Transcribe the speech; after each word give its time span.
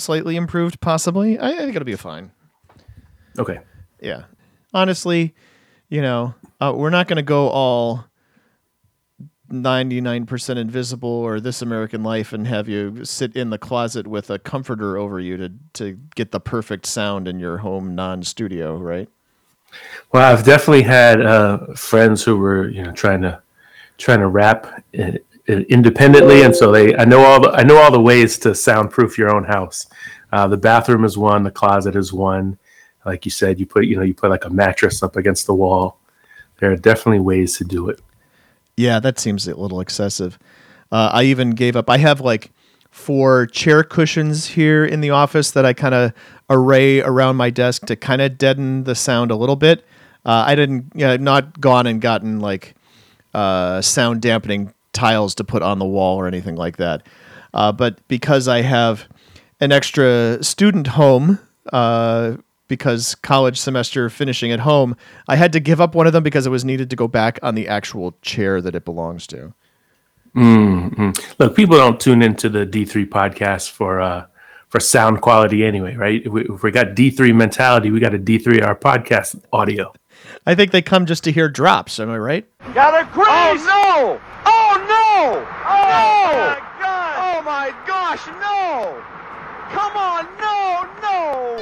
slightly 0.00 0.36
improved, 0.36 0.80
possibly. 0.80 1.38
I, 1.38 1.50
I 1.50 1.58
think 1.58 1.76
it'll 1.76 1.84
be 1.84 1.96
fine. 1.96 2.32
Okay. 3.38 3.60
Yeah. 4.00 4.24
Honestly, 4.72 5.34
you 5.88 6.02
know, 6.02 6.34
uh, 6.60 6.72
we're 6.74 6.90
not 6.90 7.08
going 7.08 7.16
to 7.16 7.22
go 7.22 7.48
all 7.48 8.04
99% 9.50 10.56
invisible 10.56 11.08
or 11.08 11.40
this 11.40 11.60
American 11.60 12.02
life 12.02 12.32
and 12.32 12.46
have 12.46 12.68
you 12.68 13.04
sit 13.04 13.34
in 13.34 13.50
the 13.50 13.58
closet 13.58 14.06
with 14.06 14.30
a 14.30 14.38
comforter 14.38 14.96
over 14.96 15.18
you 15.18 15.36
to, 15.36 15.52
to 15.74 15.98
get 16.14 16.30
the 16.30 16.40
perfect 16.40 16.86
sound 16.86 17.26
in 17.26 17.40
your 17.40 17.58
home 17.58 17.94
non 17.94 18.22
studio, 18.22 18.76
right? 18.76 19.08
Well, 20.12 20.32
I've 20.32 20.44
definitely 20.44 20.82
had 20.82 21.20
uh, 21.20 21.74
friends 21.74 22.22
who 22.24 22.36
were, 22.36 22.68
you 22.68 22.82
know, 22.82 22.92
trying 22.92 23.22
to 23.22 23.40
trying 23.98 24.20
to 24.20 24.28
rap 24.28 24.82
uh, 24.98 25.12
independently, 25.50 26.42
and 26.42 26.54
so 26.54 26.72
they 26.72 26.96
I 26.96 27.04
know 27.04 27.20
all 27.20 27.40
the 27.40 27.50
I 27.50 27.62
know 27.62 27.76
all 27.78 27.90
the 27.90 28.00
ways 28.00 28.38
to 28.40 28.54
soundproof 28.54 29.18
your 29.18 29.34
own 29.34 29.44
house. 29.44 29.86
Uh, 30.32 30.46
the 30.46 30.56
bathroom 30.56 31.04
is 31.04 31.18
one, 31.18 31.42
the 31.42 31.50
closet 31.50 31.96
is 31.96 32.12
one. 32.12 32.58
Like 33.04 33.24
you 33.24 33.30
said, 33.30 33.58
you 33.58 33.66
put 33.66 33.86
you 33.86 33.96
know 33.96 34.02
you 34.02 34.14
put 34.14 34.30
like 34.30 34.44
a 34.44 34.50
mattress 34.50 35.02
up 35.02 35.16
against 35.16 35.46
the 35.46 35.54
wall. 35.54 35.98
There 36.58 36.70
are 36.70 36.76
definitely 36.76 37.20
ways 37.20 37.56
to 37.58 37.64
do 37.64 37.88
it. 37.88 38.00
Yeah, 38.76 39.00
that 39.00 39.18
seems 39.18 39.48
a 39.48 39.54
little 39.54 39.80
excessive. 39.80 40.38
Uh, 40.92 41.10
I 41.12 41.24
even 41.24 41.50
gave 41.50 41.76
up. 41.76 41.88
I 41.88 41.98
have 41.98 42.20
like 42.20 42.50
four 42.90 43.46
chair 43.46 43.82
cushions 43.82 44.46
here 44.46 44.84
in 44.84 45.00
the 45.00 45.10
office 45.10 45.52
that 45.52 45.64
I 45.64 45.72
kind 45.72 45.94
of 45.94 46.12
array 46.48 47.00
around 47.00 47.36
my 47.36 47.50
desk 47.50 47.86
to 47.86 47.96
kind 47.96 48.20
of 48.20 48.36
deaden 48.36 48.84
the 48.84 48.94
sound 48.94 49.30
a 49.30 49.36
little 49.36 49.56
bit. 49.56 49.84
Uh, 50.24 50.44
I 50.46 50.54
didn't, 50.54 50.92
you 50.94 51.06
know, 51.06 51.16
not 51.16 51.60
gone 51.60 51.86
and 51.86 52.00
gotten 52.00 52.40
like 52.40 52.74
uh, 53.32 53.80
sound 53.80 54.20
dampening 54.20 54.74
tiles 54.92 55.34
to 55.36 55.44
put 55.44 55.62
on 55.62 55.78
the 55.78 55.84
wall 55.84 56.16
or 56.16 56.26
anything 56.26 56.56
like 56.56 56.76
that. 56.78 57.06
Uh, 57.54 57.72
but 57.72 58.06
because 58.08 58.48
I 58.48 58.62
have 58.62 59.08
an 59.60 59.72
extra 59.72 60.42
student 60.42 60.88
home, 60.88 61.38
uh, 61.72 62.36
because 62.68 63.16
college 63.16 63.58
semester 63.58 64.08
finishing 64.08 64.52
at 64.52 64.60
home, 64.60 64.96
I 65.28 65.36
had 65.36 65.52
to 65.52 65.60
give 65.60 65.80
up 65.80 65.94
one 65.94 66.06
of 66.06 66.12
them 66.12 66.22
because 66.22 66.46
it 66.46 66.50
was 66.50 66.64
needed 66.64 66.88
to 66.90 66.96
go 66.96 67.08
back 67.08 67.38
on 67.42 67.56
the 67.56 67.66
actual 67.66 68.14
chair 68.22 68.60
that 68.62 68.74
it 68.74 68.84
belongs 68.84 69.26
to. 69.28 69.52
Mm-hmm. 70.36 71.10
Look, 71.38 71.56
people 71.56 71.76
don't 71.76 71.98
tune 71.98 72.22
into 72.22 72.48
the 72.48 72.64
D3 72.64 73.08
podcast 73.08 73.70
for 73.70 74.00
uh, 74.00 74.26
for 74.68 74.78
sound 74.78 75.20
quality 75.20 75.64
anyway, 75.64 75.96
right? 75.96 76.22
If 76.24 76.32
we, 76.32 76.42
if 76.42 76.62
we 76.62 76.70
got 76.70 76.94
D3 76.94 77.34
mentality, 77.34 77.90
we 77.90 77.98
got 77.98 78.14
a 78.14 78.18
D3 78.18 78.64
our 78.64 78.76
podcast 78.76 79.42
audio. 79.52 79.92
I 80.46 80.54
think 80.54 80.72
they 80.72 80.82
come 80.82 81.06
just 81.06 81.24
to 81.24 81.32
hear 81.32 81.48
drops. 81.48 82.00
Am 82.00 82.10
I 82.10 82.18
right? 82.18 82.46
Got 82.74 83.00
a 83.00 83.04
crazy! 83.06 83.28
Oh 83.30 83.54
no! 83.66 84.20
Oh 84.46 84.74
no! 84.88 85.46
Oh, 85.68 85.84
no! 85.86 86.32
My 86.32 86.60
God. 86.80 87.14
Oh 87.18 87.42
my 87.42 87.74
gosh! 87.86 88.26
No! 88.26 89.02
Come 89.70 89.96
on! 89.96 90.26
No! 90.40 90.88
No! 91.02 91.58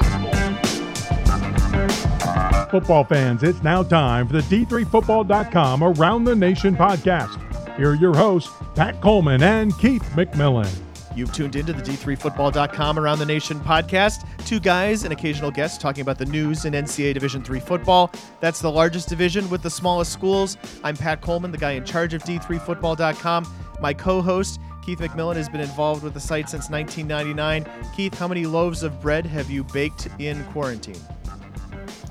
Football 2.71 3.03
fans, 3.03 3.43
it's 3.43 3.63
now 3.63 3.81
time 3.83 4.27
for 4.27 4.33
the 4.33 4.41
D3Football.com 4.43 5.83
Around 5.83 6.23
the 6.25 6.35
Nation 6.35 6.75
podcast. 6.75 7.35
Here 7.77 7.91
are 7.91 7.95
your 7.95 8.15
hosts, 8.15 8.51
Pat 8.75 9.01
Coleman 9.01 9.41
and 9.41 9.77
Keith 9.79 10.03
McMillan. 10.13 10.69
You've 11.15 11.33
tuned 11.33 11.55
into 11.55 11.73
the 11.73 11.81
D3Football.com 11.81 12.99
Around 12.99 13.19
the 13.19 13.25
Nation 13.25 13.59
podcast. 13.59 14.27
Two 14.45 14.59
guys 14.59 15.03
and 15.03 15.11
occasional 15.11 15.51
guests 15.51 15.77
talking 15.77 16.01
about 16.01 16.17
the 16.17 16.25
news 16.25 16.65
in 16.65 16.73
NCAA 16.73 17.13
Division 17.13 17.43
III 17.49 17.59
football. 17.59 18.11
That's 18.39 18.61
the 18.61 18.71
largest 18.71 19.09
division 19.09 19.49
with 19.49 19.61
the 19.61 19.69
smallest 19.69 20.13
schools. 20.13 20.57
I'm 20.83 20.95
Pat 20.95 21.21
Coleman, 21.21 21.51
the 21.51 21.57
guy 21.57 21.71
in 21.71 21.83
charge 21.83 22.13
of 22.13 22.23
D3Football.com. 22.23 23.47
My 23.81 23.93
co 23.93 24.21
host, 24.21 24.59
Keith 24.83 24.99
McMillan, 24.99 25.35
has 25.35 25.49
been 25.49 25.61
involved 25.61 26.03
with 26.03 26.13
the 26.13 26.19
site 26.19 26.49
since 26.49 26.69
1999. 26.69 27.65
Keith, 27.95 28.13
how 28.17 28.27
many 28.27 28.45
loaves 28.45 28.83
of 28.83 29.01
bread 29.01 29.25
have 29.25 29.49
you 29.49 29.63
baked 29.63 30.07
in 30.19 30.43
quarantine? 30.45 30.99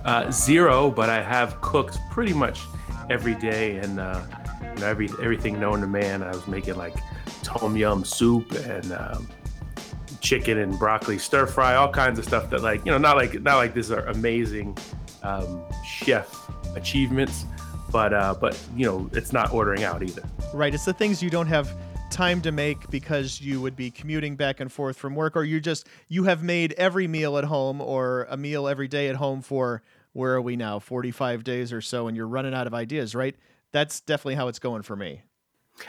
Uh, 0.05 0.31
zero, 0.31 0.91
but 0.91 1.09
I 1.09 1.23
have 1.23 1.61
cooked 1.61 1.99
pretty 2.11 2.33
much 2.33 2.61
every 3.11 3.35
day 3.35 3.77
and 3.79 4.01
uh, 4.01 4.21
you 4.63 4.81
know, 4.81 4.87
every 4.87 5.09
everything 5.23 5.59
known 5.61 5.81
to 5.81 5.87
man. 5.87 6.23
I 6.23 6.31
was 6.31 6.47
making 6.47 6.77
like 6.77 6.95
tom 7.43 7.77
yum 7.77 8.05
soup 8.05 8.53
and 8.53 8.93
um, 8.93 9.29
chicken 10.21 10.59
and 10.59 10.79
broccoli 10.79 11.19
stir 11.19 11.47
fry, 11.47 11.75
all 11.75 11.91
kinds 11.91 12.19
of 12.19 12.25
stuff 12.25 12.51
that 12.51 12.63
like 12.63 12.85
you 12.85 12.91
know 12.91 12.99
not 12.99 13.17
like 13.17 13.41
not 13.43 13.57
like 13.57 13.75
these 13.75 13.91
are 13.91 14.05
amazing 14.07 14.77
um, 15.23 15.63
chef 15.85 16.51
achievements, 16.77 17.45
but 17.91 18.13
uh, 18.13 18.35
but 18.41 18.59
you 18.77 18.87
know 18.87 19.09
it's 19.13 19.33
not 19.33 19.53
ordering 19.53 19.85
out 19.85 20.03
either. 20.03 20.23
Right, 20.53 20.73
it's 20.75 20.85
the 20.85 20.93
things 20.93 21.23
you 21.23 21.31
don't 21.31 21.47
have 21.47 21.75
time 22.11 22.41
to 22.41 22.53
make 22.53 22.89
because 22.91 23.41
you 23.41 23.61
would 23.61 23.77
be 23.77 23.91
commuting 23.91 24.35
back 24.35 24.61
and 24.61 24.73
forth 24.73 24.97
from 24.97 25.15
work 25.15 25.37
or 25.37 25.45
you 25.45 25.61
just 25.61 25.87
you 26.09 26.25
have 26.25 26.43
made 26.43 26.73
every 26.73 27.07
meal 27.07 27.37
at 27.37 27.45
home 27.45 27.83
or 27.83 28.27
a 28.31 28.37
meal 28.37 28.67
every 28.67 28.89
day 28.89 29.09
at 29.09 29.17
home 29.17 29.43
for 29.43 29.83
where 30.15 30.35
are 30.35 30.41
we 30.41 30.57
now 30.57 30.79
45 30.79 31.45
days 31.45 31.71
or 31.71 31.83
so 31.83 32.09
and 32.09 32.17
you're 32.17 32.27
running 32.27 32.55
out 32.55 32.67
of 32.67 32.73
ideas 32.73 33.15
right 33.15 33.37
that's 33.73 34.01
definitely 34.01 34.37
how 34.37 34.49
it's 34.49 34.59
going 34.59 34.81
for 34.81 34.97
me 34.97 35.21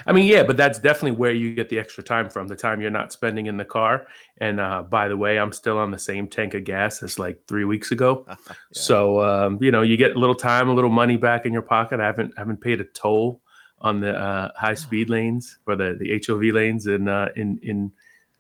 I 0.05 0.11
mean, 0.11 0.27
yeah, 0.27 0.43
but 0.43 0.57
that's 0.57 0.79
definitely 0.79 1.17
where 1.17 1.31
you 1.31 1.53
get 1.53 1.69
the 1.69 1.79
extra 1.79 2.03
time 2.03 2.29
from 2.29 2.47
the 2.47 2.55
time 2.55 2.81
you're 2.81 2.91
not 2.91 3.11
spending 3.11 3.47
in 3.47 3.57
the 3.57 3.65
car. 3.65 4.07
And 4.37 4.59
uh, 4.59 4.83
by 4.83 5.07
the 5.07 5.17
way, 5.17 5.39
I'm 5.39 5.51
still 5.51 5.77
on 5.77 5.91
the 5.91 5.99
same 5.99 6.27
tank 6.27 6.53
of 6.53 6.63
gas 6.63 7.03
as 7.03 7.19
like 7.19 7.39
three 7.47 7.65
weeks 7.65 7.91
ago. 7.91 8.25
yeah. 8.29 8.35
So 8.71 9.21
um, 9.21 9.57
you 9.61 9.71
know, 9.71 9.81
you 9.81 9.97
get 9.97 10.15
a 10.15 10.19
little 10.19 10.35
time, 10.35 10.69
a 10.69 10.73
little 10.73 10.89
money 10.89 11.17
back 11.17 11.45
in 11.45 11.53
your 11.53 11.61
pocket. 11.61 11.99
I 11.99 12.05
haven't 12.05 12.37
haven't 12.37 12.61
paid 12.61 12.81
a 12.81 12.85
toll 12.85 13.41
on 13.81 13.99
the 13.99 14.17
uh, 14.17 14.51
high 14.55 14.73
speed 14.73 15.09
lanes 15.09 15.59
or 15.65 15.75
the 15.75 15.97
the 15.99 16.21
HOV 16.25 16.53
lanes 16.53 16.87
in 16.87 17.07
uh, 17.07 17.29
in 17.35 17.59
in 17.63 17.91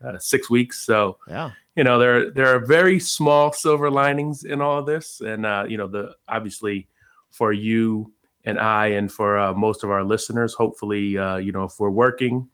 uh, 0.05 0.17
six 0.17 0.49
weeks. 0.49 0.83
So 0.85 1.17
yeah, 1.27 1.51
you 1.75 1.83
know, 1.83 1.99
there 1.99 2.31
there 2.31 2.55
are 2.55 2.65
very 2.65 2.99
small 2.99 3.51
silver 3.51 3.89
linings 3.89 4.43
in 4.43 4.61
all 4.61 4.79
of 4.79 4.85
this, 4.85 5.21
and 5.21 5.45
uh, 5.45 5.65
you 5.67 5.77
know, 5.77 5.87
the 5.87 6.15
obviously 6.27 6.87
for 7.31 7.53
you 7.53 8.11
and 8.49 8.59
I, 8.59 8.87
and 8.87 9.11
for 9.11 9.37
uh, 9.37 9.53
most 9.53 9.83
of 9.83 9.91
our 9.91 10.03
listeners. 10.03 10.53
Hopefully, 10.53 11.17
uh, 11.17 11.37
you 11.37 11.51
know, 11.51 11.63
if 11.63 11.79
we're 11.79 11.89
working, 11.89 12.49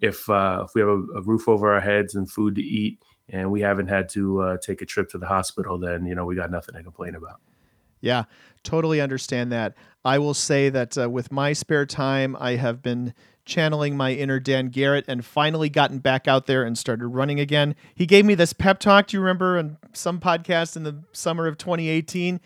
if 0.00 0.28
uh, 0.30 0.64
if 0.64 0.74
we 0.74 0.80
have 0.80 0.88
a, 0.88 1.02
a, 1.16 1.22
roof 1.22 1.48
over 1.48 1.72
our 1.72 1.80
heads 1.80 2.14
and 2.14 2.30
food 2.30 2.54
to 2.56 2.62
eat, 2.62 3.02
and 3.28 3.50
we 3.50 3.60
haven't 3.60 3.88
had 3.88 4.08
to 4.10 4.40
uh, 4.40 4.56
take 4.58 4.80
a 4.82 4.86
trip 4.86 5.08
to 5.10 5.18
the 5.18 5.26
hospital, 5.26 5.78
then 5.78 6.06
you 6.06 6.14
know 6.14 6.24
we 6.24 6.34
got 6.34 6.50
nothing 6.50 6.74
to 6.74 6.82
complain 6.82 7.14
about. 7.14 7.40
Yeah, 8.00 8.24
totally 8.62 9.00
understand 9.00 9.52
that. 9.52 9.74
I 10.04 10.18
will 10.18 10.34
say 10.34 10.68
that 10.68 10.98
uh, 10.98 11.08
with 11.08 11.32
my 11.32 11.52
spare 11.54 11.86
time, 11.86 12.36
I 12.38 12.56
have 12.56 12.82
been 12.82 13.14
channeling 13.46 13.96
my 13.96 14.12
inner 14.12 14.40
Dan 14.40 14.68
Garrett 14.68 15.04
and 15.08 15.24
finally 15.24 15.68
gotten 15.68 15.98
back 15.98 16.26
out 16.28 16.46
there 16.46 16.64
and 16.64 16.76
started 16.76 17.06
running 17.08 17.40
again. 17.40 17.74
He 17.94 18.06
gave 18.06 18.24
me 18.24 18.34
this 18.34 18.52
pep 18.52 18.78
talk. 18.78 19.08
Do 19.08 19.16
you 19.16 19.20
remember 19.20 19.58
on 19.58 19.78
some 19.92 20.20
podcast 20.20 20.76
in 20.76 20.82
the 20.82 21.02
summer 21.12 21.46
of 21.46 21.58
2018? 21.58 22.40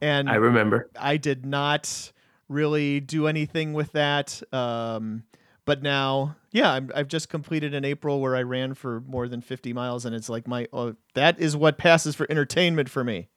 And 0.00 0.28
I 0.28 0.34
remember. 0.34 0.90
I 0.98 1.16
did 1.16 1.46
not 1.46 2.12
really 2.48 3.00
do 3.00 3.26
anything 3.26 3.72
with 3.72 3.92
that. 3.92 4.42
Um, 4.52 5.24
but 5.64 5.82
now, 5.82 6.36
yeah, 6.50 6.80
i 6.94 6.98
have 6.98 7.08
just 7.08 7.28
completed 7.28 7.74
an 7.74 7.84
April 7.84 8.20
where 8.20 8.36
I 8.36 8.42
ran 8.42 8.74
for 8.74 9.00
more 9.02 9.28
than 9.28 9.40
50 9.40 9.72
miles, 9.72 10.04
and 10.04 10.14
it's 10.14 10.28
like 10.28 10.46
my 10.46 10.68
oh, 10.72 10.94
that 11.14 11.38
is 11.40 11.56
what 11.56 11.78
passes 11.78 12.14
for 12.14 12.26
entertainment 12.30 12.88
for 12.88 13.02
me. 13.02 13.28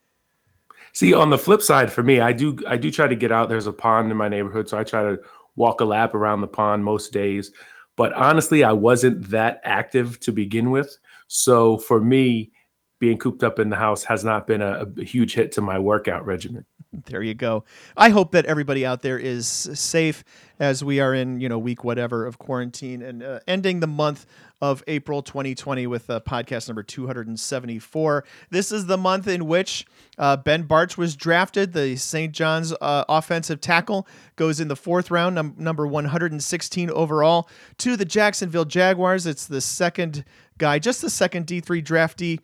See, 0.93 1.13
on 1.13 1.29
the 1.29 1.37
flip 1.37 1.61
side, 1.61 1.91
for 1.91 2.03
me, 2.03 2.19
I 2.19 2.33
do 2.33 2.57
I 2.67 2.77
do 2.77 2.91
try 2.91 3.07
to 3.07 3.15
get 3.15 3.31
out. 3.31 3.49
There's 3.49 3.67
a 3.67 3.73
pond 3.73 4.11
in 4.11 4.17
my 4.17 4.27
neighborhood, 4.27 4.67
so 4.67 4.77
I 4.77 4.83
try 4.83 5.03
to 5.03 5.19
walk 5.55 5.81
a 5.81 5.85
lap 5.85 6.13
around 6.13 6.41
the 6.41 6.47
pond 6.47 6.83
most 6.83 7.13
days. 7.13 7.51
But 7.95 8.13
honestly, 8.13 8.63
I 8.63 8.73
wasn't 8.73 9.29
that 9.29 9.59
active 9.63 10.19
to 10.21 10.31
begin 10.31 10.69
with. 10.69 10.97
So 11.27 11.77
for 11.77 11.99
me, 11.99 12.51
being 12.99 13.17
cooped 13.17 13.43
up 13.43 13.57
in 13.57 13.69
the 13.69 13.75
house 13.75 14.03
has 14.03 14.23
not 14.23 14.47
been 14.47 14.61
a, 14.61 14.85
a 14.97 15.03
huge 15.03 15.33
hit 15.33 15.51
to 15.53 15.61
my 15.61 15.79
workout 15.79 16.25
regimen 16.25 16.65
there 16.93 17.21
you 17.21 17.33
go. 17.33 17.63
I 17.95 18.09
hope 18.09 18.31
that 18.31 18.45
everybody 18.45 18.85
out 18.85 19.01
there 19.01 19.17
is 19.17 19.47
safe 19.47 20.23
as 20.59 20.83
we 20.83 20.99
are 20.99 21.13
in, 21.13 21.39
you 21.39 21.49
know, 21.49 21.59
week 21.59 21.83
whatever 21.83 22.25
of 22.25 22.39
quarantine 22.39 23.01
and 23.01 23.21
uh, 23.21 23.39
ending 23.47 23.79
the 23.79 23.87
month 23.87 24.25
of 24.61 24.83
April 24.87 25.21
2020 25.21 25.85
with 25.85 26.09
uh, 26.09 26.19
podcast 26.21 26.67
number 26.67 26.81
274. 26.81 28.23
This 28.49 28.71
is 28.71 28.87
the 28.87 28.97
month 28.97 29.27
in 29.27 29.45
which 29.45 29.85
uh, 30.17 30.37
Ben 30.37 30.63
Bartch 30.67 30.97
was 30.97 31.15
drafted. 31.15 31.73
The 31.73 31.95
St. 31.95 32.33
John's 32.33 32.73
uh, 32.81 33.05
offensive 33.07 33.61
tackle 33.61 34.07
goes 34.35 34.59
in 34.59 34.67
the 34.67 34.75
fourth 34.75 35.11
round, 35.11 35.35
num- 35.35 35.55
number 35.57 35.85
116 35.85 36.89
overall, 36.89 37.49
to 37.79 37.95
the 37.95 38.05
Jacksonville 38.05 38.65
Jaguars. 38.65 39.27
It's 39.27 39.45
the 39.45 39.61
second 39.61 40.25
guy, 40.57 40.79
just 40.79 41.01
the 41.01 41.09
second 41.09 41.45
D3 41.45 41.83
draftee 41.83 42.39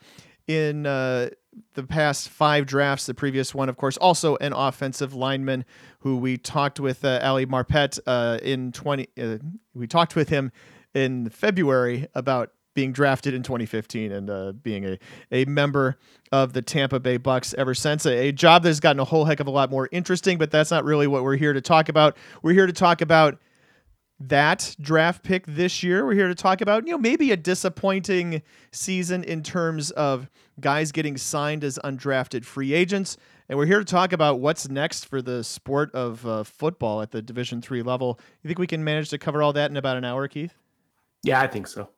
in 0.48 0.86
uh, 0.86 1.30
the 1.74 1.84
past 1.84 2.30
five 2.30 2.66
drafts. 2.66 3.06
The 3.06 3.14
previous 3.14 3.54
one, 3.54 3.70
of 3.70 3.78
course, 3.78 3.98
also 3.98 4.36
an 4.38 4.54
offensive 4.54 5.14
lineman 5.14 5.66
who 6.00 6.18
we 6.18 6.38
talked 6.38 6.80
with, 6.80 7.04
uh, 7.04 7.20
Ali 7.24 7.46
Marpet, 7.46 8.00
uh, 8.06 8.40
in 8.42 8.72
20. 8.72 9.08
Uh, 9.20 9.38
we 9.74 9.88
talked 9.88 10.16
with 10.16 10.30
him 10.30 10.52
in 10.94 11.30
February 11.30 12.08
about 12.14 12.52
being 12.74 12.92
drafted 12.92 13.34
in 13.34 13.44
2015 13.44 14.12
and 14.12 14.30
uh, 14.30 14.52
being 14.52 14.86
a, 14.86 14.98
a 15.32 15.46
member 15.46 15.98
of 16.32 16.54
the 16.54 16.62
Tampa 16.62 17.00
Bay 17.00 17.18
Bucks 17.18 17.54
ever 17.58 17.74
since. 17.74 18.06
A, 18.06 18.30
a, 18.30 18.32
job 18.32 18.64
that's 18.64 18.80
gotten 18.80 19.00
a 19.00 19.06
whole 19.06 19.26
heck 19.26 19.40
of 19.40 19.48
a 19.48 19.52
lot 19.52 19.70
more 19.70 19.88
interesting, 19.92 20.38
but 20.38 20.50
that's 20.50 20.72
not 20.72 20.84
really 20.84 21.08
what 21.08 21.24
we're 21.24 21.36
here 21.36 21.54
to 21.54 21.62
talk 21.62 21.90
about. 21.90 22.18
We're 22.42 22.54
here 22.54 22.66
to 22.66 22.74
talk 22.74 23.02
about 23.02 23.40
that 24.20 24.76
draft 24.80 25.24
pick 25.24 25.46
this 25.46 25.84
year. 25.84 26.06
We're 26.06 26.14
here 26.14 26.28
to 26.28 26.36
talk 26.36 26.62
about, 26.62 26.86
you 26.86 26.94
know, 26.94 26.98
maybe 26.98 27.32
a 27.32 27.38
disappointing 27.38 28.42
season 28.72 29.24
in 29.24 29.44
terms 29.44 29.92
of 29.92 30.30
guys 30.60 30.92
getting 30.92 31.18
signed 31.18 31.64
as 31.64 31.80
undrafted 31.84 32.46
free 32.46 32.74
agents. 32.74 33.18
And 33.50 33.58
we're 33.58 33.66
here 33.66 33.80
to 33.80 33.86
talk 33.86 34.14
about 34.14 34.40
what's 34.40 34.70
next 34.70 35.06
for 35.06 35.22
the 35.22 35.44
sport 35.44 35.94
of 35.94 36.26
uh, 36.26 36.44
football 36.44 37.02
at 37.02 37.12
the 37.12 37.22
Division 37.22 37.62
three 37.62 37.82
level. 37.82 38.20
You 38.42 38.48
think 38.48 38.60
we 38.60 38.68
can 38.68 38.84
manage 38.84 39.10
to 39.10 39.18
cover 39.18 39.44
all 39.44 39.54
that 39.54 39.70
in 39.70 39.78
about 39.78 39.98
an 39.98 40.06
hour, 40.06 40.28
Keith? 40.28 40.54
Yeah, 41.24 41.42
I 41.42 41.48
think 41.48 41.68
so. 41.68 41.90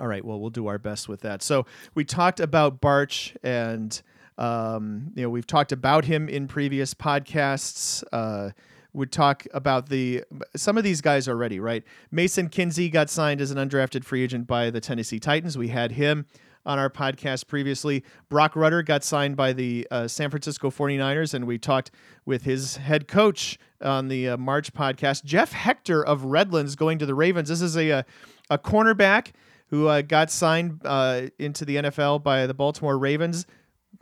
All 0.00 0.06
right. 0.06 0.24
Well, 0.24 0.40
we'll 0.40 0.50
do 0.50 0.66
our 0.68 0.78
best 0.78 1.08
with 1.08 1.20
that. 1.22 1.42
So 1.42 1.66
we 1.94 2.04
talked 2.04 2.40
about 2.40 2.80
Bartch 2.80 3.36
and 3.42 4.00
um, 4.38 5.12
you 5.16 5.22
know 5.22 5.30
we've 5.30 5.46
talked 5.46 5.72
about 5.72 6.04
him 6.04 6.28
in 6.28 6.46
previous 6.46 6.94
podcasts. 6.94 8.04
Uh, 8.12 8.50
would 8.94 9.12
talk 9.12 9.46
about 9.52 9.88
the 9.88 10.24
some 10.56 10.78
of 10.78 10.84
these 10.84 11.00
guys 11.00 11.28
already, 11.28 11.60
right? 11.60 11.84
Mason 12.10 12.48
Kinsey 12.48 12.88
got 12.88 13.10
signed 13.10 13.40
as 13.40 13.50
an 13.50 13.58
undrafted 13.58 14.04
free 14.04 14.22
agent 14.22 14.46
by 14.46 14.70
the 14.70 14.80
Tennessee 14.80 15.18
Titans. 15.18 15.58
We 15.58 15.68
had 15.68 15.92
him 15.92 16.26
on 16.68 16.78
our 16.78 16.90
podcast 16.90 17.46
previously. 17.46 18.04
Broc 18.28 18.54
Rutter 18.54 18.82
got 18.82 19.02
signed 19.02 19.36
by 19.36 19.54
the 19.54 19.88
uh, 19.90 20.06
San 20.06 20.28
Francisco 20.30 20.70
49ers, 20.70 21.32
and 21.32 21.46
we 21.46 21.56
talked 21.58 21.90
with 22.26 22.42
his 22.42 22.76
head 22.76 23.08
coach 23.08 23.58
on 23.80 24.08
the 24.08 24.28
uh, 24.28 24.36
March 24.36 24.72
podcast. 24.74 25.24
Jeff 25.24 25.50
Hector 25.50 26.04
of 26.04 26.24
Redlands 26.24 26.76
going 26.76 26.98
to 26.98 27.06
the 27.06 27.14
Ravens. 27.14 27.48
This 27.48 27.62
is 27.62 27.76
a, 27.76 27.88
a, 27.88 28.04
a 28.50 28.58
cornerback 28.58 29.32
who 29.68 29.86
uh, 29.86 30.02
got 30.02 30.30
signed 30.30 30.82
uh, 30.84 31.22
into 31.38 31.64
the 31.64 31.76
NFL 31.76 32.22
by 32.22 32.46
the 32.46 32.54
Baltimore 32.54 32.98
Ravens. 32.98 33.46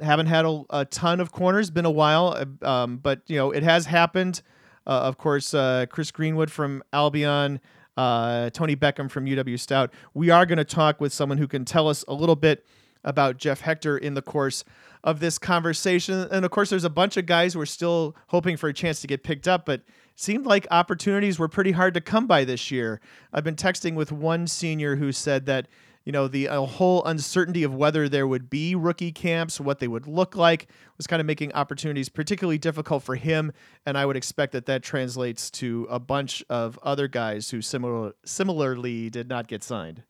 Haven't 0.01 0.27
had 0.27 0.45
a, 0.45 0.63
a 0.71 0.85
ton 0.85 1.21
of 1.21 1.31
corners, 1.31 1.71
been 1.71 1.87
a 1.87 1.91
while, 1.91 2.37
uh, 2.63 2.69
um, 2.69 2.97
but 2.99 3.23
you 3.29 3.37
know 3.37 3.53
it 3.53 3.63
has 3.63 3.87
happened. 3.87 4.43
Uh, 4.87 4.91
of 4.91 5.19
course, 5.19 5.55
uh, 5.55 5.87
Chris 5.89 6.11
Greenwood 6.11 6.51
from 6.51 6.83
Albion, 6.93 7.61
uh, 7.97 8.51
Tony 8.51 8.77
Beckham 8.77 9.11
from 9.11 9.27
UW 9.27 9.59
Stout. 9.59 9.93
We 10.15 10.31
are 10.31 10.47
going 10.47 10.59
to 10.59 10.65
talk 10.65 11.01
with 11.01 11.13
someone 11.13 11.39
who 11.39 11.49
can 11.49 11.65
tell 11.65 11.89
us 11.89 12.05
a 12.09 12.15
little 12.15 12.37
bit 12.37 12.67
about 13.05 13.39
Jeff 13.39 13.61
Hector 13.61 13.97
in 13.97 14.15
the 14.15 14.23
course 14.23 14.65
of 15.05 15.21
this 15.21 15.39
conversation. 15.39 16.27
And 16.31 16.45
of 16.45 16.51
course, 16.51 16.71
there's 16.71 16.85
a 16.85 16.91
bunch 16.91 17.17
of 17.17 17.27
guys 17.27 17.55
who 17.55 17.61
are 17.61 17.67
still 17.67 18.17
hoping 18.29 18.57
for 18.57 18.69
a 18.69 18.75
chance 18.75 19.01
to 19.01 19.07
get 19.07 19.23
picked 19.23 19.47
up, 19.47 19.65
but 19.65 19.83
seemed 20.17 20.47
like 20.47 20.67
opportunities 20.71 21.39
were 21.39 21.49
pretty 21.49 21.73
hard 21.73 21.95
to 21.95 22.01
come 22.01 22.27
by 22.27 22.45
this 22.45 22.71
year. 22.71 23.01
I've 23.33 23.45
been 23.45 23.55
texting 23.55 23.95
with 23.95 24.11
one 24.11 24.47
senior 24.47 24.97
who 24.97 25.13
said 25.13 25.47
that 25.47 25.69
you 26.07 26.13
know 26.13 26.29
the 26.29 26.49
uh, 26.49 26.63
whole 26.63 27.05
uncertainty 27.05 27.65
of 27.65 27.75
whether 27.75 28.09
there 28.09 28.27
would 28.27 28.49
be 28.49 28.77
rookie 28.77 29.11
camps, 29.11 29.61
what 29.61 29.81
they 29.81 29.89
would 29.89 30.07
look 30.07 30.37
like, 30.37 30.69
was 30.97 31.07
kind 31.07 31.21
of 31.21 31.27
making 31.27 31.53
opportunities 31.53 32.09
particularly 32.09 32.59
difficult 32.59 33.03
for 33.03 33.17
him. 33.17 33.53
And 33.85 33.99
I 33.99 34.07
would 34.07 34.17
expect 34.17 34.53
that 34.53 34.67
that 34.67 34.85
translates 34.85 35.51
to 35.51 35.87
a 35.91 35.99
bunch 35.99 36.45
of 36.49 36.79
other 36.83 37.09
guys 37.09 37.51
who 37.51 37.61
similar 37.61 38.13
similarly 38.25 39.11
did 39.11 39.29
not 39.29 39.49
get 39.49 39.65
signed. 39.65 40.05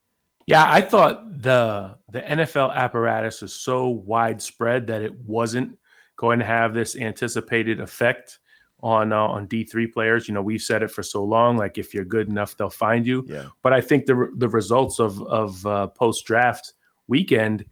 Yeah, 0.47 0.71
I 0.71 0.83
thought 0.83 1.43
the 1.43 1.97
the 2.11 2.21
NFL 2.21 2.75
apparatus 2.75 3.41
was 3.41 3.55
so 3.55 3.89
widespread 3.89 4.89
that 4.89 5.01
it 5.01 5.15
wasn't 5.21 5.79
going 6.17 6.41
to 6.41 6.45
have 6.45 6.75
this 6.75 6.95
anticipated 6.95 7.81
effect 7.81 8.39
on 8.87 9.13
uh, 9.13 9.19
on 9.19 9.47
D 9.47 9.65
three 9.65 9.89
players. 9.89 10.29
You 10.29 10.35
know, 10.35 10.43
we've 10.43 10.63
said 10.63 10.83
it 10.83 10.91
for 10.93 11.03
so 11.03 11.25
long. 11.25 11.57
Like 11.57 11.77
if 11.77 11.93
you're 11.93 12.05
good 12.05 12.29
enough, 12.29 12.57
they'll 12.57 12.71
find 12.71 13.05
you. 13.05 13.25
Yeah. 13.27 13.47
But 13.63 13.73
I 13.73 13.81
think 13.81 14.07
the 14.07 14.31
the 14.37 14.49
results 14.49 15.01
of 15.01 15.21
of 15.23 15.67
uh, 15.67 15.89
post 15.89 16.25
draft 16.25 16.73
weekend 17.09 17.65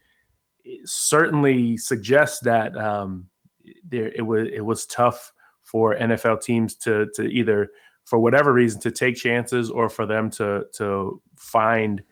certainly 0.85 1.77
suggests 1.77 2.41
that 2.41 2.77
um, 2.77 3.29
there 3.89 4.09
it 4.09 4.23
was 4.23 4.49
it 4.53 4.65
was 4.65 4.87
tough 4.87 5.33
for 5.63 5.95
NFL 5.95 6.43
teams 6.43 6.75
to 6.77 7.07
to 7.15 7.23
either 7.23 7.71
for 8.05 8.19
whatever 8.19 8.53
reason 8.53 8.81
to 8.81 8.91
take 8.91 9.15
chances 9.15 9.71
or 9.71 9.89
for 9.89 10.07
them 10.07 10.31
to 10.31 10.65
to 10.73 11.23
find 11.37 12.03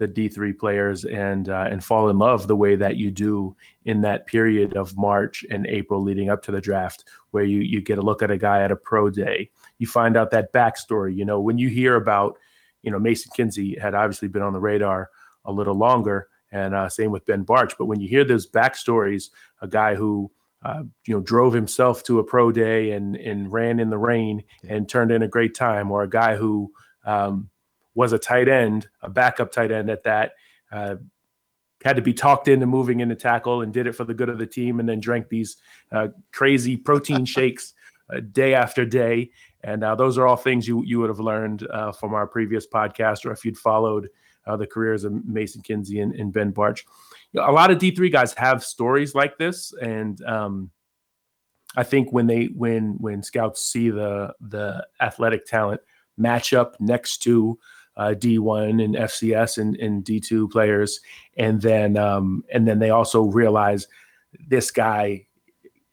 the 0.00 0.08
D3 0.08 0.58
players 0.58 1.04
and 1.04 1.50
uh, 1.50 1.68
and 1.70 1.84
fall 1.84 2.08
in 2.08 2.18
love 2.18 2.48
the 2.48 2.56
way 2.56 2.74
that 2.74 2.96
you 2.96 3.10
do 3.10 3.54
in 3.84 4.00
that 4.00 4.26
period 4.26 4.74
of 4.74 4.96
March 4.96 5.44
and 5.50 5.66
April 5.66 6.02
leading 6.02 6.30
up 6.30 6.42
to 6.42 6.50
the 6.50 6.60
draft, 6.60 7.04
where 7.32 7.44
you 7.44 7.60
you 7.60 7.82
get 7.82 7.98
a 7.98 8.02
look 8.02 8.22
at 8.22 8.30
a 8.30 8.38
guy 8.38 8.62
at 8.62 8.72
a 8.72 8.76
pro 8.76 9.10
day, 9.10 9.50
you 9.78 9.86
find 9.86 10.16
out 10.16 10.30
that 10.30 10.54
backstory. 10.54 11.14
You 11.14 11.26
know, 11.26 11.38
when 11.38 11.58
you 11.58 11.68
hear 11.68 11.96
about, 11.96 12.38
you 12.82 12.90
know, 12.90 12.98
Mason 12.98 13.30
Kinsey 13.36 13.78
had 13.78 13.94
obviously 13.94 14.28
been 14.28 14.40
on 14.40 14.54
the 14.54 14.58
radar 14.58 15.10
a 15.44 15.52
little 15.52 15.76
longer, 15.76 16.28
and 16.50 16.74
uh, 16.74 16.88
same 16.88 17.10
with 17.10 17.26
Ben 17.26 17.44
Bartch. 17.44 17.74
But 17.78 17.84
when 17.84 18.00
you 18.00 18.08
hear 18.08 18.24
those 18.24 18.48
backstories, 18.48 19.28
a 19.60 19.68
guy 19.68 19.96
who 19.96 20.30
uh, 20.62 20.84
you 21.06 21.14
know 21.14 21.20
drove 21.20 21.52
himself 21.52 22.02
to 22.04 22.20
a 22.20 22.24
pro 22.24 22.50
day 22.52 22.92
and 22.92 23.16
and 23.16 23.52
ran 23.52 23.78
in 23.78 23.90
the 23.90 23.98
rain 23.98 24.44
and 24.66 24.88
turned 24.88 25.12
in 25.12 25.20
a 25.20 25.28
great 25.28 25.54
time, 25.54 25.90
or 25.90 26.02
a 26.02 26.08
guy 26.08 26.36
who 26.36 26.72
um, 27.04 27.49
was 27.94 28.12
a 28.12 28.18
tight 28.18 28.48
end, 28.48 28.88
a 29.02 29.10
backup 29.10 29.52
tight 29.52 29.70
end 29.70 29.90
at 29.90 30.04
that. 30.04 30.32
Uh, 30.70 30.96
had 31.84 31.96
to 31.96 32.02
be 32.02 32.12
talked 32.12 32.48
into 32.48 32.66
moving 32.66 33.00
into 33.00 33.14
tackle 33.14 33.62
and 33.62 33.72
did 33.72 33.86
it 33.86 33.94
for 33.94 34.04
the 34.04 34.14
good 34.14 34.28
of 34.28 34.38
the 34.38 34.46
team, 34.46 34.80
and 34.80 34.88
then 34.88 35.00
drank 35.00 35.28
these 35.28 35.56
uh, 35.92 36.08
crazy 36.32 36.76
protein 36.76 37.24
shakes 37.36 37.74
uh, 38.14 38.20
day 38.32 38.54
after 38.54 38.84
day. 38.84 39.30
And 39.62 39.82
uh, 39.84 39.94
those 39.94 40.18
are 40.18 40.26
all 40.26 40.36
things 40.36 40.66
you 40.66 40.82
you 40.84 41.00
would 41.00 41.10
have 41.10 41.20
learned 41.20 41.66
uh, 41.68 41.92
from 41.92 42.14
our 42.14 42.26
previous 42.26 42.66
podcast, 42.66 43.24
or 43.24 43.32
if 43.32 43.44
you'd 43.44 43.58
followed 43.58 44.08
uh, 44.46 44.56
the 44.56 44.66
careers 44.66 45.04
of 45.04 45.24
Mason 45.26 45.62
Kinsey 45.62 46.00
and, 46.00 46.14
and 46.14 46.32
Ben 46.32 46.52
Bartch. 46.52 46.84
You 47.32 47.40
know, 47.40 47.50
a 47.50 47.52
lot 47.52 47.70
of 47.70 47.78
D 47.78 47.94
three 47.94 48.10
guys 48.10 48.32
have 48.34 48.64
stories 48.64 49.14
like 49.14 49.38
this, 49.38 49.72
and 49.80 50.22
um, 50.24 50.70
I 51.76 51.82
think 51.82 52.12
when 52.12 52.26
they 52.26 52.46
when 52.46 52.96
when 52.98 53.22
scouts 53.22 53.64
see 53.64 53.90
the 53.90 54.34
the 54.40 54.86
athletic 55.00 55.46
talent 55.46 55.80
match 56.16 56.52
up 56.52 56.76
next 56.80 57.18
to 57.18 57.58
uh, 58.00 58.14
D1 58.14 58.82
and 58.82 58.94
FCS 58.94 59.58
and, 59.58 59.76
and 59.76 60.02
D2 60.02 60.50
players, 60.50 61.00
and 61.36 61.60
then 61.60 61.98
um, 61.98 62.42
and 62.50 62.66
then 62.66 62.78
they 62.78 62.88
also 62.88 63.24
realize 63.24 63.86
this 64.48 64.70
guy 64.70 65.26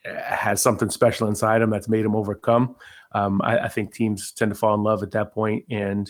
has 0.06 0.62
something 0.62 0.89
special 0.89 1.27
inside 1.27 1.62
him 1.62 1.69
that's 1.69 1.89
made 1.89 2.06
him 2.06 2.15
overcome. 2.15 2.77
Um, 3.12 3.42
I, 3.44 3.59
I, 3.59 3.68
think 3.68 3.94
teams 3.94 4.31
tend 4.31 4.51
to 4.51 4.56
fall 4.56 4.74
in 4.75 4.83
love 4.83 5.04
at 5.04 5.12
that 5.12 5.33
point 5.33 5.65
and 5.69 6.09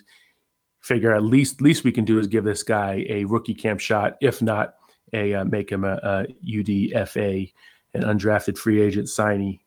figure 0.82 1.16
at 1.16 1.24
least 1.24 1.62
least 1.62 1.84
we 1.84 1.92
can 1.92 2.06
do 2.06 2.20
is 2.20 2.28
give 2.28 2.44
this 2.44 2.62
guy 2.62 3.06
a 3.10 3.26
rookie 3.26 3.56
camp 3.56 3.80
shot, 3.80 4.18
if 4.22 4.40
not 4.40 4.76
a 5.14 5.34
uh, 5.34 5.46
make 5.46 5.72
him 5.72 5.84
a, 5.84 5.96
a 6.04 6.26
UDFA, 6.46 7.52
an 7.96 8.04
undrafted 8.04 8.58
free 8.58 8.82
agent 8.82 9.08
signee 9.08 9.60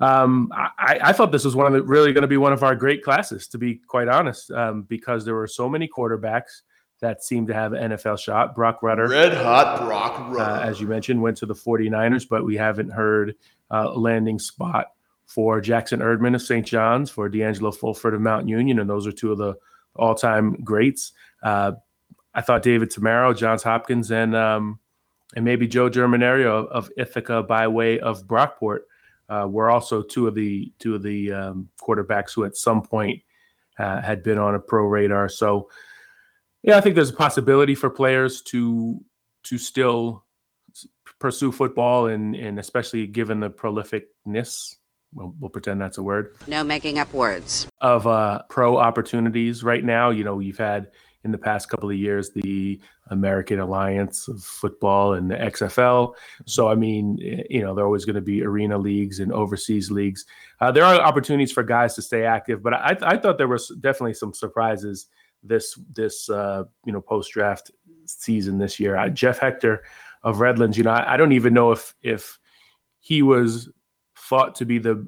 um, 0.00 0.50
I, 0.52 0.98
I, 1.02 1.12
thought 1.12 1.30
this 1.30 1.44
was 1.44 1.54
one 1.54 1.66
of 1.66 1.72
the 1.74 1.82
really 1.82 2.12
going 2.12 2.22
to 2.22 2.28
be 2.28 2.38
one 2.38 2.54
of 2.54 2.62
our 2.62 2.74
great 2.74 3.02
classes, 3.04 3.46
to 3.48 3.58
be 3.58 3.74
quite 3.74 4.08
honest, 4.08 4.50
um, 4.50 4.82
because 4.82 5.24
there 5.26 5.34
were 5.34 5.46
so 5.46 5.68
many 5.68 5.86
quarterbacks 5.86 6.62
that 7.00 7.22
seemed 7.22 7.48
to 7.48 7.54
have 7.54 7.74
an 7.74 7.92
NFL 7.92 8.18
shot. 8.18 8.54
Broc 8.54 8.82
Rutter, 8.82 9.08
red 9.08 9.34
hot 9.34 9.80
Broc 9.80 10.18
Rutter, 10.30 10.40
uh, 10.40 10.60
as 10.60 10.80
you 10.80 10.86
mentioned, 10.86 11.20
went 11.20 11.36
to 11.38 11.46
the 11.46 11.54
49ers, 11.54 12.26
but 12.28 12.44
we 12.44 12.56
haven't 12.56 12.90
heard 12.90 13.34
uh, 13.70 13.88
a 13.90 13.98
landing 13.98 14.38
spot 14.38 14.92
for 15.26 15.60
Jackson 15.60 16.00
Erdman 16.00 16.34
of 16.34 16.42
St. 16.42 16.66
John's, 16.66 17.10
for 17.10 17.28
D'Angelo 17.28 17.70
Fulford 17.70 18.14
of 18.14 18.20
Mount 18.20 18.48
Union, 18.48 18.78
and 18.78 18.88
those 18.88 19.06
are 19.06 19.12
two 19.12 19.32
of 19.32 19.38
the 19.38 19.54
all-time 19.96 20.56
greats. 20.64 21.12
Uh, 21.42 21.72
I 22.34 22.40
thought 22.40 22.62
David 22.62 22.90
Tammaro, 22.90 23.36
Johns 23.36 23.62
Hopkins, 23.62 24.10
and 24.10 24.34
um, 24.34 24.78
and 25.36 25.44
maybe 25.44 25.68
Joe 25.68 25.90
Germinerio 25.90 26.66
of, 26.66 26.66
of 26.68 26.90
Ithaca 26.96 27.42
by 27.42 27.68
way 27.68 28.00
of 28.00 28.26
Brockport 28.26 28.80
uh, 29.30 29.46
were 29.48 29.70
also 29.70 30.02
two 30.02 30.26
of 30.26 30.34
the 30.34 30.72
two 30.78 30.94
of 30.94 31.02
the 31.02 31.32
um, 31.32 31.68
quarterbacks 31.80 32.34
who 32.34 32.44
at 32.44 32.56
some 32.56 32.82
point 32.82 33.22
uh, 33.78 34.02
had 34.02 34.22
been 34.22 34.38
on 34.38 34.54
a 34.54 34.58
pro 34.58 34.84
radar. 34.84 35.28
So, 35.28 35.70
yeah, 36.62 36.76
I 36.76 36.80
think 36.80 36.96
there's 36.96 37.10
a 37.10 37.14
possibility 37.14 37.74
for 37.74 37.88
players 37.88 38.42
to 38.42 39.00
to 39.44 39.56
still 39.56 40.24
pursue 41.20 41.52
football, 41.52 42.06
and 42.08 42.34
and 42.34 42.58
especially 42.58 43.06
given 43.06 43.40
the 43.40 43.50
prolificness. 43.50 44.74
We'll, 45.12 45.34
we'll 45.40 45.50
pretend 45.50 45.80
that's 45.80 45.98
a 45.98 46.02
word. 46.02 46.36
No 46.46 46.62
making 46.62 46.98
up 46.98 47.12
words. 47.12 47.66
Of 47.80 48.06
uh, 48.06 48.42
pro 48.48 48.76
opportunities 48.76 49.64
right 49.64 49.82
now. 49.82 50.10
You 50.10 50.22
know, 50.22 50.38
you've 50.38 50.58
had 50.58 50.88
in 51.24 51.32
the 51.32 51.38
past 51.38 51.68
couple 51.68 51.90
of 51.90 51.96
years 51.96 52.30
the 52.30 52.80
American 53.08 53.60
Alliance 53.60 54.28
of 54.28 54.42
Football 54.42 55.14
and 55.14 55.30
the 55.30 55.34
XFL. 55.34 56.14
So, 56.46 56.68
I 56.68 56.74
mean, 56.74 57.18
you 57.50 57.62
know, 57.62 57.74
there 57.74 57.84
are 57.84 57.86
always 57.86 58.04
going 58.04 58.14
to 58.14 58.20
be 58.22 58.42
arena 58.42 58.78
leagues 58.78 59.20
and 59.20 59.32
overseas 59.32 59.90
leagues. 59.90 60.24
Uh, 60.60 60.72
there 60.72 60.84
are 60.84 61.00
opportunities 61.00 61.52
for 61.52 61.62
guys 61.62 61.94
to 61.94 62.02
stay 62.02 62.24
active, 62.24 62.62
but 62.62 62.74
I, 62.74 62.96
I 63.02 63.16
thought 63.16 63.38
there 63.38 63.48
was 63.48 63.68
definitely 63.80 64.14
some 64.14 64.32
surprises 64.32 65.06
this 65.42 65.78
this 65.94 66.28
uh, 66.28 66.64
you 66.84 66.92
know 66.92 67.00
post 67.00 67.32
draft 67.32 67.70
season 68.06 68.58
this 68.58 68.78
year. 68.78 68.96
Uh, 68.96 69.08
Jeff 69.08 69.38
Hector 69.38 69.82
of 70.22 70.40
Redlands, 70.40 70.76
you 70.76 70.84
know, 70.84 70.90
I, 70.90 71.14
I 71.14 71.16
don't 71.16 71.32
even 71.32 71.54
know 71.54 71.72
if 71.72 71.94
if 72.02 72.38
he 73.00 73.22
was 73.22 73.70
thought 74.16 74.54
to 74.56 74.66
be 74.66 74.78
the 74.78 75.06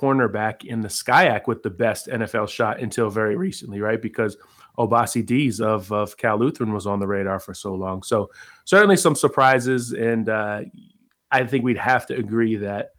cornerback 0.00 0.64
in 0.64 0.80
the 0.80 0.88
SCIAC 0.88 1.46
with 1.46 1.62
the 1.62 1.70
best 1.70 2.06
NFL 2.06 2.48
shot 2.48 2.80
until 2.80 3.10
very 3.10 3.36
recently, 3.36 3.80
right? 3.80 4.00
Because 4.00 4.36
Obasi 4.78 5.24
Dees 5.24 5.60
of, 5.60 5.92
of 5.92 6.16
Cal 6.16 6.38
Lutheran 6.38 6.72
was 6.72 6.86
on 6.86 7.00
the 7.00 7.06
radar 7.06 7.38
for 7.38 7.52
so 7.52 7.74
long. 7.74 8.02
So 8.02 8.30
certainly 8.64 8.96
some 8.96 9.14
surprises, 9.14 9.92
and 9.92 10.28
uh, 10.28 10.62
I 11.30 11.44
think 11.44 11.64
we'd 11.64 11.76
have 11.76 12.06
to 12.06 12.16
agree 12.16 12.56
that 12.56 12.90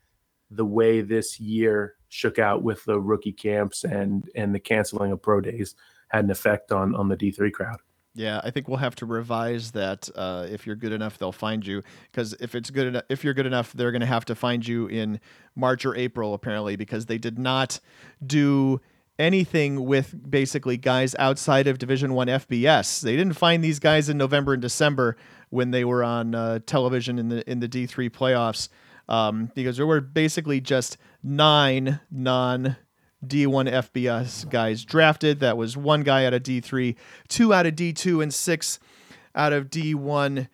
the 0.51 0.65
way 0.65 1.01
this 1.01 1.39
year 1.39 1.96
shook 2.10 2.38
out 2.38 2.62
with 2.62 2.84
the 2.86 3.00
rookie 3.00 3.31
camps 3.31 3.86
and 3.86 4.29
and 4.36 4.53
the 4.53 4.60
canceling 4.60 5.13
of 5.13 5.22
pro 5.22 5.39
days 5.39 5.75
had 6.10 6.25
an 6.25 6.31
effect 6.31 6.72
on 6.72 6.93
on 6.93 7.08
the 7.08 7.15
D3 7.15 7.51
crowd. 7.51 7.79
Yeah, 8.13 8.41
I 8.44 8.51
think 8.51 8.68
we'll 8.68 8.77
have 8.77 8.96
to 8.96 9.06
revise 9.06 9.72
that. 9.72 10.10
Uh, 10.13 10.46
if 10.50 10.68
you're 10.68 10.75
good 10.75 10.91
enough, 10.91 11.18
they'll 11.18 11.32
find 11.32 11.65
you. 11.65 11.82
Because 12.12 12.34
if 12.41 12.56
it's 12.56 12.70
good 12.70 12.88
enough, 12.88 13.03
if 13.10 13.24
you're 13.24 13.34
good 13.34 13.46
enough, 13.46 13.72
they're 13.74 13.91
going 13.91 14.01
to 14.01 14.08
have 14.08 14.25
to 14.25 14.36
find 14.36 14.68
you 14.68 14.88
in 14.88 15.20
March 15.56 15.86
or 15.86 15.96
April, 15.96 16.34
apparently, 16.34 16.75
because 16.75 17.06
they 17.06 17.18
did 17.18 17.39
not 17.39 17.80
do 18.25 18.82
anything 19.18 19.86
with 19.86 20.30
basically 20.30 20.75
guys 20.75 21.15
outside 21.20 21.68
of 21.68 21.77
Division 21.77 22.13
One 22.13 22.27
FBS. 22.27 23.01
They 23.01 23.15
didn't 23.15 23.36
find 23.36 23.63
these 23.63 23.80
guys 23.80 24.10
in 24.10 24.18
November 24.18 24.53
and 24.53 24.62
December 24.62 25.15
when 25.50 25.72
they 25.72 25.86
were 25.86 26.03
on 26.03 26.36
uh, 26.36 26.60
television 26.65 27.18
in 27.18 27.30
the 27.30 27.50
in 27.50 27.62
the 27.62 27.70
D3 27.70 28.10
playoffs, 28.10 28.68
um, 29.08 29.51
because 29.56 29.77
there 29.77 29.88
were 29.88 30.01
basically 30.01 30.60
just 30.60 30.98
nine 31.24 32.01
non 32.10 32.75
D1 33.25 33.72
FBS 33.72 34.50
guys 34.50 34.84
drafted. 34.84 35.40
That 35.40 35.58
was 35.58 35.78
one 35.78 36.04
guy 36.04 36.25
out 36.25 36.34
of 36.34 36.44
D3, 36.44 36.96
two 37.28 37.54
out 37.54 37.66
of 37.66 37.75
D2, 37.75 38.24
and 38.24 38.34
six 38.34 38.80
out 39.36 39.54
of 39.54 39.70
D1 39.70 40.48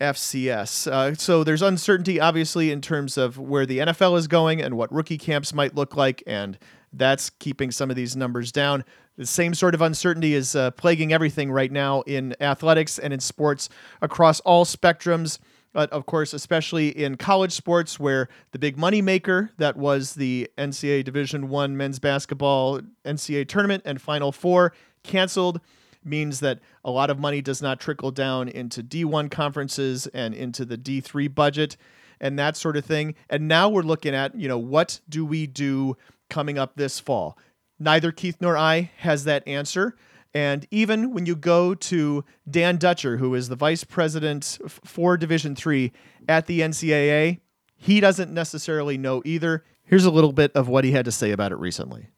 FCS. 0.00 0.90
Uh, 0.90 1.14
so 1.14 1.44
there's 1.44 1.62
uncertainty, 1.62 2.20
obviously, 2.20 2.70
in 2.70 2.80
terms 2.80 3.18
of 3.18 3.38
where 3.38 3.66
the 3.66 3.78
NFL 3.78 4.18
is 4.18 4.26
going 4.26 4.60
and 4.62 4.76
what 4.76 4.92
rookie 4.92 5.18
camps 5.18 5.52
might 5.52 5.74
look 5.74 5.96
like, 5.96 6.22
and 6.26 6.58
that's 6.92 7.30
keeping 7.30 7.70
some 7.70 7.90
of 7.90 7.96
these 7.96 8.16
numbers 8.16 8.50
down. 8.50 8.84
The 9.16 9.26
same 9.26 9.54
sort 9.54 9.74
of 9.74 9.82
uncertainty 9.82 10.34
is 10.34 10.56
uh, 10.56 10.70
plaguing 10.72 11.12
everything 11.12 11.52
right 11.52 11.70
now 11.70 12.00
in 12.02 12.34
athletics 12.40 12.98
and 12.98 13.12
in 13.12 13.20
sports 13.20 13.68
across 14.00 14.40
all 14.40 14.64
spectrums 14.64 15.38
but 15.72 15.90
of 15.92 16.06
course, 16.06 16.32
especially 16.32 16.88
in 16.88 17.16
college 17.16 17.52
sports, 17.52 18.00
where 18.00 18.28
the 18.52 18.58
big 18.58 18.76
money 18.76 19.02
maker 19.02 19.50
that 19.58 19.76
was 19.76 20.14
the 20.14 20.48
NCAA 20.58 21.04
Division 21.04 21.48
One 21.48 21.76
men's 21.76 21.98
basketball 21.98 22.80
NCAA 23.04 23.48
tournament 23.48 23.82
and 23.86 24.00
Final 24.00 24.32
Four 24.32 24.72
canceled, 25.02 25.60
means 26.04 26.40
that 26.40 26.60
a 26.84 26.90
lot 26.90 27.10
of 27.10 27.18
money 27.18 27.40
does 27.40 27.60
not 27.60 27.78
trickle 27.78 28.10
down 28.10 28.48
into 28.48 28.82
D1 28.82 29.30
conferences 29.30 30.06
and 30.08 30.34
into 30.34 30.64
the 30.64 30.78
D3 30.78 31.34
budget 31.34 31.76
and 32.20 32.38
that 32.38 32.56
sort 32.56 32.76
of 32.76 32.84
thing. 32.84 33.14
And 33.28 33.48
now 33.48 33.68
we're 33.68 33.82
looking 33.82 34.14
at, 34.14 34.34
you 34.34 34.48
know, 34.48 34.58
what 34.58 35.00
do 35.08 35.24
we 35.24 35.46
do 35.46 35.96
coming 36.28 36.58
up 36.58 36.76
this 36.76 37.00
fall? 37.00 37.36
Neither 37.78 38.12
Keith 38.12 38.36
nor 38.40 38.56
I 38.56 38.90
has 38.98 39.24
that 39.24 39.46
answer. 39.46 39.94
And 40.32 40.66
even 40.70 41.12
when 41.12 41.26
you 41.26 41.34
go 41.34 41.74
to 41.74 42.24
Dan 42.48 42.76
Dutcher, 42.76 43.16
who 43.16 43.34
is 43.34 43.48
the 43.48 43.56
vice 43.56 43.84
president 43.84 44.58
for 44.68 45.16
Division 45.16 45.56
Three 45.56 45.92
at 46.28 46.46
the 46.46 46.60
NCAA, 46.60 47.40
he 47.76 48.00
doesn't 48.00 48.32
necessarily 48.32 48.96
know 48.96 49.22
either. 49.24 49.64
Here's 49.84 50.04
a 50.04 50.10
little 50.10 50.32
bit 50.32 50.52
of 50.54 50.68
what 50.68 50.84
he 50.84 50.92
had 50.92 51.04
to 51.06 51.12
say 51.12 51.32
about 51.32 51.50
it 51.50 51.56
recently. 51.56 52.08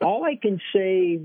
All 0.00 0.24
I 0.24 0.34
can 0.34 0.60
say 0.74 1.20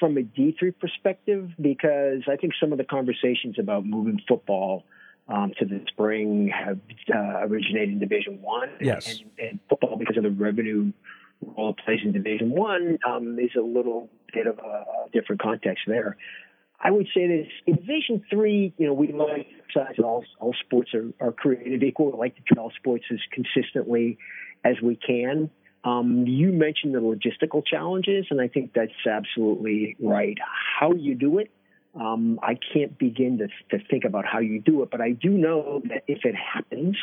from 0.00 0.16
a 0.16 0.22
D3 0.22 0.72
perspective, 0.78 1.50
because 1.60 2.22
I 2.26 2.36
think 2.36 2.54
some 2.58 2.72
of 2.72 2.78
the 2.78 2.84
conversations 2.84 3.58
about 3.58 3.84
moving 3.84 4.18
football 4.26 4.84
um, 5.28 5.52
to 5.58 5.66
the 5.66 5.84
spring 5.88 6.48
have 6.48 6.78
uh, 7.14 7.46
originated 7.46 7.90
in 7.90 7.98
Division 7.98 8.40
One. 8.40 8.70
Yes. 8.80 9.18
And, 9.18 9.30
and, 9.38 9.60
football, 9.68 9.96
because 9.96 10.16
of 10.16 10.22
the 10.22 10.30
revenue 10.30 10.92
role 11.42 11.74
plays 11.84 12.00
in 12.04 12.12
Division 12.12 12.50
One, 12.50 12.98
um, 13.08 13.38
is 13.38 13.50
a 13.56 13.62
little 13.62 14.08
bit 14.32 14.46
of 14.46 14.58
a, 14.58 14.84
different 15.12 15.42
context 15.42 15.84
there. 15.86 16.16
I 16.80 16.90
would 16.90 17.06
say 17.14 17.26
this 17.26 17.46
in 17.66 17.76
Division 17.76 18.24
Three, 18.30 18.72
you 18.78 18.86
know, 18.86 18.94
we 18.94 19.12
like 19.12 19.46
to 19.74 20.02
all 20.02 20.24
all 20.40 20.54
sports 20.64 20.90
are, 20.94 21.12
are 21.20 21.32
created 21.32 21.82
equal. 21.82 22.10
We 22.12 22.18
like 22.18 22.36
to 22.36 22.42
treat 22.42 22.58
all 22.58 22.72
sports 22.76 23.04
as 23.12 23.18
consistently 23.32 24.18
as 24.64 24.76
we 24.82 24.96
can. 24.96 25.50
Um, 25.84 26.26
you 26.26 26.52
mentioned 26.52 26.94
the 26.94 27.00
logistical 27.00 27.64
challenges, 27.66 28.26
and 28.30 28.40
I 28.40 28.48
think 28.48 28.72
that's 28.74 28.92
absolutely 29.06 29.96
right. 30.00 30.38
How 30.78 30.92
you 30.92 31.14
do 31.14 31.38
it, 31.38 31.50
um, 31.94 32.40
I 32.42 32.58
can't 32.72 32.98
begin 32.98 33.38
to, 33.38 33.48
to 33.76 33.84
think 33.86 34.04
about 34.04 34.24
how 34.24 34.38
you 34.38 34.60
do 34.60 34.82
it, 34.82 34.90
but 34.90 35.00
I 35.00 35.10
do 35.10 35.30
know 35.30 35.82
that 35.84 36.04
if 36.06 36.24
it 36.24 36.34
happens, 36.34 36.96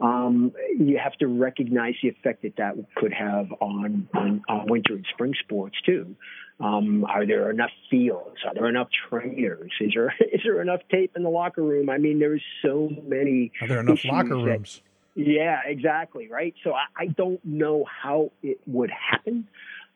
um, 0.00 0.52
you 0.78 0.98
have 1.02 1.14
to 1.14 1.26
recognize 1.26 1.94
the 2.02 2.08
effect 2.08 2.42
that 2.42 2.56
that 2.56 2.74
could 2.96 3.12
have 3.12 3.52
on, 3.60 4.08
on, 4.14 4.42
on 4.48 4.66
winter 4.66 4.94
and 4.94 5.06
spring 5.12 5.34
sports 5.44 5.76
too. 5.86 6.14
Um, 6.60 7.04
are 7.04 7.26
there 7.26 7.50
enough 7.50 7.70
fields? 7.90 8.36
Are 8.46 8.54
there 8.54 8.68
enough 8.68 8.88
trainers? 9.08 9.72
Is 9.80 9.92
there 9.94 10.14
is 10.32 10.40
there 10.44 10.60
enough 10.62 10.80
tape 10.90 11.12
in 11.16 11.22
the 11.22 11.30
locker 11.30 11.62
room? 11.62 11.90
I 11.90 11.98
mean, 11.98 12.18
there's 12.18 12.42
so 12.62 12.90
many. 13.06 13.50
Are 13.60 13.66
there 13.66 13.80
enough 13.80 14.04
locker 14.04 14.36
rooms? 14.36 14.80
That, 15.16 15.26
yeah, 15.26 15.60
exactly. 15.64 16.28
Right. 16.28 16.54
So 16.62 16.72
I, 16.72 16.86
I 16.96 17.06
don't 17.06 17.44
know 17.44 17.84
how 17.84 18.30
it 18.42 18.60
would 18.66 18.90
happen. 18.90 19.48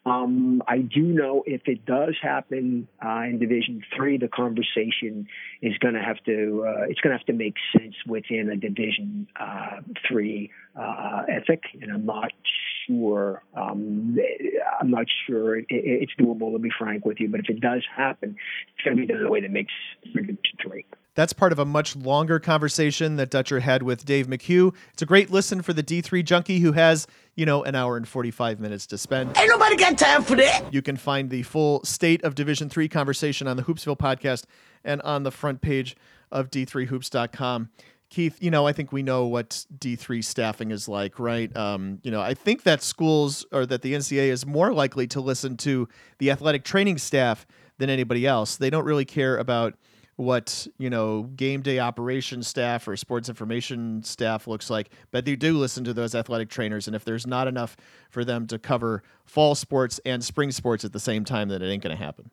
Um, 0.09 0.63
I 0.67 0.79
do 0.79 1.03
know 1.03 1.43
if 1.47 1.63
it 1.67 1.85
does 1.85 2.17
happen 2.23 2.89
uh, 3.05 3.23
in 3.23 3.39
Division 3.39 3.83
Three, 3.95 4.17
the 4.17 4.29
conversation 4.29 5.29
is 5.61 5.77
going 5.79 5.95
to 5.95 6.03
have 6.03 6.17
to 6.25 6.65
uh, 6.67 6.83
it's 6.89 7.01
going 7.01 7.13
to 7.13 7.19
have 7.19 7.27
to 7.27 7.33
make 7.33 7.55
sense 7.77 7.95
within 8.07 8.49
a 8.51 8.57
Division 8.57 9.29
uh, 9.39 9.81
Three 10.09 10.51
uh, 10.77 11.25
ethic, 11.29 11.65
and 11.81 11.93
I'm 11.93 12.07
not 12.07 12.33
sure. 12.87 13.43
Um, 13.55 14.19
I'm 14.81 14.91
not 14.91 15.07
sure 15.27 15.59
it, 15.59 15.67
it's 15.69 16.13
doable. 16.19 16.53
To 16.53 16.59
be 16.59 16.71
frank 16.79 17.05
with 17.05 17.21
you, 17.21 17.29
but 17.29 17.41
if 17.41 17.51
it 17.51 17.61
does 17.61 17.85
happen, 17.95 18.37
it's 18.75 18.85
going 18.85 18.97
to 18.97 19.07
be 19.07 19.13
the 19.13 19.29
way 19.29 19.41
that 19.43 19.51
makes 19.51 19.73
Division 20.05 20.39
Three. 20.63 20.87
That's 21.19 21.33
part 21.33 21.51
of 21.51 21.59
a 21.59 21.65
much 21.65 21.97
longer 21.97 22.39
conversation 22.39 23.17
that 23.17 23.29
Dutcher 23.29 23.59
had 23.59 23.83
with 23.83 24.05
Dave 24.05 24.29
McHugh. 24.29 24.73
It's 24.93 25.03
a 25.03 25.05
great 25.05 25.33
listen 25.33 25.63
for 25.63 25.73
the 25.73 25.83
D3 25.83 26.25
junkie 26.25 26.61
who 26.61 26.71
has, 26.71 27.09
you 27.35 27.45
know, 27.45 27.65
an 27.65 27.75
hour 27.75 27.97
and 27.97 28.07
45 28.07 28.61
minutes 28.61 28.87
to 28.87 28.99
spend. 28.99 29.37
Ain't 29.37 29.49
nobody 29.49 29.75
got 29.75 29.99
time 29.99 30.23
for 30.23 30.37
that. 30.37 30.73
You 30.73 30.81
can 30.81 30.97
find 30.97 31.29
the 31.29 31.43
full 31.43 31.83
state 31.83 32.23
of 32.23 32.37
Division 32.37 32.69
3 32.69 32.89
conversation 32.89 33.49
on 33.49 33.57
the 33.57 33.65
Hoopsville 33.65 33.99
podcast 33.99 34.45
and 34.85 35.03
on 35.03 35.25
the 35.25 35.33
front 35.33 35.61
page 35.61 35.97
of 36.31 36.53
d3hoops.com. 36.53 37.71
Keith, 38.11 38.39
you 38.41 38.53
know, 38.53 38.65
I 38.69 38.73
think 38.73 38.93
we 38.93 39.03
know 39.03 39.27
what 39.27 39.67
D3 39.77 40.23
staffing 40.23 40.71
is 40.71 40.89
like, 40.89 41.19
right? 41.19 41.55
Um, 41.57 41.99
you 42.05 42.13
know, 42.13 42.21
I 42.21 42.35
think 42.35 42.63
that 42.63 42.81
schools 42.81 43.45
or 43.51 43.67
that 43.67 43.83
the 43.83 43.95
NCAA 43.95 44.29
is 44.29 44.47
more 44.47 44.73
likely 44.73 45.09
to 45.09 45.21
listen 45.21 45.57
to 45.57 45.89
the 46.19 46.31
athletic 46.31 46.63
training 46.63 46.99
staff 46.99 47.45
than 47.79 47.91
anybody 47.91 48.25
else. 48.25 48.55
They 48.55 48.71
don't 48.71 48.85
really 48.85 49.05
care 49.05 49.37
about 49.37 49.75
what 50.19 50.67
you 50.79 50.91
know 50.91 51.23
game 51.37 51.63
day 51.63 51.79
operations 51.79 52.49
staff 52.49 52.89
or 52.89 52.97
sports 52.97 53.29
information 53.29 54.03
staff 54.03 54.49
looks 54.49 54.69
like 54.69 54.91
but 55.13 55.25
they 55.25 55.37
do 55.37 55.57
listen 55.57 55.85
to 55.85 55.95
those 55.95 56.13
athletic 56.17 56.49
trainers. 56.49 56.89
And 56.89 56.97
if 56.97 57.05
there's 57.05 57.25
not 57.25 57.47
enough 57.47 57.77
for 58.11 58.25
them 58.25 58.49
to 58.49 58.59
cover 58.59 59.05
fall 59.27 59.55
sports 59.55 60.01
and 60.05 60.23
spring 60.23 60.51
sports 60.51 60.85
at 60.85 60.93
the 60.93 60.99
same 60.99 61.25
time 61.25 61.49
then 61.49 61.63
it 61.63 61.71
ain't 61.71 61.85
going 61.85 61.97
to 61.97 62.05
happen. 62.05 62.31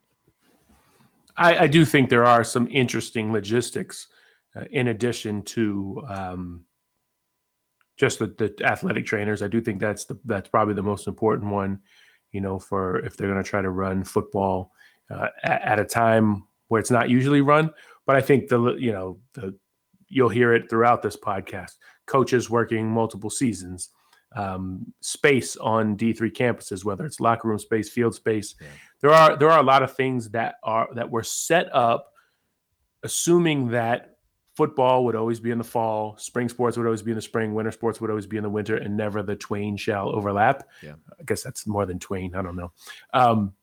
I, 1.37 1.57
I, 1.59 1.67
do 1.67 1.85
think 1.85 2.09
there 2.09 2.25
are 2.25 2.43
some 2.43 2.67
interesting 2.71 3.31
logistics 3.31 4.07
uh, 4.55 4.63
in 4.71 4.87
addition 4.87 5.43
to 5.43 6.01
um, 6.07 6.65
just 7.97 8.17
the, 8.17 8.27
the 8.27 8.65
athletic 8.65 9.05
trainers. 9.05 9.43
I 9.43 9.47
do 9.47 9.61
think 9.61 9.79
that's 9.79 10.05
the 10.05 10.17
that's 10.25 10.49
probably 10.49 10.73
the 10.73 10.81
most 10.81 11.07
important 11.07 11.51
one 11.51 11.81
you 12.31 12.41
know 12.41 12.57
for 12.57 12.97
if 13.05 13.15
they're 13.15 13.29
going 13.29 13.43
to 13.43 13.47
try 13.47 13.61
to 13.61 13.69
run 13.69 14.03
football 14.03 14.71
uh, 15.11 15.27
at, 15.43 15.61
at 15.61 15.79
a 15.79 15.85
time 15.85 16.47
where 16.67 16.79
it's 16.79 16.91
not 16.91 17.09
usually 17.09 17.41
run. 17.41 17.71
But 18.05 18.15
I 18.15 18.21
think 18.21 18.47
the 18.49 18.75
you 18.75 18.91
know 18.91 19.19
the 19.33 19.55
you'll 20.07 20.29
hear 20.29 20.53
it 20.53 20.69
throughout 20.69 21.01
this 21.01 21.17
podcast. 21.17 21.71
Coaches 22.05 22.49
working 22.49 22.87
multiple 22.87 23.31
seasons, 23.31 23.89
um, 24.35 24.93
space 25.01 25.57
on 25.57 25.95
D 25.95 26.13
three 26.13 26.31
campuses, 26.31 26.85
whether 26.85 27.05
it's 27.05 27.19
locker 27.19 27.47
room 27.47 27.59
space, 27.59 27.89
field 27.89 28.13
space. 28.13 28.55
Yeah. 28.61 28.67
There 29.01 29.11
are 29.11 29.35
there 29.37 29.49
are 29.49 29.59
a 29.59 29.63
lot 29.63 29.83
of 29.83 29.95
things 29.95 30.29
that 30.29 30.55
are 30.63 30.87
that 30.93 31.09
were 31.09 31.23
set 31.23 31.73
up, 31.73 32.11
assuming 33.03 33.69
that 33.69 34.11
football 34.55 35.03
would 35.05 35.15
always 35.15 35.39
be 35.39 35.51
in 35.51 35.57
the 35.57 35.63
fall, 35.63 36.15
spring 36.17 36.47
sports 36.47 36.77
would 36.77 36.85
always 36.85 37.01
be 37.01 37.11
in 37.11 37.15
the 37.15 37.21
spring, 37.21 37.53
winter 37.53 37.71
sports 37.71 37.99
would 37.99 38.09
always 38.09 38.25
be 38.25 38.37
in 38.37 38.43
the 38.43 38.49
winter, 38.49 38.77
and 38.77 38.95
never 38.95 39.21
the 39.21 39.35
twain 39.35 39.75
shall 39.77 40.15
overlap. 40.15 40.67
Yeah, 40.81 40.93
I 41.19 41.23
guess 41.23 41.43
that's 41.43 41.67
more 41.67 41.85
than 41.85 41.99
twain. 41.99 42.35
I 42.35 42.41
don't 42.41 42.55
know. 42.55 42.71
Um, 43.13 43.53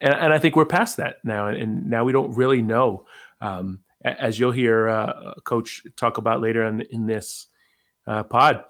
and, 0.00 0.14
and 0.14 0.32
I 0.32 0.38
think 0.38 0.56
we're 0.56 0.66
past 0.66 0.96
that 0.98 1.16
now, 1.24 1.48
and, 1.48 1.88
now 1.88 2.04
we 2.04 2.12
don't 2.12 2.34
really 2.34 2.62
know. 2.62 3.06
Um, 3.40 3.80
as 4.04 4.38
you'll 4.38 4.52
hear 4.52 4.88
uh, 4.88 5.34
Coach 5.44 5.82
talk 5.96 6.18
about 6.18 6.40
later 6.40 6.64
in, 6.64 6.82
in 6.90 7.06
this 7.06 7.46
uh, 8.06 8.22
pod, 8.22 8.64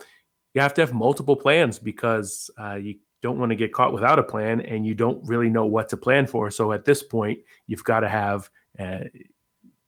you 0.55 0.61
have 0.61 0.75
to 0.75 0.81
have 0.81 0.93
multiple 0.93 1.37
plans 1.37 1.79
because 1.79 2.51
uh, 2.59 2.75
you 2.75 2.97
don't 3.23 3.39
want 3.39 3.51
to 3.51 3.57
get 3.57 3.73
caught 3.73 3.93
without 3.93 4.19
a 4.19 4.23
plan, 4.23 4.61
and 4.61 4.87
you 4.87 4.95
don't 4.95 5.27
really 5.27 5.51
know 5.51 5.67
what 5.67 5.89
to 5.89 5.97
plan 5.97 6.27
for. 6.27 6.51
So 6.51 6.73
at 6.73 6.85
this 6.85 7.03
point, 7.03 7.41
you've 7.67 7.85
got 7.85 8.01
to 8.01 8.09
have 8.09 8.51
uh, 8.79 9.01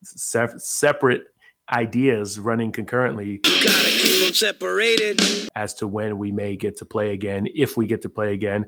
se- 0.03 0.59
separate 0.59 1.25
ideas 1.71 2.39
running 2.39 2.73
concurrently. 2.73 3.39
gotta 3.39 3.91
keep 3.91 4.25
them 4.25 4.35
separated. 4.35 5.21
As 5.55 5.75
to 5.75 5.87
when 5.87 6.19
we 6.19 6.33
may 6.33 6.57
get 6.57 6.77
to 6.79 6.85
play 6.85 7.13
again, 7.13 7.47
if 7.55 7.77
we 7.77 7.87
get 7.87 8.03
to 8.03 8.09
play 8.09 8.33
again, 8.33 8.67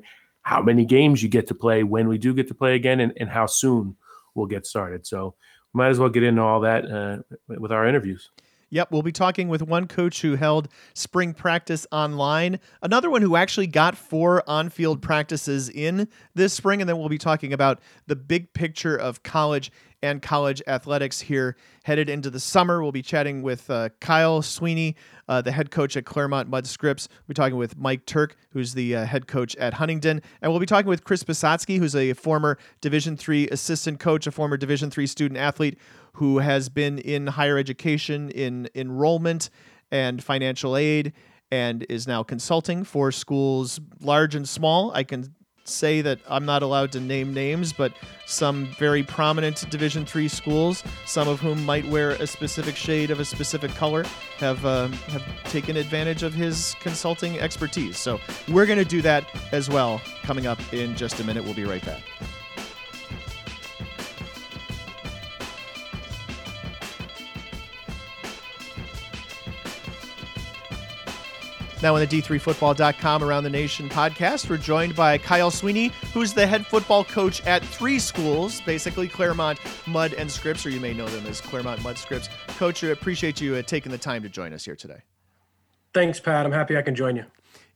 how 0.49 0.63
many 0.63 0.83
games 0.83 1.21
you 1.21 1.29
get 1.29 1.45
to 1.45 1.53
play 1.53 1.83
when 1.83 2.07
we 2.07 2.17
do 2.17 2.33
get 2.33 2.47
to 2.47 2.55
play 2.55 2.73
again 2.73 3.01
and, 3.01 3.13
and 3.17 3.29
how 3.29 3.45
soon 3.45 3.95
we'll 4.33 4.47
get 4.47 4.65
started. 4.65 5.05
So 5.05 5.35
might 5.73 5.89
as 5.89 5.99
well 5.99 6.09
get 6.09 6.23
into 6.23 6.41
all 6.41 6.61
that 6.61 6.89
uh, 6.89 7.17
with 7.47 7.71
our 7.71 7.87
interviews. 7.87 8.31
Yep, 8.71 8.91
we'll 8.91 9.01
be 9.01 9.11
talking 9.11 9.49
with 9.49 9.61
one 9.61 9.87
coach 9.87 10.21
who 10.21 10.35
held 10.35 10.67
spring 10.93 11.33
practice 11.33 11.87
online, 11.91 12.59
another 12.81 13.09
one 13.09 13.21
who 13.21 13.35
actually 13.35 13.67
got 13.67 13.97
four 13.97 14.43
on 14.47 14.69
field 14.69 15.01
practices 15.01 15.69
in 15.69 16.07
this 16.35 16.53
spring, 16.53 16.81
and 16.81 16.87
then 16.87 16.97
we'll 16.97 17.09
be 17.09 17.17
talking 17.17 17.51
about 17.51 17.79
the 18.07 18.15
big 18.15 18.53
picture 18.53 18.95
of 18.95 19.23
college 19.23 19.71
and 20.01 20.21
college 20.21 20.61
athletics 20.65 21.19
here 21.19 21.57
headed 21.83 22.09
into 22.09 22.29
the 22.29 22.39
summer. 22.39 22.81
We'll 22.81 22.93
be 22.93 23.01
chatting 23.01 23.41
with 23.41 23.69
uh, 23.69 23.89
Kyle 23.99 24.41
Sweeney, 24.41 24.95
uh, 25.27 25.41
the 25.41 25.51
head 25.51 25.71
coach 25.71 25.97
at 25.97 26.05
Claremont 26.05 26.47
Mudd 26.47 26.65
Scripps. 26.65 27.09
We'll 27.11 27.29
be 27.29 27.33
talking 27.33 27.57
with 27.57 27.77
Mike 27.77 28.05
Turk, 28.05 28.37
who's 28.51 28.73
the 28.73 28.95
uh, 28.95 29.05
head 29.05 29.27
coach 29.27 29.57
at 29.57 29.73
Huntingdon, 29.73 30.21
and 30.41 30.51
we'll 30.51 30.59
be 30.61 30.65
talking 30.65 30.87
with 30.87 31.03
Chris 31.03 31.23
Pisotsky, 31.23 31.79
who's 31.79 31.95
a 31.95 32.13
former 32.13 32.57
Division 32.79 33.17
three 33.17 33.49
assistant 33.49 33.99
coach, 33.99 34.25
a 34.25 34.31
former 34.31 34.55
Division 34.55 34.89
three 34.89 35.07
student 35.07 35.37
athlete 35.37 35.77
who 36.19 36.39
has 36.39 36.67
been 36.67 36.99
in 36.99 37.27
higher 37.27 37.57
education 37.57 38.29
in 38.31 38.69
enrollment 38.75 39.49
and 39.89 40.21
financial 40.21 40.75
aid 40.75 41.13
and 41.49 41.85
is 41.87 42.07
now 42.07 42.21
consulting 42.23 42.83
for 42.83 43.09
schools 43.09 43.79
large 44.01 44.35
and 44.35 44.47
small. 44.47 44.91
I 44.93 45.03
can 45.03 45.33
say 45.63 46.01
that 46.01 46.19
I'm 46.27 46.43
not 46.43 46.61
allowed 46.61 46.91
to 46.91 46.99
name 46.99 47.33
names, 47.33 47.71
but 47.71 47.93
some 48.25 48.65
very 48.77 49.01
prominent 49.01 49.69
Division 49.69 50.05
three 50.05 50.27
schools, 50.27 50.83
some 51.05 51.29
of 51.29 51.39
whom 51.39 51.65
might 51.65 51.87
wear 51.87 52.09
a 52.11 52.27
specific 52.27 52.75
shade 52.75 53.11
of 53.11 53.21
a 53.21 53.25
specific 53.25 53.71
color, 53.75 54.03
have 54.39 54.65
uh, 54.65 54.87
have 54.87 55.23
taken 55.45 55.77
advantage 55.77 56.23
of 56.23 56.33
his 56.33 56.75
consulting 56.81 57.39
expertise. 57.39 57.97
So 57.97 58.19
we're 58.49 58.65
going 58.65 58.79
to 58.79 58.83
do 58.83 59.01
that 59.03 59.23
as 59.53 59.69
well. 59.69 60.01
Coming 60.23 60.47
up 60.47 60.59
in 60.73 60.97
just 60.97 61.21
a 61.21 61.23
minute, 61.23 61.45
we'll 61.45 61.53
be 61.53 61.63
right 61.63 61.85
back. 61.85 62.01
Now 71.81 71.95
on 71.95 72.01
the 72.01 72.07
D3Football.com 72.07 73.23
Around 73.23 73.45
the 73.45 73.49
Nation 73.49 73.87
podcast, 73.87 74.49
we're 74.49 74.57
joined 74.57 74.97
by 74.97 75.17
Kyle 75.17 75.49
Sweeney, 75.49 75.93
who's 76.13 76.33
the 76.33 76.45
head 76.45 76.67
football 76.67 77.05
coach 77.05 77.41
at 77.45 77.63
three 77.63 77.99
schools, 77.99 78.59
basically 78.61 79.07
Claremont, 79.07 79.59
Mudd, 79.87 80.13
and 80.15 80.29
Scripps, 80.29 80.65
or 80.65 80.71
you 80.71 80.81
may 80.81 80.93
know 80.93 81.07
them 81.07 81.25
as 81.25 81.39
Claremont, 81.39 81.81
Mudd 81.81 81.97
Scripps. 81.97 82.27
Coach, 82.57 82.83
I 82.83 82.87
appreciate 82.87 83.39
you 83.39 83.55
uh, 83.55 83.61
taking 83.61 83.93
the 83.93 83.97
time 83.97 84.23
to 84.23 84.29
join 84.29 84.51
us 84.51 84.65
here 84.65 84.75
today. 84.75 84.99
Thanks, 85.93 86.19
Pat. 86.19 86.45
I'm 86.45 86.51
happy 86.51 86.75
I 86.75 86.81
can 86.81 86.95
join 86.95 87.15
you. 87.15 87.23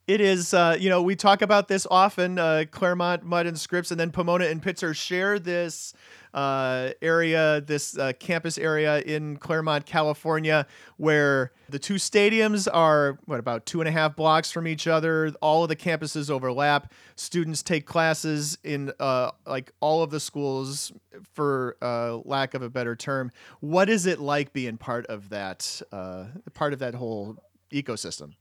It 0.05 0.19
is, 0.19 0.53
uh, 0.53 0.75
you 0.77 0.89
know, 0.89 1.01
we 1.01 1.15
talk 1.15 1.41
about 1.41 1.69
this 1.69 1.87
often. 1.89 2.37
Uh, 2.37 2.65
Claremont, 2.69 3.23
Mudd, 3.23 3.47
and 3.47 3.57
Scripps, 3.57 3.89
and 3.89 3.97
then 3.97 4.11
Pomona 4.11 4.47
and 4.47 4.61
Pitzer 4.61 4.93
share 4.93 5.39
this 5.39 5.93
uh, 6.33 6.89
area, 7.01 7.61
this 7.61 7.97
uh, 7.97 8.13
campus 8.19 8.57
area 8.57 8.99
in 9.01 9.37
Claremont, 9.37 9.85
California, 9.85 10.65
where 10.97 11.51
the 11.69 11.79
two 11.79 11.95
stadiums 11.95 12.67
are 12.71 13.19
what 13.25 13.39
about 13.39 13.65
two 13.65 13.81
and 13.81 13.87
a 13.87 13.91
half 13.91 14.15
blocks 14.15 14.51
from 14.51 14.67
each 14.67 14.87
other. 14.87 15.31
All 15.41 15.63
of 15.63 15.69
the 15.69 15.75
campuses 15.75 16.29
overlap. 16.29 16.91
Students 17.15 17.61
take 17.63 17.85
classes 17.85 18.57
in 18.63 18.91
uh, 18.99 19.31
like 19.45 19.71
all 19.79 20.03
of 20.03 20.09
the 20.09 20.19
schools, 20.19 20.91
for 21.33 21.77
uh, 21.81 22.17
lack 22.25 22.53
of 22.53 22.61
a 22.61 22.69
better 22.69 22.95
term. 22.95 23.31
What 23.59 23.89
is 23.89 24.05
it 24.05 24.19
like 24.19 24.53
being 24.53 24.77
part 24.77 25.05
of 25.07 25.29
that? 25.29 25.81
Uh, 25.91 26.25
part 26.53 26.73
of 26.73 26.79
that 26.79 26.95
whole 26.95 27.37
ecosystem? 27.71 28.33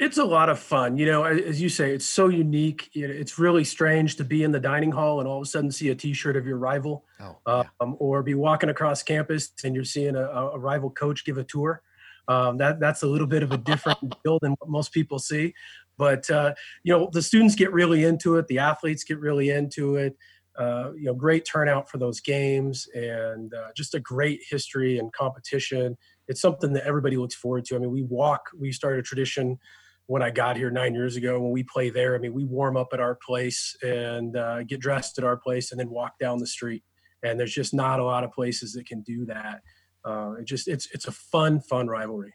It's 0.00 0.16
a 0.16 0.24
lot 0.24 0.48
of 0.48 0.58
fun. 0.58 0.96
You 0.96 1.04
know, 1.04 1.24
as 1.24 1.60
you 1.60 1.68
say, 1.68 1.92
it's 1.92 2.06
so 2.06 2.28
unique. 2.28 2.88
It's 2.94 3.38
really 3.38 3.64
strange 3.64 4.16
to 4.16 4.24
be 4.24 4.42
in 4.42 4.50
the 4.50 4.58
dining 4.58 4.90
hall 4.90 5.20
and 5.20 5.28
all 5.28 5.36
of 5.36 5.42
a 5.42 5.46
sudden 5.46 5.70
see 5.70 5.90
a 5.90 5.94
T-shirt 5.94 6.38
of 6.38 6.46
your 6.46 6.56
rival, 6.56 7.04
oh, 7.20 7.36
yeah. 7.46 7.64
um, 7.80 7.96
or 7.98 8.22
be 8.22 8.32
walking 8.32 8.70
across 8.70 9.02
campus 9.02 9.50
and 9.62 9.74
you're 9.74 9.84
seeing 9.84 10.16
a, 10.16 10.24
a 10.24 10.58
rival 10.58 10.88
coach 10.88 11.26
give 11.26 11.36
a 11.36 11.44
tour. 11.44 11.82
Um, 12.28 12.56
that 12.56 12.80
that's 12.80 13.02
a 13.02 13.06
little 13.06 13.26
bit 13.26 13.42
of 13.42 13.52
a 13.52 13.58
different 13.58 13.98
deal 14.24 14.38
than 14.40 14.52
what 14.52 14.70
most 14.70 14.92
people 14.92 15.18
see. 15.18 15.52
But 15.98 16.30
uh, 16.30 16.54
you 16.82 16.96
know, 16.96 17.10
the 17.12 17.20
students 17.20 17.54
get 17.54 17.70
really 17.70 18.04
into 18.04 18.36
it. 18.36 18.46
The 18.46 18.58
athletes 18.58 19.04
get 19.04 19.18
really 19.18 19.50
into 19.50 19.96
it. 19.96 20.16
Uh, 20.58 20.92
you 20.94 21.04
know, 21.04 21.14
great 21.14 21.44
turnout 21.44 21.90
for 21.90 21.98
those 21.98 22.20
games, 22.20 22.88
and 22.94 23.52
uh, 23.52 23.68
just 23.76 23.94
a 23.94 24.00
great 24.00 24.40
history 24.48 24.98
and 24.98 25.12
competition. 25.12 25.98
It's 26.26 26.40
something 26.40 26.72
that 26.72 26.86
everybody 26.86 27.18
looks 27.18 27.34
forward 27.34 27.66
to. 27.66 27.76
I 27.76 27.78
mean, 27.80 27.90
we 27.90 28.02
walk. 28.02 28.48
We 28.58 28.72
started 28.72 29.00
a 29.00 29.02
tradition 29.02 29.58
when 30.10 30.22
I 30.22 30.30
got 30.30 30.56
here 30.56 30.72
nine 30.72 30.92
years 30.92 31.14
ago. 31.14 31.38
When 31.38 31.52
we 31.52 31.62
play 31.62 31.88
there, 31.88 32.16
I 32.16 32.18
mean, 32.18 32.34
we 32.34 32.44
warm 32.44 32.76
up 32.76 32.88
at 32.92 32.98
our 32.98 33.14
place 33.14 33.76
and 33.80 34.36
uh, 34.36 34.64
get 34.64 34.80
dressed 34.80 35.18
at 35.18 35.24
our 35.24 35.36
place, 35.36 35.70
and 35.70 35.78
then 35.78 35.88
walk 35.88 36.18
down 36.18 36.38
the 36.38 36.48
street. 36.48 36.82
And 37.22 37.38
there's 37.38 37.54
just 37.54 37.72
not 37.72 38.00
a 38.00 38.04
lot 38.04 38.24
of 38.24 38.32
places 38.32 38.72
that 38.72 38.86
can 38.86 39.02
do 39.02 39.24
that. 39.26 39.60
Uh, 40.04 40.32
it 40.40 40.46
just 40.46 40.66
it's 40.66 40.88
it's 40.92 41.06
a 41.06 41.12
fun 41.12 41.60
fun 41.60 41.86
rivalry. 41.86 42.34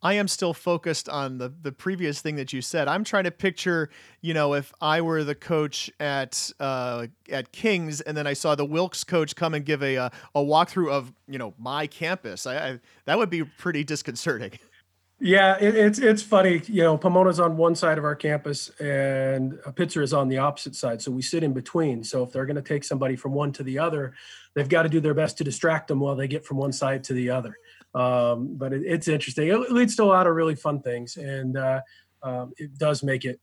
I 0.00 0.14
am 0.14 0.26
still 0.26 0.54
focused 0.54 1.06
on 1.06 1.36
the 1.36 1.52
the 1.60 1.70
previous 1.70 2.22
thing 2.22 2.36
that 2.36 2.54
you 2.54 2.62
said. 2.62 2.88
I'm 2.88 3.04
trying 3.04 3.24
to 3.24 3.30
picture, 3.30 3.90
you 4.22 4.32
know, 4.32 4.54
if 4.54 4.72
I 4.80 5.02
were 5.02 5.22
the 5.22 5.34
coach 5.34 5.90
at 6.00 6.50
uh, 6.60 7.08
at 7.30 7.52
Kings, 7.52 8.00
and 8.00 8.16
then 8.16 8.26
I 8.26 8.32
saw 8.32 8.54
the 8.54 8.64
Wilkes 8.64 9.04
coach 9.04 9.36
come 9.36 9.52
and 9.52 9.66
give 9.66 9.82
a 9.82 9.96
a, 9.96 10.10
a 10.34 10.40
walkthrough 10.40 10.90
of 10.90 11.12
you 11.28 11.38
know 11.38 11.52
my 11.58 11.86
campus. 11.86 12.46
I, 12.46 12.56
I 12.56 12.80
that 13.04 13.18
would 13.18 13.28
be 13.28 13.44
pretty 13.44 13.84
disconcerting. 13.84 14.52
Yeah, 15.24 15.56
it, 15.60 15.76
it's 15.76 16.00
it's 16.00 16.20
funny. 16.20 16.62
You 16.66 16.82
know, 16.82 16.98
Pomona's 16.98 17.38
on 17.38 17.56
one 17.56 17.76
side 17.76 17.96
of 17.96 18.02
our 18.02 18.16
campus, 18.16 18.70
and 18.80 19.52
Pitzer 19.76 20.02
is 20.02 20.12
on 20.12 20.26
the 20.26 20.38
opposite 20.38 20.74
side. 20.74 21.00
So 21.00 21.12
we 21.12 21.22
sit 21.22 21.44
in 21.44 21.52
between. 21.52 22.02
So 22.02 22.24
if 22.24 22.32
they're 22.32 22.44
going 22.44 22.56
to 22.56 22.62
take 22.62 22.82
somebody 22.82 23.14
from 23.14 23.32
one 23.32 23.52
to 23.52 23.62
the 23.62 23.78
other, 23.78 24.14
they've 24.56 24.68
got 24.68 24.82
to 24.82 24.88
do 24.88 24.98
their 24.98 25.14
best 25.14 25.38
to 25.38 25.44
distract 25.44 25.86
them 25.86 26.00
while 26.00 26.16
they 26.16 26.26
get 26.26 26.44
from 26.44 26.56
one 26.56 26.72
side 26.72 27.04
to 27.04 27.12
the 27.12 27.30
other. 27.30 27.56
Um, 27.94 28.56
but 28.56 28.72
it, 28.72 28.82
it's 28.84 29.06
interesting. 29.06 29.46
It 29.46 29.70
leads 29.70 29.94
to 29.96 30.02
a 30.02 30.06
lot 30.06 30.26
of 30.26 30.34
really 30.34 30.56
fun 30.56 30.82
things, 30.82 31.16
and 31.16 31.56
uh, 31.56 31.82
um, 32.24 32.52
it 32.56 32.76
does 32.76 33.04
make 33.04 33.24
it 33.24 33.40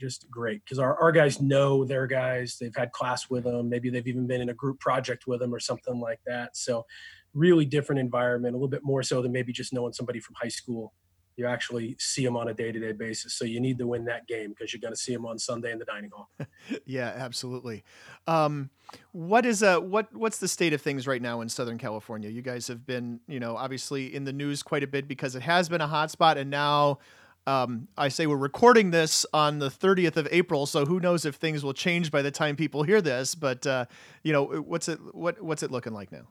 just 0.00 0.30
great 0.30 0.64
because 0.64 0.78
our, 0.78 0.98
our 0.98 1.12
guys 1.12 1.42
know 1.42 1.84
their 1.84 2.06
guys. 2.06 2.56
They've 2.58 2.74
had 2.74 2.90
class 2.92 3.28
with 3.28 3.44
them. 3.44 3.68
Maybe 3.68 3.90
they've 3.90 4.08
even 4.08 4.26
been 4.26 4.40
in 4.40 4.48
a 4.48 4.54
group 4.54 4.80
project 4.80 5.26
with 5.26 5.40
them 5.40 5.54
or 5.54 5.60
something 5.60 6.00
like 6.00 6.20
that. 6.26 6.56
So 6.56 6.86
really 7.34 7.66
different 7.66 8.00
environment, 8.00 8.54
a 8.54 8.56
little 8.56 8.68
bit 8.68 8.82
more 8.82 9.02
so 9.02 9.20
than 9.20 9.30
maybe 9.30 9.52
just 9.52 9.74
knowing 9.74 9.92
somebody 9.92 10.18
from 10.18 10.36
high 10.40 10.48
school 10.48 10.94
you 11.42 11.48
actually 11.48 11.96
see 11.98 12.24
them 12.24 12.36
on 12.36 12.48
a 12.48 12.54
day-to-day 12.54 12.92
basis 12.92 13.34
so 13.34 13.44
you 13.44 13.60
need 13.60 13.76
to 13.78 13.86
win 13.86 14.04
that 14.04 14.26
game 14.28 14.50
because 14.50 14.72
you're 14.72 14.80
going 14.80 14.92
to 14.92 15.00
see 15.00 15.12
them 15.12 15.26
on 15.26 15.38
sunday 15.38 15.72
in 15.72 15.78
the 15.78 15.84
dining 15.84 16.10
hall 16.10 16.30
yeah 16.86 17.12
absolutely 17.16 17.82
um, 18.26 18.70
what 19.10 19.44
is 19.44 19.62
uh 19.62 19.78
what 19.78 20.14
what's 20.14 20.38
the 20.38 20.48
state 20.48 20.72
of 20.72 20.80
things 20.80 21.06
right 21.06 21.22
now 21.22 21.40
in 21.40 21.48
southern 21.48 21.78
california 21.78 22.30
you 22.30 22.42
guys 22.42 22.68
have 22.68 22.86
been 22.86 23.20
you 23.26 23.40
know 23.40 23.56
obviously 23.56 24.14
in 24.14 24.24
the 24.24 24.32
news 24.32 24.62
quite 24.62 24.82
a 24.82 24.86
bit 24.86 25.08
because 25.08 25.34
it 25.34 25.42
has 25.42 25.68
been 25.68 25.80
a 25.80 25.86
hot 25.86 26.10
spot 26.10 26.38
and 26.38 26.50
now 26.50 26.98
um, 27.44 27.88
I 27.98 28.08
say 28.08 28.28
we're 28.28 28.36
recording 28.36 28.92
this 28.92 29.26
on 29.34 29.58
the 29.58 29.68
30th 29.68 30.16
of 30.16 30.28
April, 30.30 30.64
so 30.64 30.86
who 30.86 31.00
knows 31.00 31.24
if 31.24 31.34
things 31.34 31.64
will 31.64 31.72
change 31.72 32.12
by 32.12 32.22
the 32.22 32.30
time 32.30 32.54
people 32.54 32.84
hear 32.84 33.02
this. 33.02 33.34
But 33.34 33.66
uh, 33.66 33.86
you 34.22 34.32
know, 34.32 34.44
what's 34.44 34.88
it 34.88 35.00
what 35.12 35.42
what's 35.42 35.64
it 35.64 35.72
looking 35.72 35.92
like 35.92 36.12
now? 36.12 36.28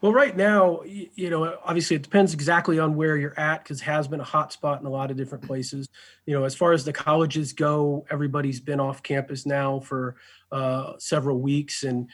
Well, 0.00 0.12
right 0.12 0.36
now, 0.36 0.82
you 0.84 1.30
know, 1.30 1.56
obviously 1.64 1.96
it 1.96 2.02
depends 2.02 2.34
exactly 2.34 2.78
on 2.78 2.94
where 2.96 3.16
you're 3.16 3.38
at 3.38 3.62
because 3.62 3.80
has 3.82 4.08
been 4.08 4.20
a 4.20 4.24
hot 4.24 4.52
spot 4.52 4.80
in 4.80 4.86
a 4.86 4.90
lot 4.90 5.10
of 5.10 5.16
different 5.16 5.44
places. 5.44 5.88
You 6.26 6.34
know, 6.34 6.44
as 6.44 6.54
far 6.54 6.72
as 6.72 6.84
the 6.84 6.92
colleges 6.92 7.52
go, 7.52 8.04
everybody's 8.10 8.60
been 8.60 8.80
off 8.80 9.02
campus 9.02 9.46
now 9.46 9.80
for 9.80 10.16
uh, 10.50 10.94
several 10.98 11.40
weeks 11.40 11.84
and 11.84 12.08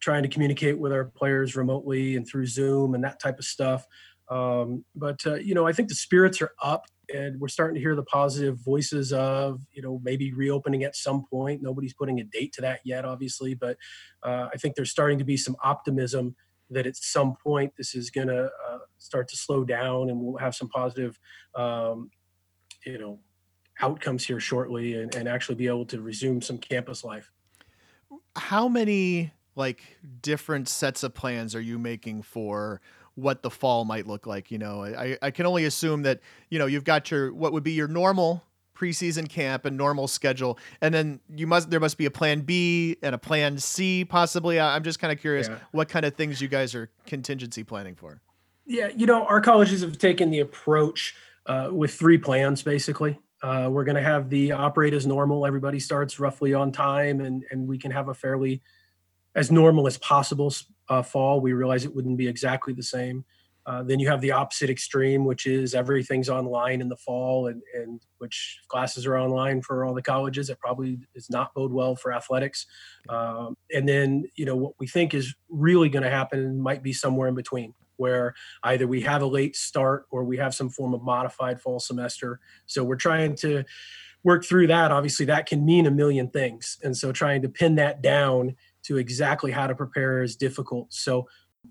trying 0.00 0.22
to 0.24 0.28
communicate 0.28 0.78
with 0.78 0.92
our 0.92 1.04
players 1.04 1.56
remotely 1.56 2.16
and 2.16 2.26
through 2.26 2.46
Zoom 2.46 2.94
and 2.94 3.04
that 3.04 3.20
type 3.20 3.38
of 3.38 3.44
stuff. 3.44 3.86
Um, 4.28 4.84
but 4.94 5.20
uh, 5.26 5.34
you 5.34 5.54
know, 5.54 5.66
I 5.66 5.72
think 5.72 5.88
the 5.88 5.94
spirits 5.94 6.40
are 6.40 6.52
up, 6.62 6.86
and 7.12 7.38
we're 7.38 7.48
starting 7.48 7.74
to 7.74 7.80
hear 7.80 7.94
the 7.94 8.04
positive 8.04 8.58
voices 8.58 9.12
of 9.12 9.60
you 9.72 9.82
know 9.82 10.00
maybe 10.02 10.32
reopening 10.32 10.84
at 10.84 10.96
some 10.96 11.24
point. 11.28 11.62
Nobody's 11.62 11.92
putting 11.92 12.20
a 12.20 12.24
date 12.24 12.52
to 12.54 12.62
that 12.62 12.80
yet, 12.84 13.04
obviously, 13.04 13.54
but 13.54 13.76
uh, 14.22 14.48
I 14.52 14.56
think 14.56 14.74
there's 14.74 14.90
starting 14.90 15.18
to 15.18 15.24
be 15.24 15.36
some 15.36 15.56
optimism 15.62 16.34
that 16.72 16.86
at 16.86 16.96
some 16.96 17.34
point 17.42 17.72
this 17.76 17.94
is 17.94 18.10
going 18.10 18.28
to 18.28 18.44
uh, 18.44 18.78
start 18.98 19.28
to 19.28 19.36
slow 19.36 19.64
down 19.64 20.10
and 20.10 20.20
we'll 20.20 20.38
have 20.38 20.54
some 20.54 20.68
positive, 20.68 21.18
um, 21.54 22.10
you 22.84 22.98
know, 22.98 23.18
outcomes 23.80 24.24
here 24.24 24.40
shortly 24.40 24.94
and, 24.94 25.14
and 25.14 25.28
actually 25.28 25.54
be 25.54 25.66
able 25.66 25.86
to 25.86 26.00
resume 26.00 26.40
some 26.40 26.58
campus 26.58 27.04
life. 27.04 27.30
How 28.36 28.68
many 28.68 29.32
like 29.56 29.82
different 30.22 30.68
sets 30.68 31.02
of 31.02 31.14
plans 31.14 31.54
are 31.54 31.60
you 31.60 31.78
making 31.78 32.22
for 32.22 32.80
what 33.14 33.42
the 33.42 33.50
fall 33.50 33.84
might 33.84 34.06
look 34.06 34.26
like? 34.26 34.50
You 34.50 34.58
know, 34.58 34.84
I, 34.84 35.18
I 35.20 35.30
can 35.30 35.46
only 35.46 35.64
assume 35.64 36.02
that, 36.02 36.20
you 36.48 36.58
know, 36.58 36.66
you've 36.66 36.84
got 36.84 37.10
your, 37.10 37.32
what 37.34 37.52
would 37.52 37.62
be 37.62 37.72
your 37.72 37.88
normal 37.88 38.44
preseason 38.82 39.28
camp 39.28 39.64
and 39.64 39.76
normal 39.76 40.08
schedule, 40.08 40.58
and 40.80 40.92
then 40.92 41.20
you 41.34 41.46
must 41.46 41.70
there 41.70 41.80
must 41.80 41.96
be 41.96 42.06
a 42.06 42.10
plan 42.10 42.40
B 42.40 42.96
and 43.02 43.14
a 43.14 43.18
plan 43.18 43.58
C 43.58 44.04
possibly. 44.04 44.58
I'm 44.58 44.82
just 44.82 44.98
kind 44.98 45.12
of 45.12 45.20
curious 45.20 45.48
yeah. 45.48 45.58
what 45.70 45.88
kind 45.88 46.04
of 46.04 46.14
things 46.14 46.40
you 46.40 46.48
guys 46.48 46.74
are 46.74 46.90
contingency 47.06 47.62
planning 47.62 47.94
for. 47.94 48.20
Yeah, 48.66 48.88
you 48.96 49.06
know, 49.06 49.24
our 49.24 49.40
colleges 49.40 49.82
have 49.82 49.98
taken 49.98 50.30
the 50.30 50.40
approach 50.40 51.14
uh, 51.46 51.68
with 51.70 51.94
three 51.94 52.18
plans 52.18 52.62
basically. 52.62 53.20
Uh, 53.42 53.68
we're 53.70 53.84
going 53.84 53.96
to 53.96 54.02
have 54.02 54.30
the 54.30 54.52
operate 54.52 54.94
as 54.94 55.04
normal. 55.04 55.44
Everybody 55.46 55.80
starts 55.80 56.20
roughly 56.20 56.54
on 56.54 56.72
time, 56.72 57.20
and 57.20 57.44
and 57.50 57.68
we 57.68 57.78
can 57.78 57.90
have 57.90 58.08
a 58.08 58.14
fairly 58.14 58.62
as 59.34 59.50
normal 59.50 59.86
as 59.86 59.96
possible 59.98 60.52
uh, 60.88 61.02
fall. 61.02 61.40
We 61.40 61.52
realize 61.52 61.84
it 61.84 61.94
wouldn't 61.94 62.18
be 62.18 62.28
exactly 62.28 62.72
the 62.72 62.82
same. 62.82 63.24
Uh, 63.64 63.82
then 63.82 64.00
you 64.00 64.08
have 64.08 64.20
the 64.20 64.32
opposite 64.32 64.68
extreme, 64.68 65.24
which 65.24 65.46
is 65.46 65.74
everything's 65.74 66.28
online 66.28 66.80
in 66.80 66.88
the 66.88 66.96
fall, 66.96 67.46
and, 67.46 67.62
and 67.74 68.00
which 68.18 68.58
classes 68.68 69.06
are 69.06 69.16
online 69.16 69.62
for 69.62 69.84
all 69.84 69.94
the 69.94 70.02
colleges. 70.02 70.50
It 70.50 70.58
probably 70.58 70.98
does 71.14 71.30
not 71.30 71.54
bode 71.54 71.72
well 71.72 71.94
for 71.94 72.12
athletics. 72.12 72.66
Um, 73.08 73.56
and 73.72 73.88
then, 73.88 74.24
you 74.34 74.44
know, 74.44 74.56
what 74.56 74.72
we 74.80 74.86
think 74.86 75.14
is 75.14 75.34
really 75.48 75.88
going 75.88 76.02
to 76.02 76.10
happen 76.10 76.60
might 76.60 76.82
be 76.82 76.92
somewhere 76.92 77.28
in 77.28 77.36
between, 77.36 77.72
where 77.96 78.34
either 78.64 78.88
we 78.88 79.00
have 79.02 79.22
a 79.22 79.26
late 79.26 79.54
start 79.54 80.06
or 80.10 80.24
we 80.24 80.38
have 80.38 80.54
some 80.54 80.68
form 80.68 80.92
of 80.92 81.02
modified 81.02 81.60
fall 81.60 81.78
semester. 81.78 82.40
So 82.66 82.82
we're 82.82 82.96
trying 82.96 83.36
to 83.36 83.64
work 84.24 84.44
through 84.44 84.68
that. 84.68 84.90
Obviously, 84.90 85.26
that 85.26 85.46
can 85.46 85.64
mean 85.64 85.86
a 85.86 85.90
million 85.90 86.28
things. 86.30 86.78
And 86.82 86.96
so 86.96 87.12
trying 87.12 87.42
to 87.42 87.48
pin 87.48 87.76
that 87.76 88.02
down 88.02 88.56
to 88.84 88.96
exactly 88.96 89.52
how 89.52 89.68
to 89.68 89.74
prepare 89.74 90.22
is 90.22 90.34
difficult. 90.34 90.92
So 90.92 91.28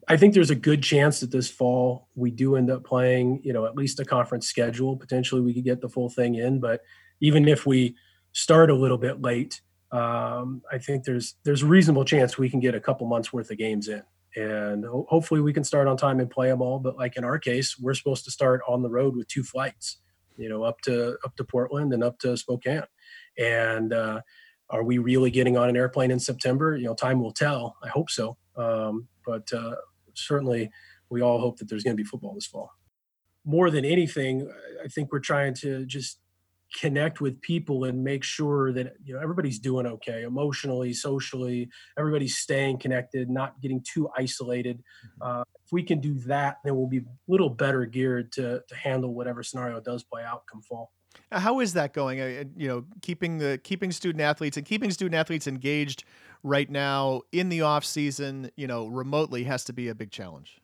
I 0.08 0.17
think 0.17 0.34
there's 0.34 0.49
a 0.49 0.56
good 0.56 0.82
chance 0.84 1.19
that 1.19 1.32
this 1.32 1.49
fall 1.49 2.08
we 2.15 2.32
do 2.32 2.56
end 2.56 2.69
up 2.69 2.84
playing, 2.84 3.41
you 3.43 3.54
know, 3.54 3.65
at 3.65 3.75
least 3.75 3.99
a 3.99 4.06
conference 4.06 4.47
schedule. 4.47 4.97
Potentially 4.97 5.41
we 5.41 5.54
could 5.54 5.63
get 5.63 5.82
the 5.82 5.89
full 5.89 6.10
thing 6.10 6.36
in, 6.36 6.60
but 6.60 6.82
even 7.19 7.47
if 7.47 7.65
we 7.65 7.95
start 8.32 8.69
a 8.69 8.75
little 8.75 8.97
bit 8.97 9.21
late, 9.21 9.62
um, 9.91 10.62
I 10.71 10.77
think 10.77 11.04
there's 11.04 11.36
there's 11.43 11.63
a 11.63 11.67
reasonable 11.67 12.06
chance 12.06 12.38
we 12.38 12.49
can 12.49 12.60
get 12.60 12.75
a 12.75 12.80
couple 12.80 13.06
months 13.08 13.34
worth 13.34 13.51
of 13.51 13.58
games 13.58 13.89
in, 13.89 14.01
and 14.36 14.86
ho- 14.86 15.06
hopefully 15.10 15.41
we 15.41 15.54
can 15.54 15.63
start 15.63 15.88
on 15.88 15.97
time 15.97 16.19
and 16.19 16.30
play 16.30 16.47
them 16.47 16.62
all. 16.62 16.80
But 16.80 16.95
like 16.95 17.17
in 17.17 17.23
our 17.23 17.38
case, 17.38 17.77
we're 17.77 17.93
supposed 17.93 18.23
to 18.25 18.32
start 18.32 18.62
on 18.67 18.82
the 18.82 18.89
road 18.89 19.15
with 19.15 19.27
two 19.27 19.43
flights, 19.43 19.97
you 20.38 20.47
know, 20.47 20.63
up 20.63 20.80
to 20.82 21.17
up 21.25 21.36
to 21.36 21.43
Portland 21.43 21.93
and 21.93 22.04
up 22.04 22.19
to 22.19 22.38
Spokane, 22.38 22.84
and 23.38 23.91
uh, 23.91 24.21
are 24.69 24.84
we 24.84 24.97
really 24.97 25.30
getting 25.30 25.58
on 25.58 25.67
an 25.67 25.75
airplane 25.75 26.12
in 26.12 26.19
September? 26.19 26.77
You 26.77 26.86
know, 26.86 26.95
time 26.95 27.21
will 27.21 27.34
tell. 27.34 27.75
I 27.84 27.89
hope 27.89 28.10
so. 28.10 28.38
Um, 28.56 29.10
but 29.25 29.51
uh, 29.53 29.75
certainly, 30.13 30.71
we 31.10 31.21
all 31.21 31.39
hope 31.39 31.57
that 31.60 31.69
there's 31.69 31.84
going 31.84 31.95
to 31.95 32.01
be 32.01 32.07
football 32.07 32.34
this 32.34 32.45
fall. 32.45 32.71
More 33.43 33.69
than 33.71 33.86
anything, 33.86 34.51
I 34.84 34.88
think 34.88 35.12
we're 35.12 35.19
trying 35.19 35.53
to 35.55 35.86
just 35.86 36.19
connect 36.73 37.19
with 37.19 37.41
people 37.41 37.84
and 37.84 38.03
make 38.03 38.23
sure 38.23 38.71
that 38.71 38.93
you 39.03 39.13
know 39.13 39.19
everybody's 39.19 39.60
doing 39.60 39.86
okay 39.86 40.23
emotionally 40.23 40.93
socially 40.93 41.69
everybody's 41.97 42.38
staying 42.38 42.77
connected 42.77 43.29
not 43.29 43.60
getting 43.62 43.84
too 43.84 44.07
isolated 44.17 44.81
uh, 45.21 45.43
if 45.65 45.71
we 45.73 45.84
can 45.84 45.99
do 45.99 46.13
that 46.19 46.57
then 46.63 46.75
we'll 46.75 46.88
be 46.88 46.99
a 46.99 47.03
little 47.27 47.49
better 47.49 47.86
geared 47.86 48.31
to, 48.31 48.62
to 48.69 48.75
handle 48.75 49.13
whatever 49.13 49.43
scenario 49.43 49.81
does 49.81 50.03
play 50.03 50.23
out 50.23 50.43
come 50.49 50.62
fall 50.62 50.91
Uh, 51.29 51.39
How 51.39 51.60
is 51.60 51.73
that 51.73 51.93
going? 51.93 52.21
Uh, 52.21 52.45
you 52.55 52.67
know, 52.69 52.86
keeping 53.01 53.38
the 53.38 53.60
keeping 53.63 53.91
student 53.91 54.21
athletes 54.21 54.55
and 54.55 54.65
keeping 54.65 54.91
student 54.91 55.15
athletes 55.15 55.47
engaged 55.47 56.05
right 56.43 56.69
now 56.69 57.21
in 57.32 57.49
the 57.49 57.62
off 57.62 57.86
season, 57.86 58.51
you 58.56 58.67
know, 58.67 58.88
remotely 58.88 59.43
has 59.43 59.63
to 59.65 59.73
be 59.73 59.88
a 59.88 59.95
big 59.95 60.12
challenge. 60.12 60.62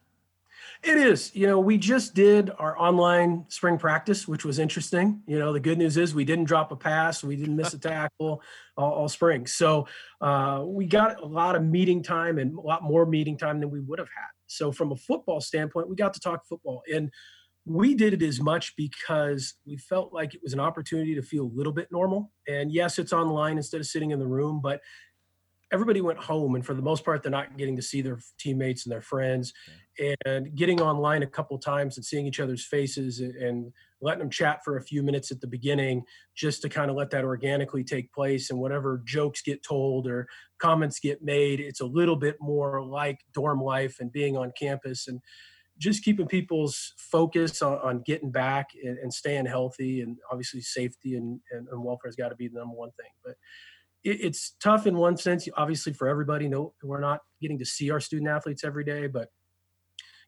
It 0.83 0.97
is. 0.97 1.35
You 1.35 1.47
know, 1.47 1.59
we 1.59 1.77
just 1.77 2.13
did 2.13 2.51
our 2.59 2.77
online 2.77 3.45
spring 3.49 3.77
practice, 3.77 4.27
which 4.27 4.45
was 4.45 4.59
interesting. 4.59 5.21
You 5.25 5.39
know, 5.39 5.51
the 5.51 5.59
good 5.59 5.77
news 5.77 5.97
is 5.97 6.13
we 6.13 6.25
didn't 6.25 6.45
drop 6.45 6.71
a 6.71 6.75
pass, 6.75 7.23
we 7.23 7.35
didn't 7.35 7.55
miss 7.55 7.73
a 7.73 7.79
tackle 7.79 8.41
all, 8.75 8.91
all 8.91 9.09
spring. 9.09 9.47
So 9.47 9.87
uh, 10.21 10.63
we 10.65 10.85
got 10.85 11.21
a 11.21 11.25
lot 11.25 11.55
of 11.55 11.63
meeting 11.63 12.03
time 12.03 12.37
and 12.37 12.57
a 12.57 12.61
lot 12.61 12.83
more 12.83 13.05
meeting 13.05 13.37
time 13.37 13.59
than 13.59 13.71
we 13.71 13.79
would 13.79 13.99
have 13.99 14.09
had. 14.09 14.29
So 14.47 14.71
from 14.71 14.91
a 14.91 14.95
football 14.95 15.41
standpoint, 15.41 15.89
we 15.89 15.95
got 15.95 16.13
to 16.13 16.19
talk 16.19 16.45
football. 16.45 16.83
And 16.93 17.11
we 17.65 17.95
did 17.95 18.13
it 18.13 18.23
as 18.23 18.39
much 18.39 18.75
because 18.77 19.55
we 19.65 19.75
felt 19.75 20.13
like 20.13 20.33
it 20.33 20.41
was 20.41 20.53
an 20.53 20.59
opportunity 20.59 21.15
to 21.15 21.21
feel 21.21 21.43
a 21.43 21.53
little 21.53 21.73
bit 21.73 21.89
normal. 21.91 22.31
And 22.47 22.71
yes, 22.71 22.97
it's 22.97 23.11
online 23.11 23.57
instead 23.57 23.81
of 23.81 23.87
sitting 23.87 24.11
in 24.11 24.19
the 24.19 24.27
room, 24.27 24.61
but 24.63 24.79
everybody 25.71 25.99
went 26.01 26.19
home 26.19 26.55
and 26.55 26.65
for 26.65 26.73
the 26.73 26.81
most 26.81 27.03
part 27.03 27.21
they're 27.21 27.31
not 27.31 27.57
getting 27.57 27.75
to 27.75 27.81
see 27.81 28.01
their 28.01 28.19
teammates 28.37 28.85
and 28.85 28.91
their 28.91 29.01
friends 29.01 29.53
and 30.25 30.55
getting 30.55 30.79
online 30.79 31.23
a 31.23 31.27
couple 31.27 31.57
times 31.57 31.97
and 31.97 32.05
seeing 32.05 32.27
each 32.27 32.39
other's 32.39 32.65
faces 32.65 33.19
and, 33.19 33.35
and 33.35 33.73
letting 33.99 34.19
them 34.19 34.29
chat 34.29 34.63
for 34.63 34.77
a 34.77 34.81
few 34.81 35.03
minutes 35.03 35.31
at 35.31 35.41
the 35.41 35.47
beginning 35.47 36.03
just 36.35 36.61
to 36.61 36.69
kind 36.69 36.89
of 36.89 36.95
let 36.95 37.09
that 37.09 37.25
organically 37.25 37.83
take 37.83 38.11
place 38.13 38.49
and 38.49 38.59
whatever 38.59 39.01
jokes 39.05 39.41
get 39.41 39.61
told 39.63 40.07
or 40.07 40.27
comments 40.59 40.99
get 40.99 41.21
made 41.21 41.59
it's 41.59 41.81
a 41.81 41.85
little 41.85 42.15
bit 42.15 42.35
more 42.39 42.83
like 42.83 43.19
dorm 43.33 43.61
life 43.61 43.97
and 43.99 44.11
being 44.11 44.37
on 44.37 44.51
campus 44.57 45.07
and 45.07 45.19
just 45.79 46.03
keeping 46.03 46.25
people's 46.25 46.93
focus 46.97 47.61
on, 47.61 47.77
on 47.79 48.01
getting 48.03 48.31
back 48.31 48.69
and, 48.83 48.97
and, 48.97 49.13
staying 49.13 49.45
healthy 49.45 50.01
and 50.01 50.17
obviously 50.31 50.59
safety 50.59 51.15
and, 51.15 51.39
and, 51.51 51.67
and 51.67 51.83
welfare 51.83 52.09
has 52.09 52.15
got 52.15 52.29
to 52.29 52.35
be 52.35 52.47
the 52.47 52.57
number 52.57 52.75
one 52.75 52.89
thing 52.91 53.11
but 53.23 53.35
it, 54.07 54.21
it's 54.21 54.55
tough 54.61 54.87
in 54.87 54.95
one 54.95 55.17
sense 55.17 55.47
obviously 55.57 55.93
for 55.93 56.07
everybody 56.07 56.47
no 56.47 56.73
we're 56.83 56.99
not 56.99 57.21
getting 57.41 57.59
to 57.59 57.65
see 57.65 57.91
our 57.91 57.99
student 57.99 58.29
athletes 58.29 58.63
every 58.63 58.83
day 58.83 59.07
but 59.07 59.29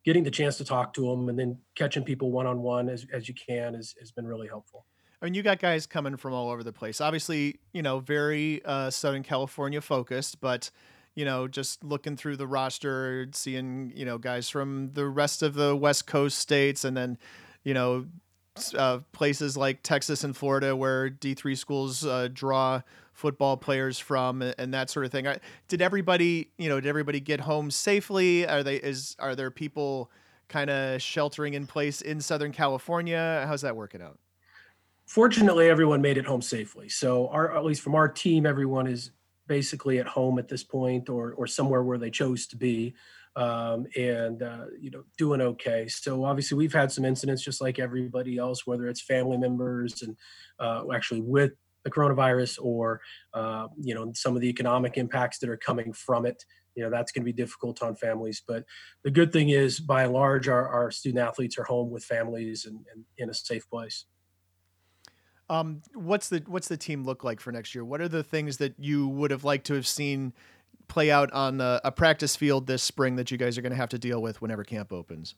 getting 0.06 0.24
the 0.24 0.32
chance 0.32 0.58
to 0.58 0.66
talk 0.66 0.94
to 0.94 1.02
them 1.02 1.30
and 1.30 1.38
then 1.38 1.58
catching 1.76 2.04
people 2.04 2.32
one-on-one 2.32 2.90
as, 2.90 3.06
as 3.14 3.28
you 3.28 3.34
can 3.34 3.76
is, 3.76 3.96
has 4.00 4.12
been 4.12 4.26
really 4.26 4.48
helpful 4.48 4.86
I 5.22 5.26
mean, 5.26 5.34
you 5.34 5.44
got 5.44 5.60
guys 5.60 5.86
coming 5.86 6.16
from 6.16 6.34
all 6.34 6.50
over 6.50 6.64
the 6.64 6.72
place. 6.72 7.02
Obviously, 7.02 7.60
you 7.74 7.82
know, 7.82 8.00
very 8.00 8.64
uh, 8.64 8.90
Southern 8.90 9.22
California 9.22 9.82
focused, 9.82 10.40
but 10.40 10.72
you 11.14 11.26
know, 11.26 11.46
just 11.46 11.84
looking 11.84 12.16
through 12.16 12.38
the 12.38 12.48
roster, 12.48 13.28
seeing 13.34 13.92
you 13.94 14.06
know 14.06 14.18
guys 14.18 14.48
from 14.48 14.92
the 14.94 15.06
rest 15.06 15.44
of 15.44 15.56
the 15.56 15.76
West 15.76 16.08
Coast 16.08 16.38
states, 16.38 16.86
and 16.86 16.96
then 16.96 17.18
you 17.66 17.74
know 17.74 18.06
uh, 18.78 19.00
places 19.12 19.58
like 19.58 19.84
Texas 19.84 20.24
and 20.24 20.36
Florida 20.36 20.76
where 20.76 21.10
D 21.10 21.34
three 21.34 21.56
schools 21.56 22.06
uh, 22.06 22.30
draw 22.32 22.82
football 23.20 23.58
players 23.58 24.00
from, 24.00 24.42
and 24.42 24.74
that 24.74 24.90
sort 24.90 25.06
of 25.06 25.12
thing. 25.12 25.28
Did 25.68 25.82
everybody, 25.82 26.52
you 26.58 26.70
know, 26.70 26.80
did 26.80 26.88
everybody 26.88 27.20
get 27.20 27.42
home 27.42 27.70
safely? 27.70 28.48
Are 28.48 28.64
they 28.64 28.78
is 28.78 29.16
are 29.20 29.36
there 29.36 29.52
people 29.52 30.10
kind 30.48 30.70
of 30.70 31.02
sheltering 31.02 31.54
in 31.54 31.68
place 31.68 32.02
in 32.02 32.22
Southern 32.22 32.52
California? 32.52 33.44
How's 33.48 33.62
that 33.62 33.76
working 33.76 34.02
out? 34.02 34.18
Fortunately, 35.06 35.70
everyone 35.70 36.02
made 36.02 36.18
it 36.18 36.26
home 36.26 36.42
safely. 36.42 36.88
So, 36.88 37.28
our 37.30 37.56
at 37.56 37.66
least 37.66 37.82
from 37.82 37.96
our 37.96 38.08
team, 38.08 38.46
everyone 38.46 38.88
is 38.88 39.12
basically 39.48 40.00
at 40.00 40.08
home 40.08 40.40
at 40.40 40.48
this 40.48 40.64
point, 40.64 41.10
or 41.10 41.34
or 41.34 41.46
somewhere 41.46 41.84
where 41.84 41.98
they 41.98 42.10
chose 42.10 42.48
to 42.48 42.56
be 42.56 42.96
um, 43.36 43.86
and 43.96 44.44
uh, 44.44 44.66
you 44.80 44.92
know 44.92 45.04
doing 45.18 45.42
okay. 45.42 45.88
So 45.88 46.24
obviously 46.26 46.58
we've 46.58 46.74
had 46.74 46.92
some 46.92 47.06
incidents 47.06 47.44
just 47.44 47.62
like 47.62 47.80
everybody 47.80 48.38
else, 48.38 48.66
whether 48.66 48.88
it's 48.88 49.02
family 49.02 49.38
members 49.38 50.02
and 50.02 50.16
uh, 50.60 50.84
actually 50.94 51.22
with 51.22 51.52
the 51.84 51.92
coronavirus 51.92 52.60
or 52.62 53.02
uh, 53.34 53.68
you 53.78 53.96
know 53.96 54.12
some 54.14 54.36
of 54.36 54.42
the 54.42 54.50
economic 54.50 54.98
impacts 54.98 55.40
that 55.40 55.50
are 55.50 55.58
coming 55.58 55.94
from 55.94 56.26
it. 56.26 56.44
You 56.76 56.84
know 56.84 56.90
that's 56.90 57.12
going 57.12 57.24
to 57.24 57.26
be 57.26 57.34
difficult 57.34 57.82
on 57.82 57.96
families, 57.96 58.42
but 58.48 58.64
the 59.04 59.12
good 59.12 59.32
thing 59.34 59.50
is, 59.50 59.80
by 59.80 60.04
and 60.04 60.14
large, 60.14 60.48
our, 60.48 60.68
our 60.68 60.92
student 60.92 61.22
athletes 61.26 61.58
are 61.58 61.64
home 61.64 61.90
with 61.90 62.04
families 62.04 62.66
and, 62.66 62.78
and 62.94 63.04
in 63.18 63.30
a 63.30 63.34
safe 63.34 63.70
place. 63.70 64.06
Um, 65.50 65.82
what's 65.96 66.30
the 66.30 66.44
what's 66.46 66.68
the 66.68 66.78
team 66.78 67.04
look 67.04 67.24
like 67.24 67.40
for 67.40 67.52
next 67.52 67.74
year? 67.74 67.84
What 67.84 68.02
are 68.02 68.08
the 68.08 68.24
things 68.24 68.58
that 68.58 68.76
you 68.78 69.08
would 69.08 69.32
have 69.32 69.44
liked 69.44 69.66
to 69.68 69.74
have 69.74 69.88
seen 69.88 70.34
play 70.88 71.12
out 71.12 71.32
on 71.34 71.60
a, 71.60 71.82
a 71.84 71.92
practice 71.92 72.36
field 72.36 72.68
this 72.68 72.84
spring 72.84 73.16
that 73.16 73.32
you 73.32 73.38
guys 73.38 73.58
are 73.58 73.62
going 73.62 73.72
to 73.72 73.78
have 73.78 73.90
to 73.90 74.00
deal 74.00 74.22
with 74.22 74.42
whenever 74.42 74.64
camp 74.64 74.94
opens? 74.94 75.36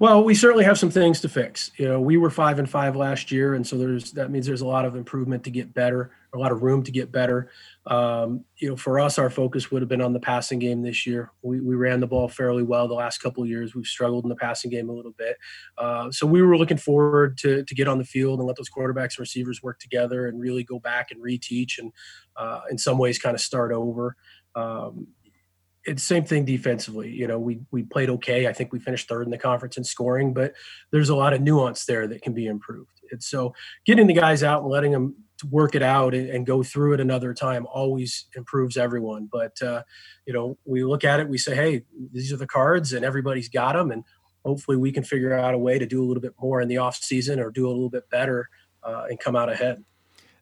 Well, 0.00 0.24
we 0.24 0.34
certainly 0.34 0.64
have 0.64 0.78
some 0.78 0.90
things 0.90 1.20
to 1.20 1.28
fix. 1.28 1.70
You 1.76 1.88
know, 1.88 2.00
we 2.00 2.16
were 2.16 2.30
five 2.30 2.58
and 2.58 2.68
five 2.68 2.96
last 2.96 3.30
year, 3.30 3.54
and 3.54 3.64
so 3.64 3.78
there's 3.78 4.10
that 4.12 4.30
means 4.30 4.44
there's 4.44 4.60
a 4.60 4.66
lot 4.66 4.84
of 4.84 4.96
improvement 4.96 5.44
to 5.44 5.50
get 5.50 5.72
better, 5.72 6.10
a 6.34 6.38
lot 6.38 6.50
of 6.50 6.62
room 6.64 6.82
to 6.82 6.90
get 6.90 7.12
better. 7.12 7.50
Um, 7.86 8.44
you 8.56 8.68
know, 8.68 8.76
for 8.76 8.98
us, 8.98 9.18
our 9.18 9.30
focus 9.30 9.70
would 9.70 9.82
have 9.82 9.88
been 9.88 10.00
on 10.00 10.12
the 10.12 10.18
passing 10.18 10.58
game 10.58 10.82
this 10.82 11.06
year. 11.06 11.30
We, 11.42 11.60
we 11.60 11.76
ran 11.76 12.00
the 12.00 12.08
ball 12.08 12.26
fairly 12.26 12.64
well 12.64 12.88
the 12.88 12.94
last 12.94 13.18
couple 13.18 13.46
years. 13.46 13.76
We've 13.76 13.86
struggled 13.86 14.24
in 14.24 14.30
the 14.30 14.36
passing 14.36 14.70
game 14.70 14.88
a 14.88 14.92
little 14.92 15.14
bit, 15.16 15.36
uh, 15.78 16.10
so 16.10 16.26
we 16.26 16.42
were 16.42 16.58
looking 16.58 16.78
forward 16.78 17.38
to 17.38 17.62
to 17.62 17.74
get 17.74 17.86
on 17.86 17.98
the 17.98 18.04
field 18.04 18.40
and 18.40 18.48
let 18.48 18.56
those 18.56 18.70
quarterbacks 18.70 19.16
and 19.16 19.20
receivers 19.20 19.62
work 19.62 19.78
together 19.78 20.26
and 20.26 20.40
really 20.40 20.64
go 20.64 20.80
back 20.80 21.12
and 21.12 21.22
reteach 21.22 21.78
and 21.78 21.92
uh, 22.36 22.62
in 22.68 22.78
some 22.78 22.98
ways 22.98 23.18
kind 23.20 23.34
of 23.34 23.40
start 23.40 23.70
over. 23.70 24.16
Um, 24.56 25.08
it's 25.84 26.02
the 26.02 26.14
same 26.14 26.24
thing 26.24 26.44
defensively. 26.44 27.10
You 27.10 27.26
know, 27.26 27.38
we 27.38 27.60
we 27.70 27.82
played 27.82 28.10
okay. 28.10 28.46
I 28.46 28.52
think 28.52 28.72
we 28.72 28.78
finished 28.78 29.08
third 29.08 29.26
in 29.26 29.30
the 29.30 29.38
conference 29.38 29.76
in 29.76 29.84
scoring, 29.84 30.32
but 30.32 30.54
there's 30.90 31.10
a 31.10 31.16
lot 31.16 31.32
of 31.32 31.40
nuance 31.40 31.84
there 31.84 32.06
that 32.08 32.22
can 32.22 32.32
be 32.32 32.46
improved. 32.46 33.00
And 33.10 33.22
so, 33.22 33.54
getting 33.84 34.06
the 34.06 34.14
guys 34.14 34.42
out 34.42 34.62
and 34.62 34.70
letting 34.70 34.92
them 34.92 35.14
work 35.50 35.74
it 35.74 35.82
out 35.82 36.14
and, 36.14 36.30
and 36.30 36.46
go 36.46 36.62
through 36.62 36.94
it 36.94 37.00
another 37.00 37.34
time 37.34 37.66
always 37.66 38.26
improves 38.36 38.76
everyone. 38.76 39.28
But 39.30 39.60
uh, 39.62 39.82
you 40.26 40.32
know, 40.32 40.58
we 40.64 40.84
look 40.84 41.04
at 41.04 41.20
it, 41.20 41.28
we 41.28 41.38
say, 41.38 41.54
hey, 41.54 41.82
these 42.12 42.32
are 42.32 42.38
the 42.38 42.46
cards, 42.46 42.92
and 42.92 43.04
everybody's 43.04 43.48
got 43.48 43.74
them, 43.74 43.90
and 43.90 44.04
hopefully 44.44 44.76
we 44.76 44.92
can 44.92 45.04
figure 45.04 45.34
out 45.34 45.54
a 45.54 45.58
way 45.58 45.78
to 45.78 45.86
do 45.86 46.02
a 46.02 46.06
little 46.06 46.22
bit 46.22 46.34
more 46.40 46.60
in 46.60 46.68
the 46.68 46.78
off 46.78 46.96
season 46.96 47.40
or 47.40 47.50
do 47.50 47.66
a 47.66 47.70
little 47.70 47.90
bit 47.90 48.08
better 48.10 48.48
uh, 48.82 49.04
and 49.08 49.20
come 49.20 49.36
out 49.36 49.50
ahead 49.50 49.82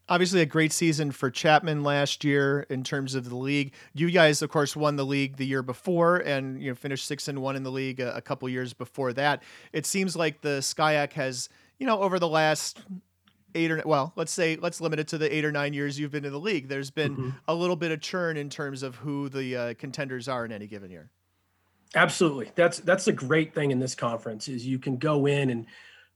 obviously 0.09 0.41
a 0.41 0.45
great 0.45 0.71
season 0.71 1.11
for 1.11 1.29
Chapman 1.29 1.83
last 1.83 2.23
year 2.23 2.65
in 2.69 2.83
terms 2.83 3.15
of 3.15 3.29
the 3.29 3.35
league. 3.35 3.73
You 3.93 4.11
guys, 4.11 4.41
of 4.41 4.49
course, 4.49 4.75
won 4.75 4.95
the 4.95 5.05
league 5.05 5.37
the 5.37 5.45
year 5.45 5.63
before 5.63 6.17
and 6.17 6.61
you 6.61 6.69
know 6.69 6.75
finished 6.75 7.05
six 7.07 7.27
and 7.27 7.41
one 7.41 7.55
in 7.55 7.63
the 7.63 7.71
league 7.71 7.99
a, 7.99 8.15
a 8.15 8.21
couple 8.21 8.47
years 8.49 8.73
before 8.73 9.13
that. 9.13 9.43
It 9.71 9.85
seems 9.85 10.15
like 10.15 10.41
the 10.41 10.59
SCIAC 10.59 11.13
has 11.13 11.49
you 11.79 11.87
know 11.87 11.99
over 11.99 12.19
the 12.19 12.27
last 12.27 12.81
eight 13.55 13.69
or 13.69 13.83
well 13.85 14.13
let's 14.15 14.31
say 14.31 14.55
let's 14.55 14.81
limit 14.81 14.99
it 14.99 15.07
to 15.09 15.17
the 15.17 15.33
eight 15.33 15.45
or 15.45 15.51
nine 15.51 15.73
years 15.73 15.99
you've 15.99 16.11
been 16.11 16.25
in 16.25 16.31
the 16.31 16.39
league 16.39 16.67
there's 16.69 16.89
been 16.89 17.15
mm-hmm. 17.15 17.29
a 17.47 17.53
little 17.53 17.75
bit 17.75 17.91
of 17.91 18.01
churn 18.01 18.35
in 18.35 18.49
terms 18.49 18.81
of 18.81 18.95
who 18.95 19.29
the 19.29 19.55
uh, 19.55 19.73
contenders 19.75 20.27
are 20.27 20.43
in 20.43 20.51
any 20.51 20.65
given 20.65 20.89
year 20.89 21.11
Absolutely. 21.95 22.51
That's 22.55 22.79
that's 22.79 23.05
the 23.05 23.11
great 23.11 23.53
thing 23.53 23.71
in 23.71 23.79
this 23.79 23.95
conference 23.95 24.47
is 24.47 24.65
you 24.65 24.79
can 24.79 24.97
go 24.97 25.25
in 25.27 25.49
and 25.49 25.65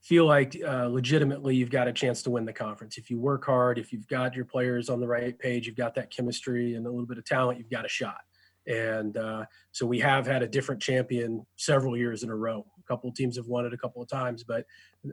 feel 0.01 0.25
like 0.25 0.57
uh, 0.65 0.87
legitimately 0.87 1.55
you've 1.55 1.69
got 1.69 1.87
a 1.87 1.93
chance 1.93 2.21
to 2.23 2.29
win 2.29 2.45
the 2.45 2.53
conference. 2.53 2.97
If 2.97 3.09
you 3.09 3.19
work 3.19 3.45
hard, 3.45 3.77
if 3.77 3.91
you've 3.91 4.07
got 4.07 4.35
your 4.35 4.45
players 4.45 4.89
on 4.89 4.99
the 4.99 5.07
right 5.07 5.37
page, 5.37 5.67
you've 5.67 5.75
got 5.75 5.95
that 5.95 6.11
chemistry 6.11 6.75
and 6.75 6.85
a 6.85 6.89
little 6.89 7.05
bit 7.05 7.17
of 7.17 7.25
talent, 7.25 7.59
you've 7.59 7.69
got 7.69 7.85
a 7.85 7.89
shot. 7.89 8.19
And 8.67 9.15
uh, 9.17 9.45
so 9.71 9.85
we 9.85 9.99
have 9.99 10.27
had 10.27 10.43
a 10.43 10.47
different 10.47 10.81
champion 10.81 11.45
several 11.55 11.95
years 11.95 12.23
in 12.23 12.29
a 12.29 12.35
row. 12.35 12.65
A 12.79 12.83
couple 12.83 13.09
of 13.09 13.15
teams 13.15 13.37
have 13.37 13.47
won 13.47 13.65
it 13.65 13.73
a 13.73 13.77
couple 13.77 14.01
of 14.01 14.09
times, 14.09 14.43
but 14.43 14.65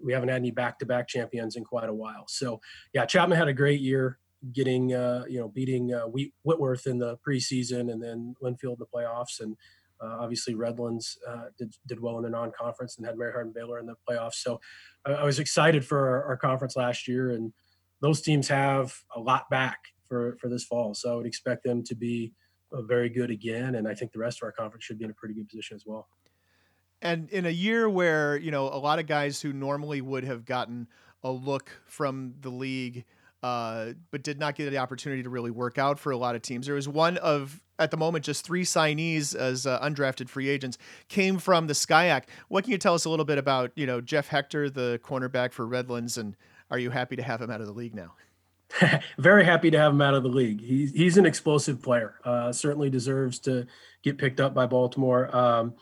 we 0.02 0.12
haven't 0.12 0.28
had 0.28 0.38
any 0.38 0.50
back-to-back 0.50 1.08
champions 1.08 1.56
in 1.56 1.64
quite 1.64 1.88
a 1.88 1.94
while. 1.94 2.24
So 2.26 2.60
yeah, 2.92 3.06
Chapman 3.06 3.38
had 3.38 3.48
a 3.48 3.52
great 3.52 3.80
year 3.80 4.18
getting 4.52 4.92
uh, 4.92 5.24
you 5.28 5.38
know 5.38 5.48
beating 5.48 5.94
uh, 5.94 6.06
Whitworth 6.42 6.86
in 6.86 6.98
the 6.98 7.16
preseason 7.26 7.92
and 7.92 8.02
then 8.02 8.34
Linfield 8.42 8.74
in 8.74 8.78
the 8.78 8.86
playoffs 8.86 9.40
and 9.40 9.56
uh, 10.02 10.18
obviously, 10.20 10.54
Redlands 10.54 11.18
uh, 11.28 11.46
did, 11.58 11.74
did 11.86 12.00
well 12.00 12.16
in 12.16 12.22
their 12.22 12.30
non-conference 12.30 12.96
and 12.96 13.06
had 13.06 13.16
Mary 13.16 13.32
Hardin 13.32 13.52
Baylor 13.54 13.78
in 13.78 13.86
the 13.86 13.94
playoffs. 14.08 14.34
So 14.34 14.60
I, 15.06 15.12
I 15.12 15.24
was 15.24 15.38
excited 15.38 15.84
for 15.84 15.98
our, 15.98 16.24
our, 16.24 16.36
conference 16.36 16.76
last 16.76 17.06
year, 17.08 17.30
and 17.30 17.52
those 18.00 18.20
teams 18.20 18.48
have 18.48 18.94
a 19.14 19.20
lot 19.20 19.48
back 19.50 19.78
for 20.08 20.36
for 20.40 20.48
this 20.48 20.64
fall. 20.64 20.94
So 20.94 21.12
I 21.12 21.16
would 21.16 21.26
expect 21.26 21.64
them 21.64 21.82
to 21.84 21.94
be 21.94 22.32
uh, 22.72 22.82
very 22.82 23.08
good 23.08 23.30
again, 23.30 23.76
and 23.76 23.86
I 23.86 23.94
think 23.94 24.12
the 24.12 24.18
rest 24.18 24.38
of 24.42 24.46
our 24.46 24.52
conference 24.52 24.84
should 24.84 24.98
be 24.98 25.04
in 25.04 25.10
a 25.10 25.14
pretty 25.14 25.34
good 25.34 25.48
position 25.48 25.76
as 25.76 25.84
well. 25.86 26.08
And 27.00 27.28
in 27.30 27.46
a 27.46 27.50
year 27.50 27.88
where 27.88 28.36
you 28.36 28.50
know 28.50 28.64
a 28.64 28.78
lot 28.78 28.98
of 28.98 29.06
guys 29.06 29.40
who 29.40 29.52
normally 29.52 30.00
would 30.00 30.24
have 30.24 30.44
gotten 30.44 30.88
a 31.22 31.30
look 31.30 31.70
from 31.86 32.34
the 32.40 32.50
league 32.50 33.04
uh, 33.44 33.92
but 34.10 34.22
did 34.22 34.38
not 34.38 34.54
get 34.54 34.70
the 34.70 34.78
opportunity 34.78 35.22
to 35.22 35.28
really 35.28 35.50
work 35.50 35.76
out 35.76 35.98
for 35.98 36.12
a 36.12 36.16
lot 36.16 36.34
of 36.34 36.40
teams. 36.40 36.64
There 36.64 36.76
was 36.76 36.88
one 36.88 37.18
of, 37.18 37.60
at 37.78 37.90
the 37.90 37.96
moment, 37.96 38.24
just 38.24 38.44
three 38.44 38.62
signees 38.62 39.34
as 39.34 39.66
uh, 39.66 39.80
undrafted 39.80 40.28
free 40.28 40.48
agents 40.48 40.78
came 41.08 41.38
from 41.38 41.66
the 41.66 41.72
SCIAC. 41.72 42.24
What 42.48 42.64
can 42.64 42.72
you 42.72 42.78
tell 42.78 42.94
us 42.94 43.04
a 43.04 43.10
little 43.10 43.24
bit 43.24 43.38
about, 43.38 43.72
you 43.74 43.86
know, 43.86 44.00
Jeff 44.00 44.28
Hector, 44.28 44.70
the 44.70 45.00
cornerback 45.02 45.52
for 45.52 45.66
Redlands, 45.66 46.16
and 46.16 46.36
are 46.70 46.78
you 46.78 46.90
happy 46.90 47.16
to 47.16 47.22
have 47.22 47.40
him 47.40 47.50
out 47.50 47.60
of 47.60 47.66
the 47.66 47.72
league 47.72 47.94
now? 47.94 48.14
Very 49.18 49.44
happy 49.44 49.70
to 49.70 49.78
have 49.78 49.92
him 49.92 50.00
out 50.00 50.14
of 50.14 50.22
the 50.22 50.28
league. 50.28 50.60
He's, 50.60 50.92
he's 50.92 51.16
an 51.16 51.26
explosive 51.26 51.82
player. 51.82 52.14
Uh, 52.24 52.52
certainly 52.52 52.90
deserves 52.90 53.38
to 53.40 53.66
get 54.02 54.18
picked 54.18 54.40
up 54.40 54.54
by 54.54 54.66
Baltimore. 54.66 55.34
Um, 55.34 55.74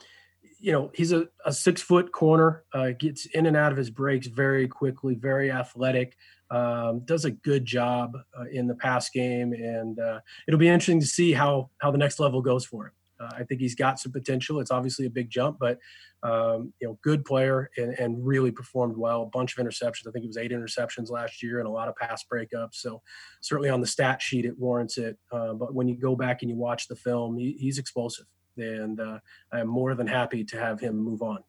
you 0.58 0.72
know, 0.72 0.90
he's 0.94 1.12
a, 1.12 1.28
a 1.44 1.52
six 1.52 1.82
foot 1.82 2.12
corner, 2.12 2.62
uh, 2.72 2.90
gets 2.98 3.26
in 3.26 3.46
and 3.46 3.56
out 3.56 3.72
of 3.72 3.78
his 3.78 3.90
breaks 3.90 4.28
very 4.28 4.68
quickly, 4.68 5.14
very 5.14 5.50
athletic 5.50 6.16
um, 6.52 7.00
does 7.04 7.24
a 7.24 7.30
good 7.30 7.64
job 7.64 8.16
uh, 8.38 8.44
in 8.52 8.66
the 8.66 8.74
pass 8.74 9.10
game, 9.10 9.52
and 9.52 9.98
uh, 9.98 10.20
it'll 10.46 10.60
be 10.60 10.68
interesting 10.68 11.00
to 11.00 11.06
see 11.06 11.32
how 11.32 11.70
how 11.78 11.90
the 11.90 11.98
next 11.98 12.20
level 12.20 12.42
goes 12.42 12.64
for 12.64 12.86
him. 12.86 12.92
Uh, 13.18 13.30
I 13.38 13.44
think 13.44 13.60
he's 13.60 13.74
got 13.74 13.98
some 13.98 14.12
potential. 14.12 14.60
It's 14.60 14.70
obviously 14.70 15.06
a 15.06 15.10
big 15.10 15.30
jump, 15.30 15.58
but 15.58 15.78
um, 16.22 16.72
you 16.80 16.88
know, 16.88 16.98
good 17.02 17.24
player 17.24 17.70
and, 17.76 17.98
and, 17.98 18.24
really 18.24 18.52
performed 18.52 18.96
well. 18.96 19.22
A 19.22 19.26
bunch 19.26 19.56
of 19.56 19.64
interceptions. 19.64 20.06
I 20.06 20.12
think 20.12 20.24
it 20.24 20.28
was 20.28 20.36
eight 20.36 20.52
interceptions 20.52 21.10
last 21.10 21.42
year 21.42 21.58
and 21.58 21.66
a 21.66 21.70
lot 21.70 21.88
of 21.88 21.96
pass 21.96 22.24
breakups. 22.32 22.74
So 22.74 23.02
certainly 23.40 23.70
on 23.70 23.80
the 23.80 23.88
stat 23.88 24.22
sheet, 24.22 24.44
it 24.44 24.56
warrants 24.56 24.98
it. 24.98 25.18
Uh, 25.32 25.52
but 25.54 25.74
when 25.74 25.88
you 25.88 25.96
go 25.96 26.14
back 26.14 26.42
and 26.42 26.50
you 26.50 26.56
watch 26.56 26.86
the 26.86 26.94
film, 26.94 27.36
he, 27.38 27.56
he's 27.58 27.78
explosive, 27.78 28.26
and 28.56 29.00
uh, 29.00 29.18
I'm 29.52 29.68
more 29.68 29.94
than 29.94 30.06
happy 30.06 30.44
to 30.44 30.58
have 30.58 30.78
him 30.78 30.96
move 30.96 31.22
on. 31.22 31.42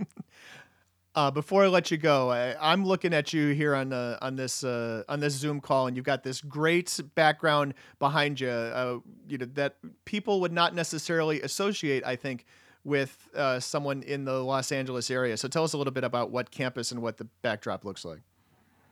Uh, 1.16 1.30
before 1.30 1.64
I 1.64 1.68
let 1.68 1.90
you 1.90 1.96
go, 1.96 2.30
I, 2.30 2.72
am 2.74 2.84
looking 2.84 3.14
at 3.14 3.32
you 3.32 3.48
here 3.54 3.74
on 3.74 3.90
uh, 3.94 4.18
on 4.20 4.36
this 4.36 4.62
uh, 4.62 5.02
on 5.08 5.18
this 5.18 5.32
Zoom 5.32 5.62
call, 5.62 5.86
and 5.86 5.96
you've 5.96 6.04
got 6.04 6.22
this 6.22 6.42
great 6.42 7.00
background 7.14 7.72
behind 7.98 8.38
you. 8.38 8.50
Uh, 8.50 8.98
you 9.26 9.38
know 9.38 9.46
that 9.54 9.76
people 10.04 10.42
would 10.42 10.52
not 10.52 10.74
necessarily 10.74 11.40
associate, 11.40 12.04
I 12.04 12.16
think, 12.16 12.44
with 12.84 13.30
uh, 13.34 13.60
someone 13.60 14.02
in 14.02 14.26
the 14.26 14.44
Los 14.44 14.70
Angeles 14.70 15.10
area. 15.10 15.38
So 15.38 15.48
tell 15.48 15.64
us 15.64 15.72
a 15.72 15.78
little 15.78 15.92
bit 15.92 16.04
about 16.04 16.30
what 16.30 16.50
campus 16.50 16.92
and 16.92 17.00
what 17.00 17.16
the 17.16 17.24
backdrop 17.40 17.86
looks 17.86 18.04
like. 18.04 18.20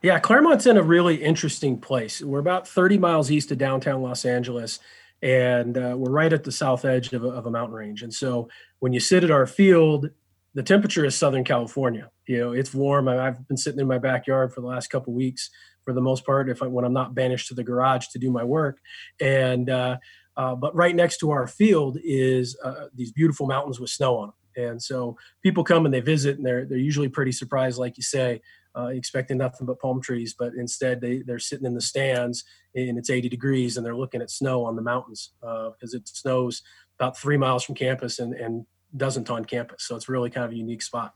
Yeah, 0.01 0.19
Claremont's 0.19 0.65
in 0.65 0.79
a 0.79 0.83
really 0.83 1.23
interesting 1.23 1.79
place. 1.79 2.23
We're 2.23 2.39
about 2.39 2.67
30 2.67 2.97
miles 2.97 3.31
east 3.31 3.53
of 3.53 3.59
downtown 3.59 4.01
Los 4.01 4.25
Angeles, 4.25 4.79
and 5.21 5.77
we're 5.77 6.11
right 6.11 6.33
at 6.33 6.45
the 6.45 6.53
south 6.53 6.87
edge 6.87 7.13
of 7.13 7.23
a, 7.23 7.29
of 7.29 7.45
a 7.45 7.51
mountain 7.51 7.77
range. 7.77 8.03
And 8.03 8.15
so 8.15 8.49
when 8.79 8.95
you 8.95 9.01
sit 9.01 9.25
at 9.25 9.31
our 9.31 9.47
field, 9.47 10.09
the 10.55 10.63
temperature 10.63 11.05
is 11.05 11.17
Southern 11.17 11.45
California. 11.45 12.11
You 12.27 12.39
know, 12.39 12.53
it's 12.53 12.73
warm. 12.73 13.09
I've 13.09 13.47
been 13.49 13.57
sitting 13.57 13.81
in 13.81 13.89
my 13.89 13.99
backyard 13.99 14.53
for 14.53 14.61
the 14.61 14.67
last 14.67 14.89
couple 14.89 15.13
weeks 15.13 15.51
for 15.85 15.93
the 15.93 16.01
most 16.01 16.25
part, 16.25 16.49
if 16.49 16.63
I, 16.63 16.67
when 16.67 16.85
I'm 16.85 16.93
not 16.93 17.15
banished 17.15 17.49
to 17.49 17.55
the 17.55 17.65
garage 17.65 18.09
to 18.09 18.19
do 18.19 18.31
my 18.31 18.45
work. 18.45 18.79
And 19.21 19.69
uh, 19.69 19.99
uh, 20.37 20.55
but 20.55 20.75
right 20.75 20.97
next 20.97 21.19
to 21.19 21.31
our 21.31 21.47
field 21.47 21.99
is 22.03 22.57
uh, 22.65 22.87
these 22.95 23.13
beautiful 23.13 23.47
mountains 23.47 23.79
with 23.79 23.91
snow 23.91 24.17
on 24.17 24.29
them. 24.29 24.71
And 24.71 24.83
so 24.83 25.17
people 25.43 25.65
come 25.65 25.85
and 25.85 25.93
they 25.93 26.01
visit, 26.01 26.37
and 26.37 26.47
they're 26.47 26.65
they're 26.65 26.79
usually 26.79 27.09
pretty 27.09 27.33
surprised, 27.33 27.79
like 27.79 27.97
you 27.97 28.05
say, 28.05 28.41
uh, 28.77 28.87
expecting 28.87 29.39
nothing 29.39 29.67
but 29.67 29.81
palm 29.81 30.01
trees. 30.01 30.35
But 30.39 30.53
instead, 30.55 31.01
they 31.01 31.23
they're 31.27 31.41
sitting 31.41 31.67
in 31.67 31.75
the 31.75 31.81
stands, 31.81 32.45
and 32.75 32.97
it's 32.97 33.11
80 33.11 33.29
degrees, 33.29 33.77
and 33.77 33.85
they're 33.85 33.97
looking 33.97 34.23
at 34.23 34.31
snow 34.31 34.65
on 34.65 34.77
the 34.77 34.83
mountains 34.83 35.33
because 35.41 35.95
uh, 35.95 35.99
it 35.99 36.09
snows 36.09 36.63
about 37.01 37.19
three 37.19 37.37
miles 37.37 37.65
from 37.65 37.75
campus, 37.75 38.21
and 38.21 38.33
and 38.35 38.65
doesn't 38.97 39.31
on 39.31 39.45
campus. 39.45 39.85
So 39.85 39.97
it's 39.97 40.09
really 40.09 40.31
kind 40.31 40.45
of 40.45 40.53
a 40.53 40.57
unique 40.57 40.83
spot. 40.83 41.15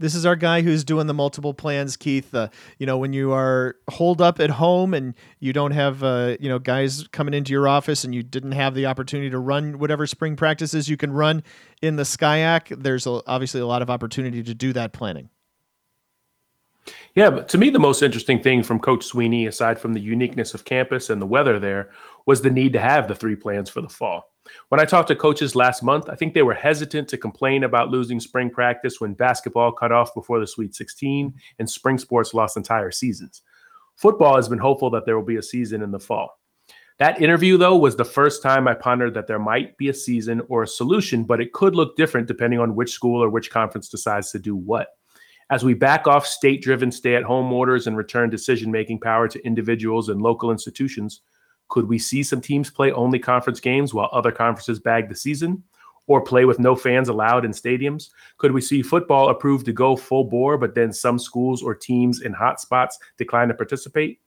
This 0.00 0.14
is 0.14 0.24
our 0.24 0.36
guy 0.36 0.62
who's 0.62 0.84
doing 0.84 1.08
the 1.08 1.14
multiple 1.14 1.52
plans, 1.52 1.96
Keith. 1.96 2.32
Uh, 2.32 2.48
you 2.78 2.86
know, 2.86 2.96
when 2.98 3.12
you 3.12 3.32
are 3.32 3.74
holed 3.90 4.22
up 4.22 4.38
at 4.38 4.50
home 4.50 4.94
and 4.94 5.14
you 5.40 5.52
don't 5.52 5.72
have, 5.72 6.04
uh, 6.04 6.36
you 6.38 6.48
know, 6.48 6.60
guys 6.60 7.08
coming 7.08 7.34
into 7.34 7.50
your 7.50 7.66
office 7.66 8.04
and 8.04 8.14
you 8.14 8.22
didn't 8.22 8.52
have 8.52 8.74
the 8.74 8.86
opportunity 8.86 9.28
to 9.30 9.38
run 9.38 9.80
whatever 9.80 10.06
spring 10.06 10.36
practices 10.36 10.88
you 10.88 10.96
can 10.96 11.12
run 11.12 11.42
in 11.82 11.96
the 11.96 12.04
SCIAC, 12.04 12.80
there's 12.80 13.08
a, 13.08 13.20
obviously 13.26 13.60
a 13.60 13.66
lot 13.66 13.82
of 13.82 13.90
opportunity 13.90 14.40
to 14.44 14.54
do 14.54 14.72
that 14.72 14.92
planning. 14.92 15.30
Yeah, 17.14 17.30
but 17.30 17.48
to 17.48 17.58
me, 17.58 17.68
the 17.68 17.80
most 17.80 18.00
interesting 18.02 18.40
thing 18.40 18.62
from 18.62 18.78
Coach 18.78 19.04
Sweeney, 19.04 19.46
aside 19.46 19.80
from 19.80 19.94
the 19.94 20.00
uniqueness 20.00 20.54
of 20.54 20.64
campus 20.64 21.10
and 21.10 21.20
the 21.20 21.26
weather 21.26 21.58
there, 21.58 21.90
was 22.24 22.42
the 22.42 22.50
need 22.50 22.72
to 22.74 22.80
have 22.80 23.08
the 23.08 23.14
three 23.16 23.36
plans 23.36 23.68
for 23.68 23.80
the 23.80 23.88
fall. 23.88 24.32
When 24.68 24.80
I 24.80 24.84
talked 24.84 25.08
to 25.08 25.16
coaches 25.16 25.54
last 25.54 25.82
month, 25.82 26.08
I 26.08 26.14
think 26.14 26.34
they 26.34 26.42
were 26.42 26.54
hesitant 26.54 27.08
to 27.08 27.18
complain 27.18 27.64
about 27.64 27.90
losing 27.90 28.20
spring 28.20 28.50
practice 28.50 29.00
when 29.00 29.14
basketball 29.14 29.72
cut 29.72 29.92
off 29.92 30.14
before 30.14 30.40
the 30.40 30.46
Sweet 30.46 30.74
16 30.74 31.34
and 31.58 31.70
spring 31.70 31.98
sports 31.98 32.34
lost 32.34 32.56
entire 32.56 32.90
seasons. 32.90 33.42
Football 33.96 34.36
has 34.36 34.48
been 34.48 34.58
hopeful 34.58 34.90
that 34.90 35.06
there 35.06 35.16
will 35.16 35.26
be 35.26 35.36
a 35.36 35.42
season 35.42 35.82
in 35.82 35.90
the 35.90 35.98
fall. 35.98 36.38
That 36.98 37.22
interview, 37.22 37.56
though, 37.56 37.76
was 37.76 37.94
the 37.94 38.04
first 38.04 38.42
time 38.42 38.66
I 38.66 38.74
pondered 38.74 39.14
that 39.14 39.28
there 39.28 39.38
might 39.38 39.76
be 39.76 39.88
a 39.88 39.94
season 39.94 40.42
or 40.48 40.64
a 40.64 40.68
solution, 40.68 41.22
but 41.22 41.40
it 41.40 41.52
could 41.52 41.76
look 41.76 41.96
different 41.96 42.26
depending 42.26 42.58
on 42.58 42.74
which 42.74 42.90
school 42.90 43.22
or 43.22 43.30
which 43.30 43.50
conference 43.50 43.88
decides 43.88 44.32
to 44.32 44.38
do 44.40 44.56
what. 44.56 44.88
As 45.50 45.64
we 45.64 45.74
back 45.74 46.06
off 46.06 46.26
state 46.26 46.60
driven 46.60 46.90
stay 46.90 47.14
at 47.14 47.22
home 47.22 47.52
orders 47.52 47.86
and 47.86 47.96
return 47.96 48.30
decision 48.30 48.70
making 48.70 49.00
power 49.00 49.28
to 49.28 49.46
individuals 49.46 50.08
and 50.08 50.20
local 50.20 50.50
institutions, 50.50 51.22
could 51.68 51.88
we 51.88 51.98
see 51.98 52.22
some 52.22 52.40
teams 52.40 52.70
play 52.70 52.92
only 52.92 53.18
conference 53.18 53.60
games 53.60 53.92
while 53.94 54.08
other 54.12 54.32
conferences 54.32 54.80
bag 54.80 55.08
the 55.08 55.14
season? 55.14 55.62
Or 56.06 56.22
play 56.22 56.46
with 56.46 56.58
no 56.58 56.74
fans 56.74 57.10
allowed 57.10 57.44
in 57.44 57.50
stadiums? 57.50 58.08
Could 58.38 58.52
we 58.52 58.62
see 58.62 58.80
football 58.80 59.28
approved 59.28 59.66
to 59.66 59.74
go 59.74 59.94
full 59.94 60.24
bore, 60.24 60.56
but 60.56 60.74
then 60.74 60.90
some 60.90 61.18
schools 61.18 61.62
or 61.62 61.74
teams 61.74 62.22
in 62.22 62.32
hot 62.32 62.60
spots 62.62 62.98
decline 63.18 63.48
to 63.48 63.54
participate? 63.54 64.18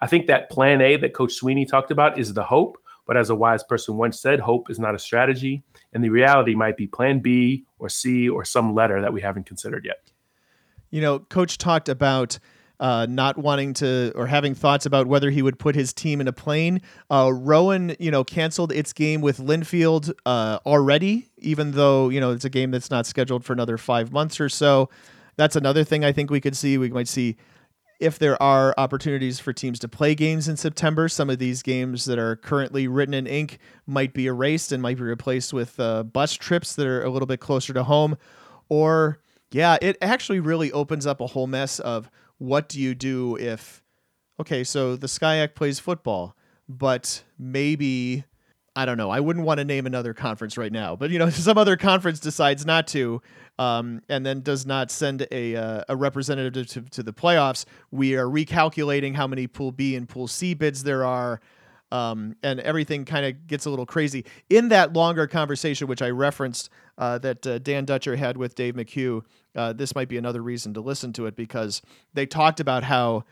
I 0.00 0.08
think 0.08 0.26
that 0.26 0.50
plan 0.50 0.80
A 0.80 0.96
that 0.96 1.14
Coach 1.14 1.34
Sweeney 1.34 1.66
talked 1.66 1.92
about 1.92 2.18
is 2.18 2.34
the 2.34 2.42
hope, 2.42 2.78
but 3.06 3.16
as 3.16 3.30
a 3.30 3.36
wise 3.36 3.62
person 3.62 3.96
once 3.96 4.20
said, 4.20 4.40
hope 4.40 4.70
is 4.70 4.80
not 4.80 4.96
a 4.96 4.98
strategy. 4.98 5.62
And 5.92 6.02
the 6.02 6.10
reality 6.10 6.56
might 6.56 6.76
be 6.76 6.88
plan 6.88 7.20
B 7.20 7.64
or 7.78 7.88
C 7.88 8.28
or 8.28 8.44
some 8.44 8.74
letter 8.74 9.00
that 9.00 9.12
we 9.12 9.20
haven't 9.20 9.46
considered 9.46 9.84
yet. 9.84 10.10
You 10.90 11.00
know, 11.00 11.20
Coach 11.20 11.58
talked 11.58 11.88
about 11.88 12.40
uh, 12.80 13.06
not 13.08 13.36
wanting 13.36 13.74
to 13.74 14.10
or 14.16 14.26
having 14.26 14.54
thoughts 14.54 14.86
about 14.86 15.06
whether 15.06 15.30
he 15.30 15.42
would 15.42 15.58
put 15.58 15.74
his 15.74 15.92
team 15.92 16.20
in 16.20 16.26
a 16.26 16.32
plane. 16.32 16.80
Uh, 17.10 17.30
Rowan, 17.32 17.94
you 18.00 18.10
know, 18.10 18.24
canceled 18.24 18.72
its 18.72 18.92
game 18.92 19.20
with 19.20 19.38
Linfield 19.38 20.12
uh, 20.24 20.58
already, 20.64 21.28
even 21.36 21.72
though 21.72 22.08
you 22.08 22.18
know 22.18 22.32
it's 22.32 22.46
a 22.46 22.50
game 22.50 22.70
that's 22.70 22.90
not 22.90 23.06
scheduled 23.06 23.44
for 23.44 23.52
another 23.52 23.76
five 23.76 24.12
months 24.12 24.40
or 24.40 24.48
so. 24.48 24.88
That's 25.36 25.56
another 25.56 25.84
thing 25.84 26.04
I 26.04 26.12
think 26.12 26.30
we 26.30 26.40
could 26.40 26.56
see. 26.56 26.78
We 26.78 26.88
might 26.88 27.08
see 27.08 27.36
if 28.00 28.18
there 28.18 28.42
are 28.42 28.74
opportunities 28.78 29.38
for 29.38 29.52
teams 29.52 29.78
to 29.80 29.88
play 29.88 30.14
games 30.14 30.48
in 30.48 30.56
September. 30.56 31.06
Some 31.06 31.28
of 31.28 31.38
these 31.38 31.62
games 31.62 32.06
that 32.06 32.18
are 32.18 32.34
currently 32.34 32.88
written 32.88 33.12
in 33.12 33.26
ink 33.26 33.58
might 33.86 34.14
be 34.14 34.26
erased 34.26 34.72
and 34.72 34.82
might 34.82 34.96
be 34.96 35.02
replaced 35.02 35.52
with 35.52 35.78
uh, 35.78 36.02
bus 36.04 36.32
trips 36.32 36.74
that 36.76 36.86
are 36.86 37.04
a 37.04 37.10
little 37.10 37.26
bit 37.26 37.40
closer 37.40 37.74
to 37.74 37.84
home, 37.84 38.16
or 38.70 39.20
yeah, 39.50 39.76
it 39.82 39.98
actually 40.00 40.40
really 40.40 40.72
opens 40.72 41.06
up 41.06 41.20
a 41.20 41.26
whole 41.26 41.46
mess 41.46 41.78
of 41.78 42.10
what 42.40 42.68
do 42.70 42.80
you 42.80 42.94
do 42.94 43.36
if 43.36 43.82
okay, 44.40 44.64
so 44.64 44.96
the 44.96 45.06
SCIAC 45.06 45.54
plays 45.54 45.78
football, 45.78 46.34
but 46.66 47.22
maybe 47.38 48.24
I 48.74 48.86
don't 48.86 48.96
know. 48.96 49.10
I 49.10 49.20
wouldn't 49.20 49.44
want 49.44 49.58
to 49.58 49.64
name 49.64 49.84
another 49.84 50.14
conference 50.14 50.56
right 50.56 50.72
now, 50.72 50.96
but 50.96 51.10
you 51.10 51.18
know, 51.18 51.28
some 51.30 51.58
other 51.58 51.76
conference 51.76 52.18
decides 52.18 52.64
not 52.64 52.86
to, 52.88 53.20
um, 53.58 54.00
and 54.08 54.24
then 54.24 54.40
does 54.40 54.64
not 54.64 54.90
send 54.90 55.26
a 55.30 55.54
uh, 55.54 55.84
a 55.90 55.94
representative 55.94 56.66
to, 56.68 56.80
to 56.80 57.02
the 57.02 57.12
playoffs. 57.12 57.66
We 57.90 58.16
are 58.16 58.26
recalculating 58.26 59.14
how 59.14 59.26
many 59.26 59.46
Pool 59.46 59.70
B 59.70 59.94
and 59.94 60.08
Pool 60.08 60.26
C 60.26 60.54
bids 60.54 60.82
there 60.82 61.04
are. 61.04 61.40
Um, 61.92 62.36
and 62.42 62.60
everything 62.60 63.04
kind 63.04 63.26
of 63.26 63.46
gets 63.48 63.66
a 63.66 63.70
little 63.70 63.86
crazy. 63.86 64.24
In 64.48 64.68
that 64.68 64.92
longer 64.92 65.26
conversation, 65.26 65.88
which 65.88 66.02
I 66.02 66.10
referenced, 66.10 66.70
uh, 66.98 67.18
that 67.18 67.46
uh, 67.46 67.58
Dan 67.58 67.84
Dutcher 67.84 68.14
had 68.14 68.36
with 68.36 68.54
Dave 68.54 68.74
McHugh, 68.74 69.22
uh, 69.56 69.72
this 69.72 69.94
might 69.94 70.08
be 70.08 70.16
another 70.16 70.42
reason 70.42 70.74
to 70.74 70.80
listen 70.80 71.12
to 71.14 71.26
it 71.26 71.34
because 71.34 71.82
they 72.14 72.26
talked 72.26 72.60
about 72.60 72.84
how 72.84 73.24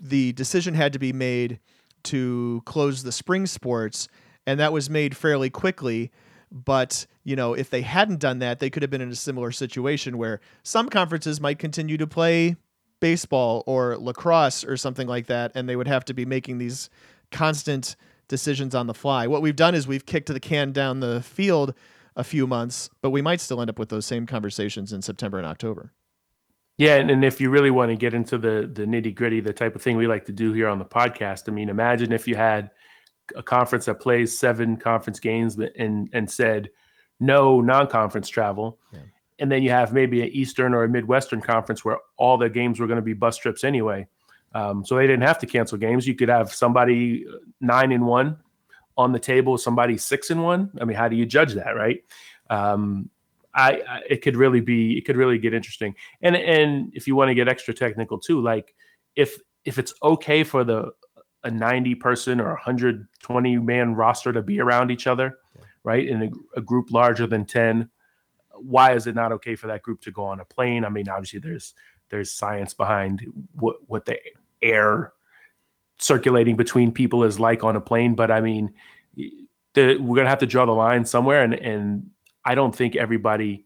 the 0.00 0.32
decision 0.32 0.74
had 0.74 0.92
to 0.92 0.98
be 0.98 1.12
made 1.12 1.60
to 2.04 2.62
close 2.64 3.02
the 3.02 3.12
spring 3.12 3.46
sports, 3.46 4.08
and 4.46 4.60
that 4.60 4.72
was 4.72 4.88
made 4.88 5.16
fairly 5.16 5.50
quickly. 5.50 6.10
But 6.52 7.06
you 7.24 7.36
know, 7.36 7.54
if 7.54 7.70
they 7.70 7.82
hadn't 7.82 8.20
done 8.20 8.38
that, 8.38 8.60
they 8.60 8.70
could 8.70 8.82
have 8.82 8.90
been 8.90 9.00
in 9.00 9.10
a 9.10 9.16
similar 9.16 9.50
situation 9.50 10.18
where 10.18 10.40
some 10.62 10.88
conferences 10.88 11.40
might 11.40 11.58
continue 11.58 11.96
to 11.96 12.06
play 12.06 12.56
baseball 13.00 13.64
or 13.66 13.96
lacrosse 13.96 14.64
or 14.64 14.76
something 14.76 15.08
like 15.08 15.26
that, 15.26 15.52
and 15.54 15.68
they 15.68 15.76
would 15.76 15.88
have 15.88 16.04
to 16.04 16.14
be 16.14 16.24
making 16.24 16.58
these 16.58 16.88
constant 17.34 17.96
decisions 18.28 18.74
on 18.74 18.86
the 18.86 18.94
fly. 18.94 19.26
What 19.26 19.42
we've 19.42 19.56
done 19.56 19.74
is 19.74 19.86
we've 19.86 20.06
kicked 20.06 20.28
the 20.28 20.40
can 20.40 20.72
down 20.72 21.00
the 21.00 21.20
field 21.20 21.74
a 22.16 22.24
few 22.24 22.46
months, 22.46 22.88
but 23.02 23.10
we 23.10 23.20
might 23.20 23.40
still 23.40 23.60
end 23.60 23.68
up 23.68 23.78
with 23.78 23.88
those 23.88 24.06
same 24.06 24.24
conversations 24.24 24.92
in 24.92 25.02
September 25.02 25.36
and 25.36 25.46
October. 25.46 25.92
Yeah, 26.78 26.96
and, 26.96 27.10
and 27.10 27.24
if 27.24 27.40
you 27.40 27.50
really 27.50 27.70
want 27.70 27.90
to 27.90 27.96
get 27.96 28.14
into 28.14 28.38
the 28.38 28.70
the 28.72 28.84
nitty 28.84 29.14
gritty, 29.14 29.40
the 29.40 29.52
type 29.52 29.76
of 29.76 29.82
thing 29.82 29.96
we 29.96 30.06
like 30.06 30.24
to 30.26 30.32
do 30.32 30.52
here 30.52 30.68
on 30.68 30.78
the 30.78 30.84
podcast, 30.84 31.48
I 31.48 31.52
mean, 31.52 31.68
imagine 31.68 32.12
if 32.12 32.26
you 32.26 32.36
had 32.36 32.70
a 33.36 33.42
conference 33.42 33.84
that 33.86 34.00
plays 34.00 34.38
seven 34.38 34.76
conference 34.76 35.20
games 35.20 35.58
and 35.76 36.08
and 36.12 36.30
said 36.30 36.70
no 37.20 37.60
non-conference 37.60 38.28
travel, 38.28 38.78
yeah. 38.92 39.00
and 39.38 39.50
then 39.50 39.62
you 39.62 39.70
have 39.70 39.92
maybe 39.92 40.22
an 40.22 40.28
Eastern 40.28 40.74
or 40.74 40.82
a 40.82 40.88
Midwestern 40.88 41.40
conference 41.40 41.84
where 41.84 41.98
all 42.16 42.38
the 42.38 42.48
games 42.48 42.80
were 42.80 42.88
going 42.88 42.96
to 42.96 43.02
be 43.02 43.12
bus 43.12 43.36
trips 43.36 43.62
anyway. 43.62 44.06
Um, 44.54 44.84
so 44.84 44.96
they 44.96 45.06
didn't 45.06 45.22
have 45.22 45.38
to 45.40 45.46
cancel 45.46 45.76
games. 45.78 46.06
You 46.06 46.14
could 46.14 46.28
have 46.28 46.52
somebody 46.52 47.26
uh, 47.28 47.38
nine 47.60 47.92
and 47.92 48.06
one 48.06 48.38
on 48.96 49.12
the 49.12 49.18
table, 49.18 49.58
somebody 49.58 49.98
six 49.98 50.30
and 50.30 50.42
one. 50.42 50.70
I 50.80 50.84
mean, 50.84 50.96
how 50.96 51.08
do 51.08 51.16
you 51.16 51.26
judge 51.26 51.54
that, 51.54 51.76
right? 51.76 52.02
Um, 52.48 53.10
I, 53.52 53.82
I, 53.88 54.00
it 54.08 54.22
could 54.22 54.36
really 54.36 54.60
be 54.60 54.96
it 54.96 55.04
could 55.04 55.16
really 55.16 55.38
get 55.38 55.54
interesting. 55.54 55.94
And 56.22 56.36
and 56.36 56.92
if 56.94 57.06
you 57.06 57.16
want 57.16 57.28
to 57.28 57.34
get 57.34 57.48
extra 57.48 57.74
technical 57.74 58.18
too, 58.18 58.40
like 58.40 58.74
if 59.16 59.38
if 59.64 59.78
it's 59.78 59.94
okay 60.02 60.44
for 60.44 60.64
the 60.64 60.92
a 61.44 61.50
90 61.50 61.94
person 61.96 62.40
or 62.40 62.48
120 62.48 63.58
man 63.58 63.94
roster 63.94 64.32
to 64.32 64.42
be 64.42 64.60
around 64.60 64.90
each 64.90 65.06
other, 65.06 65.38
yeah. 65.54 65.64
right? 65.82 66.08
In 66.08 66.22
a, 66.22 66.30
a, 66.56 66.62
group 66.62 66.90
larger 66.90 67.26
than 67.26 67.44
10, 67.44 67.90
why 68.54 68.94
is 68.94 69.06
it 69.06 69.14
not 69.14 69.30
okay 69.30 69.54
for 69.54 69.66
that 69.66 69.82
group 69.82 70.00
to 70.02 70.10
go 70.10 70.24
on 70.24 70.40
a 70.40 70.44
plane? 70.46 70.86
I 70.86 70.88
mean, 70.88 71.08
obviously 71.08 71.40
there's 71.40 71.74
there's 72.08 72.30
science 72.30 72.74
behind 72.74 73.26
what 73.54 73.76
what 73.86 74.04
the 74.04 74.18
air 74.64 75.12
circulating 75.98 76.56
between 76.56 76.90
people 76.90 77.22
is 77.22 77.38
like 77.38 77.62
on 77.62 77.76
a 77.76 77.80
plane, 77.80 78.14
but 78.14 78.30
I 78.30 78.40
mean, 78.40 78.74
the, 79.14 79.96
we're 79.98 80.16
gonna 80.16 80.28
have 80.28 80.38
to 80.40 80.46
draw 80.46 80.66
the 80.66 80.72
line 80.72 81.04
somewhere, 81.04 81.42
and 81.42 81.54
and 81.54 82.10
I 82.44 82.54
don't 82.54 82.74
think 82.74 82.96
everybody 82.96 83.64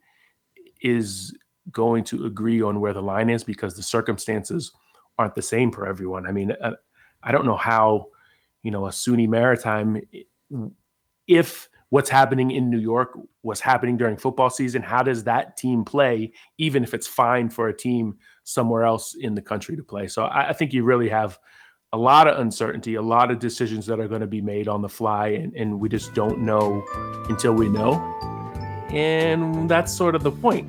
is 0.81 1.35
going 1.71 2.05
to 2.05 2.27
agree 2.27 2.63
on 2.63 2.81
where 2.81 2.93
the 2.93 3.03
line 3.03 3.31
is 3.31 3.45
because 3.45 3.75
the 3.75 3.83
circumstances 3.83 4.73
aren't 5.19 5.35
the 5.35 5.43
same 5.43 5.71
for 5.71 5.87
everyone. 5.87 6.27
I 6.27 6.33
mean, 6.33 6.53
uh, 6.53 6.73
I 7.23 7.33
don't 7.33 7.45
know 7.45 7.57
how, 7.57 8.07
you 8.63 8.71
know, 8.71 8.87
a 8.87 8.91
SUNY 8.91 9.29
Maritime, 9.29 10.01
if 11.27 11.69
what's 11.91 12.11
happening 12.11 12.51
in 12.51 12.71
New 12.71 12.79
York 12.79 13.19
was 13.43 13.61
happening 13.61 13.97
during 13.97 14.17
football 14.17 14.51
season, 14.51 14.83
how 14.83 15.03
does 15.03 15.25
that 15.25 15.57
team 15.57 15.85
play, 15.85 16.33
even 16.59 16.85
if 16.85 16.95
it's 16.95 17.07
fine 17.07 17.49
for 17.49 17.69
a 17.69 17.77
team 17.77 18.17
somewhere 18.49 18.85
else 18.85 19.15
in 19.15 19.35
the 19.35 19.43
country 19.43 19.77
to 19.77 19.83
play? 19.83 20.09
So 20.09 20.25
I, 20.25 20.49
I 20.49 20.53
think 20.53 20.73
you 20.73 20.83
really 20.85 21.09
have 21.09 21.39
a 21.93 21.99
lot 21.99 22.29
of 22.29 22.39
uncertainty, 22.39 22.95
a 22.95 23.03
lot 23.03 23.31
of 23.31 23.39
decisions 23.39 23.87
that 23.87 23.99
are 24.01 24.09
going 24.09 24.21
to 24.21 24.27
be 24.27 24.41
made 24.41 24.69
on 24.69 24.83
the 24.83 24.89
fly, 24.89 25.29
and, 25.29 25.55
and 25.55 25.81
we 25.81 25.89
just 25.89 26.15
don't 26.15 26.41
know 26.41 26.85
until 27.29 27.53
we 27.53 27.69
know. 27.69 27.95
And 28.91 29.69
that's 29.71 29.93
sort 29.93 30.15
of 30.15 30.23
the 30.23 30.31
point. 30.31 30.69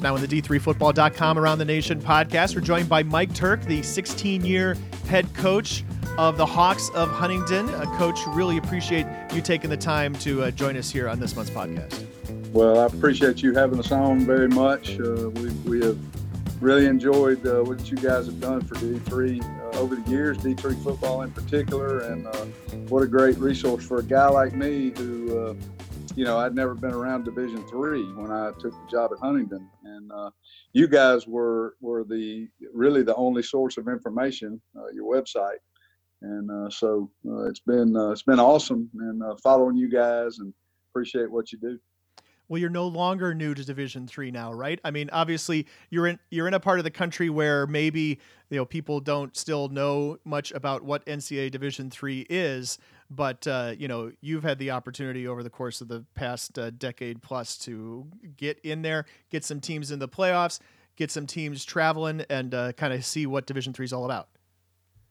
Now, 0.00 0.16
in 0.16 0.22
the 0.22 0.28
D3Football.com 0.28 1.38
Around 1.38 1.58
the 1.58 1.64
Nation 1.66 2.00
podcast, 2.00 2.54
we're 2.54 2.62
joined 2.62 2.88
by 2.88 3.02
Mike 3.02 3.34
Turk, 3.34 3.62
the 3.64 3.82
16 3.82 4.44
year 4.44 4.76
head 5.06 5.32
coach 5.34 5.84
of 6.20 6.36
the 6.36 6.44
Hawks 6.44 6.90
of 6.90 7.10
Huntingdon. 7.10 7.70
Uh, 7.70 7.86
coach, 7.96 8.20
really 8.26 8.58
appreciate 8.58 9.06
you 9.32 9.40
taking 9.40 9.70
the 9.70 9.76
time 9.76 10.12
to 10.16 10.42
uh, 10.42 10.50
join 10.50 10.76
us 10.76 10.90
here 10.90 11.08
on 11.08 11.18
this 11.18 11.34
month's 11.34 11.50
podcast. 11.50 12.04
Well, 12.52 12.78
I 12.78 12.84
appreciate 12.84 13.42
you 13.42 13.54
having 13.54 13.78
us 13.78 13.90
on 13.90 14.20
very 14.20 14.48
much. 14.48 15.00
Uh, 15.00 15.30
we, 15.30 15.48
we 15.64 15.80
have 15.82 15.98
really 16.62 16.84
enjoyed 16.84 17.46
uh, 17.46 17.62
what 17.62 17.90
you 17.90 17.96
guys 17.96 18.26
have 18.26 18.38
done 18.38 18.60
for 18.60 18.74
D3 18.74 19.42
uh, 19.42 19.78
over 19.78 19.96
the 19.96 20.10
years, 20.10 20.36
D3 20.36 20.84
football 20.84 21.22
in 21.22 21.30
particular, 21.30 22.00
and 22.00 22.26
uh, 22.26 22.44
what 22.90 23.02
a 23.02 23.06
great 23.06 23.38
resource 23.38 23.86
for 23.86 24.00
a 24.00 24.04
guy 24.04 24.28
like 24.28 24.54
me 24.54 24.92
who, 24.98 25.56
you 26.16 26.26
know, 26.26 26.36
I'd 26.36 26.54
never 26.54 26.74
been 26.74 26.92
around 26.92 27.24
Division 27.24 27.66
Three 27.66 28.02
when 28.12 28.30
I 28.30 28.50
took 28.60 28.72
the 28.72 28.86
job 28.90 29.12
at 29.14 29.20
huntingdon 29.20 29.70
and 29.84 30.12
uh, 30.12 30.30
you 30.72 30.86
guys 30.88 31.26
were 31.26 31.76
were 31.80 32.04
the 32.04 32.48
really 32.72 33.02
the 33.02 33.14
only 33.14 33.42
source 33.42 33.76
of 33.76 33.88
information, 33.88 34.60
uh, 34.76 34.88
your 34.92 35.04
website, 35.04 35.58
and 36.22 36.72
so 36.72 37.10
it's 37.48 37.60
been 37.60 37.94
it's 38.12 38.22
been 38.22 38.40
awesome 38.40 38.90
and 38.94 39.22
following 39.40 39.76
you 39.76 39.88
guys 39.88 40.38
and 40.38 40.52
appreciate 40.90 41.30
what 41.30 41.52
you 41.52 41.58
do. 41.58 41.78
Well 42.48 42.58
you're 42.58 42.68
no 42.68 42.88
longer 42.88 43.32
new 43.32 43.54
to 43.54 43.64
division 43.64 44.06
3 44.06 44.30
now 44.32 44.52
right? 44.52 44.80
I 44.84 44.90
mean 44.90 45.08
obviously 45.12 45.66
you're 45.88 46.06
in 46.06 46.18
you're 46.30 46.48
in 46.48 46.54
a 46.54 46.60
part 46.60 46.78
of 46.78 46.84
the 46.84 46.90
country 46.90 47.30
where 47.30 47.66
maybe 47.66 48.18
you 48.50 48.56
know 48.56 48.64
people 48.64 49.00
don't 49.00 49.36
still 49.36 49.68
know 49.68 50.18
much 50.24 50.50
about 50.52 50.82
what 50.82 51.06
ncaa 51.06 51.50
division 51.50 51.90
3 51.90 52.26
is 52.28 52.78
but 53.08 53.46
uh, 53.46 53.74
you 53.78 53.88
know 53.88 54.12
you've 54.20 54.42
had 54.42 54.58
the 54.58 54.70
opportunity 54.72 55.26
over 55.26 55.42
the 55.42 55.50
course 55.50 55.80
of 55.80 55.88
the 55.88 56.04
past 56.14 56.58
uh, 56.58 56.70
decade 56.70 57.22
plus 57.22 57.56
to 57.58 58.06
get 58.36 58.58
in 58.60 58.82
there 58.82 59.04
get 59.30 59.44
some 59.44 59.60
teams 59.60 59.90
in 59.90 59.98
the 59.98 60.08
playoffs 60.08 60.58
get 60.96 61.10
some 61.10 61.26
teams 61.26 61.64
traveling 61.64 62.24
and 62.28 62.52
uh, 62.52 62.72
kind 62.72 62.92
of 62.92 63.04
see 63.04 63.26
what 63.26 63.46
division 63.46 63.72
3 63.72 63.84
is 63.84 63.92
all 63.92 64.04
about 64.04 64.28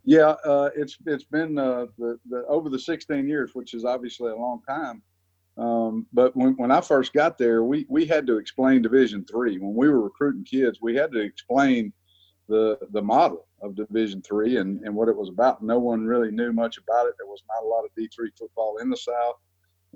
yeah 0.10 0.36
uh, 0.46 0.70
it's 0.76 0.98
it's 1.06 1.24
been 1.24 1.58
uh, 1.58 1.86
the, 1.98 2.18
the 2.30 2.44
over 2.48 2.70
the 2.70 2.80
16 2.80 3.28
years 3.28 3.52
which 3.54 3.74
is 3.74 3.86
obviously 3.86 4.32
a 4.32 4.36
long 4.36 4.62
time 4.68 5.02
um, 5.60 6.08
but 6.14 6.36
when, 6.38 6.54
when 6.54 6.72
I 6.72 6.80
first 6.80 7.12
got 7.12 7.38
there, 7.38 7.64
we, 7.66 7.86
we 7.90 8.06
had 8.06 8.26
to 8.28 8.38
explain 8.38 8.82
Division 8.82 9.26
Three. 9.26 9.58
When 9.58 9.76
we 9.76 9.90
were 9.90 10.02
recruiting 10.02 10.46
kids, 10.46 10.80
we 10.82 10.96
had 10.96 11.12
to 11.12 11.20
explain 11.20 11.92
the 12.48 12.78
the 12.92 13.02
model 13.02 13.46
of 13.62 13.76
Division 13.76 14.22
Three 14.22 14.58
and, 14.58 14.80
and 14.86 14.96
what 14.96 15.10
it 15.10 15.18
was 15.18 15.28
about. 15.28 15.62
No 15.62 15.78
one 15.78 16.06
really 16.06 16.32
knew 16.32 16.54
much 16.54 16.78
about 16.78 17.08
it. 17.08 17.16
There 17.18 17.28
was 17.28 17.44
not 17.50 17.66
a 17.66 17.68
lot 17.68 17.84
of 17.84 17.92
D 17.98 18.08
three 18.16 18.32
football 18.40 18.78
in 18.78 18.90
the 18.90 18.96
South, 18.96 19.36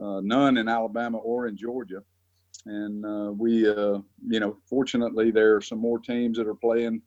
uh, 0.01 0.19
none 0.21 0.57
in 0.57 0.67
Alabama 0.67 1.19
or 1.19 1.47
in 1.47 1.55
Georgia. 1.55 2.03
And 2.65 3.05
uh, 3.05 3.31
we, 3.31 3.67
uh, 3.67 3.99
you 4.27 4.39
know, 4.41 4.57
fortunately, 4.69 5.31
there 5.31 5.55
are 5.55 5.61
some 5.61 5.79
more 5.79 5.99
teams 5.99 6.37
that 6.37 6.47
are 6.47 6.55
playing 6.55 7.01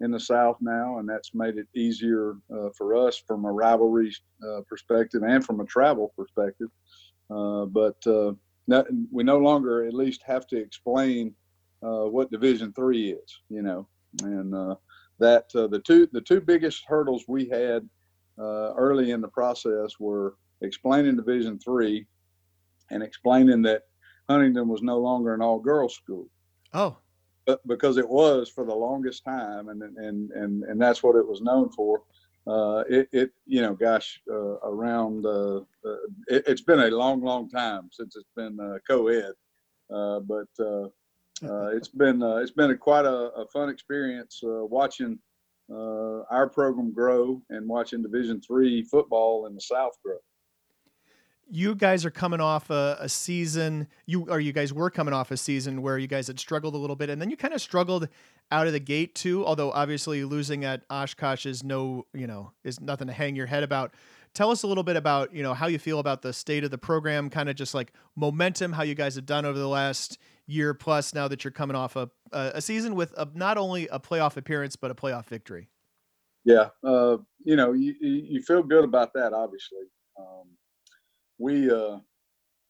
in 0.00 0.10
the 0.10 0.20
South 0.20 0.56
now, 0.60 0.98
and 0.98 1.08
that's 1.08 1.34
made 1.34 1.58
it 1.58 1.68
easier 1.74 2.36
uh, 2.52 2.70
for 2.76 2.96
us 2.96 3.22
from 3.26 3.44
a 3.44 3.52
rivalry 3.52 4.14
uh, 4.46 4.60
perspective 4.68 5.22
and 5.22 5.44
from 5.44 5.60
a 5.60 5.66
travel 5.66 6.12
perspective. 6.16 6.68
Uh, 7.30 7.66
but 7.66 7.96
uh, 8.06 8.32
not, 8.66 8.86
we 9.12 9.22
no 9.22 9.38
longer 9.38 9.86
at 9.86 9.94
least 9.94 10.22
have 10.24 10.46
to 10.48 10.56
explain 10.56 11.34
uh, 11.82 12.04
what 12.04 12.30
Division 12.30 12.72
Three 12.72 13.12
is, 13.12 13.40
you 13.48 13.62
know, 13.62 13.86
and 14.22 14.76
that 15.18 15.50
the 15.52 15.80
two 15.84 16.08
the 16.12 16.20
two 16.20 16.40
biggest 16.40 16.84
hurdles 16.86 17.24
we 17.28 17.46
had 17.48 17.88
early 18.38 19.10
in 19.10 19.20
the 19.20 19.28
process 19.28 19.98
were 19.98 20.36
explaining 20.62 21.16
Division 21.16 21.58
Three 21.58 22.06
and 22.90 23.02
explaining 23.02 23.62
that 23.62 23.82
Huntingdon 24.28 24.68
was 24.68 24.82
no 24.82 24.98
longer 24.98 25.34
an 25.34 25.42
all 25.42 25.58
girls 25.58 25.94
school. 25.94 26.28
Oh. 26.72 26.98
Because 27.66 27.96
it 27.96 28.08
was 28.08 28.48
for 28.48 28.64
the 28.64 28.74
longest 28.74 29.24
time, 29.24 29.68
and 29.68 29.82
and 29.82 30.30
and 30.30 30.62
and 30.64 30.80
that's 30.80 31.02
what 31.02 31.16
it 31.16 31.26
was 31.26 31.40
known 31.40 31.70
for. 31.70 32.02
Uh, 32.46 32.84
it, 32.88 33.08
it, 33.12 33.30
you 33.46 33.60
know, 33.60 33.74
gosh, 33.74 34.20
uh, 34.30 34.56
around, 34.62 35.26
uh, 35.26 35.58
uh 35.58 35.96
it, 36.26 36.48
has 36.48 36.62
been 36.62 36.80
a 36.80 36.88
long, 36.88 37.20
long 37.22 37.48
time 37.48 37.88
since 37.92 38.16
it's 38.16 38.30
been 38.34 38.58
uh, 38.58 38.78
co-ed, 38.88 39.32
uh, 39.94 40.20
but 40.20 40.48
it's 41.74 41.88
been 41.88 42.22
it's 42.22 42.50
been 42.50 42.70
a, 42.70 42.76
quite 42.76 43.04
a, 43.04 43.30
a, 43.36 43.46
fun 43.48 43.68
experience 43.68 44.40
watching 44.42 45.18
our 45.70 46.48
program 46.48 46.92
grow 46.92 47.40
and 47.50 47.68
watching 47.68 48.02
Division 48.02 48.40
three 48.40 48.82
football 48.82 49.46
in 49.46 49.54
the 49.54 49.60
South 49.60 49.96
grow 50.04 50.18
you 51.50 51.74
guys 51.74 52.04
are 52.04 52.10
coming 52.10 52.40
off 52.40 52.70
a, 52.70 52.96
a, 53.00 53.08
season 53.08 53.88
you 54.06 54.26
or 54.30 54.40
you 54.40 54.52
guys 54.52 54.72
were 54.72 54.90
coming 54.90 55.12
off 55.12 55.30
a 55.30 55.36
season 55.36 55.82
where 55.82 55.98
you 55.98 56.06
guys 56.06 56.26
had 56.28 56.38
struggled 56.38 56.74
a 56.74 56.78
little 56.78 56.96
bit 56.96 57.10
and 57.10 57.20
then 57.20 57.28
you 57.28 57.36
kind 57.36 57.52
of 57.52 57.60
struggled 57.60 58.08
out 58.52 58.66
of 58.66 58.72
the 58.72 58.80
gate 58.80 59.14
too 59.14 59.44
although 59.44 59.70
obviously 59.72 60.24
losing 60.24 60.64
at 60.64 60.82
oshkosh 60.90 61.46
is 61.46 61.64
no 61.64 62.06
you 62.14 62.26
know 62.26 62.52
is 62.64 62.80
nothing 62.80 63.08
to 63.08 63.12
hang 63.12 63.34
your 63.34 63.46
head 63.46 63.62
about 63.62 63.92
tell 64.32 64.50
us 64.50 64.62
a 64.62 64.66
little 64.66 64.84
bit 64.84 64.96
about 64.96 65.34
you 65.34 65.42
know 65.42 65.54
how 65.54 65.66
you 65.66 65.78
feel 65.78 65.98
about 65.98 66.22
the 66.22 66.32
state 66.32 66.64
of 66.64 66.70
the 66.70 66.78
program 66.78 67.28
kind 67.28 67.48
of 67.48 67.56
just 67.56 67.74
like 67.74 67.92
momentum 68.16 68.72
how 68.72 68.82
you 68.82 68.94
guys 68.94 69.16
have 69.16 69.26
done 69.26 69.44
over 69.44 69.58
the 69.58 69.68
last 69.68 70.18
year 70.46 70.72
plus 70.72 71.14
now 71.14 71.28
that 71.28 71.44
you're 71.44 71.50
coming 71.50 71.76
off 71.76 71.96
a 71.96 72.10
a 72.32 72.60
season 72.60 72.94
with 72.94 73.12
a, 73.16 73.28
not 73.34 73.58
only 73.58 73.88
a 73.88 73.98
playoff 73.98 74.36
appearance 74.36 74.76
but 74.76 74.90
a 74.90 74.94
playoff 74.94 75.26
victory. 75.26 75.68
Yeah, 76.44 76.68
uh, 76.82 77.18
you 77.44 77.56
know, 77.56 77.72
you 77.72 77.94
you 78.00 78.42
feel 78.42 78.62
good 78.62 78.84
about 78.84 79.12
that. 79.14 79.32
Obviously, 79.32 79.84
um, 80.18 80.48
we 81.40 81.70
uh, 81.70 81.98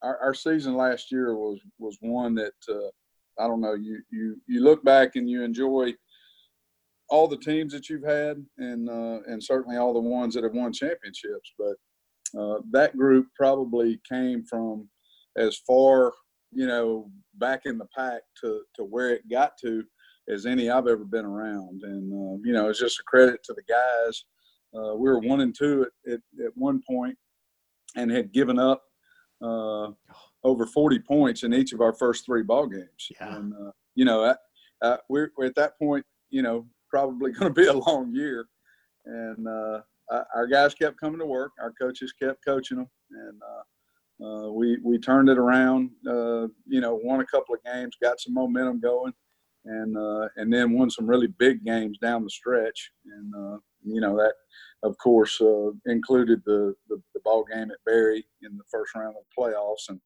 our, 0.03 0.19
our 0.19 0.35
season 0.35 0.77
last 0.77 1.11
year 1.11 1.35
was 1.35 1.61
was 1.79 1.99
one 2.01 2.35
that 2.37 2.55
uh, 2.69 3.43
I 3.43 3.47
don't 3.47 3.61
know. 3.61 3.75
You 3.75 4.01
you 4.11 4.41
you 4.47 4.63
look 4.63 4.83
back 4.85 5.17
and 5.17 5.29
you 5.29 5.43
enjoy 5.43 5.93
all 7.09 7.27
the 7.27 7.39
teams 7.39 7.73
that 7.73 7.89
you've 7.89 8.07
had, 8.07 8.45
and 8.59 8.89
uh, 8.89 9.21
and 9.27 9.43
certainly 9.43 9.77
all 9.77 9.93
the 9.93 10.01
ones 10.01 10.35
that 10.35 10.45
have 10.45 10.55
won 10.55 10.73
championships. 10.73 11.53
But 11.59 12.41
uh, 12.41 12.61
that 12.71 12.97
group 12.97 13.27
probably 13.37 14.01
came 14.09 14.45
from 14.45 14.89
as 15.37 15.59
far 15.67 16.13
you 16.53 16.67
know 16.67 17.11
back 17.35 17.63
in 17.65 17.77
the 17.77 17.89
pack 17.97 18.23
to 18.43 18.63
to 18.77 18.85
where 18.85 19.11
it 19.11 19.29
got 19.29 19.53
to 19.63 19.85
as 20.29 20.47
any 20.47 20.71
I've 20.71 20.87
ever 20.87 21.05
been 21.05 21.25
around. 21.25 21.83
And, 21.83 22.13
uh, 22.13 22.39
you 22.45 22.53
know, 22.53 22.69
it's 22.69 22.79
just 22.79 23.01
a 23.01 23.05
credit 23.05 23.43
to 23.45 23.55
the 23.55 23.63
guys. 23.63 24.25
Uh, 24.73 24.95
we 24.95 25.09
were 25.09 25.19
one 25.19 25.41
and 25.41 25.55
two 25.57 25.87
at, 26.07 26.13
at, 26.13 26.21
at, 26.45 26.53
one 26.55 26.81
point 26.89 27.19
and 27.97 28.11
had 28.11 28.33
given 28.33 28.59
up 28.59 28.83
uh, 29.43 29.89
over 30.45 30.67
40 30.67 30.99
points 31.01 31.43
in 31.43 31.55
each 31.55 31.73
of 31.73 31.81
our 31.81 31.93
first 31.93 32.27
three 32.27 32.43
ball 32.43 32.67
games. 32.67 33.09
Yeah. 33.11 33.37
And, 33.37 33.53
uh, 33.55 33.71
you 33.95 34.05
know, 34.05 34.35
we're, 35.09 35.31
we're, 35.37 35.47
at 35.47 35.55
that 35.57 35.79
point, 35.79 36.05
you 36.31 36.43
know, 36.43 36.67
probably 36.89 37.33
going 37.39 37.53
to 37.55 37.61
be 37.61 37.69
a 37.69 37.73
long 37.73 38.15
year. 38.15 38.47
And 39.07 39.47
uh, 39.47 39.81
our 40.35 40.47
guys 40.47 40.75
kept 40.75 41.01
coming 41.01 41.19
to 41.21 41.27
work. 41.27 41.53
Our 41.61 41.73
coaches 41.73 42.13
kept 42.13 42.45
coaching 42.45 42.79
them. 42.79 42.91
And, 43.11 43.41
uh, 43.43 43.63
we 44.53 44.79
we 44.85 44.99
turned 44.99 45.29
it 45.29 45.39
around. 45.39 45.91
Uh, 46.07 46.47
you 46.67 46.81
know, 46.81 47.01
won 47.03 47.21
a 47.21 47.27
couple 47.27 47.55
of 47.55 47.65
games, 47.65 47.97
got 48.03 48.21
some 48.21 48.35
momentum 48.35 48.81
going, 48.81 49.13
and 49.65 49.97
uh, 49.97 50.29
and 50.37 50.53
then 50.53 50.73
won 50.73 50.91
some 50.91 51.07
really 51.07 51.29
big 51.39 51.65
games 51.65 51.99
down 51.99 52.25
the 52.25 52.31
stretch. 52.31 52.91
And 53.07 53.35
uh, 53.35 53.59
you 53.85 54.01
know 54.01 54.17
that, 54.17 54.35
of 54.83 54.97
course, 54.99 55.41
uh, 55.41 55.71
included 55.87 56.43
the, 56.45 56.75
the, 56.89 57.01
the 57.15 57.21
ball 57.25 57.45
game 57.45 57.71
at 57.71 57.85
Berry 57.85 58.27
in 58.43 58.57
the 58.57 58.65
first 58.71 58.95
round 58.95 59.17
of 59.17 59.23
the 59.25 59.43
playoffs, 59.43 59.89
and 59.89 60.01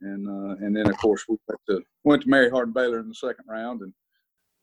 and 0.00 0.28
uh, 0.28 0.64
and 0.64 0.76
then 0.76 0.88
of 0.88 0.96
course 0.98 1.24
we 1.28 1.36
went 1.48 1.60
to 1.68 1.82
went 2.04 2.22
to 2.22 2.28
Mary 2.28 2.50
Hardin 2.50 2.72
Baylor 2.72 3.00
in 3.00 3.08
the 3.08 3.14
second 3.14 3.44
round, 3.48 3.82
and 3.82 3.92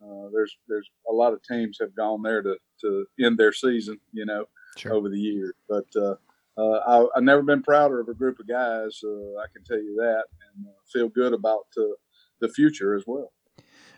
uh, 0.03 0.29
there's 0.33 0.55
there's 0.67 0.89
a 1.09 1.13
lot 1.13 1.33
of 1.33 1.41
teams 1.43 1.77
have 1.79 1.95
gone 1.95 2.21
there 2.21 2.41
to 2.41 2.55
to 2.81 3.05
end 3.19 3.37
their 3.37 3.53
season, 3.53 3.99
you 4.13 4.25
know, 4.25 4.45
sure. 4.77 4.93
over 4.93 5.09
the 5.09 5.19
years, 5.19 5.53
but. 5.67 5.85
Uh, 5.95 6.15
I, 6.57 7.05
have 7.15 7.23
never 7.23 7.41
been 7.41 7.63
prouder 7.63 8.01
of 8.01 8.09
a 8.09 8.13
group 8.13 8.37
of 8.37 8.47
guys. 8.47 8.99
I 9.03 9.45
can 9.51 9.63
tell 9.65 9.81
you 9.81 9.95
that, 9.97 10.25
and 10.55 10.67
feel 10.93 11.09
good 11.09 11.33
about 11.33 11.65
the 11.73 12.49
future 12.49 12.93
as 12.93 13.03
well 13.07 13.31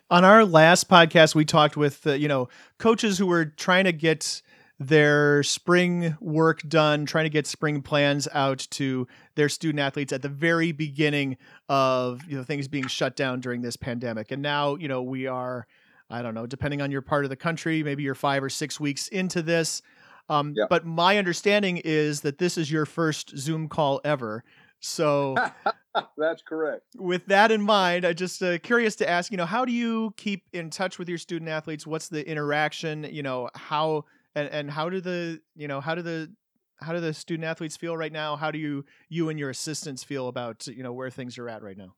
on 0.10 0.24
our 0.24 0.46
last 0.46 0.90
podcast, 0.90 1.34
we 1.34 1.44
talked 1.46 1.76
with 1.76 2.06
uh, 2.06 2.14
you 2.14 2.28
know 2.28 2.48
coaches 2.78 3.18
who 3.18 3.26
were 3.26 3.46
trying 3.46 3.86
to 3.86 3.92
get 3.92 4.42
their 4.80 5.44
spring 5.44 6.18
work 6.20 6.62
done, 6.68 7.06
trying 7.06 7.26
to 7.26 7.30
get 7.30 7.48
spring 7.48 7.82
plans 7.82 8.28
out 8.34 8.68
to 8.72 9.08
their 9.36 9.50
student 9.50 9.80
athletes 9.80 10.12
at 10.12 10.22
the 10.22 10.30
very 10.30 10.72
beginning 10.72 11.38
of 11.70 12.22
you 12.28 12.38
know 12.38 12.44
things 12.44 12.68
being 12.68 12.88
shut 12.88 13.16
down 13.16 13.40
during 13.40 13.62
this 13.62 13.76
pandemic. 13.76 14.32
And 14.32 14.42
now 14.42 14.76
you 14.76 14.88
know 14.88 15.02
we 15.02 15.28
are, 15.28 15.68
I 16.10 16.22
don't 16.22 16.34
know, 16.34 16.46
depending 16.46 16.82
on 16.82 16.92
your 16.92 17.02
part 17.02 17.24
of 17.24 17.30
the 17.30 17.36
country, 17.36 17.84
maybe 17.84 18.04
you're 18.04 18.16
five 18.16 18.44
or 18.44 18.50
six 18.50 18.80
weeks 18.80 19.08
into 19.08 19.42
this. 19.42 19.82
Um, 20.30 20.54
yeah. 20.56 20.66
But 20.70 20.86
my 20.86 21.18
understanding 21.18 21.82
is 21.84 22.22
that 22.22 22.38
this 22.38 22.58
is 22.58 22.72
your 22.72 22.86
first 22.86 23.38
Zoom 23.38 23.68
call 23.68 24.02
ever. 24.04 24.44
So 24.80 25.36
that's 26.18 26.42
correct. 26.42 26.84
With 26.98 27.26
that 27.28 27.52
in 27.52 27.62
mind, 27.62 28.06
I 28.06 28.14
just 28.14 28.42
uh, 28.42 28.58
curious 28.60 28.96
to 28.98 29.10
ask, 29.10 29.32
you 29.32 29.38
know, 29.38 29.46
how 29.46 29.66
do 29.66 29.72
you 29.72 30.14
keep 30.18 30.44
in 30.54 30.70
touch 30.70 30.98
with 30.98 31.10
your 31.10 31.18
student 31.18 31.50
athletes? 31.50 31.86
What's 31.86 32.10
the 32.10 32.28
interaction? 32.28 33.08
You 33.10 33.24
know, 33.24 33.50
how 33.56 34.06
and 34.36 34.48
and 34.50 34.72
how 34.72 34.90
do 34.90 35.02
the 35.02 35.42
you 35.56 35.68
know 35.68 35.82
how 35.82 35.96
do 35.96 36.02
the 36.02 36.34
how 36.82 36.94
do 36.94 37.00
the 37.00 37.14
student 37.14 37.46
athletes 37.46 37.78
feel 37.78 37.96
right 37.96 38.12
now? 38.12 38.36
How 38.36 38.52
do 38.52 38.60
you 38.60 38.86
you 39.10 39.30
and 39.30 39.40
your 39.40 39.50
assistants 39.50 40.04
feel 40.04 40.28
about 40.28 40.68
you 40.68 40.84
know 40.84 40.94
where 40.94 41.10
things 41.10 41.38
are 41.38 41.50
at 41.50 41.64
right 41.64 41.78
now? 41.78 41.96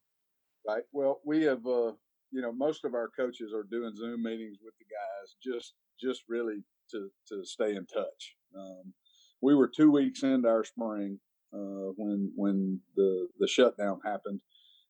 Right. 0.67 0.83
Well, 0.91 1.21
we 1.25 1.43
have 1.43 1.65
uh, 1.65 1.93
you 2.31 2.41
know 2.41 2.51
most 2.51 2.85
of 2.85 2.93
our 2.93 3.09
coaches 3.09 3.53
are 3.53 3.63
doing 3.63 3.95
Zoom 3.95 4.23
meetings 4.23 4.57
with 4.63 4.73
the 4.79 4.85
guys 4.85 5.35
just 5.43 5.73
just 5.99 6.23
really 6.27 6.63
to 6.91 7.09
to 7.29 7.45
stay 7.45 7.75
in 7.75 7.85
touch. 7.85 8.35
Um, 8.57 8.93
we 9.41 9.55
were 9.55 9.67
two 9.67 9.91
weeks 9.91 10.23
into 10.23 10.47
our 10.47 10.63
spring 10.63 11.19
uh, 11.53 11.91
when 11.97 12.31
when 12.35 12.79
the 12.95 13.27
the 13.39 13.47
shutdown 13.47 13.99
happened, 14.05 14.41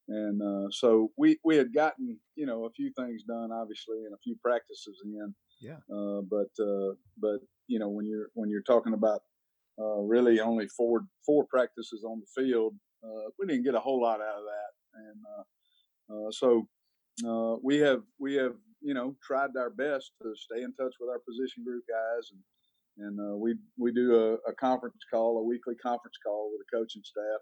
and 0.08 0.42
uh, 0.42 0.70
so 0.72 1.12
we 1.18 1.40
we 1.44 1.58
had 1.58 1.74
gotten 1.74 2.18
you 2.36 2.46
know 2.46 2.66
a 2.66 2.72
few 2.72 2.92
things 2.98 3.24
done, 3.24 3.52
obviously, 3.52 3.98
and 4.06 4.14
a 4.14 4.24
few 4.24 4.36
practices 4.44 5.02
in. 5.04 5.34
Yeah. 5.62 5.78
Uh, 5.94 6.22
but 6.30 6.64
uh, 6.64 6.94
but 7.18 7.40
you 7.68 7.80
know 7.80 7.90
when 7.90 8.06
you're 8.06 8.30
when 8.34 8.50
you're 8.50 8.62
talking 8.62 8.94
about 8.94 9.22
uh, 9.80 10.02
really 10.02 10.40
only 10.40 10.68
four 10.68 11.02
four 11.26 11.46
practices 11.50 12.04
on 12.08 12.22
the 12.22 12.42
field, 12.44 12.76
uh, 13.04 13.30
we 13.40 13.48
didn't 13.48 13.64
get 13.64 13.76
a 13.76 13.80
whole 13.80 14.02
lot 14.02 14.22
out 14.22 14.38
of 14.38 14.44
that, 14.44 15.10
and 16.14 16.34
so 16.34 16.68
we 17.64 17.78
have 17.78 18.04
we 18.20 18.36
have 18.36 18.54
you 18.82 18.94
know 18.94 19.16
tried 19.26 19.50
our 19.58 19.72
best 19.72 20.12
to 20.22 20.34
stay 20.36 20.62
in 20.62 20.74
touch 20.74 20.94
with 21.00 21.10
our 21.10 21.22
position 21.28 21.64
group 21.64 21.84
guys 21.90 22.30
and 22.32 22.42
and 22.98 23.20
uh, 23.20 23.36
we 23.36 23.56
we 23.78 23.92
do 23.92 24.16
a, 24.16 24.50
a, 24.50 24.54
conference 24.56 25.04
call, 25.12 25.38
a 25.38 25.44
weekly 25.44 25.76
conference 25.76 26.16
call 26.26 26.50
with 26.52 26.62
the 26.66 26.78
coaching 26.78 27.02
staff 27.04 27.42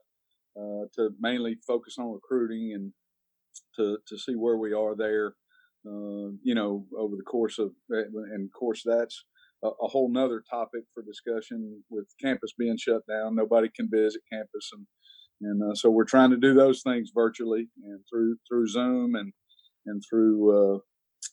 uh, 0.57 0.85
to 0.95 1.09
mainly 1.19 1.57
focus 1.65 1.95
on 1.97 2.11
recruiting 2.11 2.73
and 2.73 2.93
to 3.75 3.97
to 4.07 4.17
see 4.17 4.33
where 4.33 4.57
we 4.57 4.73
are 4.73 4.95
there. 4.95 5.33
Uh, 5.85 6.31
you 6.43 6.55
know, 6.55 6.85
over 6.97 7.15
the 7.15 7.23
course 7.23 7.59
of 7.59 7.71
and 7.89 8.45
of 8.45 8.51
course 8.57 8.83
that's 8.85 9.25
a, 9.63 9.67
a 9.67 9.87
whole 9.87 10.09
nother 10.09 10.41
topic 10.49 10.83
for 10.93 11.03
discussion 11.03 11.83
with 11.89 12.05
campus 12.21 12.53
being 12.57 12.77
shut 12.77 13.01
down. 13.07 13.35
Nobody 13.35 13.69
can 13.75 13.89
visit 13.91 14.21
campus 14.31 14.69
and 14.73 14.85
and 15.41 15.61
uh, 15.61 15.75
so 15.75 15.89
we're 15.89 16.05
trying 16.05 16.29
to 16.29 16.37
do 16.37 16.53
those 16.53 16.81
things 16.83 17.11
virtually 17.13 17.67
and 17.83 17.99
through 18.09 18.37
through 18.47 18.67
Zoom 18.67 19.15
and 19.15 19.33
and 19.85 20.01
through 20.09 20.75
uh, 20.75 20.77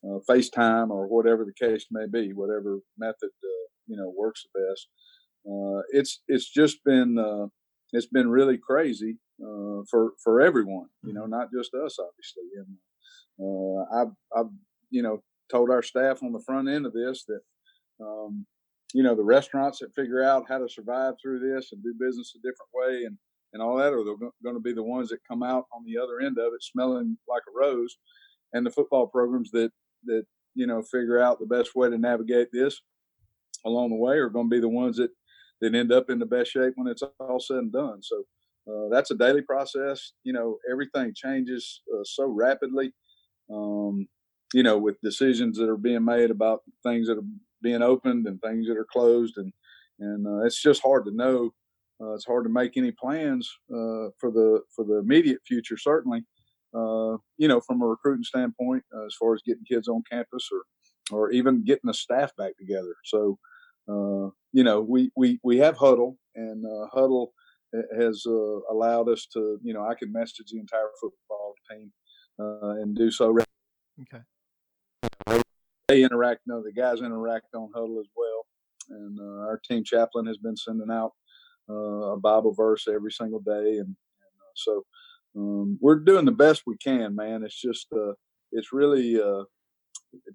uh, 0.04 0.18
FaceTime 0.28 0.90
or 0.90 1.06
whatever 1.06 1.44
the 1.44 1.66
case 1.66 1.86
may 1.90 2.06
be, 2.06 2.32
whatever 2.32 2.78
method 2.98 3.30
uh, 3.44 3.66
you 3.86 3.96
know 3.96 4.12
works 4.16 4.42
the 4.42 4.60
best. 4.60 4.88
Uh, 5.46 5.82
it's 5.90 6.22
it's 6.28 6.50
just 6.50 6.82
been 6.84 7.18
uh, 7.18 7.46
it's 7.92 8.06
been 8.06 8.28
really 8.28 8.58
crazy 8.58 9.18
uh, 9.42 9.82
for 9.90 10.12
for 10.22 10.40
everyone. 10.40 10.86
You 11.02 11.12
know, 11.12 11.22
mm-hmm. 11.22 11.30
not 11.30 11.48
just 11.52 11.74
us, 11.74 11.98
obviously. 11.98 12.44
And 12.56 12.76
uh, 13.40 14.00
I've 14.00 14.12
I've 14.36 14.50
you 14.90 15.02
know 15.02 15.22
told 15.50 15.70
our 15.70 15.82
staff 15.82 16.22
on 16.22 16.32
the 16.32 16.42
front 16.46 16.68
end 16.68 16.86
of 16.86 16.92
this 16.92 17.24
that. 17.24 17.40
Um, 18.00 18.46
you 18.92 19.02
know 19.02 19.14
the 19.14 19.22
restaurants 19.22 19.78
that 19.78 19.94
figure 19.94 20.22
out 20.22 20.46
how 20.48 20.58
to 20.58 20.68
survive 20.68 21.14
through 21.20 21.38
this 21.38 21.70
and 21.72 21.82
do 21.82 21.94
business 21.98 22.34
a 22.34 22.38
different 22.38 22.70
way 22.74 23.04
and 23.04 23.16
and 23.52 23.62
all 23.62 23.76
that 23.76 23.92
are 23.92 24.04
going 24.42 24.54
to 24.54 24.60
be 24.60 24.72
the 24.72 24.82
ones 24.82 25.08
that 25.08 25.18
come 25.28 25.42
out 25.42 25.66
on 25.72 25.84
the 25.84 26.00
other 26.00 26.20
end 26.20 26.38
of 26.38 26.52
it 26.54 26.62
smelling 26.62 27.16
like 27.28 27.42
a 27.48 27.58
rose 27.58 27.96
and 28.52 28.64
the 28.64 28.70
football 28.70 29.06
programs 29.06 29.50
that 29.50 29.70
that 30.04 30.24
you 30.54 30.66
know 30.66 30.82
figure 30.82 31.20
out 31.20 31.38
the 31.38 31.46
best 31.46 31.74
way 31.74 31.88
to 31.88 31.98
navigate 31.98 32.48
this 32.52 32.80
along 33.64 33.90
the 33.90 33.96
way 33.96 34.16
are 34.16 34.30
going 34.30 34.46
to 34.46 34.54
be 34.54 34.60
the 34.60 34.68
ones 34.68 34.96
that 34.96 35.10
that 35.60 35.74
end 35.74 35.92
up 35.92 36.10
in 36.10 36.18
the 36.18 36.26
best 36.26 36.50
shape 36.50 36.72
when 36.76 36.88
it's 36.88 37.02
all 37.20 37.40
said 37.40 37.58
and 37.58 37.72
done. 37.72 38.02
So 38.02 38.24
uh, 38.68 38.88
that's 38.90 39.10
a 39.10 39.16
daily 39.16 39.42
process. 39.42 40.12
You 40.24 40.32
know, 40.32 40.58
everything 40.70 41.12
changes 41.14 41.82
uh, 41.92 42.04
so 42.04 42.26
rapidly. 42.26 42.92
Um, 43.52 44.06
you 44.52 44.62
know, 44.62 44.78
with 44.78 45.00
decisions 45.00 45.58
that 45.58 45.68
are 45.68 45.76
being 45.76 46.04
made 46.04 46.30
about 46.30 46.62
things 46.82 47.06
that 47.06 47.18
are 47.18 47.28
being 47.62 47.82
opened 47.82 48.26
and 48.26 48.40
things 48.40 48.66
that 48.66 48.76
are 48.76 48.86
closed, 48.90 49.36
and 49.36 49.52
and 49.98 50.26
uh, 50.26 50.44
it's 50.44 50.60
just 50.60 50.82
hard 50.82 51.04
to 51.06 51.14
know. 51.14 51.52
Uh, 52.00 52.14
it's 52.14 52.24
hard 52.24 52.44
to 52.44 52.50
make 52.50 52.76
any 52.76 52.90
plans 52.92 53.50
uh, 53.70 54.08
for 54.18 54.30
the 54.30 54.62
for 54.74 54.84
the 54.84 54.98
immediate 54.98 55.40
future. 55.46 55.76
Certainly, 55.76 56.24
uh, 56.74 57.16
you 57.36 57.48
know, 57.48 57.60
from 57.60 57.82
a 57.82 57.86
recruiting 57.86 58.24
standpoint, 58.24 58.82
as 59.06 59.14
far 59.18 59.34
as 59.34 59.42
getting 59.42 59.64
kids 59.64 59.88
on 59.88 60.02
campus 60.10 60.48
or 60.52 60.62
or 61.16 61.30
even 61.30 61.64
getting 61.64 61.88
the 61.88 61.94
staff 61.94 62.34
back 62.36 62.56
together. 62.56 62.94
So 63.04 63.38
you 63.86 64.64
know, 64.64 64.80
we, 64.80 65.10
we, 65.16 65.38
we 65.42 65.58
have 65.58 65.76
Hudl, 65.76 66.16
and 66.34 66.64
uh, 66.64 66.86
Hudl 66.94 67.28
has 67.98 68.24
uh, 68.26 68.60
allowed 68.70 69.08
us 69.08 69.26
to, 69.32 69.58
you 69.62 69.72
know, 69.72 69.84
I 69.84 69.94
can 69.94 70.12
message 70.12 70.50
the 70.50 70.58
entire 70.58 70.90
football 71.00 71.54
team 71.70 71.92
and 72.38 72.96
do 72.96 73.10
so. 73.10 73.36
Okay. 74.02 75.42
They 75.88 76.02
interact, 76.02 76.42
you 76.46 76.54
know, 76.54 76.62
the 76.62 76.72
guys 76.72 77.00
interact 77.00 77.54
on 77.54 77.70
Hudl 77.76 78.00
as 78.00 78.08
well. 78.16 78.46
And 78.90 79.18
our 79.20 79.60
team 79.68 79.84
chaplain 79.84 80.26
has 80.26 80.38
been 80.38 80.56
sending 80.56 80.90
out 80.90 81.12
a 81.68 82.16
Bible 82.16 82.52
verse 82.52 82.86
every 82.88 83.12
single 83.12 83.40
day. 83.40 83.78
And, 83.78 83.86
and 83.86 84.54
so 84.54 84.84
um, 85.36 85.78
we're 85.80 86.00
doing 86.00 86.24
the 86.24 86.32
best 86.32 86.62
we 86.66 86.76
can, 86.76 87.14
man. 87.14 87.44
It's 87.44 87.60
just, 87.60 87.86
uh 87.92 88.14
it's 88.52 88.72
really, 88.72 89.14
at 89.14 89.44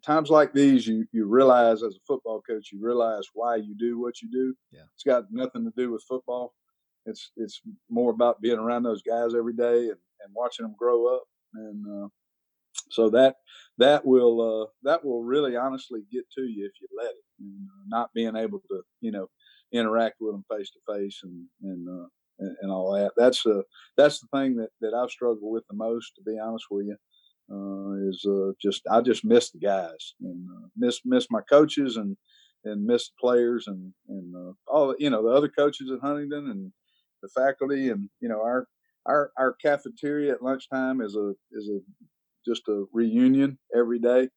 times 0.05 0.29
like 0.29 0.53
these, 0.53 0.87
you 0.87 1.05
you 1.11 1.25
realize 1.25 1.83
as 1.83 1.95
a 1.95 2.05
football 2.07 2.41
coach, 2.41 2.69
you 2.71 2.79
realize 2.81 3.23
why 3.33 3.55
you 3.55 3.75
do 3.77 3.99
what 3.99 4.21
you 4.21 4.29
do. 4.31 4.55
Yeah. 4.71 4.83
It's 4.93 5.03
got 5.03 5.25
nothing 5.31 5.65
to 5.65 5.73
do 5.75 5.91
with 5.91 6.03
football. 6.07 6.53
It's 7.05 7.31
it's 7.37 7.61
more 7.89 8.11
about 8.11 8.41
being 8.41 8.59
around 8.59 8.83
those 8.83 9.01
guys 9.01 9.35
every 9.35 9.53
day 9.53 9.89
and, 9.89 9.99
and 10.21 10.33
watching 10.33 10.65
them 10.65 10.75
grow 10.77 11.15
up. 11.15 11.23
And 11.53 11.85
uh, 12.03 12.07
so 12.91 13.09
that 13.09 13.35
that 13.77 14.05
will 14.05 14.41
uh, 14.41 14.67
that 14.83 15.03
will 15.03 15.23
really 15.23 15.55
honestly 15.55 16.01
get 16.11 16.25
to 16.35 16.41
you 16.41 16.65
if 16.65 16.73
you 16.81 16.87
let 16.97 17.11
it, 17.11 17.23
and 17.39 17.67
uh, 17.67 17.83
not 17.87 18.13
being 18.13 18.35
able 18.35 18.59
to 18.69 18.81
you 19.01 19.11
know 19.11 19.27
interact 19.71 20.15
with 20.19 20.33
them 20.33 20.45
face 20.49 20.71
to 20.71 20.93
face 20.93 21.21
and 21.23 21.45
and, 21.63 21.87
uh, 21.89 22.07
and 22.39 22.55
and 22.61 22.71
all 22.71 22.93
that. 22.93 23.11
That's 23.17 23.45
uh 23.45 23.61
that's 23.97 24.19
the 24.19 24.27
thing 24.35 24.55
that 24.57 24.69
that 24.81 24.93
I've 24.93 25.11
struggled 25.11 25.39
with 25.41 25.63
the 25.69 25.75
most, 25.75 26.13
to 26.15 26.21
be 26.23 26.39
honest 26.39 26.65
with 26.69 26.85
you. 26.87 26.97
Uh, 27.51 27.93
is 28.09 28.25
uh, 28.27 28.51
just 28.59 28.81
I 28.89 29.01
just 29.01 29.23
miss 29.23 29.51
the 29.51 29.59
guys 29.59 30.15
and 30.19 30.47
uh, 30.49 30.67
miss 30.75 31.01
miss 31.05 31.27
my 31.29 31.41
coaches 31.41 31.95
and 31.95 32.17
and 32.63 32.83
miss 32.83 33.09
the 33.09 33.13
players 33.19 33.67
and 33.67 33.93
and 34.09 34.35
uh, 34.35 34.53
all 34.67 34.95
you 34.97 35.11
know 35.11 35.21
the 35.21 35.29
other 35.29 35.49
coaches 35.49 35.91
at 35.91 35.99
Huntingdon 35.99 36.49
and 36.49 36.71
the 37.21 37.29
faculty 37.29 37.89
and 37.89 38.09
you 38.19 38.29
know 38.29 38.41
our 38.41 38.67
our 39.05 39.31
our 39.37 39.53
cafeteria 39.53 40.33
at 40.33 40.41
lunchtime 40.41 41.01
is 41.01 41.15
a 41.15 41.33
is 41.51 41.69
a 41.69 41.79
just 42.45 42.67
a 42.67 42.85
reunion 42.91 43.57
every 43.75 43.99
day. 43.99 44.29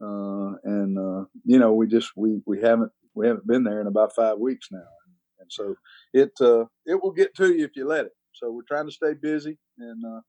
Uh, 0.00 0.52
and 0.64 0.98
uh, 0.98 1.24
you 1.44 1.58
know 1.58 1.72
we 1.72 1.86
just 1.86 2.10
we 2.16 2.40
we 2.46 2.60
haven't 2.60 2.92
we 3.14 3.26
haven't 3.26 3.46
been 3.46 3.64
there 3.64 3.80
in 3.80 3.86
about 3.86 4.14
five 4.14 4.38
weeks 4.38 4.68
now. 4.70 4.78
And, 4.78 5.14
and 5.40 5.52
so 5.52 5.74
it 6.12 6.32
uh, 6.40 6.64
it 6.86 7.02
will 7.02 7.12
get 7.12 7.34
to 7.36 7.52
you 7.52 7.64
if 7.64 7.76
you 7.76 7.86
let 7.86 8.06
it. 8.06 8.12
So 8.32 8.50
we're 8.50 8.62
trying 8.66 8.86
to 8.86 8.92
stay 8.92 9.14
busy 9.14 9.58
and 9.78 10.04
uh, 10.04 10.20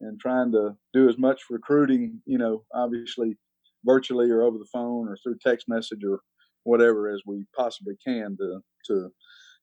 and 0.00 0.18
trying 0.20 0.52
to 0.52 0.74
do 0.92 1.08
as 1.08 1.18
much 1.18 1.42
recruiting 1.50 2.20
you 2.26 2.38
know 2.38 2.64
obviously 2.74 3.36
virtually 3.84 4.30
or 4.30 4.42
over 4.42 4.58
the 4.58 4.68
phone 4.72 5.08
or 5.08 5.16
through 5.22 5.36
text 5.44 5.68
message 5.68 6.00
or 6.08 6.20
whatever 6.64 7.08
as 7.08 7.20
we 7.26 7.44
possibly 7.56 7.94
can 8.06 8.36
to 8.36 8.60
to 8.84 9.10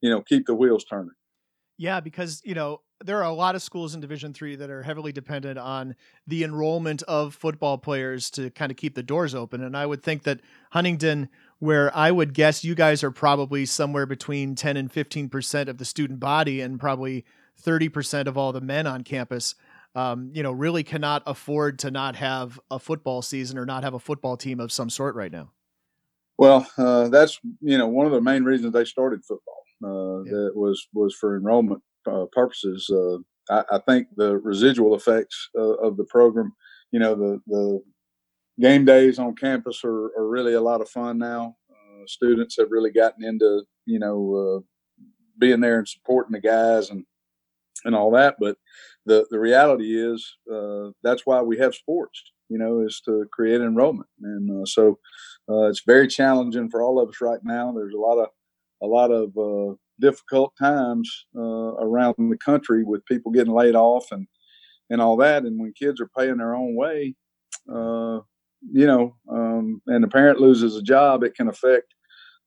you 0.01 0.09
know 0.09 0.21
keep 0.21 0.45
the 0.45 0.55
wheels 0.55 0.85
turning 0.85 1.11
yeah, 1.77 1.99
because 1.99 2.41
you 2.43 2.55
know 2.55 2.81
there 3.03 3.17
are 3.19 3.29
a 3.29 3.33
lot 3.33 3.53
of 3.53 3.61
schools 3.61 3.93
in 3.93 4.01
Division 4.01 4.33
three 4.33 4.55
that 4.55 4.71
are 4.71 4.81
heavily 4.81 5.11
dependent 5.11 5.59
on 5.59 5.95
the 6.25 6.43
enrollment 6.43 7.03
of 7.03 7.35
football 7.35 7.77
players 7.77 8.31
to 8.31 8.49
kind 8.49 8.71
of 8.71 8.77
keep 8.77 8.95
the 8.95 9.03
doors 9.03 9.35
open, 9.35 9.63
and 9.63 9.77
I 9.77 9.85
would 9.85 10.01
think 10.01 10.23
that 10.23 10.41
Huntingdon, 10.71 11.29
where 11.59 11.95
I 11.95 12.09
would 12.09 12.33
guess 12.33 12.63
you 12.63 12.73
guys 12.73 13.03
are 13.03 13.11
probably 13.11 13.65
somewhere 13.65 14.07
between 14.07 14.55
ten 14.55 14.75
and 14.75 14.91
fifteen 14.91 15.29
percent 15.29 15.69
of 15.69 15.77
the 15.77 15.85
student 15.85 16.19
body, 16.19 16.61
and 16.61 16.79
probably 16.79 17.25
thirty 17.55 17.89
percent 17.89 18.27
of 18.27 18.37
all 18.37 18.51
the 18.51 18.61
men 18.61 18.87
on 18.87 19.03
campus. 19.03 19.53
Um, 19.97 20.29
you 20.31 20.43
know, 20.43 20.51
really 20.51 20.83
cannot 20.83 21.23
afford 21.25 21.79
to 21.79 21.89
not 21.89 22.15
have 22.17 22.59
a 22.69 22.77
football 22.77 23.23
season 23.23 23.57
or 23.57 23.65
not 23.65 23.83
have 23.83 23.95
a 23.95 23.99
football 23.99 24.37
team 24.37 24.59
of 24.59 24.71
some 24.71 24.91
sort 24.91 25.15
right 25.15 25.31
now. 25.31 25.51
Well, 26.37 26.67
uh, 26.77 27.09
that's 27.09 27.39
you 27.61 27.79
know 27.79 27.87
one 27.87 28.05
of 28.05 28.11
the 28.11 28.21
main 28.21 28.43
reasons 28.43 28.73
they 28.73 28.85
started 28.85 29.25
football. 29.25 29.63
Uh, 29.83 30.23
yeah. 30.23 30.31
That 30.31 30.51
was 30.55 30.87
was 30.93 31.15
for 31.15 31.35
enrollment 31.35 31.81
uh, 32.05 32.25
purposes. 32.31 32.87
Uh, 32.91 33.17
I, 33.49 33.63
I, 33.77 33.79
think 33.87 34.07
the 34.15 34.37
residual 34.37 34.93
effects 34.93 35.49
of 35.55 35.97
the 35.97 36.03
program, 36.03 36.53
you 36.91 36.99
know, 36.99 37.15
the 37.15 37.41
the 37.47 37.81
game 38.59 38.85
days 38.85 39.19
on 39.19 39.35
campus 39.35 39.81
are, 39.83 40.11
are 40.17 40.27
really 40.27 40.53
a 40.53 40.61
lot 40.61 40.81
of 40.81 40.89
fun 40.89 41.17
now. 41.17 41.55
Uh, 41.71 42.03
students 42.05 42.55
have 42.57 42.71
really 42.71 42.91
gotten 42.91 43.23
into 43.23 43.63
you 43.85 43.97
know 43.97 44.61
uh, 44.61 45.05
being 45.39 45.59
there 45.59 45.79
and 45.79 45.87
supporting 45.87 46.33
the 46.33 46.41
guys 46.41 46.89
and 46.91 47.03
and 47.85 47.95
all 47.95 48.11
that. 48.11 48.35
But 48.39 48.57
the 49.07 49.25
the 49.31 49.39
reality 49.39 49.95
is 49.99 50.37
that's 51.03 51.25
why 51.25 51.41
we 51.41 51.57
have 51.57 51.73
sports 51.73 52.23
you 52.49 52.57
know, 52.57 52.81
is 52.81 53.01
to 53.05 53.25
create 53.31 53.61
enrollment. 53.61 54.07
And 54.21 54.61
uh, 54.61 54.65
so 54.65 54.99
uh, 55.49 55.63
it's 55.63 55.83
very 55.85 56.07
challenging 56.07 56.69
for 56.69 56.81
all 56.81 56.99
of 56.99 57.09
us 57.09 57.21
right 57.21 57.39
now. 57.43 57.71
There's 57.71 57.93
a 57.93 57.97
lot 57.97 58.17
of 58.17 58.29
a 58.81 58.85
lot 58.85 59.11
of 59.11 59.35
uh, 59.37 59.75
difficult 59.99 60.53
times 60.59 61.25
uh, 61.35 61.41
around 61.41 62.15
the 62.17 62.37
country 62.37 62.83
with 62.83 63.05
people 63.05 63.31
getting 63.31 63.53
laid 63.53 63.75
off 63.75 64.11
and 64.11 64.27
and 64.89 65.01
all 65.01 65.17
that. 65.17 65.43
And 65.43 65.59
when 65.59 65.73
kids 65.73 65.99
are 65.99 66.09
paying 66.17 66.37
their 66.37 66.55
own 66.55 66.75
way, 66.75 67.15
uh, 67.69 68.19
you 68.71 68.87
know, 68.87 69.15
um, 69.29 69.81
and 69.87 70.03
the 70.03 70.07
parent 70.07 70.39
loses 70.39 70.75
a 70.75 70.81
job, 70.81 71.23
it 71.23 71.35
can 71.35 71.49
affect 71.49 71.93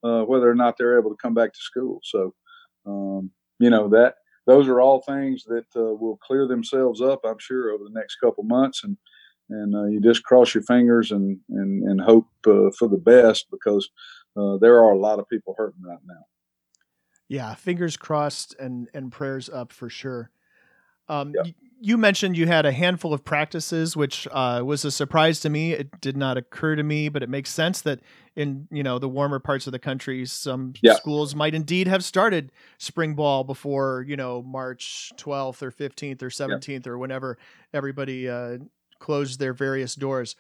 uh, 0.03 0.23
whether 0.23 0.49
or 0.49 0.55
not 0.55 0.77
they're 0.79 0.99
able 0.99 1.11
to 1.11 1.21
come 1.21 1.35
back 1.35 1.53
to 1.53 1.59
school. 1.59 2.01
So, 2.05 2.35
um, 2.87 3.31
you 3.59 3.69
know 3.69 3.89
that 3.89 4.15
those 4.51 4.69
are 4.69 4.81
all 4.81 5.01
things 5.01 5.45
that 5.45 5.65
will 5.75 6.17
clear 6.17 6.47
themselves 6.49 7.01
up, 7.01 7.21
I'm 7.25 7.39
sure, 7.39 7.71
over 7.71 7.85
the 7.85 7.99
next 7.99 8.17
couple 8.17 8.43
months 8.45 8.85
and 8.85 8.97
and 9.51 9.75
uh, 9.75 9.85
you 9.85 10.01
just 10.01 10.23
cross 10.23 10.55
your 10.55 10.63
fingers 10.63 11.11
and 11.13 11.39
and, 11.51 11.83
and 11.89 12.01
hope 12.01 12.29
uh, 12.47 12.71
for 12.79 12.89
the 12.89 12.97
best 12.97 13.47
because 13.51 13.89
uh, 14.37 14.57
there 14.59 14.77
are 14.77 14.93
a 14.93 14.99
lot 14.99 15.19
of 15.19 15.29
people 15.29 15.55
hurting 15.57 15.83
right 15.83 15.99
now. 16.07 16.25
Yeah, 17.29 17.55
fingers 17.55 17.97
crossed 17.97 18.55
and 18.59 18.89
and 18.95 19.13
prayers 19.13 19.49
up 19.49 19.73
for 19.73 19.89
sure. 19.89 20.31
Um, 21.09 21.35
y- 21.37 21.55
you 21.61 21.70
mentioned 21.97 22.37
you 22.37 22.47
had 22.47 22.67
a 22.67 22.73
handful 22.73 23.15
of 23.15 23.25
practices, 23.25 23.97
which 23.97 24.29
uh, 24.31 24.63
was 24.65 24.85
a 24.85 24.91
surprise 24.91 25.41
to 25.41 25.49
me. 25.49 25.73
It 25.73 26.01
did 26.01 26.17
not 26.17 26.37
occur 26.37 26.77
to 26.77 26.83
me, 26.83 27.09
but 27.09 27.23
it 27.23 27.29
makes 27.29 27.51
sense 27.51 27.81
that 27.83 28.01
in 28.37 28.69
you 28.71 28.83
know 28.83 28.99
the 28.99 29.09
warmer 29.09 29.39
parts 29.39 29.67
of 29.67 29.73
the 29.73 29.79
country, 29.79 30.27
some 30.27 30.75
schools 30.97 31.35
might 31.35 31.55
indeed 31.55 31.89
have 31.89 32.05
started 32.05 32.53
spring 32.79 33.15
ball 33.15 33.45
before 33.45 34.05
you 34.07 34.17
know 34.17 34.43
March 34.43 35.11
12th 35.17 35.63
or 35.63 35.71
15th 35.71 36.23
or 36.23 36.29
17th 36.29 36.87
or 36.87 36.99
whenever 36.99 37.39
everybody 37.73 38.29
uh, 38.29 38.59
closed 38.99 39.41
their 39.41 39.55
various 39.55 39.95
doors. 39.95 40.37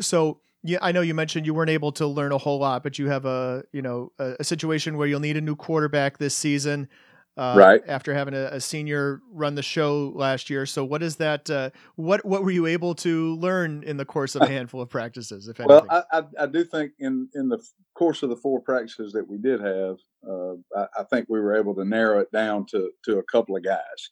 So 0.00 0.40
yeah, 0.62 0.78
I 0.80 0.92
know 0.92 1.00
you 1.00 1.14
mentioned 1.14 1.46
you 1.46 1.54
weren't 1.54 1.70
able 1.70 1.92
to 1.92 2.06
learn 2.06 2.32
a 2.32 2.38
whole 2.38 2.58
lot, 2.58 2.82
but 2.82 2.98
you 2.98 3.08
have 3.08 3.24
a 3.24 3.64
you 3.72 3.82
know 3.82 4.12
a, 4.18 4.36
a 4.40 4.44
situation 4.44 4.96
where 4.96 5.08
you'll 5.08 5.20
need 5.20 5.36
a 5.36 5.40
new 5.40 5.56
quarterback 5.56 6.18
this 6.18 6.36
season. 6.36 6.88
Uh, 7.34 7.54
right 7.56 7.80
after 7.88 8.12
having 8.12 8.34
a, 8.34 8.44
a, 8.52 8.60
senior 8.60 9.22
run 9.32 9.54
the 9.54 9.62
show 9.62 10.12
last 10.14 10.50
year. 10.50 10.66
So 10.66 10.84
what 10.84 11.02
is 11.02 11.16
that? 11.16 11.48
Uh, 11.48 11.70
what 11.96 12.22
what 12.26 12.44
were 12.44 12.50
you 12.50 12.66
able 12.66 12.94
to 12.96 13.36
learn 13.36 13.82
in 13.84 13.96
the 13.96 14.04
course 14.04 14.34
of 14.34 14.42
a 14.42 14.46
handful 14.48 14.82
of 14.82 14.90
practices? 14.90 15.48
If 15.48 15.58
anything? 15.58 15.86
Well, 15.88 16.06
I, 16.12 16.18
I, 16.18 16.24
I 16.40 16.46
do 16.46 16.62
think 16.62 16.92
in 16.98 17.30
in 17.34 17.48
the 17.48 17.58
course 17.94 18.22
of 18.22 18.28
the 18.28 18.36
four 18.36 18.60
practices 18.60 19.14
that 19.14 19.26
we 19.26 19.38
did 19.38 19.62
have, 19.62 19.96
uh, 20.28 20.54
I, 20.76 21.00
I, 21.00 21.04
think 21.04 21.26
we 21.30 21.40
were 21.40 21.56
able 21.56 21.74
to 21.76 21.86
narrow 21.86 22.20
it 22.20 22.30
down 22.32 22.66
to 22.66 22.90
to 23.06 23.18
a 23.18 23.24
couple 23.24 23.56
of 23.56 23.64
guys, 23.64 24.10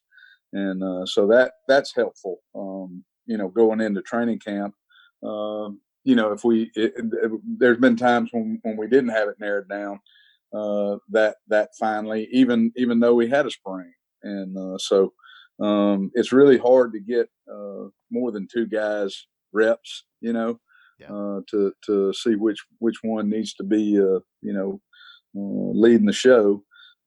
and 0.55 0.83
uh, 0.83 1.05
so 1.05 1.27
that 1.27 1.53
that's 1.69 1.95
helpful. 1.95 2.39
Um, 2.55 3.05
you 3.27 3.37
know, 3.37 3.49
going 3.49 3.83
into 3.83 4.01
training 4.01 4.39
camp. 4.39 4.75
Um, 5.23 5.81
you 6.05 6.15
know, 6.15 6.33
if 6.33 6.45
we, 6.45 6.71
it, 6.75 6.95
it, 6.97 7.31
there's 7.59 7.79
been 7.79 7.97
times 7.97 8.31
when, 8.33 8.59
when 8.63 8.77
we 8.77 8.89
didn't 8.89 9.11
have 9.11 9.29
it 9.29 9.39
narrowed 9.39 9.69
down, 9.69 10.01
uh, 10.53 10.97
that, 11.11 11.37
that 11.49 11.71
finally, 11.79 12.29
even, 12.33 12.73
even 12.77 13.01
though 13.01 13.15
we 13.15 13.29
had 13.29 13.47
a 13.47 13.51
spring. 13.51 13.93
And, 14.23 14.57
uh, 14.57 14.79
so, 14.79 15.13
um, 15.61 16.11
it's 16.15 16.33
really 16.33 16.59
hard 16.59 16.93
to 16.93 17.01
get, 17.01 17.29
uh, 17.53 17.89
more 18.11 18.33
than 18.33 18.49
two 18.53 18.67
guys 18.67 19.27
reps, 19.53 20.05
you 20.21 20.33
know, 20.33 20.59
yeah. 20.99 21.13
uh, 21.13 21.41
to, 21.51 21.73
to 21.87 22.13
see 22.13 22.35
which, 22.35 22.65
which 22.79 22.97
one 23.03 23.29
needs 23.29 23.55
to 23.55 23.65
be, 23.65 23.99
uh, 23.99 24.21
you 24.43 24.53
know, 24.53 24.81
uh, 25.37 25.73
leading 25.79 26.07
the 26.07 26.13
show. 26.13 26.63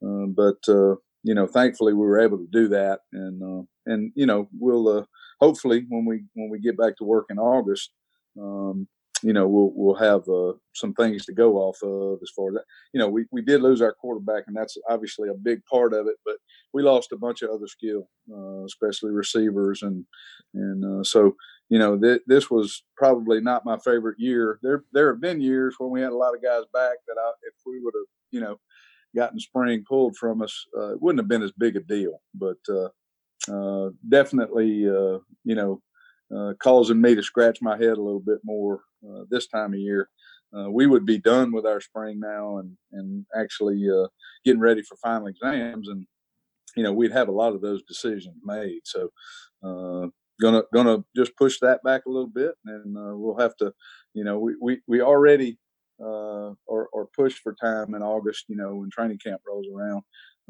Uh, 0.05 0.27
but, 0.27 0.57
uh, 0.67 0.95
you 1.23 1.33
know, 1.33 1.47
thankfully 1.47 1.93
we 1.93 2.05
were 2.05 2.19
able 2.19 2.37
to 2.37 2.47
do 2.51 2.67
that. 2.67 2.99
And, 3.13 3.41
uh, 3.41 3.63
and, 3.85 4.11
you 4.15 4.25
know, 4.25 4.49
we'll, 4.59 4.87
uh, 4.87 5.05
hopefully 5.39 5.85
when 5.89 6.05
we 6.05 6.23
when 6.35 6.49
we 6.49 6.59
get 6.59 6.77
back 6.77 6.95
to 6.95 7.03
work 7.03 7.25
in 7.29 7.37
August, 7.37 7.91
um, 8.39 8.87
you 9.23 9.31
know, 9.33 9.47
we'll 9.47 9.71
we'll 9.73 9.95
have 9.95 10.27
uh, 10.27 10.53
some 10.73 10.93
things 10.93 11.25
to 11.25 11.33
go 11.33 11.55
off 11.55 11.81
of 11.81 12.19
as 12.21 12.29
far 12.35 12.49
as 12.49 12.55
that. 12.55 12.65
You 12.93 12.99
know, 12.99 13.07
we, 13.07 13.25
we 13.31 13.41
did 13.41 13.61
lose 13.61 13.81
our 13.81 13.93
quarterback, 13.93 14.43
and 14.47 14.55
that's 14.55 14.77
obviously 14.89 15.29
a 15.29 15.33
big 15.33 15.63
part 15.65 15.93
of 15.93 16.07
it. 16.07 16.17
But 16.25 16.35
we 16.73 16.83
lost 16.83 17.13
a 17.13 17.17
bunch 17.17 17.41
of 17.41 17.49
other 17.49 17.67
skill, 17.67 18.09
uh, 18.31 18.65
especially 18.65 19.11
receivers, 19.11 19.81
and 19.81 20.05
and 20.53 20.83
uh, 20.99 21.03
so 21.03 21.35
you 21.69 21.79
know 21.79 21.97
th- 21.97 22.21
this 22.27 22.51
was 22.51 22.83
probably 22.97 23.39
not 23.39 23.65
my 23.65 23.77
favorite 23.77 24.19
year. 24.19 24.59
There 24.61 24.83
there 24.91 25.11
have 25.11 25.21
been 25.21 25.41
years 25.41 25.75
when 25.77 25.89
we 25.89 26.01
had 26.01 26.11
a 26.11 26.17
lot 26.17 26.35
of 26.35 26.43
guys 26.43 26.63
back 26.73 26.97
that 27.07 27.15
I, 27.17 27.29
if 27.47 27.53
we 27.65 27.79
would 27.81 27.93
have 27.95 28.07
you 28.31 28.41
know 28.41 28.59
gotten 29.15 29.39
spring 29.39 29.85
pulled 29.87 30.17
from 30.17 30.41
us, 30.41 30.65
uh, 30.77 30.93
it 30.93 31.01
wouldn't 31.01 31.19
have 31.19 31.29
been 31.29 31.43
as 31.43 31.53
big 31.53 31.77
a 31.77 31.79
deal. 31.79 32.21
But 32.35 32.57
uh, 32.67 32.89
uh, 33.49 33.91
definitely, 34.09 34.67
you 34.67 35.21
know, 35.45 35.81
uh, 36.35 36.53
causing 36.61 37.01
me 37.01 37.15
to 37.15 37.23
scratch 37.23 37.61
my 37.61 37.77
head 37.77 37.97
a 37.97 38.01
little 38.01 38.19
bit 38.19 38.39
more 38.43 38.81
uh, 39.07 39.23
this 39.29 39.47
time 39.47 39.73
of 39.73 39.79
year. 39.79 40.09
Uh, 40.55 40.69
we 40.69 40.85
would 40.85 41.05
be 41.05 41.17
done 41.17 41.51
with 41.51 41.65
our 41.65 41.81
spring 41.81 42.19
now 42.19 42.57
and 42.57 42.77
and 42.91 43.25
actually 43.35 43.87
getting 44.45 44.61
ready 44.61 44.83
for 44.83 44.95
final 44.97 45.27
exams, 45.27 45.87
and 45.87 46.05
you 46.75 46.83
know 46.83 46.93
we'd 46.93 47.11
have 47.11 47.27
a 47.27 47.31
lot 47.31 47.53
of 47.53 47.61
those 47.61 47.81
decisions 47.83 48.37
made. 48.43 48.81
So, 48.83 49.09
gonna 50.39 50.63
gonna 50.73 51.03
just 51.15 51.35
push 51.37 51.59
that 51.61 51.81
back 51.83 52.05
a 52.05 52.09
little 52.09 52.27
bit, 52.27 52.53
and 52.65 52.93
we'll 53.19 53.39
have 53.39 53.55
to, 53.57 53.73
you 54.13 54.23
know, 54.23 54.37
we 54.37 54.55
we 54.61 54.81
we 54.87 55.01
already 55.01 55.57
uh, 56.03 56.53
or, 56.65 56.89
or 56.91 57.07
push 57.15 57.35
for 57.35 57.53
time 57.53 57.93
in 57.93 58.01
August, 58.01 58.45
you 58.47 58.55
know, 58.55 58.75
when 58.75 58.89
training 58.89 59.19
camp 59.23 59.41
rolls 59.47 59.67
around 59.73 60.01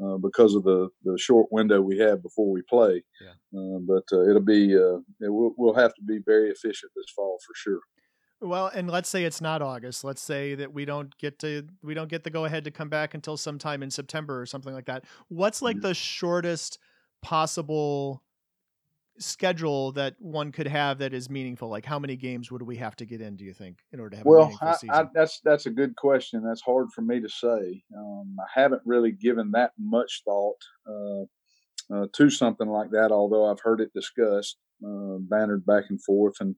uh, 0.02 0.16
because 0.16 0.54
of 0.54 0.64
the, 0.64 0.88
the 1.04 1.18
short 1.18 1.46
window 1.50 1.80
we 1.80 1.98
have 1.98 2.22
before 2.22 2.50
we 2.50 2.62
play. 2.62 3.02
Yeah. 3.20 3.58
Uh, 3.58 3.78
but 3.86 4.04
uh, 4.12 4.28
it'll 4.28 4.40
be 4.40 4.74
uh, 4.74 4.98
it 5.20 5.32
will, 5.32 5.54
we'll 5.56 5.74
have 5.74 5.94
to 5.94 6.02
be 6.02 6.18
very 6.24 6.50
efficient 6.50 6.92
this 6.96 7.06
fall 7.14 7.38
for 7.46 7.54
sure. 7.54 7.80
Well, 8.40 8.66
and 8.66 8.90
let's 8.90 9.08
say 9.08 9.24
it's 9.24 9.40
not 9.40 9.62
August. 9.62 10.04
Let's 10.04 10.20
say 10.20 10.54
that 10.56 10.72
we 10.72 10.84
don't 10.84 11.16
get 11.18 11.38
to 11.40 11.66
we 11.82 11.94
don't 11.94 12.10
get 12.10 12.24
the 12.24 12.30
go 12.30 12.44
ahead 12.44 12.64
to 12.64 12.70
come 12.70 12.88
back 12.88 13.14
until 13.14 13.36
sometime 13.36 13.82
in 13.82 13.90
September 13.90 14.40
or 14.40 14.46
something 14.46 14.74
like 14.74 14.86
that. 14.86 15.04
What's 15.28 15.62
like 15.62 15.76
mm-hmm. 15.76 15.88
the 15.88 15.94
shortest 15.94 16.78
possible 17.22 18.22
schedule 19.18 19.92
that 19.92 20.14
one 20.18 20.52
could 20.52 20.66
have 20.66 20.98
that 20.98 21.14
is 21.14 21.30
meaningful? 21.30 21.68
Like, 21.68 21.84
how 21.84 21.98
many 21.98 22.16
games 22.16 22.50
would 22.50 22.62
we 22.62 22.76
have 22.76 22.96
to 22.96 23.04
get 23.04 23.20
in? 23.20 23.36
Do 23.36 23.44
you 23.44 23.54
think 23.54 23.78
in 23.92 24.00
order 24.00 24.10
to 24.10 24.16
have 24.18 24.26
a 24.26 24.28
Well, 24.28 24.42
meaningful 24.44 24.68
I, 24.68 24.72
season? 24.72 24.90
I, 24.90 25.04
that's 25.14 25.40
that's 25.44 25.66
a 25.66 25.70
good 25.70 25.96
question. 25.96 26.42
That's 26.44 26.62
hard 26.62 26.90
for 26.92 27.02
me 27.02 27.20
to 27.20 27.28
say. 27.28 27.82
Um, 27.96 28.36
I 28.40 28.60
haven't 28.60 28.82
really 28.84 29.12
given 29.12 29.50
that 29.52 29.72
much 29.78 30.22
thought 30.24 30.56
uh, 30.88 31.22
uh, 31.94 32.06
to 32.12 32.30
something 32.30 32.68
like 32.68 32.90
that. 32.90 33.12
Although 33.12 33.50
I've 33.50 33.60
heard 33.60 33.80
it 33.80 33.92
discussed, 33.94 34.58
uh, 34.84 35.18
bannered 35.20 35.64
back 35.64 35.84
and 35.90 36.02
forth, 36.02 36.34
and 36.40 36.56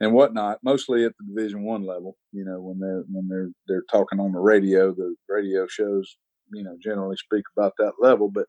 and 0.00 0.14
whatnot. 0.14 0.58
Mostly 0.62 1.04
at 1.04 1.12
the 1.18 1.34
Division 1.34 1.62
One 1.62 1.84
level. 1.84 2.16
You 2.32 2.44
know, 2.44 2.60
when 2.60 2.78
they're 2.78 3.04
when 3.10 3.28
they're 3.28 3.50
they're 3.68 3.84
talking 3.90 4.20
on 4.20 4.32
the 4.32 4.40
radio, 4.40 4.92
the 4.92 5.14
radio 5.28 5.66
shows 5.66 6.16
you 6.52 6.64
know 6.64 6.76
generally 6.82 7.16
speak 7.16 7.44
about 7.56 7.74
that 7.78 7.92
level. 8.00 8.30
But 8.30 8.46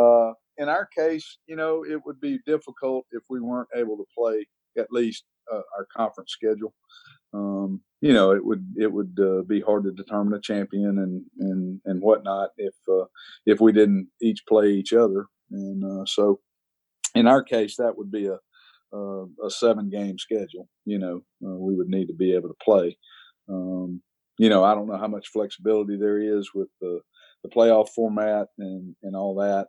uh, 0.00 0.32
in 0.58 0.68
our 0.68 0.86
case, 0.86 1.38
you 1.46 1.56
know, 1.56 1.84
it 1.84 2.04
would 2.04 2.20
be 2.20 2.38
difficult 2.46 3.06
if 3.12 3.22
we 3.30 3.40
weren't 3.40 3.68
able 3.74 3.96
to 3.96 4.04
play 4.16 4.46
at 4.76 4.92
least 4.92 5.24
uh, 5.52 5.62
our 5.76 5.86
conference 5.96 6.32
schedule. 6.32 6.74
Um, 7.32 7.80
you 8.00 8.12
know, 8.12 8.32
it 8.32 8.44
would 8.44 8.64
it 8.76 8.92
would 8.92 9.18
uh, 9.20 9.42
be 9.42 9.60
hard 9.60 9.84
to 9.84 9.92
determine 9.92 10.34
a 10.34 10.40
champion 10.40 10.98
and 10.98 11.24
and 11.40 11.80
and 11.84 12.00
whatnot 12.00 12.50
if 12.56 12.74
uh, 12.88 13.04
if 13.46 13.60
we 13.60 13.72
didn't 13.72 14.08
each 14.20 14.44
play 14.48 14.70
each 14.70 14.92
other. 14.92 15.26
And 15.50 15.84
uh, 15.84 16.04
so, 16.06 16.40
in 17.14 17.26
our 17.26 17.42
case, 17.42 17.76
that 17.76 17.96
would 17.96 18.10
be 18.10 18.26
a 18.26 18.38
a, 18.96 19.24
a 19.44 19.50
seven 19.50 19.90
game 19.90 20.18
schedule. 20.18 20.68
You 20.84 20.98
know, 20.98 21.16
uh, 21.44 21.56
we 21.56 21.74
would 21.76 21.88
need 21.88 22.06
to 22.06 22.14
be 22.14 22.34
able 22.34 22.48
to 22.48 22.56
play. 22.62 22.96
Um, 23.48 24.02
you 24.38 24.48
know, 24.48 24.64
I 24.64 24.74
don't 24.74 24.86
know 24.86 24.98
how 24.98 25.08
much 25.08 25.28
flexibility 25.28 25.96
there 25.96 26.18
is 26.18 26.50
with 26.54 26.68
the 26.80 27.00
the 27.42 27.48
playoff 27.48 27.90
format 27.90 28.48
and 28.58 28.94
and 29.02 29.14
all 29.14 29.34
that. 29.36 29.68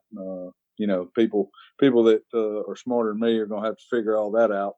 You 0.79 0.87
know, 0.87 1.05
people 1.13 1.51
people 1.79 2.03
that 2.05 2.23
uh, 2.33 2.63
are 2.67 2.75
smarter 2.75 3.11
than 3.11 3.19
me 3.19 3.37
are 3.37 3.45
going 3.45 3.61
to 3.61 3.67
have 3.67 3.77
to 3.77 3.85
figure 3.91 4.17
all 4.17 4.31
that 4.31 4.51
out. 4.51 4.73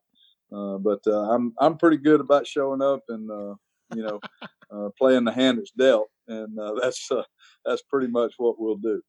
Uh, 0.52 0.78
but 0.78 1.00
uh, 1.08 1.32
I'm 1.32 1.54
I'm 1.60 1.78
pretty 1.78 1.98
good 1.98 2.20
about 2.20 2.46
showing 2.46 2.82
up 2.82 3.02
and 3.08 3.32
uh, 3.32 3.56
you 3.96 4.04
know 4.04 4.20
uh, 4.72 4.90
playing 4.98 5.24
the 5.24 5.32
hand 5.32 5.60
that's 5.60 5.72
dealt, 5.72 6.10
and 6.28 6.58
uh, 6.60 6.74
that's 6.82 7.10
uh, 7.12 7.24
that's 7.66 7.84
pretty 7.84 8.08
much 8.08 8.34
what 8.38 8.60
we'll 8.60 8.76
do. 8.76 9.02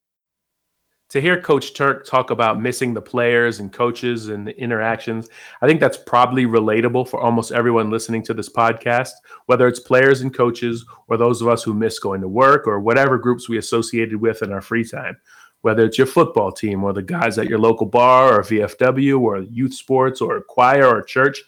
to 1.09 1.21
hear 1.21 1.41
Coach 1.41 1.75
Turk 1.75 2.07
talk 2.07 2.31
about 2.31 2.61
missing 2.61 2.95
the 2.95 3.03
players 3.03 3.59
and 3.59 3.73
coaches 3.73 4.29
and 4.29 4.47
the 4.47 4.57
interactions, 4.59 5.29
I 5.61 5.67
think 5.67 5.81
that's 5.81 5.99
probably 5.99 6.47
relatable 6.47 7.09
for 7.09 7.21
almost 7.21 7.53
everyone 7.53 7.91
listening 7.91 8.23
to 8.25 8.35
this 8.35 8.49
podcast, 8.49 9.13
whether 9.47 9.67
it's 9.67 9.81
players 9.81 10.21
and 10.21 10.33
coaches 10.33 10.85
or 11.09 11.17
those 11.17 11.43
of 11.43 11.49
us 11.49 11.65
who 11.65 11.75
miss 11.75 11.99
going 11.99 12.21
to 12.21 12.29
work 12.29 12.67
or 12.69 12.81
whatever 12.81 13.19
groups 13.19 13.49
we 13.49 13.59
associated 13.59 14.21
with 14.21 14.43
in 14.43 14.53
our 14.53 14.63
free 14.63 14.85
time. 14.85 15.17
Whether 15.63 15.85
it's 15.85 15.99
your 15.99 16.07
football 16.07 16.53
team 16.53 16.85
or 16.85 16.93
the 16.93 17.03
guys 17.03 17.39
at 17.39 17.49
your 17.49 17.59
local 17.59 17.87
bar 17.87 18.39
or 18.39 18.43
VFW 18.43 19.21
or 19.21 19.41
youth 19.41 19.75
sports 19.75 20.21
or 20.21 20.41
choir 20.43 20.87
or 20.87 21.03
church, 21.03 21.41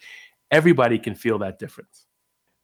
everybody 0.51 0.97
can 0.97 1.15
feel 1.15 1.37
that 1.39 1.59
difference. 1.59 2.05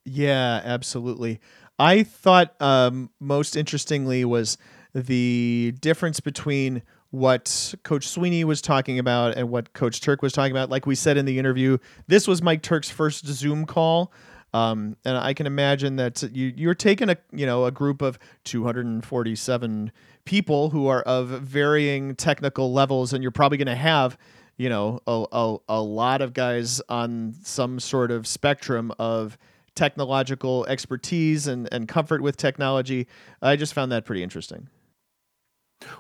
Yeah, 0.06 0.62
absolutely. 0.64 1.40
I 1.78 2.04
thought 2.04 2.60
um, 2.62 3.10
most 3.20 3.56
interestingly 3.56 4.26
was 4.26 4.58
the 4.94 5.74
difference 5.80 6.20
between 6.20 6.84
what 7.12 7.74
Coach 7.84 8.08
Sweeney 8.08 8.44
was 8.44 8.62
talking 8.62 8.98
about 8.98 9.36
and 9.36 9.50
what 9.50 9.74
Coach 9.74 10.02
Turk 10.02 10.22
was 10.22 10.32
talking 10.32 10.52
about. 10.52 10.70
Like 10.70 10.86
we 10.86 10.96
said 10.96 11.18
in 11.18 11.26
the 11.26 11.38
interview, 11.38 11.78
this 12.08 12.28
was 12.28 12.42
Mike 12.42 12.62
Turk's 12.62 12.90
first 12.90 13.26
Zoom 13.28 13.66
call. 13.66 14.14
Um, 14.54 14.98
and 15.06 15.18
I 15.18 15.34
can 15.34 15.46
imagine 15.46 15.96
that 15.96 16.22
you, 16.24 16.54
you're 16.56 16.76
taking 16.76 17.10
a 17.10 17.18
you 17.32 17.46
know 17.46 17.66
a 17.66 17.72
group 17.72 18.02
of 18.02 18.20
247 18.44 19.92
people 20.26 20.70
who 20.70 20.88
are 20.88 21.02
of 21.02 21.28
varying 21.30 22.16
technical 22.16 22.74
levels, 22.74 23.14
and 23.14 23.24
you're 23.24 23.32
probably 23.32 23.58
going 23.58 23.68
to 23.68 23.76
have 23.76 24.18
you 24.58 24.70
know 24.70 25.00
a, 25.08 25.26
a, 25.32 25.58
a 25.70 25.82
lot 25.82 26.22
of 26.22 26.34
guys 26.34 26.82
on 26.90 27.34
some 27.44 27.80
sort 27.80 28.12
of 28.12 28.28
spectrum 28.28 28.92
of 29.00 29.38
technological 29.76 30.66
expertise 30.68 31.48
and, 31.48 31.70
and 31.72 31.88
comfort 31.88 32.22
with 32.22 32.36
technology. 32.36 33.08
I 33.42 33.56
just 33.56 33.74
found 33.74 33.92
that 33.92 34.06
pretty 34.06 34.22
interesting. 34.22 34.68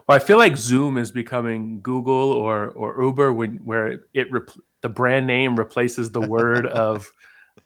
Well, 0.08 0.16
I 0.16 0.20
feel 0.20 0.38
like 0.38 0.58
Zoom 0.58 0.97
is 0.97 1.12
becoming 1.12 1.80
Google 1.82 2.32
or 2.34 2.70
or 2.70 3.02
Uber 3.02 3.34
when 3.34 3.56
where 3.64 3.99
it 4.14 4.32
rep- 4.32 4.52
the 4.82 4.89
brand 4.89 5.26
name 5.26 5.56
replaces 5.56 6.12
the 6.12 6.22
word 6.22 6.66
of 6.68 7.12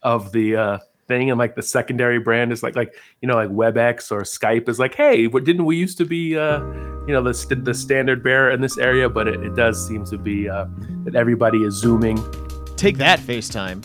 of 0.06 0.32
the 0.32 0.56
uh, 0.56 0.78
thing, 1.08 1.30
and 1.30 1.38
like 1.38 1.56
the 1.56 1.64
secondary 1.64 2.20
brand 2.20 2.54
is 2.54 2.64
like 2.64 2.76
like 2.76 2.96
you 3.22 3.28
know 3.28 3.36
like 3.36 3.50
WebEx 3.50 4.12
or 4.12 4.22
Skype 4.22 4.70
is 4.70 4.80
like, 4.80 4.96
hey, 4.96 5.28
what 5.28 5.44
didn't 5.44 5.66
we 5.66 5.76
used 5.76 5.98
to 5.98 6.06
be 6.06 6.38
uh, 6.38 6.60
you 7.08 7.14
know 7.14 7.22
the 7.22 7.56
the 7.56 7.74
standard 7.74 8.24
bearer 8.24 8.52
in 8.52 8.62
this 8.62 8.78
area, 8.78 9.10
but 9.10 9.28
it, 9.28 9.44
it 9.44 9.56
does 9.56 9.86
seem 9.86 10.06
to 10.06 10.18
be 10.18 10.48
uh, 10.48 10.66
that 11.04 11.16
everybody 11.16 11.64
is 11.64 11.74
zooming. 11.74 12.18
Take 12.78 12.98
that, 12.98 13.20
FaceTime. 13.20 13.84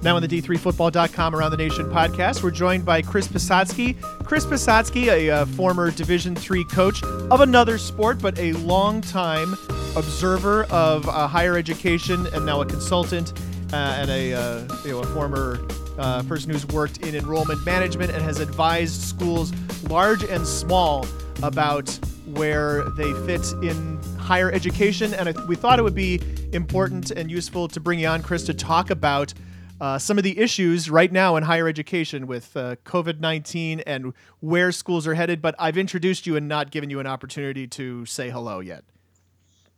Now 0.00 0.14
on 0.14 0.22
the 0.22 0.28
D3Football.com 0.28 1.34
Around 1.34 1.50
the 1.50 1.56
Nation 1.56 1.86
podcast, 1.86 2.44
we're 2.44 2.52
joined 2.52 2.84
by 2.84 3.02
Chris 3.02 3.26
Pisotsky. 3.26 4.00
Chris 4.24 4.46
Pisotsky, 4.46 5.08
a 5.08 5.28
uh, 5.28 5.46
former 5.46 5.90
Division 5.90 6.36
three 6.36 6.62
coach 6.62 7.02
of 7.02 7.40
another 7.40 7.78
sport, 7.78 8.20
but 8.22 8.38
a 8.38 8.52
longtime 8.52 9.56
observer 9.96 10.64
of 10.64 11.08
uh, 11.08 11.26
higher 11.26 11.56
education 11.56 12.28
and 12.28 12.46
now 12.46 12.60
a 12.60 12.66
consultant 12.66 13.32
uh, 13.72 13.96
and 13.98 14.08
a, 14.08 14.34
uh, 14.34 14.68
you 14.84 14.92
know, 14.92 15.00
a 15.00 15.06
former 15.06 15.58
uh, 15.98 16.22
person 16.22 16.52
who's 16.52 16.66
worked 16.66 16.98
in 16.98 17.16
enrollment 17.16 17.66
management 17.66 18.12
and 18.12 18.22
has 18.22 18.38
advised 18.38 19.02
schools 19.02 19.52
large 19.88 20.22
and 20.22 20.46
small 20.46 21.08
about 21.42 21.90
where 22.26 22.88
they 22.90 23.12
fit 23.26 23.52
in 23.64 23.98
higher 24.16 24.52
education. 24.52 25.12
And 25.14 25.36
we 25.48 25.56
thought 25.56 25.80
it 25.80 25.82
would 25.82 25.96
be 25.96 26.20
important 26.52 27.10
and 27.10 27.28
useful 27.28 27.66
to 27.66 27.80
bring 27.80 27.98
you 27.98 28.06
on, 28.06 28.22
Chris, 28.22 28.44
to 28.44 28.54
talk 28.54 28.90
about 28.90 29.34
uh, 29.80 29.98
some 29.98 30.18
of 30.18 30.24
the 30.24 30.38
issues 30.38 30.90
right 30.90 31.10
now 31.10 31.36
in 31.36 31.42
higher 31.42 31.68
education 31.68 32.26
with 32.26 32.56
uh, 32.56 32.76
COVID 32.84 33.20
19 33.20 33.80
and 33.80 34.12
where 34.40 34.72
schools 34.72 35.06
are 35.06 35.14
headed. 35.14 35.40
But 35.40 35.54
I've 35.58 35.78
introduced 35.78 36.26
you 36.26 36.36
and 36.36 36.48
not 36.48 36.70
given 36.70 36.90
you 36.90 37.00
an 37.00 37.06
opportunity 37.06 37.66
to 37.68 38.04
say 38.06 38.30
hello 38.30 38.60
yet. 38.60 38.84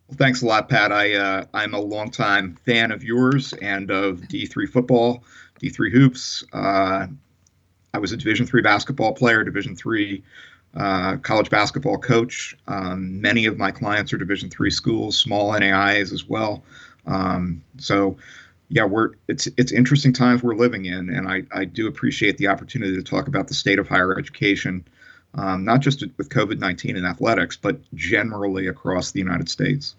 Well, 0.09 0.17
thanks 0.17 0.43
a 0.43 0.47
lot, 0.47 0.69
Pat. 0.69 0.93
I 0.93 1.15
uh, 1.15 1.45
I'm 1.55 1.75
a 1.75 1.81
longtime 1.81 2.57
fan 2.65 2.91
of 2.93 3.05
yours 3.05 3.53
and 3.55 3.91
of 3.91 4.21
D3 4.23 4.69
football, 4.69 5.25
D3 5.63 5.93
hoops. 5.93 6.45
Uh, 6.53 7.07
I 7.93 7.99
was 7.99 8.13
a 8.13 8.17
Division 8.17 8.47
three 8.47 8.63
basketball 8.63 9.13
player, 9.13 9.45
Division 9.45 9.77
three 9.77 10.23
uh, 10.75 11.17
college 11.19 11.51
basketball 11.51 11.99
coach. 11.99 12.57
Um, 12.69 13.21
many 13.21 13.47
of 13.47 13.59
my 13.59 13.71
clients 13.71 14.13
are 14.13 14.19
Division 14.19 14.51
three 14.51 14.71
schools, 14.71 15.17
small 15.17 15.53
NAIAs 15.53 16.13
as 16.13 16.29
well. 16.29 16.63
Um, 17.07 17.63
so, 17.79 18.17
yeah, 18.71 18.85
we're 18.85 19.11
it's 19.29 19.49
it's 19.57 19.73
interesting 19.73 20.13
times 20.13 20.43
we're 20.43 20.55
living 20.55 20.87
in, 20.87 21.11
and 21.11 21.29
I, 21.29 21.43
I 21.53 21.65
do 21.65 21.89
appreciate 21.89 22.39
the 22.39 22.47
opportunity 22.47 22.95
to 22.95 23.03
talk 23.03 23.27
about 23.27 23.49
the 23.49 23.55
state 23.55 23.81
of 23.81 23.89
higher 23.89 24.17
education, 24.17 24.87
um, 25.35 25.65
not 25.65 25.81
just 25.81 26.05
with 26.17 26.29
COVID 26.29 26.61
nineteen 26.61 26.97
and 26.97 27.05
athletics, 27.05 27.57
but 27.57 27.79
generally 27.95 28.69
across 28.69 29.11
the 29.11 29.19
United 29.19 29.49
States. 29.49 29.97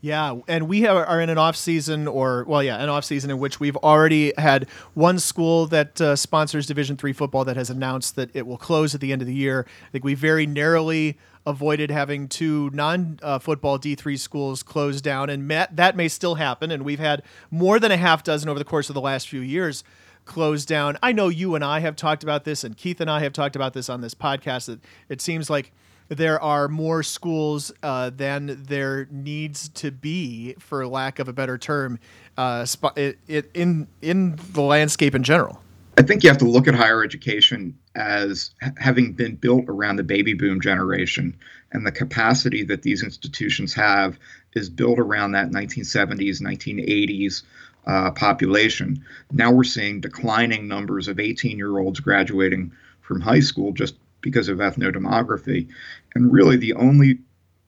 Yeah, 0.00 0.38
and 0.46 0.68
we 0.68 0.82
have, 0.82 0.96
are 0.96 1.20
in 1.20 1.28
an 1.28 1.38
off 1.38 1.56
season, 1.56 2.06
or 2.06 2.44
well, 2.48 2.62
yeah, 2.62 2.82
an 2.82 2.88
off 2.88 3.04
season 3.04 3.30
in 3.30 3.38
which 3.38 3.60
we've 3.60 3.76
already 3.76 4.32
had 4.36 4.68
one 4.94 5.20
school 5.20 5.66
that 5.66 6.00
uh, 6.00 6.16
sponsors 6.16 6.66
Division 6.66 6.96
three 6.96 7.12
football 7.12 7.44
that 7.44 7.56
has 7.56 7.70
announced 7.70 8.16
that 8.16 8.30
it 8.34 8.48
will 8.48 8.58
close 8.58 8.96
at 8.96 9.00
the 9.00 9.12
end 9.12 9.22
of 9.22 9.28
the 9.28 9.34
year. 9.34 9.64
I 9.86 9.90
think 9.90 10.04
we 10.04 10.14
very 10.14 10.46
narrowly 10.46 11.16
avoided 11.48 11.90
having 11.90 12.28
two 12.28 12.70
non-football 12.74 13.74
uh, 13.74 13.78
D 13.78 13.94
three 13.94 14.16
schools 14.16 14.62
close 14.62 15.00
down, 15.00 15.30
and 15.30 15.50
that 15.50 15.96
may 15.96 16.08
still 16.08 16.34
happen. 16.34 16.70
And 16.70 16.84
we've 16.84 16.98
had 16.98 17.22
more 17.50 17.80
than 17.80 17.90
a 17.90 17.96
half 17.96 18.22
dozen 18.22 18.48
over 18.48 18.58
the 18.58 18.64
course 18.64 18.90
of 18.90 18.94
the 18.94 19.00
last 19.00 19.28
few 19.28 19.40
years 19.40 19.82
close 20.24 20.66
down. 20.66 20.98
I 21.02 21.12
know 21.12 21.28
you 21.28 21.54
and 21.54 21.64
I 21.64 21.80
have 21.80 21.96
talked 21.96 22.22
about 22.22 22.44
this, 22.44 22.62
and 22.62 22.76
Keith 22.76 23.00
and 23.00 23.10
I 23.10 23.20
have 23.20 23.32
talked 23.32 23.56
about 23.56 23.72
this 23.72 23.88
on 23.88 24.02
this 24.02 24.14
podcast. 24.14 24.66
That 24.66 24.80
it 25.08 25.20
seems 25.22 25.48
like 25.48 25.72
there 26.08 26.40
are 26.40 26.68
more 26.68 27.02
schools 27.02 27.72
uh, 27.82 28.10
than 28.10 28.64
there 28.64 29.08
needs 29.10 29.68
to 29.70 29.90
be, 29.90 30.54
for 30.58 30.86
lack 30.86 31.18
of 31.18 31.28
a 31.28 31.32
better 31.32 31.58
term, 31.58 31.98
uh, 32.36 32.64
sp- 32.68 32.96
it, 32.96 33.18
it, 33.26 33.50
in 33.54 33.88
in 34.02 34.38
the 34.52 34.62
landscape 34.62 35.14
in 35.14 35.22
general. 35.22 35.62
I 35.96 36.02
think 36.02 36.22
you 36.22 36.30
have 36.30 36.38
to 36.38 36.44
look 36.44 36.68
at 36.68 36.74
higher 36.74 37.02
education 37.02 37.76
as 37.98 38.50
having 38.76 39.12
been 39.12 39.34
built 39.34 39.64
around 39.68 39.96
the 39.96 40.04
baby 40.04 40.34
boom 40.34 40.60
generation, 40.60 41.36
and 41.72 41.86
the 41.86 41.92
capacity 41.92 42.62
that 42.64 42.82
these 42.82 43.02
institutions 43.02 43.74
have 43.74 44.18
is 44.54 44.70
built 44.70 44.98
around 44.98 45.32
that 45.32 45.50
1970s, 45.50 46.40
1980s 46.40 47.42
uh, 47.86 48.10
population. 48.12 49.04
Now 49.32 49.50
we're 49.50 49.64
seeing 49.64 50.00
declining 50.00 50.68
numbers 50.68 51.08
of 51.08 51.18
18 51.18 51.58
year 51.58 51.76
olds 51.78 52.00
graduating 52.00 52.72
from 53.00 53.20
high 53.20 53.40
school 53.40 53.72
just 53.72 53.96
because 54.20 54.48
of 54.48 54.58
ethnodemography. 54.58 55.68
And 56.14 56.32
really, 56.32 56.56
the 56.56 56.74
only 56.74 57.18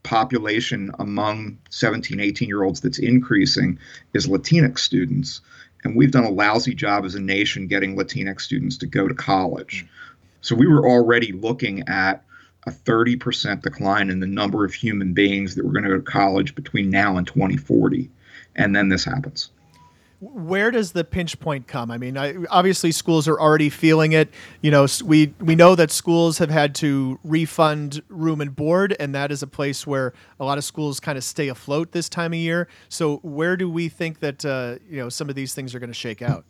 population 0.03 0.91
among 0.99 1.59
17, 1.71 2.21
18 2.21 2.49
year 2.49 2.63
olds 2.63 2.81
that's 2.81 2.99
increasing 2.99 3.79
is 4.15 4.27
Latinx 4.27 4.79
students. 4.79 5.41
and 5.83 5.97
we've 5.97 6.11
done 6.11 6.25
a 6.25 6.31
lousy 6.31 6.75
job 6.75 7.07
as 7.07 7.15
a 7.15 7.21
nation 7.21 7.67
getting 7.67 7.97
Latinx 7.97 8.43
students 8.43 8.79
to 8.79 8.87
go 8.87 9.09
to 9.09 9.15
college. 9.15 9.87
So 10.41 10.55
we 10.55 10.67
were 10.67 10.89
already 10.89 11.33
looking 11.33 11.89
at 11.89 12.25
a 12.67 12.71
30% 12.71 13.63
decline 13.63 14.11
in 14.11 14.21
the 14.21 14.27
number 14.27 14.65
of 14.65 14.75
human 14.75 15.13
beings 15.13 15.55
that 15.55 15.65
were 15.65 15.73
going 15.73 15.85
to 15.85 15.91
go 15.91 15.97
to 15.97 16.03
college 16.03 16.55
between 16.55 16.91
now 16.91 17.17
and 17.17 17.27
2040. 17.27 18.11
And 18.57 18.75
then 18.75 18.89
this 18.89 19.05
happens. 19.05 19.51
Where 20.21 20.71
does 20.71 20.93
the 20.93 21.03
pinch 21.03 21.41
point 21.41 21.67
come? 21.67 21.91
I 21.91 21.97
mean, 21.97 22.19
I, 22.19 22.37
obviously 22.51 22.93
schools 22.93 23.27
are 23.27 23.41
already 23.41 23.71
feeling 23.71 24.13
it. 24.13 24.29
You 24.61 24.71
know, 24.71 24.87
we 25.03 25.33
we 25.41 25.55
know 25.55 25.75
that 25.75 25.91
schools 25.91 26.37
have 26.37 26.51
had 26.51 26.75
to 26.77 27.19
refund 27.25 28.03
room 28.11 28.43
and 28.43 28.55
board, 28.55 28.95
and 29.01 29.15
that 29.15 29.33
is 29.33 29.43
a 29.43 29.47
place 29.47 29.87
where 29.87 30.13
a 30.39 30.45
lot 30.45 30.59
of 30.59 30.65
schools 30.65 31.01
kind 31.01 31.17
of 31.17 31.25
stay 31.25 31.49
afloat 31.49 31.93
this 31.93 32.11
time 32.11 32.35
of 32.35 32.39
year. 32.39 32.69
So, 32.91 33.17
where 33.23 33.57
do 33.57 33.71
we 33.71 33.89
think 33.89 34.21
that 34.21 34.45
uh, 34.45 34.77
you 34.91 34.99
know 34.99 35.09
some 35.09 35.31
of 35.31 35.37
these 35.37 35.55
things 35.55 35.75
are 35.75 35.79
going 35.79 35.89
to 35.89 35.95
shake 35.95 36.21
out? 36.21 36.45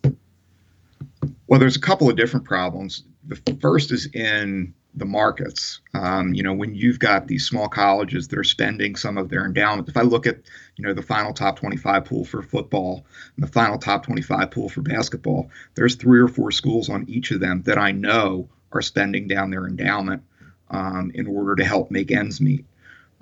Well, 1.47 1.57
there's 1.57 1.77
a 1.77 1.81
couple 1.81 2.09
of 2.09 2.17
different 2.17 2.45
problems. 2.45 3.03
The 3.45 3.57
first 3.61 3.91
is 3.91 4.07
in 4.07 4.73
the 4.93 5.05
markets. 5.05 5.79
Um, 5.93 6.33
you 6.33 6.43
know, 6.43 6.53
when 6.53 6.75
you've 6.75 6.99
got 6.99 7.27
these 7.27 7.45
small 7.45 7.69
colleges 7.69 8.27
that 8.27 8.37
are 8.37 8.43
spending 8.43 8.95
some 8.95 9.17
of 9.17 9.29
their 9.29 9.45
endowment. 9.45 9.87
If 9.87 9.95
I 9.95 10.01
look 10.01 10.27
at, 10.27 10.39
you 10.75 10.85
know, 10.85 10.93
the 10.93 11.01
final 11.01 11.33
top 11.33 11.57
25 11.59 12.05
pool 12.05 12.25
for 12.25 12.41
football 12.41 13.05
and 13.35 13.47
the 13.47 13.51
final 13.51 13.77
top 13.77 14.05
25 14.05 14.51
pool 14.51 14.69
for 14.69 14.81
basketball, 14.81 15.49
there's 15.75 15.95
three 15.95 16.19
or 16.19 16.27
four 16.27 16.51
schools 16.51 16.89
on 16.89 17.05
each 17.07 17.31
of 17.31 17.39
them 17.39 17.63
that 17.63 17.77
I 17.77 17.91
know 17.91 18.49
are 18.73 18.81
spending 18.81 19.27
down 19.27 19.49
their 19.49 19.65
endowment 19.65 20.23
um, 20.69 21.11
in 21.13 21.27
order 21.27 21.55
to 21.55 21.63
help 21.63 21.91
make 21.91 22.11
ends 22.11 22.41
meet. 22.41 22.65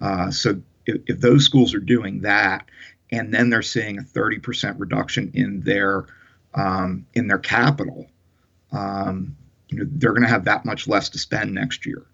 Uh, 0.01 0.31
so 0.31 0.61
if, 0.85 1.01
if 1.07 1.19
those 1.19 1.45
schools 1.45 1.73
are 1.73 1.79
doing 1.79 2.21
that, 2.21 2.65
and 3.11 3.33
then 3.33 3.49
they're 3.49 3.61
seeing 3.61 3.97
a 3.97 4.03
30% 4.03 4.79
reduction 4.79 5.31
in 5.33 5.61
their 5.61 6.05
um, 6.53 7.05
in 7.13 7.27
their 7.27 7.37
capital, 7.37 8.07
um, 8.71 9.35
you 9.69 9.77
know 9.77 9.85
they're 9.91 10.11
going 10.11 10.23
to 10.23 10.29
have 10.29 10.45
that 10.45 10.65
much 10.65 10.87
less 10.87 11.09
to 11.09 11.19
spend 11.19 11.53
next 11.53 11.85
year. 11.85 12.05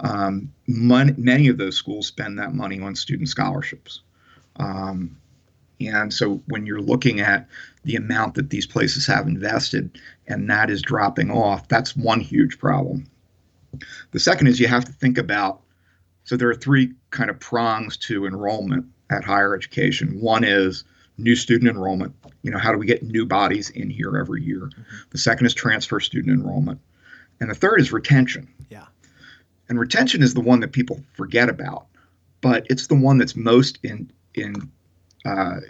Um, 0.00 0.52
money, 0.66 1.14
many 1.16 1.48
of 1.48 1.58
those 1.58 1.76
schools 1.76 2.06
spend 2.06 2.38
that 2.38 2.54
money 2.54 2.80
on 2.80 2.94
student 2.94 3.28
scholarships. 3.28 4.00
Um, 4.56 5.16
and 5.80 6.12
so 6.12 6.42
when 6.48 6.66
you're 6.66 6.80
looking 6.80 7.20
at 7.20 7.48
the 7.84 7.96
amount 7.96 8.34
that 8.34 8.50
these 8.50 8.66
places 8.66 9.06
have 9.06 9.26
invested 9.26 9.98
and 10.26 10.48
that 10.50 10.70
is 10.70 10.82
dropping 10.82 11.30
off, 11.30 11.68
that's 11.68 11.96
one 11.96 12.20
huge 12.20 12.58
problem. 12.58 13.06
The 14.10 14.20
second 14.20 14.48
is 14.48 14.60
you 14.60 14.68
have 14.68 14.84
to 14.84 14.92
think 14.92 15.16
about 15.16 15.62
so 16.24 16.36
there 16.36 16.50
are 16.50 16.54
three 16.54 16.92
kind 17.10 17.30
of 17.30 17.40
prongs 17.40 17.96
to 17.98 18.26
enrollment 18.26 18.86
at 19.10 19.24
higher 19.24 19.54
education. 19.54 20.20
One 20.20 20.44
is 20.44 20.84
new 21.18 21.34
student 21.34 21.70
enrollment. 21.70 22.14
You 22.42 22.50
know, 22.50 22.58
how 22.58 22.72
do 22.72 22.78
we 22.78 22.86
get 22.86 23.02
new 23.02 23.26
bodies 23.26 23.70
in 23.70 23.90
here 23.90 24.16
every 24.16 24.42
year? 24.42 24.60
Mm-hmm. 24.60 24.82
The 25.10 25.18
second 25.18 25.46
is 25.46 25.54
transfer 25.54 25.98
student 25.98 26.38
enrollment. 26.38 26.80
And 27.40 27.50
the 27.50 27.54
third 27.54 27.80
is 27.80 27.92
retention. 27.92 28.48
Yeah. 28.68 28.86
And 29.68 29.78
retention 29.78 30.22
is 30.22 30.34
the 30.34 30.40
one 30.40 30.60
that 30.60 30.72
people 30.72 31.02
forget 31.14 31.48
about, 31.48 31.86
but 32.40 32.66
it's 32.68 32.86
the 32.86 32.94
one 32.94 33.18
that's 33.18 33.36
most 33.36 33.78
in 33.82 34.10
in 34.34 34.70
uh, 35.24 35.60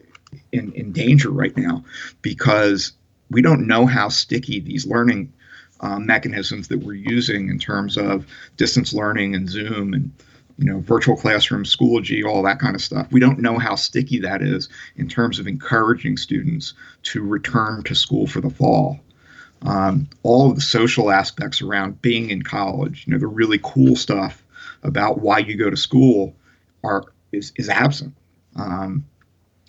in, 0.52 0.72
in 0.72 0.92
danger 0.92 1.30
right 1.30 1.56
now 1.56 1.84
because 2.22 2.92
we 3.30 3.42
don't 3.42 3.66
know 3.66 3.86
how 3.86 4.08
sticky 4.08 4.60
these 4.60 4.86
learning 4.86 5.32
uh, 5.80 5.98
mechanisms 5.98 6.68
that 6.68 6.78
we're 6.78 6.94
using 6.94 7.48
in 7.48 7.58
terms 7.58 7.96
of 7.96 8.26
distance 8.56 8.92
learning 8.92 9.34
and 9.34 9.48
Zoom 9.48 9.94
and 9.94 10.10
you 10.58 10.66
know 10.66 10.80
virtual 10.80 11.16
classroom, 11.16 11.64
Schoology, 11.64 12.24
all 12.24 12.42
that 12.42 12.58
kind 12.58 12.74
of 12.74 12.82
stuff. 12.82 13.10
We 13.10 13.20
don't 13.20 13.38
know 13.38 13.58
how 13.58 13.76
sticky 13.76 14.20
that 14.20 14.42
is 14.42 14.68
in 14.96 15.08
terms 15.08 15.38
of 15.38 15.46
encouraging 15.46 16.16
students 16.16 16.74
to 17.04 17.22
return 17.22 17.82
to 17.84 17.94
school 17.94 18.26
for 18.26 18.40
the 18.40 18.50
fall 18.50 19.00
um, 19.62 20.08
all 20.22 20.50
of 20.50 20.56
the 20.56 20.62
social 20.62 21.10
aspects 21.10 21.60
around 21.60 22.00
being 22.00 22.30
in 22.30 22.42
college, 22.42 23.04
you 23.06 23.12
know, 23.12 23.18
the 23.18 23.26
really 23.26 23.60
cool 23.62 23.96
stuff 23.96 24.42
about 24.82 25.20
why 25.20 25.38
you 25.38 25.56
go 25.56 25.70
to 25.70 25.76
school 25.76 26.34
are 26.82 27.04
is, 27.32 27.52
is 27.56 27.68
absent. 27.68 28.14
Um, 28.56 29.04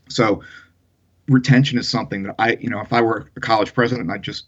so 0.09 0.43
retention 1.27 1.77
is 1.77 1.87
something 1.87 2.23
that 2.23 2.35
I, 2.39 2.53
you 2.53 2.69
know, 2.69 2.79
if 2.79 2.93
I 2.93 3.01
were 3.01 3.29
a 3.35 3.39
college 3.39 3.73
president 3.73 4.09
and 4.09 4.11
I 4.11 4.17
just 4.17 4.45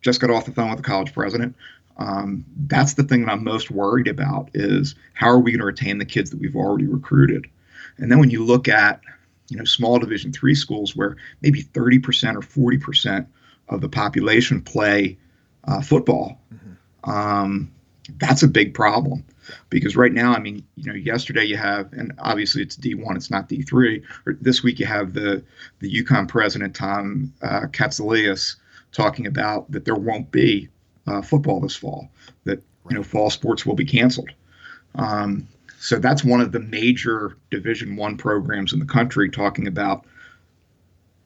just 0.00 0.20
got 0.20 0.30
off 0.30 0.46
the 0.46 0.52
phone 0.52 0.70
with 0.70 0.80
a 0.80 0.82
college 0.82 1.12
president, 1.12 1.54
um, 1.96 2.44
that's 2.66 2.94
the 2.94 3.04
thing 3.04 3.24
that 3.24 3.32
I'm 3.32 3.44
most 3.44 3.70
worried 3.70 4.08
about 4.08 4.50
is 4.52 4.94
how 5.14 5.28
are 5.28 5.38
we 5.38 5.52
going 5.52 5.60
to 5.60 5.66
retain 5.66 5.98
the 5.98 6.04
kids 6.04 6.30
that 6.30 6.40
we've 6.40 6.56
already 6.56 6.86
recruited? 6.86 7.46
And 7.98 8.10
then 8.10 8.18
when 8.18 8.30
you 8.30 8.44
look 8.44 8.68
at, 8.68 9.00
you 9.48 9.56
know, 9.56 9.64
small 9.64 9.98
Division 9.98 10.32
three 10.32 10.54
schools 10.54 10.96
where 10.96 11.16
maybe 11.40 11.62
30% 11.62 12.34
or 12.34 12.40
40% 12.40 13.26
of 13.72 13.80
the 13.80 13.88
population 13.88 14.60
play 14.60 15.16
uh, 15.64 15.80
football. 15.80 16.40
Mm-hmm. 16.52 17.10
Um, 17.10 17.72
that's 18.18 18.42
a 18.42 18.48
big 18.48 18.74
problem 18.74 19.24
because 19.70 19.96
right 19.96 20.12
now, 20.12 20.34
I 20.34 20.38
mean, 20.38 20.64
you 20.76 20.84
know, 20.84 20.94
yesterday 20.94 21.44
you 21.44 21.56
have, 21.56 21.92
and 21.92 22.12
obviously 22.18 22.62
it's 22.62 22.76
D1, 22.76 23.16
it's 23.16 23.30
not 23.30 23.48
D3. 23.48 24.02
Or 24.26 24.34
this 24.40 24.62
week 24.62 24.78
you 24.78 24.86
have 24.86 25.14
the 25.14 25.42
the 25.80 26.02
UConn 26.02 26.28
president 26.28 26.74
Tom 26.74 27.32
uh, 27.42 27.62
Katsouleas 27.66 28.56
talking 28.92 29.26
about 29.26 29.70
that 29.70 29.84
there 29.84 29.94
won't 29.94 30.30
be 30.30 30.68
uh, 31.06 31.22
football 31.22 31.60
this 31.60 31.76
fall, 31.76 32.08
that 32.44 32.62
you 32.90 32.96
know 32.96 33.02
fall 33.02 33.30
sports 33.30 33.64
will 33.64 33.74
be 33.74 33.84
canceled. 33.84 34.30
Um, 34.94 35.48
so 35.78 35.98
that's 35.98 36.22
one 36.22 36.40
of 36.40 36.52
the 36.52 36.60
major 36.60 37.36
Division 37.50 37.96
One 37.96 38.16
programs 38.16 38.72
in 38.72 38.78
the 38.78 38.86
country 38.86 39.28
talking 39.30 39.66
about 39.66 40.04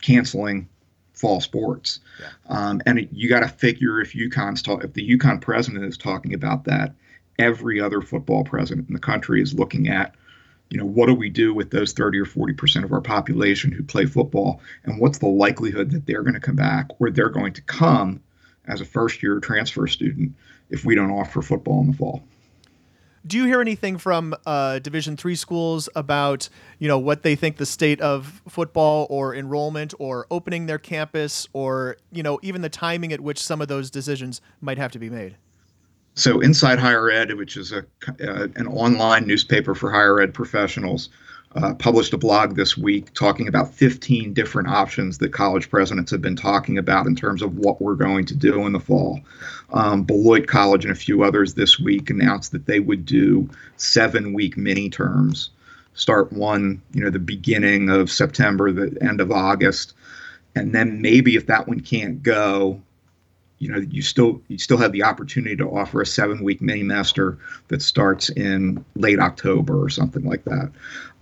canceling 0.01 0.69
fall 1.17 1.41
sports. 1.41 2.01
Yeah. 2.21 2.29
Um, 2.49 2.83
and 2.87 3.09
you 3.11 3.29
got 3.29 3.41
to 3.41 3.49
figure 3.49 4.01
if 4.01 4.13
UConn's 4.13 4.63
talk, 4.63 4.85
if 4.85 4.93
the 4.93 5.17
UConn 5.17 5.41
president 5.41 5.85
is 5.85 5.99
talking 5.99 6.35
about 6.35 6.65
that, 6.65 6.95
every 7.39 7.81
other 7.81 8.01
football 8.01 8.45
president 8.45 8.89
in 8.89 8.95
the 8.95 9.01
country 9.01 9.43
is 9.43 9.55
looking 9.55 9.89
at, 9.89 10.15
you 10.71 10.79
know, 10.79 10.85
what 10.85 11.07
do 11.07 11.15
we 11.15 11.31
do 11.31 11.55
with 11.55 11.71
those 11.71 11.93
30 11.93 12.19
or 12.19 12.25
40 12.25 12.55
percent 12.55 12.85
of 12.85 12.93
our 12.93 13.01
population 13.01 13.73
who 13.73 13.83
play 13.83 14.07
football, 14.07 14.61
and 14.85 15.01
what's 15.01 15.19
the 15.19 15.29
likelihood 15.29 15.91
that 15.91 16.07
they're 16.07 16.23
going 16.23 16.35
to 16.35 16.41
come 16.41 16.57
back 16.57 16.89
or 16.99 17.11
they're 17.11 17.29
going 17.29 17.53
to 17.55 17.63
come 17.63 18.21
as 18.67 18.81
a 18.81 18.85
first 18.85 19.23
year 19.23 19.39
transfer 19.41 19.87
student 19.87 20.33
if 20.71 20.85
we 20.85 20.95
don't 20.95 21.11
offer 21.11 21.41
football 21.41 21.81
in 21.81 21.91
the 21.91 21.97
fall 21.97 22.23
do 23.27 23.37
you 23.39 23.45
hear 23.45 23.61
anything 23.61 23.99
from 23.99 24.35
uh, 24.47 24.79
Division 24.79 25.17
three 25.17 25.35
schools 25.35 25.89
about 25.95 26.49
you 26.79 26.89
know 26.89 26.99
what 26.99 27.23
they 27.23 27.35
think 27.35 27.57
the 27.57 27.67
state 27.67 28.01
of 28.01 28.43
football 28.49 29.07
or 29.11 29.35
enrollment 29.35 29.95
or 29.99 30.27
opening 30.31 30.67
their 30.67 30.79
campus 30.79 31.49
or 31.53 31.97
you 32.13 32.23
know 32.23 32.39
even 32.43 32.63
the 32.63 32.69
timing 32.69 33.13
at 33.13 33.21
which 33.21 33.43
some 33.43 33.61
of 33.61 33.69
those 33.69 33.91
decisions 33.91 34.41
might 34.61 34.79
have 34.79 34.93
to 34.93 34.99
be 34.99 35.11
made? 35.11 35.37
So, 36.15 36.41
Inside 36.41 36.79
Higher 36.79 37.11
Ed, 37.11 37.35
which 37.35 37.57
is 37.57 37.73
a 37.73 37.85
uh, 38.09 38.49
an 38.57 38.67
online 38.67 39.27
newspaper 39.27 39.75
for 39.75 39.91
higher 39.91 40.21
ed 40.21 40.33
professionals, 40.33 41.11
uh, 41.57 41.75
published 41.75 42.13
a 42.13 42.19
blog 42.19 42.55
this 42.55 42.77
week 42.77 43.13
talking 43.15 43.49
about 43.49 43.73
15 43.73 44.35
different 44.35 44.69
options 44.69 45.19
that 45.19 45.33
college 45.33 45.71
presidents 45.71 46.11
have 46.11 46.21
been 46.21 46.37
talking 46.37 46.77
about 46.77 47.07
in 47.07 47.17
terms 47.17 47.41
of 47.41 47.57
what 47.57 47.81
we're 47.81 47.95
going 47.95 48.27
to 48.27 48.35
do 48.35 48.67
in 48.67 48.73
the 48.73 48.81
fall. 48.81 49.21
Um, 49.73 50.03
Beloit 50.03 50.47
College 50.47 50.85
and 50.85 50.93
a 50.93 50.97
few 50.97 51.23
others 51.23 51.55
this 51.55 51.79
week 51.79 52.11
announced 52.11 52.53
that 52.53 52.67
they 52.67 52.81
would 52.81 53.07
do 53.07 53.49
seven 53.77 54.35
week 54.35 54.57
mini 54.57 54.91
terms, 54.91 55.51
start 55.95 56.31
one, 56.33 56.83
you 56.93 57.03
know, 57.03 57.11
the 57.11 57.19
beginning 57.19 57.89
of 57.89 58.11
September, 58.11 58.71
the 58.71 58.97
end 59.03 59.21
of 59.21 59.33
August. 59.33 59.95
And 60.55 60.75
then 60.75 61.01
maybe 61.01 61.37
if 61.37 61.47
that 61.47 61.67
one 61.69 61.81
can't 61.81 62.23
go, 62.23 62.83
you 63.59 63.71
know 63.71 63.79
you 63.79 64.03
still 64.03 64.43
you 64.49 64.59
still 64.59 64.77
have 64.77 64.93
the 64.93 65.03
opportunity 65.03 65.57
to 65.57 65.65
offer 65.65 66.03
a 66.03 66.07
seven 66.07 66.43
week 66.43 66.61
minimester 66.61 67.39
that 67.69 67.81
starts 67.81 68.29
in 68.31 68.85
late 68.97 69.19
October 69.19 69.83
or 69.83 69.89
something 69.89 70.25
like 70.25 70.45
that. 70.45 70.71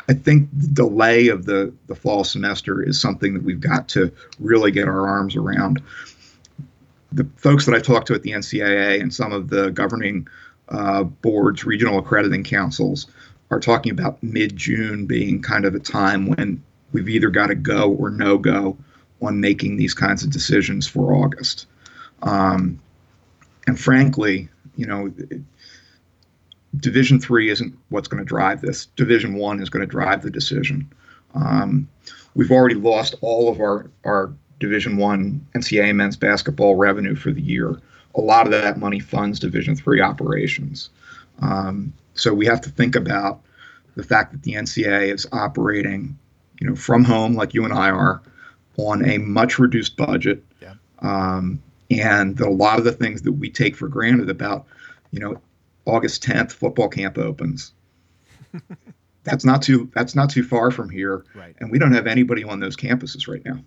I 0.09 0.15
think 0.15 0.49
the 0.53 0.69
delay 0.69 1.29
of 1.29 1.47
the, 1.47 1.73
the 1.87 1.95
fall 1.95 2.25
semester 2.25 2.83
is 2.83 3.01
something 3.01 3.35
that 3.35 3.43
we've 3.43 3.61
got 3.61 3.89
to 3.89 4.13
really 4.39 4.71
get 4.71 4.89
our 4.89 5.07
arms 5.07 5.37
around. 5.37 5.83
The 7.13 7.27
folks 7.37 7.67
that 7.67 7.75
I 7.75 7.81
talked 7.81 8.09
to 8.09 8.15
at 8.15 8.23
the 8.23 8.33
NCAA 8.33 9.01
and 9.01 9.15
some 9.15 9.33
of 9.33 9.49
the 9.49 9.71
governing 9.71 10.29
uh, 10.69 11.05
boards, 11.05 11.65
regional 11.65 11.99
accrediting 11.99 12.45
councils, 12.45 13.07
are 13.51 13.61
talking 13.61 13.93
about 13.93 14.23
mid 14.23 14.57
June 14.57 15.07
being 15.07 15.41
kind 15.41 15.65
of 15.65 15.75
a 15.75 15.79
time 15.79 16.27
when 16.27 16.63
we've 16.93 17.09
either 17.09 17.31
got 17.31 17.49
to 17.49 17.55
go 17.55 17.93
or 17.93 18.11
no 18.11 18.39
go 18.39 18.77
on 19.23 19.41
making 19.41 19.77
these 19.77 19.95
kinds 19.95 20.25
of 20.25 20.31
decisions 20.31 20.87
for 20.87 21.15
August. 21.15 21.67
Um, 22.23 22.81
and 23.67 23.79
frankly, 23.79 24.49
you 24.77 24.87
know, 24.87 25.13
Division 26.77 27.20
three 27.20 27.51
isn't 27.51 27.77
what's 27.89 28.09
going 28.09 28.22
to 28.22 28.29
drive 28.29 28.61
this. 28.61 28.87
Division 28.87 29.35
one 29.35 29.61
is 29.61 29.68
going 29.68 29.87
to 29.87 29.91
drive 29.91 30.22
the 30.22 30.31
decision. 30.31 30.91
Um, 31.35 31.89
we've 32.35 32.51
already 32.51 32.75
lost 32.75 33.14
all 33.20 33.51
of 33.51 33.61
our 33.61 33.91
our 34.05 34.33
Division 34.61 34.97
one 34.97 35.47
NCAA 35.55 35.95
men's 35.95 36.16
basketball 36.16 36.77
revenue 36.77 37.14
for 37.14 37.33
the 37.33 37.43
year. 37.43 37.81
A 38.14 38.20
lot 38.20 38.47
of 38.47 38.53
that 38.53 38.79
money 38.79 39.01
funds 39.01 39.41
Division 39.41 39.77
three 39.77 40.01
operations. 40.01 40.91
Um, 41.41 41.93
so 42.14 42.33
we 42.33 42.47
have 42.47 42.61
to 42.62 42.70
think 42.70 42.95
about 42.95 43.41
the 43.97 44.05
fact 44.05 44.33
that 44.33 44.43
the 44.43 44.53
NCAA 44.53 45.12
is 45.12 45.27
operating, 45.33 46.16
you 46.61 46.68
know, 46.68 46.77
from 46.77 47.05
home 47.05 47.35
like 47.35 47.55
you 47.55 47.64
and 47.64 47.72
I 47.72 47.91
are, 47.91 48.22
on 48.77 49.09
a 49.09 49.18
much 49.18 49.59
reduced 49.59 49.97
budget 49.97 50.43
um, 51.05 51.62
and 51.91 52.37
that 52.39 52.47
a 52.47 52.51
lot 52.51 52.79
of 52.79 52.85
the 52.85 52.93
things 52.93 53.22
that 53.22 53.33
we 53.33 53.51
take 53.51 53.77
for 53.77 53.89
granted 53.89 54.31
about, 54.31 54.66
you 55.11 55.20
know, 55.20 55.41
August 55.87 56.22
10th 56.24 56.53
football 56.53 56.89
camp 56.89 57.18
opens. 57.18 57.72
that's 59.24 59.45
not 59.45 59.62
too 59.62 59.91
that's 59.95 60.14
not 60.14 60.30
too 60.30 60.43
far 60.43 60.70
from 60.70 60.89
here, 60.91 61.24
Right. 61.35 61.55
and 61.59 61.70
we 61.70 61.78
don't 61.78 61.93
have 61.93 62.07
anybody 62.07 62.45
on 62.45 62.61
those 62.61 62.76
campuses 62.76 63.26
right 63.28 63.45
now. 63.45 63.59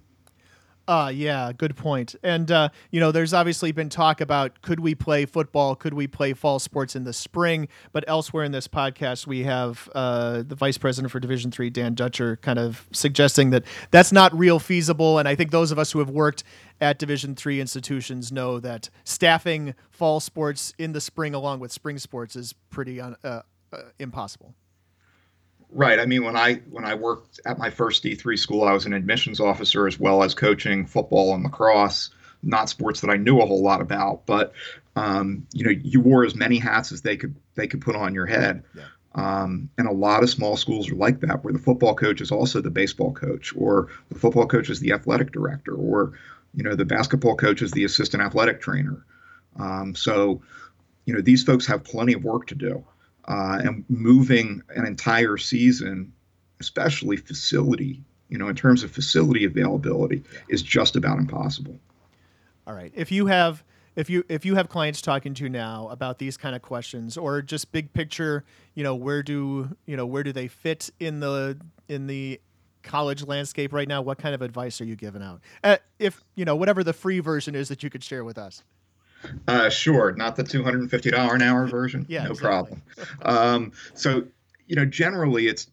Uh, 0.87 1.11
yeah, 1.13 1.51
good 1.51 1.75
point. 1.75 2.15
And, 2.23 2.49
uh, 2.49 2.69
you 2.91 3.01
know, 3.01 3.11
there's 3.11 3.33
obviously 3.33 3.73
been 3.73 3.89
talk 3.89 4.21
about 4.21 4.61
could 4.61 4.79
we 4.79 4.95
play 4.95 5.25
football? 5.25 5.75
Could 5.75 5.93
we 5.93 6.07
play 6.07 6.31
fall 6.31 6.59
sports 6.59 6.95
in 6.95 7.03
the 7.03 7.11
spring? 7.11 7.67
But 7.91 8.05
elsewhere 8.07 8.45
in 8.45 8.53
this 8.53 8.69
podcast, 8.69 9.27
we 9.27 9.43
have 9.43 9.89
uh, 9.93 10.43
the 10.47 10.55
vice 10.55 10.77
president 10.77 11.11
for 11.11 11.19
Division 11.19 11.51
Three, 11.51 11.69
Dan 11.69 11.93
Dutcher, 11.93 12.37
kind 12.37 12.57
of 12.57 12.87
suggesting 12.93 13.49
that 13.49 13.65
that's 13.91 14.13
not 14.13 14.33
real 14.37 14.59
feasible. 14.59 15.19
And 15.19 15.27
I 15.27 15.35
think 15.35 15.51
those 15.51 15.71
of 15.71 15.79
us 15.79 15.91
who 15.91 15.99
have 15.99 16.09
worked 16.09 16.45
at 16.79 16.97
Division 16.99 17.35
Three 17.35 17.59
institutions 17.59 18.31
know 18.31 18.61
that 18.61 18.89
staffing 19.03 19.75
fall 19.89 20.21
sports 20.21 20.73
in 20.77 20.93
the 20.93 21.01
spring 21.01 21.33
along 21.33 21.59
with 21.59 21.73
spring 21.73 21.97
sports 21.97 22.37
is 22.37 22.53
pretty 22.69 23.01
un- 23.01 23.17
uh, 23.25 23.41
uh, 23.73 23.77
impossible. 23.99 24.53
Right. 25.71 25.99
I 25.99 26.05
mean, 26.05 26.23
when 26.23 26.35
I 26.35 26.55
when 26.69 26.85
I 26.85 26.95
worked 26.95 27.39
at 27.45 27.57
my 27.57 27.69
first 27.69 28.03
D 28.03 28.15
three 28.15 28.37
school, 28.37 28.63
I 28.63 28.73
was 28.73 28.85
an 28.85 28.93
admissions 28.93 29.39
officer 29.39 29.87
as 29.87 29.99
well 29.99 30.23
as 30.23 30.33
coaching 30.33 30.85
football 30.85 31.33
and 31.35 31.43
lacrosse. 31.43 32.09
Not 32.43 32.69
sports 32.69 33.01
that 33.01 33.09
I 33.09 33.17
knew 33.17 33.41
a 33.41 33.45
whole 33.45 33.63
lot 33.63 33.81
about, 33.81 34.25
but 34.25 34.53
um, 34.95 35.45
you 35.53 35.65
know, 35.65 35.71
you 35.71 35.99
wore 35.99 36.23
as 36.23 36.35
many 36.35 36.57
hats 36.59 36.91
as 36.91 37.01
they 37.01 37.17
could 37.17 37.35
they 37.55 37.67
could 37.67 37.81
put 37.81 37.95
on 37.95 38.13
your 38.13 38.25
head. 38.25 38.63
Yeah. 38.75 38.83
Um, 39.15 39.69
and 39.77 39.87
a 39.87 39.91
lot 39.91 40.21
of 40.21 40.29
small 40.29 40.55
schools 40.55 40.91
are 40.91 40.95
like 40.95 41.19
that, 41.21 41.43
where 41.43 41.51
the 41.51 41.59
football 41.59 41.95
coach 41.95 42.21
is 42.21 42.31
also 42.31 42.61
the 42.61 42.69
baseball 42.69 43.11
coach, 43.11 43.53
or 43.57 43.89
the 44.09 44.19
football 44.19 44.45
coach 44.45 44.69
is 44.69 44.79
the 44.79 44.93
athletic 44.93 45.31
director, 45.31 45.73
or 45.73 46.13
you 46.53 46.63
know, 46.63 46.75
the 46.75 46.85
basketball 46.85 47.35
coach 47.35 47.61
is 47.61 47.71
the 47.71 47.83
assistant 47.83 48.23
athletic 48.23 48.61
trainer. 48.61 49.05
Um, 49.57 49.95
so, 49.95 50.41
you 51.05 51.13
know, 51.13 51.21
these 51.21 51.43
folks 51.43 51.65
have 51.67 51.83
plenty 51.83 52.13
of 52.13 52.23
work 52.23 52.47
to 52.47 52.55
do 52.55 52.83
uh, 53.27 53.59
and 53.63 53.85
moving 53.89 54.61
an 54.69 54.85
entire 54.85 55.37
season, 55.37 56.13
especially 56.59 57.17
facility, 57.17 58.03
you 58.29 58.37
know, 58.37 58.47
in 58.47 58.55
terms 58.55 58.83
of 58.83 58.91
facility 58.91 59.45
availability, 59.45 60.23
is 60.49 60.61
just 60.61 60.95
about 60.95 61.17
impossible. 61.17 61.77
All 62.65 62.73
right. 62.73 62.91
If 62.95 63.11
you 63.11 63.27
have 63.27 63.63
if 63.95 64.09
you 64.09 64.23
if 64.29 64.45
you 64.45 64.55
have 64.55 64.69
clients 64.69 65.01
talking 65.01 65.33
to 65.33 65.43
you 65.43 65.49
now 65.49 65.87
about 65.89 66.19
these 66.19 66.37
kind 66.37 66.55
of 66.55 66.61
questions 66.61 67.17
or 67.17 67.41
just 67.41 67.71
big 67.71 67.91
picture, 67.93 68.43
you 68.75 68.83
know, 68.83 68.95
where 68.95 69.23
do 69.23 69.75
you 69.85 69.97
know 69.97 70.05
where 70.05 70.23
do 70.23 70.31
they 70.31 70.47
fit 70.47 70.89
in 70.99 71.19
the 71.19 71.57
in 71.89 72.07
the 72.07 72.39
college 72.83 73.25
landscape 73.25 73.73
right 73.73 73.87
now? 73.87 74.01
What 74.01 74.19
kind 74.19 74.35
of 74.35 74.41
advice 74.41 74.79
are 74.81 74.85
you 74.85 74.95
giving 74.95 75.23
out? 75.23 75.41
Uh, 75.63 75.77
if 75.97 76.23
you 76.35 76.45
know 76.45 76.55
whatever 76.55 76.83
the 76.83 76.93
free 76.93 77.19
version 77.19 77.55
is 77.55 77.69
that 77.69 77.83
you 77.83 77.89
could 77.89 78.03
share 78.03 78.23
with 78.23 78.37
us. 78.37 78.63
Uh, 79.47 79.69
sure, 79.69 80.13
not 80.13 80.35
the 80.35 80.43
two 80.43 80.63
hundred 80.63 80.81
and 80.81 80.91
fifty 80.91 81.11
dollar 81.11 81.35
an 81.35 81.41
hour 81.41 81.67
version. 81.67 82.05
Yeah, 82.07 82.23
no 82.25 82.31
exactly. 82.31 82.47
problem. 82.47 82.81
um, 83.21 83.71
so, 83.93 84.23
you 84.67 84.75
know, 84.75 84.85
generally, 84.85 85.47
it's 85.47 85.67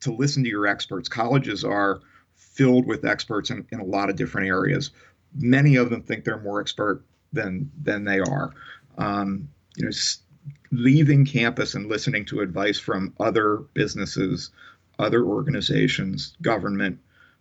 to 0.00 0.12
listen 0.12 0.42
to 0.44 0.48
your 0.48 0.66
experts. 0.66 1.08
Colleges 1.08 1.64
are 1.64 2.00
filled 2.36 2.86
with 2.86 3.04
experts 3.04 3.50
in, 3.50 3.66
in 3.72 3.80
a 3.80 3.84
lot 3.84 4.10
of 4.10 4.16
different 4.16 4.46
areas. 4.46 4.90
Many 5.36 5.76
of 5.76 5.90
them 5.90 6.02
think 6.02 6.24
they're 6.24 6.40
more 6.40 6.60
expert 6.60 7.02
than 7.32 7.70
than 7.82 8.04
they 8.04 8.20
are. 8.20 8.52
Um, 8.98 9.48
you 9.76 9.84
know, 9.84 9.88
s- 9.88 10.20
leaving 10.70 11.24
campus 11.24 11.74
and 11.74 11.88
listening 11.88 12.24
to 12.26 12.40
advice 12.40 12.78
from 12.78 13.12
other 13.18 13.56
businesses, 13.74 14.50
other 14.98 15.24
organizations, 15.24 16.36
government 16.42 17.00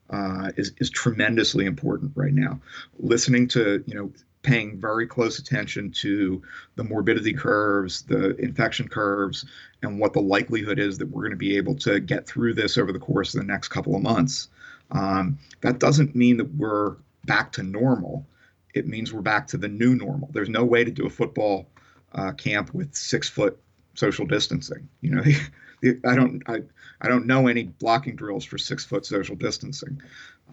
uh, 0.09 0.51
is 0.57 0.71
is 0.77 0.89
tremendously 0.89 1.65
important 1.65 2.11
right 2.15 2.33
now. 2.33 2.59
Listening 2.97 3.47
to 3.49 3.83
you 3.85 3.93
know 3.93 4.11
paying 4.43 4.79
very 4.79 5.07
close 5.07 5.39
attention 5.39 5.89
to 5.89 6.41
the 6.75 6.83
morbidity 6.83 7.33
curves, 7.33 8.03
the 8.03 8.35
infection 8.35 8.87
curves, 8.87 9.45
and 9.81 9.99
what 9.99 10.13
the 10.13 10.21
likelihood 10.21 10.77
is 10.77 10.97
that 10.97 11.09
we're 11.09 11.23
going 11.23 11.31
to 11.31 11.37
be 11.37 11.57
able 11.57 11.75
to 11.75 11.99
get 11.99 12.27
through 12.27 12.53
this 12.53 12.77
over 12.77 12.91
the 12.91 12.99
course 12.99 13.33
of 13.33 13.39
the 13.39 13.47
next 13.47 13.69
couple 13.69 13.95
of 13.95 14.01
months. 14.01 14.49
Um, 14.91 15.39
that 15.61 15.79
doesn't 15.79 16.13
mean 16.13 16.37
that 16.37 16.53
we're 16.55 16.97
back 17.25 17.51
to 17.53 17.63
normal. 17.63 18.25
It 18.73 18.87
means 18.87 19.13
we're 19.13 19.21
back 19.21 19.47
to 19.47 19.57
the 19.57 19.69
new 19.69 19.95
normal. 19.95 20.29
There's 20.33 20.49
no 20.49 20.65
way 20.65 20.83
to 20.83 20.91
do 20.91 21.05
a 21.05 21.09
football 21.09 21.67
uh, 22.13 22.33
camp 22.33 22.73
with 22.73 22.93
six 22.93 23.29
foot 23.29 23.57
social 23.95 24.25
distancing. 24.25 24.87
You 25.01 25.11
know, 25.11 25.23
I 26.05 26.15
don't 26.15 26.43
I, 26.47 26.61
I 27.01 27.07
don't 27.07 27.25
know 27.25 27.47
any 27.47 27.63
blocking 27.63 28.15
drills 28.15 28.45
for 28.45 28.57
six 28.57 28.83
foot 28.83 29.05
social 29.05 29.35
distancing. 29.35 30.01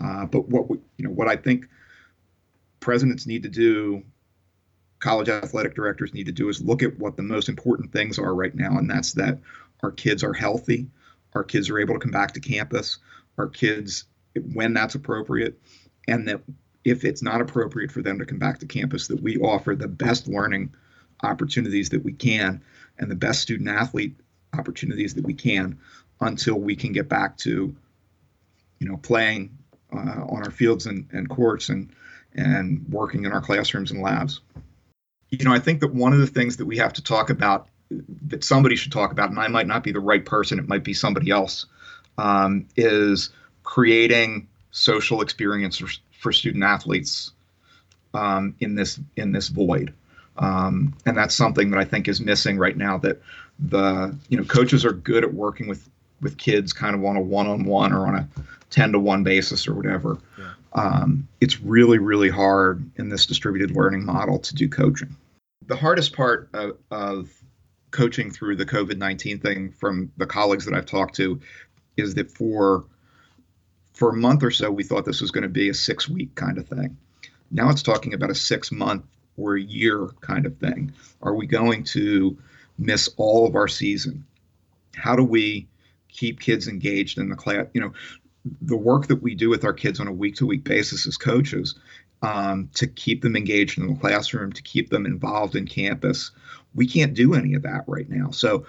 Uh, 0.01 0.27
but 0.27 0.49
what 0.49 0.71
we, 0.71 0.79
you 0.97 1.05
know 1.05 1.11
what 1.11 1.29
I 1.29 1.37
think 1.37 1.69
presidents 2.81 3.27
need 3.27 3.43
to 3.43 3.49
do, 3.49 4.03
college 4.99 5.29
athletic 5.29 5.75
directors 5.75 6.13
need 6.13 6.27
to 6.27 6.33
do 6.33 6.49
is 6.49 6.63
look 6.63 6.83
at 6.83 6.99
what 6.99 7.17
the 7.17 7.23
most 7.23 7.49
important 7.49 7.93
things 7.93 8.19
are 8.19 8.35
right 8.35 8.55
now, 8.55 8.77
and 8.79 8.91
that's 8.91 9.13
that 9.15 9.39
our 9.83 9.91
kids 9.91 10.25
are 10.25 10.33
healthy, 10.33 10.89
our 11.35 11.45
kids 11.45 11.71
are 11.71 11.79
able 11.79 11.95
to 11.95 12.01
come 12.01 12.11
back 12.11 12.33
to 12.33 12.41
campus, 12.41 12.99
our 13.39 13.49
kids 13.49 14.05
when 14.53 14.75
that's 14.75 14.95
appropriate, 14.95 15.61
and 16.09 16.29
that 16.29 16.41
if 16.85 17.05
it's 17.05 17.23
not 17.23 17.41
appropriate 17.41 17.91
for 17.91 18.03
them 18.03 18.19
to 18.19 18.27
come 18.27 18.39
back 18.39 18.59
to 18.59 18.67
campus, 18.67 19.09
that 19.09 19.23
we 19.23 19.37
offer 19.39 19.75
the 19.75 19.89
best 19.89 20.29
learning 20.29 20.75
opportunities 21.23 21.91
that 21.91 22.03
we 22.03 22.13
can 22.13 22.63
and 22.99 23.11
the 23.11 23.17
best 23.17 23.41
student 23.41 23.69
athlete 23.69 24.15
opportunities 24.59 25.15
that 25.15 25.25
we 25.25 25.35
can 25.35 25.79
until 26.21 26.55
we 26.55 26.75
can 26.75 26.93
get 26.93 27.09
back 27.09 27.37
to 27.37 27.75
you 28.79 28.89
know 28.89 28.97
playing 28.97 29.57
uh, 29.93 30.25
on 30.29 30.43
our 30.43 30.51
fields 30.51 30.87
and, 30.87 31.09
and 31.13 31.29
courts 31.29 31.69
and 31.69 31.93
and 32.35 32.85
working 32.89 33.25
in 33.25 33.33
our 33.33 33.41
classrooms 33.41 33.91
and 33.91 34.03
labs 34.03 34.41
you 35.31 35.45
know 35.45 35.53
i 35.53 35.59
think 35.59 35.81
that 35.81 35.95
one 35.95 36.13
of 36.13 36.19
the 36.19 36.27
things 36.27 36.57
that 36.57 36.67
we 36.67 36.77
have 36.77 36.93
to 36.93 37.03
talk 37.03 37.31
about 37.31 37.69
that 38.27 38.45
somebody 38.45 38.77
should 38.77 38.93
talk 38.93 39.11
about 39.13 39.31
and 39.31 39.39
i 39.39 39.49
might 39.49 39.67
not 39.67 39.83
be 39.83 39.93
the 39.93 40.01
right 40.01 40.25
person 40.25 40.59
it 40.59 40.69
might 40.69 40.85
be 40.85 40.95
somebody 40.95 41.31
else 41.31 41.67
um, 42.19 42.67
is 42.77 43.31
creating 43.63 44.47
social 44.73 45.23
experience 45.23 45.79
for, 45.79 45.89
for 46.19 46.33
student 46.33 46.63
athletes 46.63 47.33
um, 48.15 48.55
in 48.61 48.75
this 48.75 49.01
in 49.17 49.33
this 49.33 49.49
void 49.49 49.95
um, 50.41 50.95
and 51.07 51.17
that's 51.17 51.35
something 51.35 51.71
that 51.71 51.79
I 51.79 51.85
think 51.85 52.09
is 52.09 52.21
missing 52.21 52.59
right 52.59 52.77
now. 52.77 52.99
That 52.99 53.21
the 53.59 54.17
you 54.29 54.37
know 54.37 54.45
coaches 54.45 54.85
are 54.85 54.93
good 54.93 55.23
at 55.23 55.35
working 55.35 55.69
with 55.69 55.89
with 56.21 56.39
kids 56.39 56.73
kind 56.73 56.95
of 56.95 57.05
on 57.05 57.17
a 57.17 57.21
one-on-one 57.21 57.93
or 57.93 58.07
on 58.07 58.15
a 58.15 58.29
10 58.69 58.93
to 58.93 58.99
1 58.99 59.23
basis 59.23 59.67
or 59.67 59.75
whatever 59.75 60.19
Yeah. 60.39 60.51
Um, 60.73 61.29
it's 61.41 61.61
really 61.61 61.99
really 61.99 62.31
hard 62.31 62.89
in 62.97 63.09
this 63.09 63.27
distributed 63.27 63.75
learning 63.77 64.05
model 64.05 64.39
to 64.39 64.55
do 64.55 64.69
coaching. 64.69 65.17
The 65.67 65.77
hardest 65.77 66.15
part 66.15 66.49
of, 66.53 66.79
of 66.91 67.31
coaching 67.91 68.31
through 68.31 68.57
the 68.57 68.67
covid-19 68.67 69.43
thing 69.43 69.73
from 69.73 70.13
the 70.17 70.27
colleagues 70.27 70.65
that 70.65 70.75
i've 70.75 70.87
talked 70.87 71.17
to 71.17 71.41
is 71.97 72.15
that 72.15 72.31
for 72.31 72.85
for 74.01 74.09
a 74.09 74.17
month 74.17 74.43
or 74.43 74.51
so 74.51 74.71
we 74.71 74.83
thought 74.83 75.05
this 75.05 75.21
was 75.21 75.31
going 75.31 75.43
to 75.43 75.49
be 75.49 75.69
a 75.69 75.75
six 75.75 76.09
week 76.09 76.35
kind 76.35 76.57
of 76.57 76.67
thing. 76.67 76.97
Now 77.51 77.69
it's 77.69 77.83
talking 77.83 78.15
about 78.15 78.31
a 78.31 78.35
six 78.35 78.73
month 78.73 79.05
or 79.37 79.57
a 79.57 79.61
year 79.61 80.09
kind 80.23 80.47
of 80.47 80.57
thing. 80.57 80.93
Are 81.21 81.35
we 81.35 81.47
going 81.47 81.85
to 81.85 82.39
miss 82.79 83.11
all 83.19 83.47
of 83.47 83.55
our 83.55 83.69
season? 83.69 84.25
How 84.97 85.17
do 85.17 85.23
we 85.23 85.69
keep 86.09 86.41
kids 86.41 86.67
engaged 86.67 87.19
in 87.19 87.29
the 87.29 87.37
class 87.37 87.67
you 87.75 87.81
know 87.81 87.93
the 88.63 88.77
work 88.77 89.07
that 89.09 89.23
we 89.23 89.35
do 89.35 89.51
with 89.51 89.65
our 89.65 89.73
kids 89.73 90.01
on 90.01 90.07
a 90.07 90.13
week 90.13 90.37
to 90.37 90.47
week 90.47 90.65
basis 90.65 91.07
as 91.07 91.17
coaches 91.17 91.75
um, 92.23 92.71
to 92.75 92.87
keep 92.87 93.23
them 93.23 93.37
engaged 93.37 93.79
in 93.79 93.87
the 93.87 94.01
classroom 94.01 94.53
to 94.53 94.63
keep 94.63 94.91
them 94.91 95.07
involved 95.07 95.57
in 95.57 95.67
campus 95.67 96.31
we 96.75 96.87
can't 96.87 97.15
do 97.15 97.35
any 97.35 97.55
of 97.55 97.63
that 97.63 97.85
right 97.87 98.09
now. 98.09 98.31
So 98.31 98.67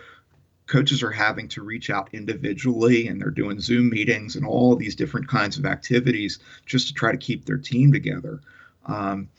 coaches 0.67 1.03
are 1.03 1.11
having 1.11 1.47
to 1.49 1.63
reach 1.63 1.89
out 1.89 2.09
individually 2.13 3.07
and 3.07 3.21
they're 3.21 3.29
doing 3.29 3.59
zoom 3.59 3.89
meetings 3.89 4.35
and 4.35 4.45
all 4.45 4.75
these 4.75 4.95
different 4.95 5.27
kinds 5.27 5.57
of 5.57 5.65
activities 5.65 6.39
just 6.65 6.87
to 6.87 6.93
try 6.93 7.11
to 7.11 7.17
keep 7.17 7.45
their 7.45 7.57
team 7.57 7.91
together. 7.91 8.39
Um, 8.85 9.29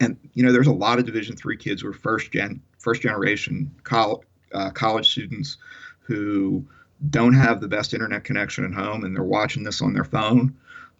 and 0.00 0.16
you 0.32 0.42
know 0.42 0.52
there's 0.52 0.66
a 0.66 0.72
lot 0.72 0.98
of 0.98 1.04
division 1.04 1.36
three 1.36 1.58
kids 1.58 1.82
who 1.82 1.88
are 1.88 1.92
first 1.92 2.32
gen 2.32 2.62
first 2.78 3.02
generation 3.02 3.70
college, 3.84 4.26
uh, 4.54 4.70
college 4.70 5.10
students 5.10 5.58
who 6.00 6.64
don't 7.08 7.34
have 7.34 7.60
the 7.60 7.68
best 7.68 7.94
internet 7.94 8.24
connection 8.24 8.64
at 8.64 8.72
home 8.72 9.04
and 9.04 9.16
they're 9.16 9.22
watching 9.24 9.64
this 9.64 9.80
on 9.80 9.94
their 9.94 10.04
phone 10.04 10.54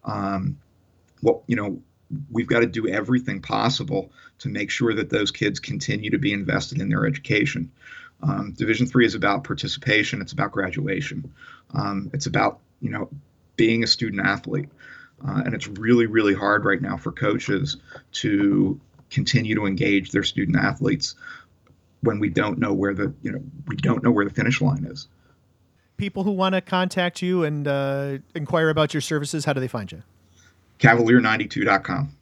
um, 0.05 0.57
well 1.21 1.43
you 1.47 1.55
know 1.55 1.81
we've 2.29 2.47
got 2.47 2.59
to 2.59 2.65
do 2.65 2.87
everything 2.87 3.41
possible 3.41 4.11
to 4.39 4.49
make 4.49 4.69
sure 4.69 4.93
that 4.93 5.09
those 5.09 5.31
kids 5.31 5.59
continue 5.59 6.09
to 6.09 6.17
be 6.17 6.33
invested 6.33 6.81
in 6.81 6.89
their 6.89 7.05
education. 7.05 7.71
Um, 8.23 8.53
division 8.53 8.85
three 8.85 9.05
is 9.05 9.15
about 9.15 9.43
participation 9.43 10.21
it's 10.21 10.33
about 10.33 10.51
graduation. 10.51 11.33
Um, 11.73 12.11
it's 12.13 12.25
about 12.25 12.59
you 12.79 12.89
know 12.89 13.09
being 13.55 13.83
a 13.83 13.87
student 13.87 14.25
athlete. 14.25 14.69
Uh, 15.25 15.43
and 15.45 15.53
it's 15.53 15.67
really 15.67 16.07
really 16.07 16.33
hard 16.33 16.65
right 16.65 16.81
now 16.81 16.97
for 16.97 17.11
coaches 17.11 17.77
to 18.11 18.79
continue 19.09 19.55
to 19.55 19.65
engage 19.65 20.11
their 20.11 20.23
student 20.23 20.57
athletes 20.57 21.15
when 22.01 22.19
we 22.19 22.29
don't 22.29 22.57
know 22.57 22.73
where 22.73 22.93
the 22.93 23.13
you 23.21 23.31
know 23.31 23.41
we 23.67 23.75
don't 23.75 24.03
know 24.03 24.11
where 24.11 24.25
the 24.25 24.33
finish 24.33 24.61
line 24.61 24.85
is 24.85 25.07
People 26.01 26.23
who 26.23 26.31
want 26.31 26.55
to 26.55 26.61
contact 26.61 27.21
you 27.21 27.43
and 27.43 27.67
uh, 27.67 28.17
inquire 28.33 28.69
about 28.69 28.91
your 28.91 29.01
services, 29.01 29.45
how 29.45 29.53
do 29.53 29.59
they 29.59 29.67
find 29.67 29.91
you? 29.91 30.01
cavalier92.com 30.79 32.17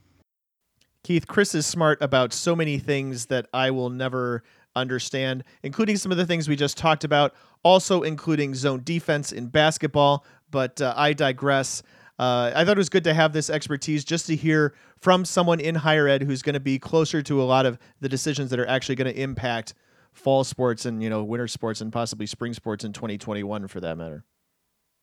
Keith, 1.05 1.25
Chris 1.27 1.55
is 1.55 1.65
smart 1.65 1.97
about 2.01 2.33
so 2.33 2.57
many 2.57 2.77
things 2.77 3.27
that 3.27 3.47
I 3.53 3.71
will 3.71 3.89
never 3.89 4.43
understand, 4.75 5.45
including 5.63 5.95
some 5.95 6.11
of 6.11 6.17
the 6.17 6.25
things 6.25 6.49
we 6.49 6.57
just 6.57 6.77
talked 6.77 7.05
about, 7.05 7.33
also 7.63 8.01
including 8.01 8.53
zone 8.53 8.81
defense 8.83 9.31
in 9.31 9.47
basketball. 9.47 10.25
But 10.51 10.81
uh, 10.81 10.93
I 10.97 11.13
digress. 11.13 11.81
Uh, 12.19 12.51
I 12.53 12.65
thought 12.65 12.75
it 12.75 12.79
was 12.79 12.89
good 12.89 13.05
to 13.05 13.13
have 13.13 13.31
this 13.31 13.49
expertise 13.49 14.03
just 14.03 14.27
to 14.27 14.35
hear 14.35 14.73
from 14.97 15.23
someone 15.23 15.61
in 15.61 15.75
higher 15.75 16.05
ed 16.05 16.23
who's 16.23 16.41
going 16.41 16.55
to 16.55 16.59
be 16.59 16.79
closer 16.79 17.21
to 17.21 17.41
a 17.41 17.45
lot 17.45 17.65
of 17.65 17.79
the 18.01 18.09
decisions 18.09 18.49
that 18.49 18.59
are 18.59 18.67
actually 18.67 18.95
going 18.95 19.13
to 19.13 19.17
impact 19.17 19.73
fall 20.13 20.43
sports 20.43 20.85
and 20.85 21.01
you 21.01 21.09
know 21.09 21.23
winter 21.23 21.47
sports 21.47 21.81
and 21.81 21.91
possibly 21.91 22.25
spring 22.25 22.53
sports 22.53 22.83
in 22.83 22.93
2021 22.93 23.67
for 23.67 23.79
that 23.79 23.97
matter. 23.97 24.23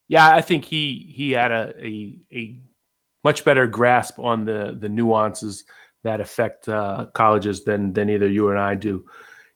Yeah, 0.09 0.35
I 0.35 0.41
think 0.41 0.65
he 0.65 1.13
he 1.15 1.33
had 1.33 1.51
a 1.51 1.75
a, 1.81 2.19
a 2.33 2.61
much 3.25 3.45
better 3.45 3.67
grasp 3.67 4.19
on 4.19 4.45
the 4.45 4.77
the 4.79 4.89
nuances 4.89 5.65
that 6.05 6.21
affect 6.21 6.69
uh, 6.69 7.07
colleges 7.15 7.65
than 7.65 7.93
than 7.93 8.09
either 8.09 8.29
you 8.29 8.51
and 8.51 8.59
I 8.59 8.75
do. 8.75 9.05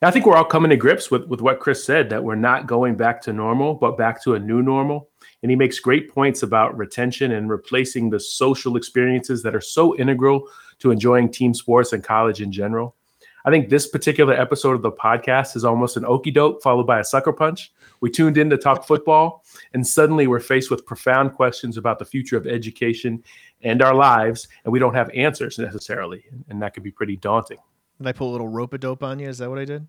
I 0.02 0.10
think 0.10 0.24
we're 0.24 0.36
all 0.36 0.44
coming 0.44 0.70
to 0.70 0.76
grips 0.76 1.10
with 1.10 1.26
with 1.26 1.42
what 1.42 1.60
Chris 1.60 1.84
said 1.84 2.08
that 2.10 2.24
we're 2.24 2.34
not 2.34 2.66
going 2.66 2.96
back 2.96 3.20
to 3.22 3.32
normal, 3.32 3.74
but 3.74 3.98
back 3.98 4.22
to 4.24 4.34
a 4.34 4.38
new 4.38 4.62
normal. 4.62 5.10
And 5.42 5.50
he 5.50 5.56
makes 5.56 5.78
great 5.78 6.12
points 6.12 6.42
about 6.42 6.76
retention 6.76 7.32
and 7.32 7.50
replacing 7.50 8.10
the 8.10 8.20
social 8.20 8.76
experiences 8.76 9.42
that 9.42 9.54
are 9.54 9.60
so 9.60 9.96
integral 9.96 10.48
to 10.80 10.90
enjoying 10.90 11.30
team 11.30 11.54
sports 11.54 11.92
and 11.92 12.02
college 12.02 12.40
in 12.40 12.50
general. 12.50 12.96
I 13.44 13.50
think 13.50 13.68
this 13.68 13.86
particular 13.86 14.34
episode 14.34 14.74
of 14.74 14.82
the 14.82 14.92
podcast 14.92 15.56
is 15.56 15.64
almost 15.64 15.96
an 15.96 16.04
okey 16.04 16.30
doke 16.30 16.62
followed 16.62 16.86
by 16.86 17.00
a 17.00 17.04
sucker 17.04 17.32
punch. 17.32 17.72
We 18.00 18.10
tuned 18.10 18.38
in 18.38 18.50
to 18.50 18.56
talk 18.56 18.86
football, 18.86 19.44
and 19.72 19.86
suddenly 19.86 20.26
we're 20.26 20.40
faced 20.40 20.70
with 20.70 20.86
profound 20.86 21.34
questions 21.34 21.76
about 21.76 21.98
the 21.98 22.04
future 22.04 22.36
of 22.36 22.46
education 22.46 23.22
and 23.62 23.82
our 23.82 23.94
lives, 23.94 24.48
and 24.64 24.72
we 24.72 24.78
don't 24.78 24.94
have 24.94 25.10
answers 25.10 25.58
necessarily. 25.58 26.24
And 26.48 26.60
that 26.62 26.74
can 26.74 26.82
be 26.82 26.90
pretty 26.90 27.16
daunting. 27.16 27.58
Did 27.98 28.06
I 28.06 28.12
pull 28.12 28.30
a 28.30 28.32
little 28.32 28.48
rope 28.48 28.72
a 28.72 28.78
dope 28.78 29.02
on 29.02 29.18
you? 29.18 29.28
Is 29.28 29.38
that 29.38 29.50
what 29.50 29.58
I 29.58 29.64
did? 29.64 29.86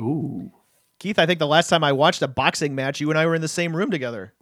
Ooh. 0.00 0.50
Keith, 0.98 1.18
I 1.18 1.24
think 1.24 1.38
the 1.38 1.46
last 1.46 1.68
time 1.68 1.82
I 1.82 1.92
watched 1.92 2.20
a 2.20 2.28
boxing 2.28 2.74
match, 2.74 3.00
you 3.00 3.08
and 3.10 3.18
I 3.18 3.24
were 3.24 3.34
in 3.34 3.40
the 3.40 3.48
same 3.48 3.74
room 3.74 3.90
together. 3.90 4.34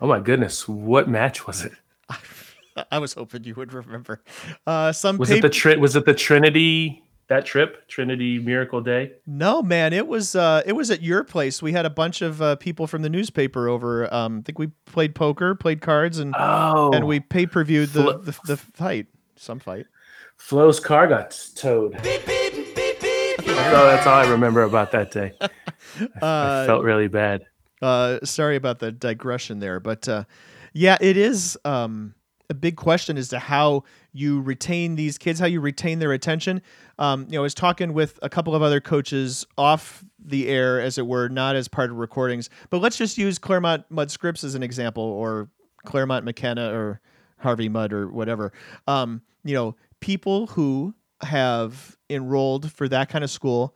Oh 0.00 0.06
my 0.06 0.20
goodness, 0.20 0.68
what 0.68 1.08
match 1.08 1.46
was 1.46 1.64
it? 1.64 1.72
I 2.90 2.98
was 2.98 3.14
hoping 3.14 3.44
you 3.44 3.54
would 3.54 3.72
remember. 3.72 4.22
Uh, 4.66 4.92
some 4.92 5.18
was 5.18 5.30
it 5.30 5.42
the 5.42 5.50
tri- 5.50 5.76
was 5.76 5.96
it 5.96 6.04
the 6.04 6.14
Trinity 6.14 7.02
that 7.28 7.46
trip 7.46 7.88
Trinity 7.88 8.38
Miracle 8.38 8.80
Day? 8.80 9.12
No, 9.26 9.62
man, 9.62 9.92
it 9.92 10.06
was 10.06 10.34
uh, 10.34 10.62
it 10.66 10.72
was 10.72 10.90
at 10.90 11.02
your 11.02 11.24
place. 11.24 11.62
We 11.62 11.72
had 11.72 11.86
a 11.86 11.90
bunch 11.90 12.22
of 12.22 12.42
uh, 12.42 12.56
people 12.56 12.86
from 12.86 13.02
the 13.02 13.08
newspaper 13.08 13.68
over. 13.68 14.12
Um, 14.12 14.40
I 14.40 14.42
think 14.42 14.58
we 14.58 14.68
played 14.86 15.14
poker, 15.14 15.54
played 15.54 15.80
cards, 15.80 16.18
and 16.18 16.34
oh, 16.38 16.92
and 16.92 17.06
we 17.06 17.20
pay 17.20 17.46
per 17.46 17.64
viewed 17.64 17.90
the, 17.90 18.02
Flo- 18.02 18.18
the 18.18 18.38
the 18.46 18.56
fight, 18.56 19.06
some 19.36 19.58
fight. 19.58 19.86
Flo's 20.36 20.80
car 20.80 21.06
got 21.06 21.38
towed. 21.54 21.92
Beep, 22.02 22.26
beep, 22.26 22.52
beep, 22.74 22.74
beep. 23.00 23.40
So 23.46 23.86
that's 23.86 24.06
all 24.06 24.18
I 24.18 24.28
remember 24.28 24.62
about 24.62 24.90
that 24.92 25.10
day. 25.10 25.32
I, 25.40 26.62
I 26.62 26.66
felt 26.66 26.84
really 26.84 27.08
bad. 27.08 27.44
Uh, 27.80 28.18
sorry 28.24 28.56
about 28.56 28.78
the 28.78 28.92
digression 28.92 29.58
there, 29.58 29.80
but 29.80 30.08
uh, 30.08 30.24
yeah, 30.72 30.98
it 31.00 31.16
is. 31.16 31.58
Um, 31.64 32.14
a 32.52 32.54
big 32.54 32.76
question 32.76 33.18
as 33.18 33.28
to 33.28 33.38
how 33.40 33.82
you 34.12 34.40
retain 34.40 34.94
these 34.94 35.18
kids, 35.18 35.40
how 35.40 35.46
you 35.46 35.60
retain 35.60 35.98
their 35.98 36.12
attention. 36.12 36.62
Um, 36.98 37.26
you 37.28 37.32
know, 37.32 37.40
I 37.40 37.42
was 37.42 37.54
talking 37.54 37.94
with 37.94 38.18
a 38.22 38.28
couple 38.28 38.54
of 38.54 38.62
other 38.62 38.80
coaches 38.80 39.44
off 39.58 40.04
the 40.24 40.48
air, 40.48 40.80
as 40.80 40.98
it 40.98 41.06
were, 41.06 41.28
not 41.28 41.56
as 41.56 41.66
part 41.66 41.90
of 41.90 41.96
recordings. 41.96 42.50
But 42.70 42.80
let's 42.80 42.96
just 42.96 43.18
use 43.18 43.38
Claremont 43.38 43.84
Mudd 43.90 44.10
Scripps 44.10 44.44
as 44.44 44.54
an 44.54 44.62
example, 44.62 45.02
or 45.02 45.48
Claremont 45.84 46.24
McKenna, 46.24 46.72
or 46.72 47.00
Harvey 47.38 47.68
Mudd, 47.68 47.92
or 47.92 48.08
whatever. 48.08 48.52
Um, 48.86 49.22
you 49.42 49.54
know, 49.54 49.74
people 50.00 50.48
who 50.48 50.94
have 51.22 51.96
enrolled 52.10 52.70
for 52.70 52.88
that 52.88 53.08
kind 53.08 53.24
of 53.24 53.30
school 53.30 53.74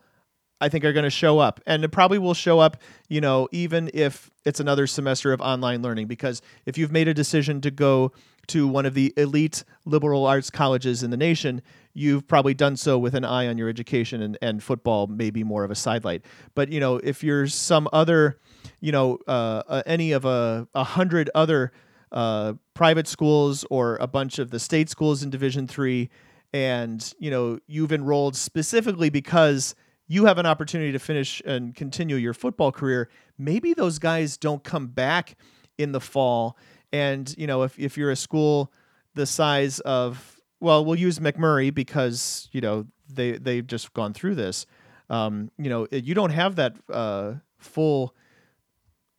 I 0.60 0.68
think 0.68 0.84
are 0.84 0.92
going 0.92 1.04
to 1.04 1.10
show 1.10 1.38
up. 1.38 1.60
And 1.66 1.84
it 1.84 1.90
probably 1.90 2.18
will 2.18 2.34
show 2.34 2.58
up, 2.58 2.78
you 3.08 3.20
know, 3.20 3.48
even 3.52 3.90
if 3.92 4.30
it's 4.44 4.60
another 4.60 4.86
semester 4.86 5.32
of 5.32 5.40
online 5.40 5.82
learning. 5.82 6.06
Because 6.06 6.40
if 6.64 6.78
you've 6.78 6.92
made 6.92 7.08
a 7.08 7.14
decision 7.14 7.60
to 7.62 7.70
go 7.70 8.12
to 8.48 8.68
one 8.68 8.86
of 8.86 8.94
the 8.94 9.12
elite 9.16 9.64
liberal 9.84 10.26
arts 10.26 10.50
colleges 10.50 11.02
in 11.02 11.10
the 11.10 11.16
nation, 11.16 11.62
you've 11.94 12.26
probably 12.26 12.54
done 12.54 12.76
so 12.76 12.98
with 12.98 13.14
an 13.14 13.24
eye 13.24 13.46
on 13.46 13.58
your 13.58 13.68
education 13.68 14.22
and, 14.22 14.38
and 14.42 14.62
football 14.62 15.06
may 15.06 15.30
be 15.30 15.44
more 15.44 15.64
of 15.64 15.70
a 15.70 15.74
sidelight. 15.74 16.24
But, 16.54 16.70
you 16.70 16.80
know, 16.80 16.96
if 16.96 17.22
you're 17.22 17.46
some 17.46 17.88
other, 17.92 18.38
you 18.80 18.92
know, 18.92 19.18
uh, 19.26 19.62
uh, 19.68 19.82
any 19.86 20.12
of 20.12 20.24
a, 20.24 20.68
a 20.74 20.84
hundred 20.84 21.30
other 21.34 21.72
uh, 22.12 22.54
private 22.74 23.08
schools 23.08 23.64
or 23.70 23.96
a 23.96 24.06
bunch 24.06 24.38
of 24.38 24.50
the 24.50 24.58
state 24.58 24.88
schools 24.88 25.22
in 25.22 25.30
Division 25.30 25.66
three, 25.66 26.10
and, 26.52 27.14
you 27.18 27.30
know, 27.30 27.58
you've 27.66 27.92
enrolled 27.92 28.36
specifically 28.36 29.10
because– 29.10 29.74
you 30.08 30.26
have 30.26 30.38
an 30.38 30.46
opportunity 30.46 30.92
to 30.92 31.00
finish 31.00 31.42
and 31.44 31.74
continue 31.74 32.14
your 32.14 32.32
football 32.32 32.70
career. 32.70 33.08
Maybe 33.38 33.74
those 33.74 33.98
guys 33.98 34.36
don't 34.36 34.62
come 34.62 34.86
back 34.86 35.36
in 35.78 35.90
the 35.90 36.00
fall. 36.00 36.56
And, 36.92 37.32
you 37.36 37.46
know, 37.46 37.62
if, 37.62 37.78
if 37.78 37.96
you're 37.96 38.10
a 38.10 38.16
school 38.16 38.72
the 39.14 39.26
size 39.26 39.80
of, 39.80 40.40
well, 40.60 40.84
we'll 40.84 40.98
use 40.98 41.18
McMurry 41.18 41.72
because, 41.72 42.48
you 42.52 42.60
know, 42.60 42.86
they, 43.08 43.32
they've 43.32 43.66
just 43.66 43.92
gone 43.94 44.12
through 44.12 44.34
this. 44.34 44.66
Um, 45.08 45.50
you 45.58 45.70
know, 45.70 45.86
you 45.90 46.14
don't 46.14 46.30
have 46.30 46.56
that 46.56 46.76
uh, 46.92 47.34
full 47.58 48.14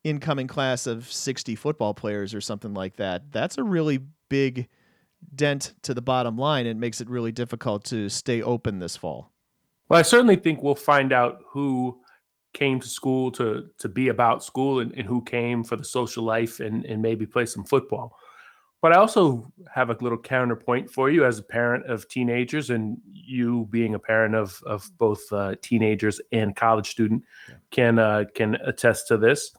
incoming 0.03 0.47
class 0.47 0.88
of 0.88 1.11
60 1.11 1.55
football 1.55 1.93
players 1.93 2.34
or 2.34 2.41
something 2.41 2.74
like 2.74 2.97
that. 2.97 3.32
That's 3.32 3.57
a 3.57 3.63
really 3.63 3.99
big 4.30 4.68
dent 5.34 5.74
to 5.84 5.93
the 5.93 6.01
bottom 6.01 6.38
line. 6.38 6.65
It 6.65 6.78
makes 6.78 7.01
it 7.01 7.09
really 7.09 7.32
difficult 7.32 7.84
to 7.86 8.09
stay 8.09 8.41
open 8.41 8.80
this 8.80 8.95
fall. 8.95 9.32
Well, 9.89 9.99
I 9.99 10.03
certainly 10.03 10.36
think 10.36 10.61
we'll 10.61 10.76
find 10.76 11.13
out 11.13 11.41
who 11.49 11.99
came 12.57 12.79
to 12.79 12.87
school 12.87 13.31
to 13.31 13.69
to 13.77 13.87
be 13.87 14.09
about 14.09 14.43
school 14.43 14.79
and, 14.79 14.91
and 14.97 15.07
who 15.07 15.21
came 15.21 15.63
for 15.63 15.77
the 15.77 15.85
social 15.85 16.23
life 16.23 16.59
and, 16.65 16.85
and 16.85 17.01
maybe 17.01 17.25
play 17.25 17.45
some 17.45 17.63
football. 17.63 18.17
But 18.81 18.93
I 18.93 18.97
also 18.97 19.51
have 19.73 19.89
a 19.89 19.97
little 20.01 20.17
counterpoint 20.17 20.91
for 20.91 21.09
you 21.09 21.25
as 21.25 21.39
a 21.39 21.43
parent 21.43 21.85
of 21.85 22.07
teenagers, 22.07 22.69
and 22.69 22.97
you 23.11 23.67
being 23.71 23.95
a 23.95 23.99
parent 23.99 24.35
of 24.35 24.61
of 24.65 24.89
both 24.97 25.21
uh, 25.31 25.55
teenagers 25.61 26.21
and 26.31 26.55
college 26.55 26.89
student 26.89 27.23
yeah. 27.49 27.55
can 27.71 27.99
uh, 27.99 28.23
can 28.35 28.55
attest 28.65 29.07
to 29.07 29.17
this. 29.17 29.51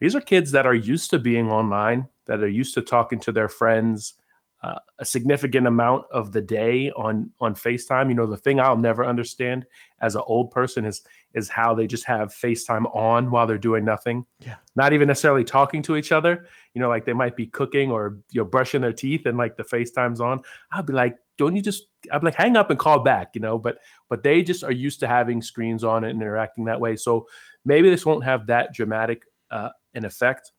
These 0.00 0.16
are 0.16 0.20
kids 0.22 0.50
that 0.52 0.66
are 0.66 0.74
used 0.92 1.10
to 1.10 1.18
being 1.18 1.50
online, 1.50 2.08
that 2.26 2.42
are 2.42 2.48
used 2.48 2.74
to 2.74 2.82
talking 2.82 3.20
to 3.20 3.32
their 3.32 3.48
friends, 3.48 4.14
uh, 4.62 4.78
a 4.98 5.04
significant 5.04 5.66
amount 5.66 6.04
of 6.10 6.32
the 6.32 6.42
day 6.42 6.90
on 6.96 7.30
on 7.40 7.54
FaceTime. 7.54 8.08
You 8.08 8.14
know, 8.14 8.26
the 8.26 8.42
thing 8.44 8.60
I'll 8.60 8.76
never 8.76 9.04
understand 9.04 9.66
as 10.00 10.16
an 10.16 10.22
old 10.26 10.50
person 10.50 10.84
is 10.84 11.02
is 11.34 11.48
how 11.48 11.74
they 11.74 11.86
just 11.86 12.04
have 12.04 12.28
FaceTime 12.28 12.94
on 12.94 13.30
while 13.30 13.46
they're 13.46 13.58
doing 13.58 13.84
nothing. 13.84 14.26
Yeah. 14.40 14.56
Not 14.74 14.92
even 14.92 15.08
necessarily 15.08 15.44
talking 15.44 15.82
to 15.82 15.96
each 15.96 16.12
other. 16.12 16.46
You 16.74 16.80
know, 16.80 16.88
like 16.88 17.04
they 17.04 17.12
might 17.12 17.36
be 17.36 17.46
cooking 17.46 17.90
or 17.90 18.18
you 18.30 18.40
know 18.40 18.44
brushing 18.44 18.80
their 18.80 18.92
teeth 18.92 19.26
and 19.26 19.38
like 19.38 19.56
the 19.56 19.64
FaceTime's 19.64 20.20
on. 20.20 20.40
I'll 20.72 20.82
be 20.82 20.92
like, 20.92 21.16
don't 21.38 21.56
you 21.56 21.62
just 21.62 21.84
I'm 22.12 22.22
like 22.22 22.34
hang 22.34 22.56
up 22.56 22.70
and 22.70 22.78
call 22.78 23.00
back, 23.00 23.30
you 23.34 23.40
know, 23.40 23.58
but 23.58 23.78
but 24.08 24.22
they 24.22 24.42
just 24.42 24.64
are 24.64 24.72
used 24.72 25.00
to 25.00 25.06
having 25.06 25.40
screens 25.40 25.84
on 25.84 26.04
and 26.04 26.20
interacting 26.20 26.64
that 26.64 26.80
way. 26.80 26.96
So 26.96 27.26
maybe 27.64 27.90
this 27.90 28.06
won't 28.06 28.24
have 28.24 28.46
that 28.46 28.74
dramatic 28.74 29.22
uh, 29.50 29.70
an 29.94 30.04
effect 30.04 30.52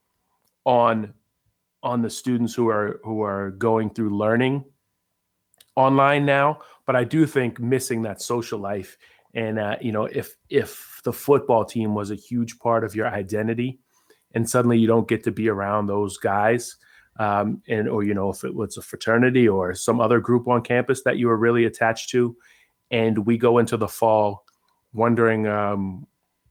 on 0.65 1.13
on 1.83 2.01
the 2.01 2.09
students 2.09 2.53
who 2.53 2.69
are 2.69 2.99
who 3.03 3.21
are 3.21 3.51
going 3.51 3.89
through 3.89 4.15
learning 4.15 4.63
online 5.75 6.25
now 6.25 6.59
but 6.85 6.95
i 6.95 7.03
do 7.03 7.25
think 7.25 7.59
missing 7.59 8.01
that 8.01 8.21
social 8.21 8.59
life 8.59 8.97
and 9.33 9.59
uh, 9.59 9.75
you 9.81 9.91
know 9.91 10.05
if 10.05 10.35
if 10.49 11.01
the 11.03 11.13
football 11.13 11.65
team 11.65 11.95
was 11.95 12.11
a 12.11 12.15
huge 12.15 12.59
part 12.59 12.83
of 12.83 12.95
your 12.95 13.07
identity 13.07 13.79
and 14.33 14.49
suddenly 14.49 14.77
you 14.77 14.87
don't 14.87 15.07
get 15.07 15.23
to 15.23 15.31
be 15.31 15.49
around 15.49 15.87
those 15.87 16.17
guys 16.17 16.77
um, 17.19 17.61
and 17.67 17.87
or 17.87 18.03
you 18.03 18.13
know 18.13 18.29
if 18.29 18.43
it 18.43 18.53
was 18.53 18.77
a 18.77 18.81
fraternity 18.81 19.47
or 19.47 19.73
some 19.73 19.99
other 19.99 20.19
group 20.19 20.47
on 20.47 20.61
campus 20.61 21.03
that 21.03 21.17
you 21.17 21.27
were 21.27 21.37
really 21.37 21.65
attached 21.65 22.09
to 22.09 22.35
and 22.89 23.25
we 23.25 23.37
go 23.37 23.57
into 23.57 23.77
the 23.77 23.87
fall 23.87 24.45
wondering 24.93 25.47
um, 25.47 26.05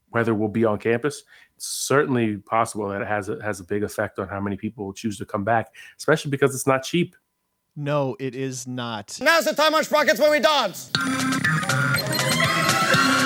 whether 0.08 0.34
we'll 0.34 0.48
be 0.48 0.64
on 0.64 0.78
campus 0.78 1.22
it's 1.60 1.66
certainly 1.66 2.38
possible 2.38 2.88
that 2.88 3.02
it 3.02 3.06
has 3.06 3.28
a, 3.28 3.36
has 3.42 3.60
a 3.60 3.64
big 3.64 3.82
effect 3.82 4.18
on 4.18 4.28
how 4.28 4.40
many 4.40 4.56
people 4.56 4.86
will 4.86 4.94
choose 4.94 5.18
to 5.18 5.26
come 5.26 5.44
back, 5.44 5.74
especially 5.98 6.30
because 6.30 6.54
it's 6.54 6.66
not 6.66 6.82
cheap. 6.84 7.14
No, 7.76 8.16
it 8.18 8.34
is 8.34 8.66
not. 8.66 9.18
Now's 9.20 9.44
the 9.44 9.52
time 9.52 9.74
on 9.74 9.84
Sprockets 9.84 10.18
where 10.18 10.30
we 10.30 10.40
dance. 10.40 10.90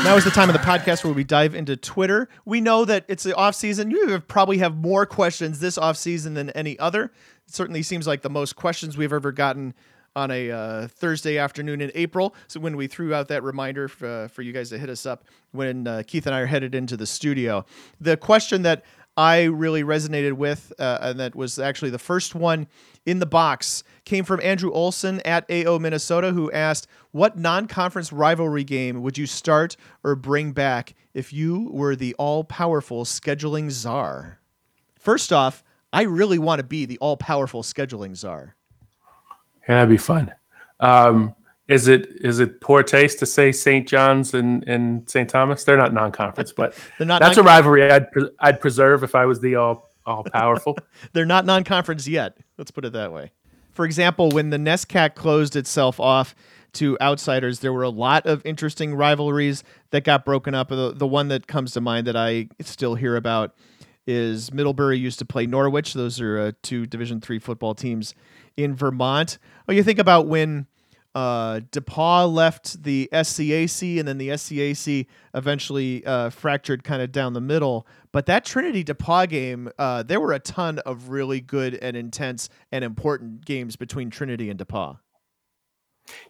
Now 0.05 0.17
is 0.17 0.25
the 0.25 0.31
time 0.31 0.51
of 0.51 0.53
the 0.53 0.59
podcast 0.61 1.03
where 1.03 1.15
we 1.15 1.25
dive 1.25 1.55
into 1.55 1.79
Twitter. 1.79 2.29
We 2.45 2.61
know 2.61 2.85
that 2.85 3.07
it's 3.09 3.23
the 3.23 3.35
off 3.35 3.55
season. 3.55 3.91
You 3.91 4.21
probably 4.21 4.59
have 4.59 4.77
more 4.77 5.07
questions 5.07 5.61
this 5.61 5.79
off 5.79 5.97
season 5.97 6.35
than 6.35 6.51
any 6.51 6.79
other. 6.79 7.05
It 7.05 7.55
certainly 7.55 7.83
seems 7.83 8.07
like 8.07 8.21
the 8.21 8.29
most 8.29 8.55
questions 8.55 8.99
we've 8.99 9.15
ever 9.15 9.33
gotten 9.33 9.73
on 10.15 10.31
a 10.31 10.51
uh, 10.51 10.89
Thursday 10.89 11.39
afternoon 11.39 11.81
in 11.81 11.91
April. 11.95 12.35
So 12.49 12.61
when 12.61 12.77
we 12.77 12.87
threw 12.87 13.15
out 13.15 13.29
that 13.29 13.43
reminder 13.43 13.89
for, 13.89 14.07
uh, 14.07 14.29
for 14.29 14.43
you 14.43 14.53
guys 14.53 14.69
to 14.69 14.79
hit 14.79 14.91
us 14.91 15.07
up 15.07 15.25
when 15.53 15.87
uh, 15.87 16.03
Keith 16.07 16.27
and 16.27 16.35
I 16.35 16.41
are 16.41 16.47
headed 16.47 16.75
into 16.75 16.99
the 16.99 17.07
studio, 17.07 17.65
the 17.99 18.19
question 18.19 18.61
that 18.61 18.85
I 19.17 19.45
really 19.45 19.85
resonated 19.85 20.33
with, 20.33 20.73
uh, 20.79 20.99
and 21.01 21.21
that 21.21 21.37
was 21.37 21.59
actually 21.59 21.91
the 21.91 21.99
first 21.99 22.35
one 22.35 22.67
in 23.07 23.21
the 23.21 23.27
box, 23.27 23.85
came 24.05 24.25
from 24.25 24.41
Andrew 24.43 24.73
Olson 24.73 25.21
at 25.21 25.49
AO 25.51 25.79
Minnesota, 25.79 26.33
who 26.33 26.51
asked, 26.51 26.89
What 27.13 27.39
non 27.39 27.69
conference 27.69 28.13
rivalry 28.13 28.65
game 28.65 29.03
would 29.03 29.17
you 29.17 29.27
start 29.27 29.77
or 30.03 30.17
bring 30.17 30.53
back 30.53 30.95
if 31.13 31.33
you 31.33 31.71
were 31.73 31.95
the 31.95 32.15
all 32.15 32.43
powerful 32.43 33.05
scheduling 33.05 33.71
czar? 33.71 34.41
First 34.99 35.33
off, 35.33 35.63
I 35.93 36.03
really 36.03 36.39
want 36.39 36.59
to 36.59 36.65
be 36.65 36.85
the 36.85 36.99
all 36.99 37.17
powerful 37.17 37.63
scheduling 37.63 38.17
czar. 38.17 38.57
Yeah, 39.69 39.77
that'd 39.77 39.89
be 39.91 39.97
fun. 39.97 40.33
Um, 40.81 41.35
is 41.69 41.89
it 41.89 42.09
is 42.21 42.41
it 42.41 42.61
poor 42.61 42.83
taste 42.83 43.19
to 43.21 43.27
say 43.27 43.51
St. 43.51 43.89
John's 43.89 44.35
and, 44.35 44.67
and 44.69 45.09
St. 45.09 45.29
Thomas? 45.29 45.65
They're 45.65 45.77
not 45.77 45.95
non-conference, 45.95 46.53
but 46.53 46.75
They're 46.99 47.07
not 47.07 47.23
that's 47.23 47.39
a 47.39 47.43
rivalry 47.43 47.91
I'd 47.91 48.11
pre- 48.13 48.31
I'd 48.41 48.61
preserve 48.61 49.03
if 49.03 49.15
I 49.15 49.25
was 49.25 49.41
the 49.41 49.55
all 49.57 49.91
all 50.07 50.25
powerful. 50.25 50.77
They're 51.13 51.25
not 51.25 51.47
non 51.47 51.65
conference 51.65 52.07
yet. 52.07 52.37
Let's 52.59 52.71
put 52.71 52.85
it 52.85 52.93
that 52.93 53.13
way. 53.13 53.33
For 53.73 53.85
example, 53.85 54.31
when 54.31 54.51
the 54.51 54.57
NESCAC 54.57 55.15
closed 55.15 55.57
itself 55.57 55.99
off 55.99 56.35
to 56.75 56.99
outsiders, 57.01 57.61
there 57.61 57.73
were 57.73 57.83
a 57.83 57.89
lot 57.89 58.27
of 58.27 58.43
interesting 58.45 58.95
rivalries 58.95 59.65
that 59.91 60.05
got 60.05 60.25
broken 60.25 60.55
up. 60.55 60.69
The, 60.69 60.93
the 60.95 61.07
one 61.07 61.29
that 61.29 61.47
comes 61.47 61.73
to 61.73 61.81
mind 61.81 62.07
that 62.07 62.17
I 62.17 62.49
still 62.61 62.95
hear 62.95 63.17
about 63.17 63.55
is 64.07 64.53
Middlebury 64.53 64.99
used 64.99 65.19
to 65.21 65.25
play 65.25 65.47
Norwich. 65.47 65.95
Those 65.95 66.21
are 66.21 66.39
uh, 66.39 66.53
two 66.63 66.87
Division 66.87 67.21
three 67.21 67.39
football 67.39 67.75
teams 67.75 68.15
in 68.57 68.77
Vermont. 68.77 69.39
Oh, 69.69 69.73
you 69.73 69.83
think 69.83 69.99
about 69.99 70.27
when 70.27 70.67
uh, 71.15 71.61
DePauw 71.71 72.33
left 72.33 72.83
the 72.83 73.09
SCAC, 73.13 73.99
and 73.99 74.09
then 74.09 74.19
the 74.19 74.31
SCAC 74.31 75.07
eventually 75.35 76.05
uh, 76.05 76.31
fractured 76.31 76.83
kind 76.83 77.03
of 77.03 77.13
down 77.13 77.35
the 77.35 77.41
middle. 77.41 77.87
But 78.13 78.27
that 78.27 78.45
Trinity 78.45 78.85
DePauw 78.85 79.29
game, 79.29 79.71
uh, 79.79 80.03
there 80.03 80.21
were 80.21 80.33
a 80.33 80.41
ton 80.41 80.81
of 80.81 81.11
really 81.11 81.41
good 81.41 81.75
and 81.77 81.97
intense 81.97 82.49
and 82.73 82.85
important 82.85 83.45
games 83.45 83.77
between 83.77 84.11
Trinity 84.11 84.51
and 84.51 84.59
DePauw. 84.59 84.99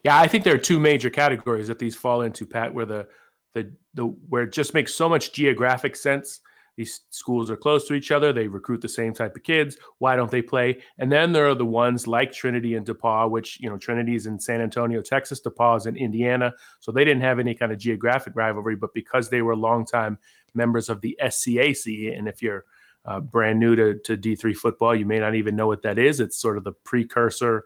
Yeah, 0.03 0.19
I 0.19 0.27
think 0.27 0.43
there 0.43 0.55
are 0.55 0.59
two 0.59 0.79
major 0.79 1.09
categories 1.09 1.67
that 1.67 1.79
these 1.79 1.95
fall 1.95 2.21
into, 2.21 2.45
Pat, 2.45 2.73
where 2.73 2.85
the 2.85 3.07
the 3.53 3.71
the 3.93 4.03
where 4.03 4.43
it 4.43 4.53
just 4.53 4.73
makes 4.73 4.93
so 4.93 5.09
much 5.09 5.33
geographic 5.33 5.95
sense. 5.95 6.41
These 6.77 7.01
schools 7.09 7.49
are 7.49 7.55
close 7.55 7.87
to 7.87 7.93
each 7.93 8.11
other. 8.11 8.33
They 8.33 8.47
recruit 8.47 8.81
the 8.81 8.89
same 8.89 9.13
type 9.13 9.35
of 9.35 9.43
kids. 9.43 9.77
Why 9.99 10.15
don't 10.15 10.29
they 10.29 10.41
play? 10.41 10.81
And 10.97 11.11
then 11.11 11.31
there 11.31 11.47
are 11.47 11.55
the 11.55 11.65
ones 11.65 12.05
like 12.05 12.33
Trinity 12.33 12.75
and 12.75 12.85
DePauw, 12.85 13.29
which 13.29 13.59
you 13.61 13.69
know 13.69 13.77
Trinity's 13.77 14.25
in 14.25 14.39
San 14.39 14.61
Antonio, 14.61 15.01
Texas. 15.01 15.41
DePauw's 15.41 15.85
in 15.85 15.95
Indiana, 15.95 16.53
so 16.79 16.91
they 16.91 17.05
didn't 17.05 17.23
have 17.23 17.39
any 17.39 17.55
kind 17.55 17.71
of 17.71 17.77
geographic 17.77 18.33
rivalry. 18.35 18.75
But 18.75 18.93
because 18.93 19.29
they 19.29 19.41
were 19.41 19.55
longtime 19.55 20.17
members 20.53 20.89
of 20.89 21.01
the 21.01 21.17
SCAC, 21.21 22.17
and 22.17 22.27
if 22.27 22.41
you're 22.41 22.65
uh, 23.05 23.19
brand 23.19 23.59
new 23.59 23.75
to, 23.75 23.99
to 23.99 24.17
D3 24.17 24.55
football, 24.55 24.95
you 24.95 25.05
may 25.05 25.19
not 25.19 25.35
even 25.35 25.55
know 25.55 25.67
what 25.67 25.83
that 25.83 25.99
is. 25.99 26.19
It's 26.19 26.37
sort 26.37 26.57
of 26.57 26.63
the 26.63 26.71
precursor 26.71 27.65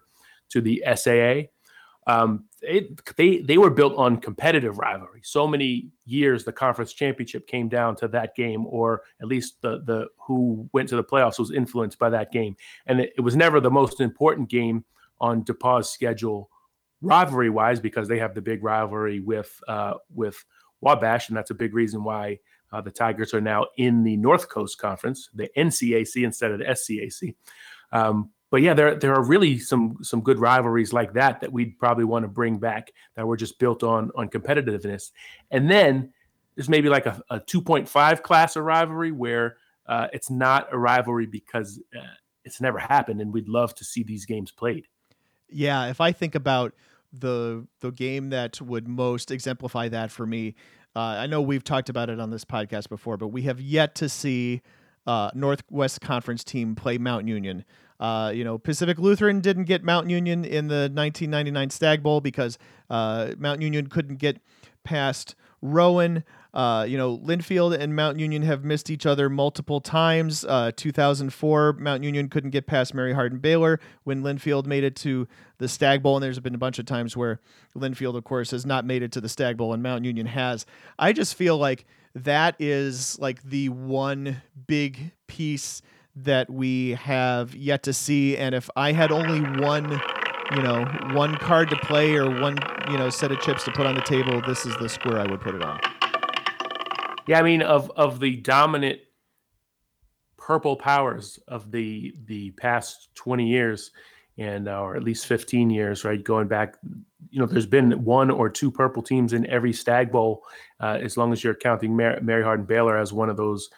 to 0.49 0.61
the 0.61 0.83
SAA 0.95 1.47
um, 2.09 2.45
it, 2.61 3.05
they 3.15 3.37
they 3.39 3.57
were 3.59 3.69
built 3.69 3.95
on 3.95 4.17
competitive 4.17 4.79
rivalry. 4.79 5.21
So 5.23 5.47
many 5.47 5.89
years, 6.05 6.43
the 6.43 6.51
conference 6.51 6.91
championship 6.93 7.45
came 7.45 7.69
down 7.69 7.95
to 7.97 8.07
that 8.09 8.35
game, 8.35 8.65
or 8.65 9.03
at 9.21 9.27
least 9.27 9.61
the 9.61 9.83
the 9.85 10.07
who 10.17 10.67
went 10.73 10.89
to 10.89 10.95
the 10.95 11.03
playoffs 11.03 11.37
was 11.37 11.51
influenced 11.51 11.99
by 11.99 12.09
that 12.09 12.31
game. 12.31 12.55
And 12.87 12.99
it, 13.01 13.13
it 13.17 13.21
was 13.21 13.35
never 13.35 13.59
the 13.59 13.69
most 13.69 14.01
important 14.01 14.49
game 14.49 14.85
on 15.21 15.43
DePauw's 15.43 15.89
schedule, 15.89 16.49
rivalry 17.01 17.51
wise, 17.51 17.79
because 17.79 18.07
they 18.07 18.17
have 18.17 18.33
the 18.33 18.41
big 18.41 18.63
rivalry 18.63 19.19
with 19.19 19.61
uh, 19.67 19.93
with 20.13 20.43
Wabash, 20.81 21.29
and 21.29 21.37
that's 21.37 21.51
a 21.51 21.55
big 21.55 21.75
reason 21.75 22.03
why 22.03 22.39
uh, 22.71 22.81
the 22.81 22.91
Tigers 22.91 23.35
are 23.35 23.41
now 23.41 23.67
in 23.77 24.03
the 24.03 24.17
North 24.17 24.49
Coast 24.49 24.79
Conference, 24.79 25.29
the 25.35 25.49
NCAC 25.55 26.23
instead 26.23 26.51
of 26.51 26.57
the 26.57 26.65
SCAC. 26.65 27.35
Um, 27.91 28.31
but 28.51 28.61
yeah, 28.61 28.73
there 28.73 28.95
there 28.95 29.13
are 29.13 29.23
really 29.23 29.59
some 29.59 29.97
some 30.01 30.21
good 30.21 30.39
rivalries 30.39 30.93
like 30.93 31.13
that 31.13 31.41
that 31.41 31.51
we'd 31.51 31.77
probably 31.77 32.05
want 32.05 32.23
to 32.23 32.27
bring 32.27 32.57
back 32.57 32.91
that 33.15 33.27
were 33.27 33.37
just 33.37 33.59
built 33.59 33.83
on 33.83 34.11
on 34.15 34.29
competitiveness. 34.29 35.11
And 35.51 35.69
then 35.69 36.11
there's 36.55 36.69
maybe 36.69 36.89
like 36.89 37.05
a, 37.05 37.21
a 37.29 37.39
2.5 37.39 38.21
class 38.21 38.55
of 38.55 38.63
rivalry 38.65 39.11
where 39.11 39.57
uh, 39.87 40.07
it's 40.11 40.29
not 40.29 40.67
a 40.71 40.77
rivalry 40.77 41.25
because 41.25 41.79
uh, 41.95 42.01
it's 42.43 42.59
never 42.59 42.79
happened, 42.79 43.21
and 43.21 43.33
we'd 43.33 43.47
love 43.47 43.73
to 43.75 43.85
see 43.85 44.03
these 44.03 44.25
games 44.25 44.51
played. 44.51 44.87
Yeah, 45.47 45.87
if 45.87 46.01
I 46.01 46.11
think 46.11 46.35
about 46.35 46.73
the 47.13 47.67
the 47.81 47.91
game 47.91 48.29
that 48.29 48.61
would 48.61 48.87
most 48.87 49.31
exemplify 49.31 49.89
that 49.89 50.11
for 50.11 50.25
me, 50.25 50.55
uh, 50.95 50.99
I 50.99 51.27
know 51.27 51.41
we've 51.41 51.63
talked 51.63 51.89
about 51.89 52.09
it 52.09 52.19
on 52.19 52.29
this 52.29 52.45
podcast 52.45 52.89
before, 52.89 53.17
but 53.17 53.27
we 53.27 53.43
have 53.43 53.61
yet 53.61 53.95
to 53.95 54.09
see 54.09 54.61
uh, 55.07 55.31
Northwest 55.33 56.01
Conference 56.01 56.43
team 56.43 56.75
play 56.75 56.97
Mount 56.97 57.27
Union. 57.27 57.65
Uh, 57.99 58.31
you 58.33 58.43
know, 58.43 58.57
Pacific 58.57 58.97
Lutheran 58.97 59.41
didn't 59.41 59.65
get 59.65 59.83
Mount 59.83 60.09
Union 60.09 60.45
in 60.45 60.67
the 60.67 60.89
1999 60.93 61.69
Stag 61.69 62.01
Bowl 62.01 62.21
because 62.21 62.57
uh, 62.89 63.31
Mount 63.37 63.61
Union 63.61 63.87
couldn't 63.87 64.17
get 64.17 64.39
past 64.83 65.35
Rowan. 65.61 66.23
Uh, 66.53 66.85
you 66.87 66.97
know, 66.97 67.17
Linfield 67.17 67.77
and 67.77 67.95
Mount 67.95 68.19
Union 68.19 68.41
have 68.41 68.63
missed 68.63 68.89
each 68.89 69.05
other 69.05 69.29
multiple 69.29 69.81
times. 69.81 70.43
Uh, 70.45 70.71
2004, 70.75 71.73
Mount 71.73 72.03
Union 72.03 72.27
couldn't 72.29 72.49
get 72.49 72.65
past 72.65 72.93
Mary 72.93 73.13
Hardin 73.13 73.39
Baylor 73.39 73.79
when 74.03 74.23
Linfield 74.23 74.65
made 74.65 74.83
it 74.83 74.95
to 74.97 75.27
the 75.59 75.67
Stag 75.67 76.01
Bowl, 76.01 76.15
and 76.15 76.23
there's 76.23 76.39
been 76.39 76.55
a 76.55 76.59
bunch 76.59 76.79
of 76.79 76.85
times 76.85 77.15
where 77.15 77.39
Linfield, 77.77 78.15
of 78.15 78.23
course, 78.23 78.51
has 78.51 78.65
not 78.65 78.85
made 78.85 79.03
it 79.03 79.11
to 79.11 79.21
the 79.21 79.29
Stag 79.29 79.57
Bowl, 79.57 79.73
and 79.73 79.83
Mount 79.83 80.05
Union 80.05 80.25
has. 80.25 80.65
I 80.97 81.13
just 81.13 81.35
feel 81.35 81.57
like 81.57 81.85
that 82.15 82.55
is 82.57 83.19
like 83.19 83.43
the 83.43 83.69
one 83.69 84.41
big 84.65 85.11
piece 85.27 85.81
that 86.23 86.49
we 86.49 86.91
have 86.91 87.55
yet 87.55 87.83
to 87.83 87.93
see. 87.93 88.37
And 88.37 88.53
if 88.53 88.69
I 88.75 88.91
had 88.91 89.11
only 89.11 89.41
one, 89.59 90.01
you 90.55 90.61
know, 90.61 90.85
one 91.13 91.35
card 91.35 91.69
to 91.69 91.75
play 91.77 92.15
or 92.15 92.29
one, 92.41 92.57
you 92.89 92.97
know, 92.97 93.09
set 93.09 93.31
of 93.31 93.39
chips 93.41 93.63
to 93.65 93.71
put 93.71 93.85
on 93.85 93.95
the 93.95 94.01
table, 94.01 94.41
this 94.45 94.65
is 94.65 94.75
the 94.77 94.89
square 94.89 95.19
I 95.19 95.25
would 95.25 95.41
put 95.41 95.55
it 95.55 95.63
on. 95.63 95.79
Yeah, 97.27 97.39
I 97.39 97.43
mean, 97.43 97.61
of 97.61 97.91
of 97.91 98.19
the 98.19 98.37
dominant 98.37 98.99
purple 100.37 100.75
powers 100.75 101.37
of 101.47 101.69
the 101.69 102.11
the 102.25 102.49
past 102.51 103.09
20 103.13 103.47
years 103.47 103.91
and 104.39 104.67
uh, 104.67 104.81
or 104.81 104.95
at 104.95 105.03
least 105.03 105.27
15 105.27 105.69
years 105.69 106.03
right 106.03 106.23
going 106.23 106.47
back 106.47 106.75
you 107.29 107.39
know 107.39 107.45
there's 107.45 107.67
been 107.67 108.03
one 108.03 108.31
or 108.31 108.49
two 108.49 108.71
purple 108.71 109.03
teams 109.03 109.33
in 109.33 109.45
every 109.45 109.71
stag 109.71 110.11
bowl 110.11 110.41
uh, 110.79 110.97
as 110.99 111.17
long 111.17 111.31
as 111.31 111.43
you're 111.43 111.53
counting 111.53 111.95
Mar- 111.95 112.19
mary 112.21 112.41
hardin 112.41 112.65
baylor 112.65 112.97
as 112.97 113.13
one 113.13 113.29
of 113.29 113.37
those 113.37 113.69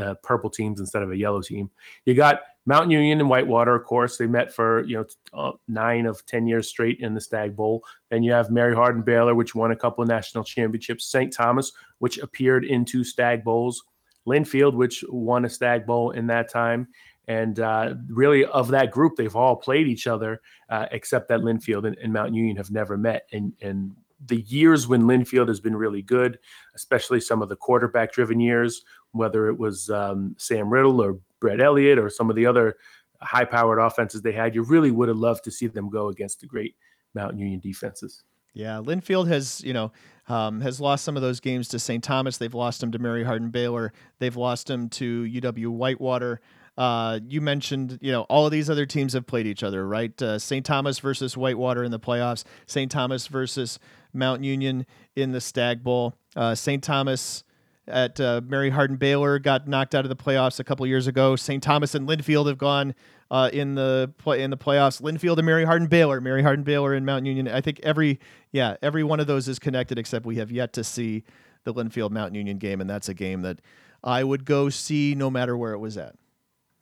uh, 0.00 0.14
purple 0.22 0.50
teams 0.50 0.80
instead 0.80 1.02
of 1.02 1.10
a 1.10 1.16
yellow 1.16 1.42
team 1.42 1.70
you 2.04 2.14
got 2.14 2.40
Mount 2.66 2.90
Union 2.90 3.20
and 3.20 3.28
Whitewater, 3.28 3.74
of 3.74 3.84
course, 3.84 4.16
they 4.16 4.26
met 4.26 4.52
for 4.52 4.84
you 4.84 4.98
know 4.98 5.04
uh, 5.32 5.52
nine 5.66 6.06
of 6.06 6.24
ten 6.26 6.46
years 6.46 6.68
straight 6.68 7.00
in 7.00 7.14
the 7.14 7.20
Stag 7.20 7.56
Bowl. 7.56 7.82
Then 8.10 8.22
you 8.22 8.32
have 8.32 8.50
Mary 8.50 8.74
Hardin 8.74 9.02
Baylor, 9.02 9.34
which 9.34 9.54
won 9.54 9.72
a 9.72 9.76
couple 9.76 10.02
of 10.02 10.08
national 10.08 10.44
championships. 10.44 11.06
St. 11.06 11.32
Thomas, 11.32 11.72
which 11.98 12.18
appeared 12.18 12.64
in 12.64 12.84
two 12.84 13.02
Stag 13.02 13.44
Bowls. 13.44 13.82
Linfield, 14.26 14.74
which 14.74 15.02
won 15.08 15.46
a 15.46 15.48
Stag 15.48 15.86
Bowl 15.86 16.10
in 16.10 16.26
that 16.26 16.50
time. 16.50 16.86
And 17.26 17.58
uh, 17.58 17.94
really, 18.08 18.44
of 18.44 18.68
that 18.68 18.90
group, 18.90 19.16
they've 19.16 19.34
all 19.34 19.56
played 19.56 19.88
each 19.88 20.06
other, 20.06 20.40
uh, 20.68 20.86
except 20.90 21.28
that 21.28 21.40
Linfield 21.40 21.86
and, 21.86 21.96
and 21.98 22.12
Mount 22.12 22.34
Union 22.34 22.56
have 22.56 22.70
never 22.70 22.98
met. 22.98 23.26
And 23.32 23.54
and 23.62 23.96
the 24.26 24.42
years 24.42 24.86
when 24.86 25.02
Linfield 25.02 25.48
has 25.48 25.60
been 25.60 25.76
really 25.76 26.02
good, 26.02 26.38
especially 26.74 27.20
some 27.20 27.42
of 27.42 27.48
the 27.48 27.56
quarterback-driven 27.56 28.40
years, 28.40 28.82
whether 29.12 29.48
it 29.48 29.58
was 29.58 29.90
um, 29.90 30.34
Sam 30.38 30.70
Riddle 30.70 31.00
or 31.00 31.18
Brett 31.40 31.60
Elliott 31.60 31.98
or 31.98 32.10
some 32.10 32.30
of 32.30 32.36
the 32.36 32.46
other 32.46 32.76
high-powered 33.22 33.78
offenses 33.78 34.22
they 34.22 34.32
had, 34.32 34.54
you 34.54 34.62
really 34.62 34.90
would 34.90 35.08
have 35.08 35.16
loved 35.16 35.44
to 35.44 35.50
see 35.50 35.66
them 35.66 35.90
go 35.90 36.08
against 36.08 36.40
the 36.40 36.46
great 36.46 36.74
Mount 37.14 37.38
Union 37.38 37.60
defenses. 37.60 38.22
Yeah, 38.52 38.80
Linfield 38.82 39.28
has 39.28 39.62
you 39.62 39.72
know 39.72 39.92
um, 40.28 40.60
has 40.60 40.80
lost 40.80 41.04
some 41.04 41.16
of 41.16 41.22
those 41.22 41.40
games 41.40 41.68
to 41.68 41.78
St. 41.78 42.02
Thomas. 42.02 42.38
They've 42.38 42.54
lost 42.54 42.80
them 42.80 42.92
to 42.92 42.98
Mary 42.98 43.24
Hardin 43.24 43.50
Baylor. 43.50 43.92
They've 44.18 44.36
lost 44.36 44.66
them 44.66 44.88
to 44.90 45.24
UW 45.24 45.68
Whitewater. 45.68 46.40
Uh, 46.76 47.20
you 47.28 47.40
mentioned, 47.40 47.98
you 48.00 48.10
know, 48.10 48.22
all 48.22 48.46
of 48.46 48.52
these 48.52 48.70
other 48.70 48.86
teams 48.86 49.12
have 49.12 49.26
played 49.26 49.46
each 49.46 49.62
other, 49.62 49.86
right? 49.86 50.20
Uh, 50.22 50.38
St. 50.38 50.64
Thomas 50.64 50.98
versus 50.98 51.36
Whitewater 51.36 51.84
in 51.84 51.90
the 51.90 52.00
playoffs. 52.00 52.44
St. 52.66 52.90
Thomas 52.90 53.26
versus 53.26 53.78
Mount 54.12 54.44
Union 54.44 54.86
in 55.16 55.32
the 55.32 55.40
Stag 55.40 55.82
Bowl. 55.82 56.14
Uh, 56.36 56.54
St. 56.54 56.82
Thomas 56.82 57.44
at 57.86 58.20
uh, 58.20 58.40
Mary 58.44 58.70
Hardin 58.70 58.96
Baylor 58.96 59.38
got 59.38 59.66
knocked 59.66 59.94
out 59.94 60.04
of 60.04 60.08
the 60.08 60.16
playoffs 60.16 60.60
a 60.60 60.64
couple 60.64 60.86
years 60.86 61.06
ago. 61.06 61.36
St. 61.36 61.62
Thomas 61.62 61.94
and 61.94 62.08
Linfield 62.08 62.46
have 62.46 62.58
gone 62.58 62.94
uh, 63.30 63.50
in 63.52 63.74
the 63.74 64.12
play 64.18 64.42
in 64.42 64.50
the 64.50 64.56
playoffs. 64.56 65.00
Linfield 65.00 65.36
and 65.38 65.46
Mary 65.46 65.64
Hardin 65.64 65.88
Baylor, 65.88 66.20
Mary 66.20 66.42
Hardin 66.42 66.64
Baylor 66.64 66.94
and 66.94 67.04
Mount 67.06 67.26
Union. 67.26 67.48
I 67.48 67.60
think 67.60 67.80
every 67.82 68.18
yeah 68.52 68.76
every 68.82 69.04
one 69.04 69.20
of 69.20 69.26
those 69.26 69.48
is 69.48 69.58
connected, 69.58 69.98
except 69.98 70.26
we 70.26 70.36
have 70.36 70.50
yet 70.50 70.72
to 70.74 70.84
see 70.84 71.24
the 71.64 71.74
Linfield 71.74 72.10
Mount 72.10 72.34
Union 72.34 72.58
game, 72.58 72.80
and 72.80 72.88
that's 72.88 73.08
a 73.08 73.14
game 73.14 73.42
that 73.42 73.60
I 74.02 74.24
would 74.24 74.44
go 74.44 74.68
see 74.68 75.14
no 75.14 75.30
matter 75.30 75.56
where 75.56 75.72
it 75.72 75.78
was 75.78 75.96
at. 75.96 76.16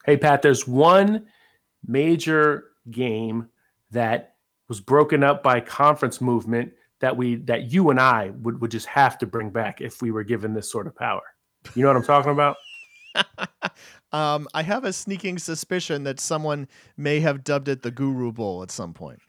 Hey 0.05 0.17
Pat, 0.17 0.43
there's 0.43 0.67
one 0.67 1.27
major 1.87 2.65
game 2.91 3.49
that 3.91 4.35
was 4.69 4.81
broken 4.81 5.23
up 5.23 5.43
by 5.43 5.61
conference 5.61 6.21
movement 6.21 6.73
that 7.01 7.17
we 7.17 7.37
that 7.37 7.73
you 7.73 7.91
and 7.91 8.01
I 8.01 8.31
would, 8.41 8.61
would 8.61 8.71
just 8.71 8.87
have 8.87 9.19
to 9.19 9.27
bring 9.27 9.51
back 9.51 9.81
if 9.81 10.03
we 10.03 10.11
were 10.11 10.25
given 10.25 10.55
this 10.55 10.71
sort 10.71 10.87
of 10.87 10.97
power. 10.97 11.23
You 11.75 11.83
know 11.83 11.89
what 11.89 11.97
I'm 11.97 12.05
talking 12.05 12.33
about? 12.33 12.57
Um, 14.13 14.49
I 14.55 14.63
have 14.63 14.85
a 14.85 14.93
sneaking 14.93 15.39
suspicion 15.39 16.05
that 16.05 16.21
someone 16.21 16.69
may 16.97 17.21
have 17.21 17.45
dubbed 17.45 17.69
it 17.69 17.83
the 17.83 17.91
Guru 17.91 18.33
Bowl 18.33 18.63
at 18.63 18.71
some 18.71 18.95
point. 18.95 19.21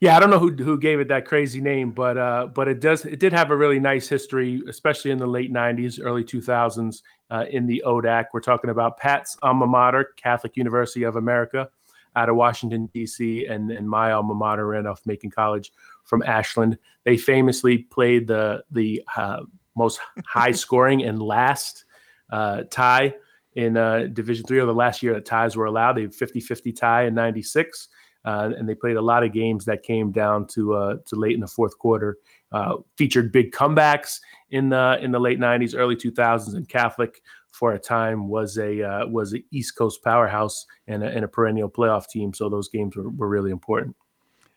Yeah, 0.00 0.16
I 0.16 0.20
don't 0.20 0.30
know 0.30 0.38
who 0.38 0.52
who 0.52 0.78
gave 0.78 1.00
it 1.00 1.08
that 1.08 1.24
crazy 1.24 1.60
name, 1.60 1.90
but 1.90 2.16
uh, 2.16 2.46
but 2.46 2.68
it 2.68 2.78
does 2.80 3.04
it 3.04 3.18
did 3.18 3.32
have 3.32 3.50
a 3.50 3.56
really 3.56 3.80
nice 3.80 4.08
history, 4.08 4.62
especially 4.68 5.10
in 5.10 5.18
the 5.18 5.26
late 5.26 5.52
'90s, 5.52 5.98
early 6.00 6.22
2000s 6.22 7.02
uh, 7.30 7.46
in 7.50 7.66
the 7.66 7.82
ODAC. 7.84 8.26
We're 8.32 8.40
talking 8.40 8.70
about 8.70 8.96
Pat's 8.96 9.36
alma 9.42 9.66
mater, 9.66 10.12
Catholic 10.16 10.56
University 10.56 11.02
of 11.02 11.16
America, 11.16 11.68
out 12.14 12.28
of 12.28 12.36
Washington 12.36 12.88
D.C., 12.94 13.46
and 13.46 13.72
and 13.72 13.90
my 13.90 14.12
alma 14.12 14.34
mater, 14.34 14.68
Randolph 14.68 15.04
Macon 15.04 15.30
College 15.30 15.72
from 16.08 16.22
Ashland. 16.24 16.78
They 17.04 17.16
famously 17.16 17.78
played 17.78 18.26
the 18.26 18.64
the 18.70 19.02
uh, 19.16 19.42
most 19.76 20.00
high 20.26 20.52
scoring 20.64 21.04
and 21.04 21.22
last 21.22 21.84
uh, 22.30 22.64
tie 22.70 23.14
in 23.54 23.76
uh, 23.76 24.08
Division 24.12 24.44
Three, 24.46 24.58
or 24.58 24.66
the 24.66 24.74
last 24.74 25.02
year 25.02 25.14
that 25.14 25.24
ties 25.24 25.56
were 25.56 25.66
allowed. 25.66 25.96
They 25.96 26.06
50-50 26.06 26.76
tie 26.76 27.04
in 27.04 27.14
'96. 27.14 27.88
Uh, 28.24 28.50
and 28.58 28.68
they 28.68 28.74
played 28.74 28.96
a 28.96 29.00
lot 29.00 29.22
of 29.22 29.32
games 29.32 29.64
that 29.64 29.84
came 29.84 30.10
down 30.10 30.46
to 30.46 30.74
uh, 30.74 30.96
to 31.06 31.16
late 31.16 31.34
in 31.34 31.40
the 31.40 31.46
fourth 31.46 31.78
quarter. 31.78 32.18
Uh, 32.50 32.76
featured 32.96 33.30
big 33.30 33.52
comebacks 33.52 34.18
in 34.50 34.68
the 34.68 34.98
in 35.00 35.12
the 35.12 35.20
late 35.20 35.38
'90s, 35.38 35.74
early 35.74 35.94
2000s, 35.94 36.54
and 36.54 36.68
Catholic 36.68 37.22
for 37.52 37.72
a 37.72 37.78
time 37.78 38.28
was 38.28 38.58
a 38.58 38.82
uh, 38.82 39.06
was 39.06 39.32
an 39.32 39.42
East 39.50 39.76
Coast 39.76 40.02
powerhouse 40.02 40.66
and 40.86 41.02
a, 41.02 41.08
and 41.08 41.24
a 41.24 41.28
perennial 41.28 41.70
playoff 41.70 42.08
team. 42.08 42.34
So 42.34 42.48
those 42.48 42.68
games 42.68 42.96
were, 42.96 43.08
were 43.08 43.28
really 43.28 43.50
important. 43.50 43.96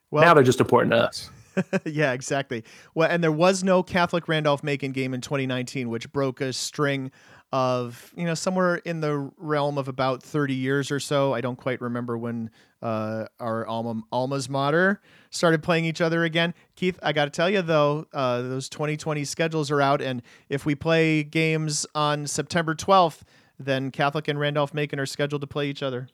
Well, 0.10 0.24
now 0.24 0.34
they're 0.34 0.44
just 0.44 0.60
important 0.60 0.92
to 0.92 0.98
us. 0.98 1.30
yeah, 1.86 2.14
exactly. 2.14 2.64
Well, 2.96 3.10
and 3.10 3.24
there 3.24 3.32
was 3.32 3.64
no 3.64 3.84
Catholic 3.84 4.28
Randolph 4.28 4.64
Macon 4.64 4.92
game 4.92 5.14
in 5.14 5.22
2019, 5.22 5.90
which 5.90 6.12
broke 6.12 6.42
a 6.42 6.54
string 6.54 7.12
of 7.54 8.14
you 8.16 8.24
know 8.24 8.34
somewhere 8.34 8.78
in 8.78 9.02
the 9.02 9.30
realm 9.38 9.78
of 9.78 9.88
about 9.88 10.24
30 10.24 10.54
years 10.54 10.92
or 10.92 11.00
so. 11.00 11.34
I 11.34 11.42
don't 11.42 11.58
quite 11.58 11.82
remember 11.82 12.18
when 12.18 12.50
uh, 12.82 13.26
our 13.40 13.68
alma 13.68 14.02
alma's 14.12 14.50
mater 14.50 15.02
started 15.30 15.62
playing 15.62 15.86
each 15.86 16.02
other 16.02 16.24
again. 16.24 16.54
Keith, 16.76 16.98
I 17.04 17.12
got 17.12 17.26
to 17.26 17.32
tell 17.32 17.50
you 17.50 17.62
though, 17.62 18.06
uh, 18.14 18.42
those 18.42 18.70
2020 18.70 19.26
schedules 19.26 19.70
are 19.70 19.82
out, 19.82 20.02
and 20.02 20.22
if 20.50 20.66
we 20.66 20.76
play 20.76 21.24
games 21.24 21.86
on 21.94 22.26
September 22.26 22.74
12th, 22.74 23.22
then 23.60 23.92
Catholic 23.92 24.28
and 24.28 24.40
Randolph 24.40 24.74
Macon 24.74 25.00
are 25.00 25.06
scheduled 25.06 25.42
to 25.42 25.48
play 25.48 25.70
each 25.70 25.84
other. 25.84 26.08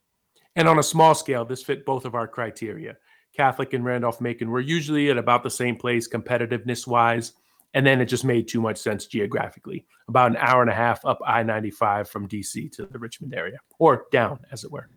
And 0.56 0.68
on 0.68 0.80
a 0.80 0.84
small 0.84 1.14
scale, 1.14 1.46
this 1.46 1.62
fit 1.62 1.86
both 1.86 2.04
of 2.04 2.16
our 2.16 2.28
criteria. 2.28 2.98
Catholic 3.38 3.74
and 3.74 3.86
Randolph 3.86 4.20
Macon 4.20 4.50
were 4.50 4.60
usually 4.60 5.10
at 5.10 5.18
about 5.18 5.44
the 5.44 5.50
same 5.50 5.78
place 5.78 6.10
competitiveness 6.10 6.86
wise 6.86 7.34
and 7.74 7.86
then 7.86 8.02
it 8.02 8.06
just 8.06 8.26
made 8.26 8.48
too 8.48 8.62
much 8.62 8.78
sense 8.78 9.06
geographically. 9.06 9.86
About 10.08 10.32
an 10.32 10.38
hour 10.38 10.62
and 10.62 10.72
a 10.72 10.74
half 10.74 11.06
up 11.06 11.20
I 11.26 11.44
95 11.44 12.10
from 12.10 12.28
DC 12.28 12.72
to 12.72 12.86
the 12.86 12.98
Richmond 12.98 13.36
area, 13.36 13.60
or 13.78 14.06
down, 14.12 14.40
as 14.52 14.64
it 14.64 14.72
were. 14.72 14.90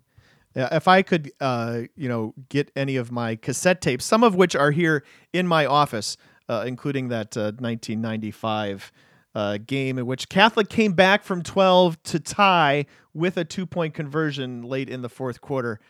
Yeah, 0.55 0.75
if 0.75 0.89
I 0.89 1.03
could, 1.03 1.31
uh, 1.41 1.83
you 1.95 2.09
know, 2.09 2.35
get 2.49 2.73
any 2.75 2.97
of 2.97 3.12
my 3.12 3.37
cassette 3.37 3.81
tapes, 3.81 4.05
some 4.05 4.25
of 4.25 4.35
which 4.35 4.57
are 4.57 4.71
here 4.71 5.05
in 5.33 5.47
my 5.47 5.67
office, 5.67 6.17
uh, 6.49 6.65
including 6.67 7.09
that 7.09 7.37
uh, 7.37 7.53
1995 7.59 8.91
uh, 9.35 9.59
game 9.65 9.99
in 9.99 10.07
which 10.07 10.29
Catholic 10.29 10.69
came 10.69 10.93
back 10.93 11.23
from 11.23 11.43
12 11.43 12.03
to 12.05 12.19
tie 12.19 12.87
with 13.15 13.37
a 13.37 13.45
two 13.45 13.67
point 13.67 13.95
conversion 13.95 14.62
late 14.62 14.89
in 14.89 15.03
the 15.03 15.09
fourth 15.09 15.41
quarter. 15.41 15.81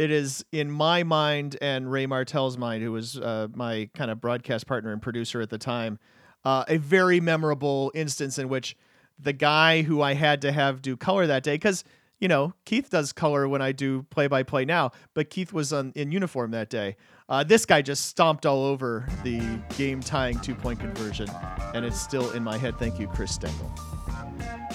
It 0.00 0.10
is 0.10 0.42
in 0.50 0.70
my 0.70 1.02
mind 1.02 1.58
and 1.60 1.92
Ray 1.92 2.06
Martell's 2.06 2.56
mind, 2.56 2.82
who 2.82 2.90
was 2.90 3.18
uh, 3.18 3.48
my 3.54 3.90
kind 3.92 4.10
of 4.10 4.18
broadcast 4.18 4.66
partner 4.66 4.94
and 4.94 5.02
producer 5.02 5.42
at 5.42 5.50
the 5.50 5.58
time, 5.58 5.98
uh, 6.42 6.64
a 6.68 6.78
very 6.78 7.20
memorable 7.20 7.92
instance 7.94 8.38
in 8.38 8.48
which 8.48 8.78
the 9.18 9.34
guy 9.34 9.82
who 9.82 10.00
I 10.00 10.14
had 10.14 10.40
to 10.40 10.52
have 10.52 10.80
do 10.80 10.96
color 10.96 11.26
that 11.26 11.42
day, 11.42 11.52
because 11.56 11.84
you 12.18 12.28
know 12.28 12.54
Keith 12.64 12.88
does 12.88 13.12
color 13.12 13.46
when 13.46 13.60
I 13.60 13.72
do 13.72 14.04
play 14.04 14.26
by 14.26 14.42
play 14.42 14.64
now, 14.64 14.92
but 15.12 15.28
Keith 15.28 15.52
was 15.52 15.70
on, 15.70 15.92
in 15.94 16.12
uniform 16.12 16.52
that 16.52 16.70
day. 16.70 16.96
Uh, 17.28 17.44
this 17.44 17.66
guy 17.66 17.82
just 17.82 18.06
stomped 18.06 18.46
all 18.46 18.64
over 18.64 19.06
the 19.22 19.42
game 19.76 20.00
tying 20.00 20.40
two 20.40 20.54
point 20.54 20.80
conversion, 20.80 21.28
and 21.74 21.84
it's 21.84 22.00
still 22.00 22.30
in 22.30 22.42
my 22.42 22.56
head. 22.56 22.78
Thank 22.78 22.98
you, 22.98 23.06
Chris 23.06 23.34
Stengel. 23.34 23.70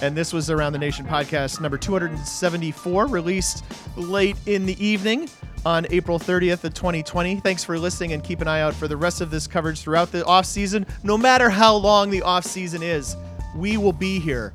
And 0.01 0.15
this 0.15 0.33
was 0.33 0.49
Around 0.49 0.73
the 0.73 0.79
Nation 0.79 1.05
podcast 1.05 1.61
number 1.61 1.77
274, 1.77 3.07
released 3.07 3.63
late 3.95 4.35
in 4.45 4.65
the 4.65 4.85
evening 4.85 5.29
on 5.65 5.87
April 5.89 6.19
30th 6.19 6.63
of 6.65 6.73
2020. 6.73 7.39
Thanks 7.39 7.63
for 7.63 7.79
listening 7.79 8.11
and 8.11 8.23
keep 8.23 8.41
an 8.41 8.47
eye 8.47 8.59
out 8.59 8.73
for 8.73 8.87
the 8.87 8.97
rest 8.97 9.21
of 9.21 9.31
this 9.31 9.47
coverage 9.47 9.79
throughout 9.79 10.11
the 10.11 10.23
off 10.25 10.45
season. 10.45 10.85
No 11.03 11.17
matter 11.17 11.49
how 11.49 11.75
long 11.75 12.09
the 12.09 12.21
off 12.21 12.43
season 12.43 12.83
is, 12.83 13.15
we 13.55 13.77
will 13.77 13.93
be 13.93 14.19
here. 14.19 14.53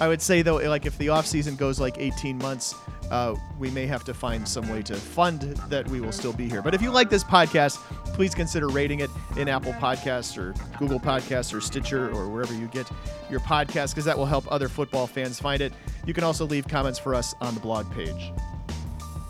I 0.00 0.08
would 0.08 0.20
say 0.20 0.42
though, 0.42 0.56
like 0.56 0.86
if 0.86 0.98
the 0.98 1.08
off 1.08 1.26
season 1.26 1.54
goes 1.56 1.78
like 1.78 1.96
18 1.98 2.36
months, 2.38 2.74
uh, 3.10 3.34
we 3.58 3.70
may 3.70 3.86
have 3.86 4.04
to 4.04 4.14
find 4.14 4.46
some 4.46 4.68
way 4.68 4.82
to 4.82 4.94
fund 4.94 5.42
that 5.68 5.86
we 5.88 6.00
will 6.00 6.12
still 6.12 6.32
be 6.32 6.48
here. 6.48 6.62
But 6.62 6.74
if 6.74 6.82
you 6.82 6.90
like 6.90 7.10
this 7.10 7.24
podcast, 7.24 7.78
please 8.20 8.34
consider 8.34 8.68
rating 8.68 9.00
it 9.00 9.08
in 9.38 9.48
Apple 9.48 9.72
Podcasts 9.72 10.36
or 10.36 10.52
Google 10.78 11.00
Podcasts 11.00 11.56
or 11.56 11.60
Stitcher 11.62 12.10
or 12.10 12.28
wherever 12.28 12.52
you 12.52 12.66
get 12.66 12.86
your 13.30 13.40
podcast, 13.40 13.92
because 13.92 14.04
that 14.04 14.18
will 14.18 14.26
help 14.26 14.44
other 14.52 14.68
football 14.68 15.06
fans 15.06 15.40
find 15.40 15.62
it. 15.62 15.72
You 16.04 16.12
can 16.12 16.22
also 16.22 16.44
leave 16.44 16.68
comments 16.68 16.98
for 16.98 17.14
us 17.14 17.34
on 17.40 17.54
the 17.54 17.60
blog 17.60 17.90
page. 17.94 18.30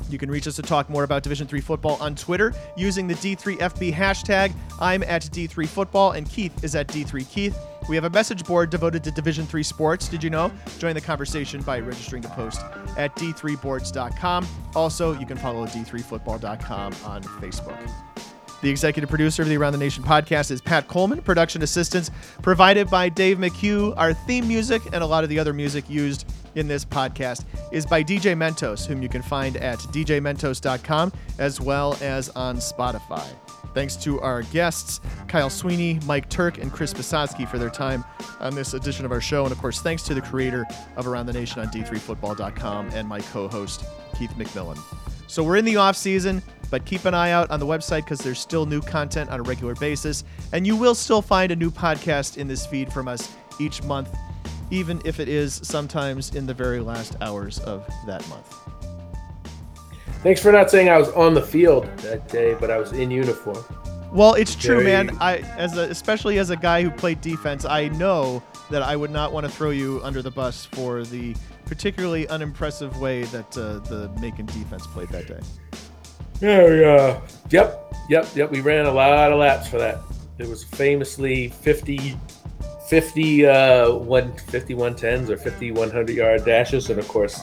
You 0.08 0.18
can 0.18 0.28
reach 0.28 0.48
us 0.48 0.56
to 0.56 0.62
talk 0.62 0.90
more 0.90 1.04
about 1.04 1.22
Division 1.22 1.46
3 1.46 1.60
football 1.60 1.98
on 2.00 2.16
Twitter 2.16 2.52
using 2.76 3.06
the 3.06 3.14
D3FB 3.14 3.94
hashtag. 3.94 4.52
I'm 4.80 5.04
at 5.04 5.22
D3 5.22 5.68
Football 5.68 6.10
and 6.10 6.28
Keith 6.28 6.64
is 6.64 6.74
at 6.74 6.88
D3 6.88 7.30
Keith. 7.30 7.56
We 7.88 7.94
have 7.94 8.04
a 8.04 8.10
message 8.10 8.44
board 8.44 8.70
devoted 8.70 9.04
to 9.04 9.12
Division 9.12 9.46
3 9.46 9.62
sports. 9.62 10.08
Did 10.08 10.24
you 10.24 10.30
know? 10.30 10.50
Join 10.80 10.96
the 10.96 11.00
conversation 11.00 11.62
by 11.62 11.78
registering 11.78 12.22
to 12.22 12.28
post 12.30 12.60
at 12.96 13.14
d3boards.com. 13.14 14.48
Also, 14.74 15.16
you 15.16 15.26
can 15.26 15.36
follow 15.36 15.64
d3football.com 15.66 16.92
on 17.04 17.22
Facebook. 17.22 17.88
The 18.62 18.68
executive 18.68 19.08
producer 19.08 19.42
of 19.42 19.48
the 19.48 19.56
Around 19.56 19.72
the 19.72 19.78
Nation 19.78 20.04
podcast 20.04 20.50
is 20.50 20.60
Pat 20.60 20.86
Coleman. 20.86 21.22
Production 21.22 21.62
assistance 21.62 22.10
provided 22.42 22.90
by 22.90 23.08
Dave 23.08 23.38
McHugh. 23.38 23.94
Our 23.96 24.12
theme 24.12 24.46
music 24.46 24.82
and 24.92 25.02
a 25.02 25.06
lot 25.06 25.24
of 25.24 25.30
the 25.30 25.38
other 25.38 25.54
music 25.54 25.88
used 25.88 26.30
in 26.56 26.68
this 26.68 26.84
podcast 26.84 27.44
is 27.72 27.86
by 27.86 28.02
DJ 28.02 28.36
Mentos, 28.36 28.86
whom 28.86 29.02
you 29.02 29.08
can 29.08 29.22
find 29.22 29.56
at 29.56 29.78
djmentos.com 29.78 31.12
as 31.38 31.60
well 31.60 31.96
as 32.02 32.28
on 32.30 32.56
Spotify. 32.56 33.26
Thanks 33.72 33.96
to 33.96 34.20
our 34.20 34.42
guests, 34.42 35.00
Kyle 35.28 35.48
Sweeney, 35.48 36.00
Mike 36.04 36.28
Turk, 36.28 36.58
and 36.58 36.72
Chris 36.72 36.92
Basotsky 36.92 37.48
for 37.48 37.56
their 37.56 37.70
time 37.70 38.04
on 38.40 38.54
this 38.54 38.74
edition 38.74 39.04
of 39.04 39.12
our 39.12 39.20
show. 39.20 39.44
And 39.44 39.52
of 39.52 39.58
course, 39.58 39.80
thanks 39.80 40.02
to 40.04 40.14
the 40.14 40.20
creator 40.20 40.66
of 40.96 41.06
Around 41.06 41.26
the 41.26 41.32
Nation 41.32 41.60
on 41.60 41.68
D3Football.com 41.68 42.90
and 42.90 43.08
my 43.08 43.20
co 43.20 43.48
host, 43.48 43.84
Keith 44.18 44.32
McMillan. 44.32 44.78
So 45.30 45.42
we're 45.42 45.56
in 45.56 45.64
the 45.64 45.76
off 45.76 45.96
season, 45.96 46.42
but 46.70 46.84
keep 46.84 47.04
an 47.04 47.14
eye 47.14 47.30
out 47.30 47.50
on 47.50 47.60
the 47.60 47.66
website 47.66 48.04
because 48.04 48.18
there's 48.18 48.38
still 48.38 48.66
new 48.66 48.80
content 48.80 49.30
on 49.30 49.40
a 49.40 49.42
regular 49.42 49.74
basis. 49.76 50.24
And 50.52 50.66
you 50.66 50.76
will 50.76 50.94
still 50.94 51.22
find 51.22 51.52
a 51.52 51.56
new 51.56 51.70
podcast 51.70 52.36
in 52.36 52.48
this 52.48 52.66
feed 52.66 52.92
from 52.92 53.08
us 53.08 53.32
each 53.58 53.82
month 53.84 54.14
even 54.70 55.00
if 55.04 55.20
it 55.20 55.28
is 55.28 55.60
sometimes 55.64 56.34
in 56.34 56.46
the 56.46 56.54
very 56.54 56.80
last 56.80 57.16
hours 57.20 57.58
of 57.60 57.86
that 58.06 58.26
month. 58.28 58.56
Thanks 60.22 60.40
for 60.40 60.52
not 60.52 60.70
saying 60.70 60.88
I 60.88 60.98
was 60.98 61.08
on 61.10 61.34
the 61.34 61.42
field 61.42 61.84
that 61.98 62.28
day, 62.28 62.54
but 62.54 62.70
I 62.70 62.78
was 62.78 62.92
in 62.92 63.10
uniform. 63.10 63.64
Well, 64.12 64.34
it's 64.34 64.54
true, 64.54 64.82
very... 64.82 65.06
man. 65.06 65.16
I 65.20 65.38
as 65.56 65.76
a, 65.76 65.82
especially 65.82 66.38
as 66.38 66.50
a 66.50 66.56
guy 66.56 66.82
who 66.82 66.90
played 66.90 67.20
defense, 67.20 67.64
I 67.64 67.88
know 67.88 68.42
that 68.70 68.82
I 68.82 68.96
would 68.96 69.10
not 69.10 69.32
want 69.32 69.46
to 69.46 69.52
throw 69.52 69.70
you 69.70 70.00
under 70.02 70.20
the 70.20 70.30
bus 70.30 70.66
for 70.66 71.04
the 71.04 71.34
particularly 71.70 72.26
unimpressive 72.26 73.00
way 73.00 73.22
that 73.22 73.56
uh, 73.56 73.78
the 73.88 74.10
Macon 74.20 74.44
defense 74.46 74.88
played 74.88 75.08
that 75.10 75.28
day. 75.28 75.38
Yeah, 76.40 76.90
uh, 76.90 77.20
yep, 77.50 77.94
yep, 78.08 78.26
yep. 78.34 78.50
We 78.50 78.60
ran 78.60 78.86
a 78.86 78.92
lot 78.92 79.30
of 79.30 79.38
laps 79.38 79.68
for 79.68 79.78
that. 79.78 80.00
It 80.38 80.48
was 80.48 80.64
famously 80.64 81.48
50 81.48 82.18
50 82.88 83.46
uh, 83.46 83.92
one, 83.92 84.32
50 84.32 84.74
110s 84.74 85.28
or 85.28 85.36
50 85.36 85.70
100 85.70 86.10
yard 86.10 86.44
dashes. 86.44 86.90
And 86.90 86.98
of 86.98 87.06
course, 87.06 87.40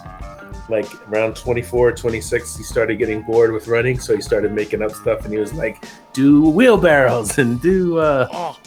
like 0.67 0.87
around 1.07 1.37
24, 1.37 1.93
26, 1.93 2.57
he 2.57 2.63
started 2.63 2.97
getting 2.97 3.21
bored 3.21 3.53
with 3.53 3.69
running. 3.69 3.97
So 3.97 4.13
he 4.13 4.21
started 4.21 4.51
making 4.51 4.81
up 4.81 4.91
stuff 4.91 5.23
and 5.23 5.33
he 5.33 5.39
was 5.39 5.53
like, 5.53 5.85
do 6.11 6.49
wheelbarrows 6.49 7.37
and 7.37 7.61
do 7.61 7.97
uh, 7.97 8.27
oh. 8.33 8.59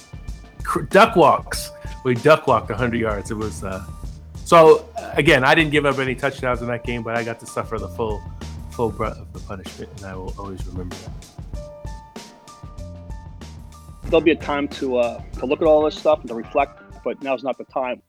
duck 0.88 1.16
walks. 1.16 1.70
We 2.02 2.14
duck 2.14 2.46
walked 2.46 2.70
100 2.70 2.98
yards. 2.98 3.30
It 3.30 3.36
was 3.36 3.62
uh, 3.62 3.84
so 4.50 4.84
again, 5.14 5.44
I 5.44 5.54
didn't 5.54 5.70
give 5.70 5.86
up 5.86 6.00
any 6.00 6.16
touchdowns 6.16 6.60
in 6.60 6.66
that 6.66 6.82
game, 6.82 7.04
but 7.04 7.16
I 7.16 7.22
got 7.22 7.38
to 7.38 7.46
suffer 7.46 7.78
the 7.78 7.86
full 7.90 8.20
full 8.72 8.90
brunt 8.90 9.16
of 9.16 9.32
the 9.32 9.38
punishment, 9.38 9.88
and 9.98 10.06
I 10.06 10.16
will 10.16 10.34
always 10.36 10.66
remember 10.66 10.96
that 10.96 11.30
there'll 14.06 14.20
be 14.20 14.32
a 14.32 14.34
time 14.34 14.66
to 14.66 14.96
uh, 14.96 15.22
to 15.38 15.46
look 15.46 15.62
at 15.62 15.68
all 15.68 15.84
this 15.84 15.94
stuff 15.94 16.18
and 16.18 16.28
to 16.30 16.34
reflect, 16.34 16.82
but 17.04 17.22
now's 17.22 17.44
not 17.44 17.58
the 17.58 17.64
time. 17.66 18.02